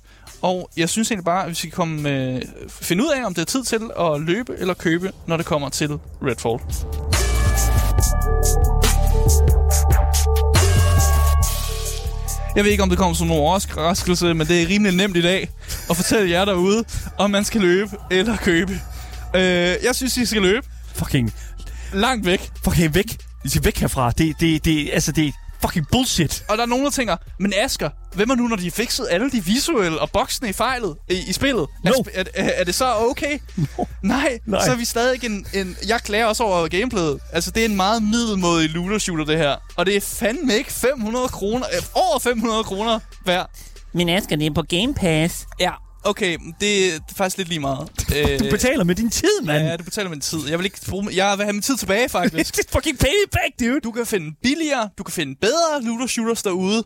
Og 0.41 0.69
jeg 0.77 0.89
synes 0.89 1.11
egentlig 1.11 1.25
bare, 1.25 1.43
at 1.43 1.49
vi 1.49 1.55
skal 1.55 1.71
komme, 1.71 2.09
øh, 2.09 2.41
finde 2.67 3.03
ud 3.03 3.09
af, 3.15 3.25
om 3.25 3.33
det 3.33 3.41
er 3.41 3.45
tid 3.45 3.63
til 3.63 3.79
at 3.99 4.21
løbe 4.21 4.55
eller 4.57 4.73
købe, 4.73 5.11
når 5.27 5.37
det 5.37 5.45
kommer 5.45 5.69
til 5.69 5.89
Redfall. 6.21 6.59
Jeg 12.55 12.63
ved 12.63 12.71
ikke, 12.71 12.83
om 12.83 12.89
det 12.89 12.97
kommer 12.97 13.15
som 13.15 13.27
nogen 13.27 13.43
overraskelse, 13.43 14.33
men 14.33 14.47
det 14.47 14.61
er 14.61 14.67
rimelig 14.67 14.95
nemt 14.95 15.17
i 15.17 15.21
dag 15.21 15.49
at 15.89 15.95
fortælle 15.95 16.29
jer 16.31 16.45
derude, 16.45 16.83
om 17.17 17.29
man 17.31 17.43
skal 17.43 17.61
løbe 17.61 17.91
eller 18.11 18.37
købe. 18.37 18.79
Øh, 19.35 19.41
jeg 19.83 19.95
synes, 19.95 20.17
I 20.17 20.25
skal 20.25 20.41
løbe 20.41 20.67
Fucking, 20.95 21.33
langt 21.93 22.25
væk. 22.25 22.51
fucking 22.63 22.95
væk. 22.95 23.17
I 23.45 23.49
skal 23.49 23.65
væk 23.65 23.77
herfra. 23.77 24.11
Det, 24.11 24.35
det, 24.39 24.65
det, 24.65 24.89
altså, 24.93 25.11
det 25.11 25.33
fucking 25.67 25.85
bullshit. 25.91 26.43
Og 26.49 26.57
der 26.57 26.63
er 26.63 26.67
nogen, 26.67 26.85
der 26.85 26.91
tænker, 26.91 27.15
men 27.39 27.53
Asger, 27.57 27.89
hvem 28.13 28.29
er 28.29 28.35
nu, 28.35 28.47
når 28.47 28.55
de 28.55 28.63
har 28.63 28.71
fikset 28.71 29.07
alle 29.11 29.31
de 29.31 29.45
visuelle 29.45 29.99
og 29.99 30.11
boksene 30.11 30.49
i 30.49 30.53
fejlet 30.53 30.95
i, 31.09 31.13
i 31.27 31.33
spillet? 31.33 31.67
No. 31.83 31.91
Er, 31.91 31.93
sp- 31.93 32.11
er, 32.13 32.23
er, 32.35 32.49
er 32.55 32.63
det 32.63 32.75
så 32.75 32.95
okay? 32.95 33.39
No. 33.55 33.85
Nej, 34.03 34.39
Nej. 34.45 34.65
så 34.65 34.71
er 34.71 34.75
vi 34.75 34.85
stadig 34.85 35.23
en, 35.23 35.47
en... 35.53 35.77
Jeg 35.87 35.99
klager 36.01 36.25
også 36.25 36.43
over 36.43 36.67
gameplayet. 36.67 37.19
Altså, 37.33 37.51
det 37.51 37.61
er 37.61 37.69
en 37.69 37.75
meget 37.75 38.03
middelmådig 38.03 38.69
looter 38.69 38.97
shooter, 38.97 39.25
det 39.25 39.37
her. 39.37 39.55
Og 39.75 39.85
det 39.85 39.95
er 39.95 40.01
fandme 40.01 40.53
ikke 40.53 40.71
500 40.73 41.27
kroner... 41.27 41.65
Øh, 41.75 41.81
over 41.93 42.19
500 42.19 42.63
kroner 42.63 42.99
værd. 43.25 43.49
Men 43.93 44.09
Asger, 44.09 44.35
det 44.35 44.45
er 44.47 44.53
på 44.53 44.61
Game 44.61 44.93
Pass. 44.93 45.45
Ja, 45.59 45.71
okay, 46.05 46.37
det, 46.37 46.55
det 46.59 46.95
er 46.95 46.99
faktisk 47.15 47.37
lidt 47.37 47.49
lige 47.49 47.59
meget. 47.59 47.89
Øh, 48.15 48.39
Du 48.39 48.45
betaler 48.51 48.83
med 48.83 48.95
din 48.95 49.09
tid, 49.09 49.41
mand. 49.43 49.65
Ja, 49.67 49.75
du 49.77 49.83
betaler 49.83 50.09
min 50.09 50.21
tid. 50.21 50.39
Jeg 50.49 50.57
vil 50.59 50.65
ikke 50.65 50.79
bruge... 50.89 51.07
Jeg 51.15 51.37
vil 51.37 51.43
have 51.45 51.53
min 51.53 51.61
tid 51.61 51.77
tilbage, 51.77 52.09
faktisk. 52.09 52.57
Just 52.57 52.71
fucking 52.75 52.99
pay 52.99 53.07
it 53.25 53.31
back, 53.31 53.59
dude. 53.69 53.79
Du 53.79 53.91
kan 53.91 54.05
finde 54.05 54.35
billigere, 54.43 54.89
du 54.97 55.03
kan 55.03 55.13
finde 55.13 55.35
bedre 55.41 55.81
looter 55.81 56.07
shooters 56.07 56.43
derude. 56.43 56.83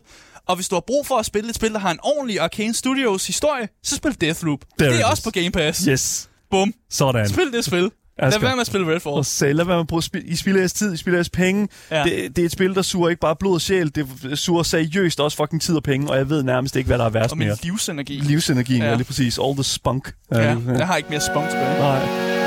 Og 0.48 0.56
hvis 0.56 0.68
du 0.68 0.74
har 0.76 0.80
brug 0.86 1.06
for 1.06 1.16
at 1.16 1.26
spille 1.26 1.48
et 1.50 1.54
spil, 1.56 1.72
der 1.72 1.78
har 1.78 1.90
en 1.90 1.98
ordentlig 2.02 2.40
Arcane 2.40 2.74
Studios 2.74 3.26
historie, 3.26 3.68
så 3.82 3.96
spil 3.96 4.20
Deathloop. 4.20 4.60
There 4.78 4.92
det 4.92 5.00
er 5.00 5.06
også 5.06 5.22
på 5.22 5.30
Game 5.30 5.50
Pass. 5.50 5.80
Yes. 5.84 6.28
Bum. 6.50 6.74
Sådan. 6.90 7.28
Spil 7.28 7.52
det 7.52 7.64
spil. 7.64 7.90
Lad 8.18 8.28
Asger. 8.28 8.40
være 8.40 8.56
med 8.56 8.60
at 8.60 8.66
spille 8.66 8.86
Redfall. 8.94 9.14
Og 9.14 9.26
så 9.26 9.46
lad 9.46 9.54
være 9.64 9.66
med 9.76 9.80
at 9.80 9.86
bruge 9.86 10.02
spil. 10.02 10.22
I 10.32 10.36
spilder 10.36 10.60
jeres 10.60 10.72
tid, 10.72 10.94
I 10.94 10.96
spilder 10.96 11.16
jeres 11.16 11.28
penge. 11.30 11.68
Ja. 11.90 12.02
Det, 12.04 12.36
det, 12.36 12.42
er 12.42 12.46
et 12.46 12.52
spil, 12.52 12.74
der 12.74 12.82
suger 12.82 13.08
ikke 13.08 13.20
bare 13.20 13.36
blod 13.36 13.54
og 13.54 13.60
sjæl, 13.60 13.94
det 13.94 14.06
suger 14.38 14.62
seriøst 14.62 15.20
også 15.20 15.36
fucking 15.36 15.62
tid 15.62 15.76
og 15.76 15.82
penge, 15.82 16.10
og 16.10 16.16
jeg 16.16 16.28
ved 16.30 16.42
nærmest 16.42 16.76
ikke, 16.76 16.86
hvad 16.86 16.98
der 16.98 17.04
er 17.04 17.10
værst 17.10 17.32
Og 17.32 17.38
min 17.38 17.46
mere. 17.48 17.56
livsenergi. 17.62 18.12
Livsenergien, 18.20 18.82
Ja. 18.82 18.88
ja. 18.88 18.94
lige 18.94 19.04
præcis. 19.04 19.38
All 19.38 19.54
the 19.54 19.64
spunk. 19.64 20.12
Ja, 20.32 20.38
ja. 20.42 20.56
jeg 20.78 20.86
har 20.86 20.96
ikke 20.96 21.08
mere 21.10 21.20
spunk 21.20 21.48
tilbage. 21.50 21.78
Nej. 21.78 22.39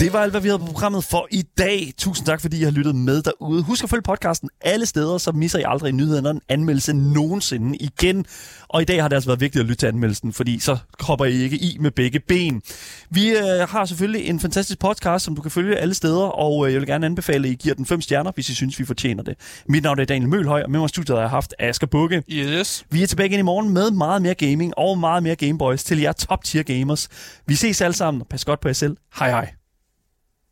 Det 0.00 0.12
var 0.12 0.22
alt, 0.22 0.32
hvad 0.32 0.40
vi 0.40 0.48
havde 0.48 0.58
på 0.58 0.66
programmet 0.66 1.04
for 1.04 1.28
i 1.30 1.42
dag. 1.58 1.92
Tusind 1.98 2.26
tak, 2.26 2.40
fordi 2.40 2.60
I 2.60 2.62
har 2.62 2.70
lyttet 2.70 2.94
med 2.94 3.22
derude. 3.22 3.62
Husk 3.62 3.84
at 3.84 3.90
følge 3.90 4.02
podcasten 4.02 4.50
alle 4.60 4.86
steder, 4.86 5.18
så 5.18 5.32
misser 5.32 5.58
I 5.58 5.62
aldrig 5.66 5.92
nyhederne 5.92 6.30
en 6.30 6.40
anmeldelse 6.48 6.92
nogensinde 6.92 7.76
igen. 7.76 8.26
Og 8.68 8.82
i 8.82 8.84
dag 8.84 9.02
har 9.02 9.08
det 9.08 9.16
altså 9.16 9.28
været 9.28 9.40
vigtigt 9.40 9.60
at 9.60 9.66
lytte 9.66 9.80
til 9.80 9.86
anmeldelsen, 9.86 10.32
fordi 10.32 10.58
så 10.58 10.76
hopper 11.00 11.24
I 11.24 11.32
ikke 11.32 11.56
i 11.56 11.76
med 11.80 11.90
begge 11.90 12.20
ben. 12.20 12.62
Vi 13.10 13.30
øh, 13.30 13.68
har 13.68 13.84
selvfølgelig 13.84 14.26
en 14.26 14.40
fantastisk 14.40 14.78
podcast, 14.78 15.24
som 15.24 15.36
du 15.36 15.42
kan 15.42 15.50
følge 15.50 15.76
alle 15.76 15.94
steder, 15.94 16.24
og 16.24 16.66
øh, 16.66 16.72
jeg 16.72 16.80
vil 16.80 16.88
gerne 16.88 17.06
anbefale, 17.06 17.48
at 17.48 17.52
I 17.52 17.54
giver 17.54 17.74
den 17.74 17.86
fem 17.86 18.00
stjerner, 18.00 18.32
hvis 18.34 18.48
I 18.48 18.54
synes, 18.54 18.78
vi 18.78 18.84
fortjener 18.84 19.22
det. 19.22 19.34
Mit 19.68 19.82
navn 19.82 19.98
er 19.98 20.04
Daniel 20.04 20.28
Mølhøj, 20.28 20.62
og 20.62 20.70
med 20.70 20.80
mig 20.80 20.88
studiet 20.88 21.16
har 21.16 21.22
jeg 21.22 21.30
haft 21.30 21.54
Asger 21.58 21.86
Bukke. 21.86 22.22
Yes. 22.30 22.84
Vi 22.90 23.02
er 23.02 23.06
tilbage 23.06 23.28
igen 23.28 23.38
i 23.38 23.42
morgen 23.42 23.74
med 23.74 23.90
meget 23.90 24.22
mere 24.22 24.34
gaming 24.34 24.72
og 24.76 24.98
meget 24.98 25.22
mere 25.22 25.36
Gameboys 25.36 25.84
til 25.84 26.00
jer 26.00 26.12
top 26.12 26.44
tier 26.44 26.62
gamers. 26.62 27.08
Vi 27.46 27.54
ses 27.54 27.80
alle 27.80 27.94
sammen, 27.94 28.22
pas 28.30 28.44
godt 28.44 28.60
på 28.60 28.68
jer 28.68 28.72
selv. 28.72 28.96
Hej 29.18 29.30
hej. 29.30 29.65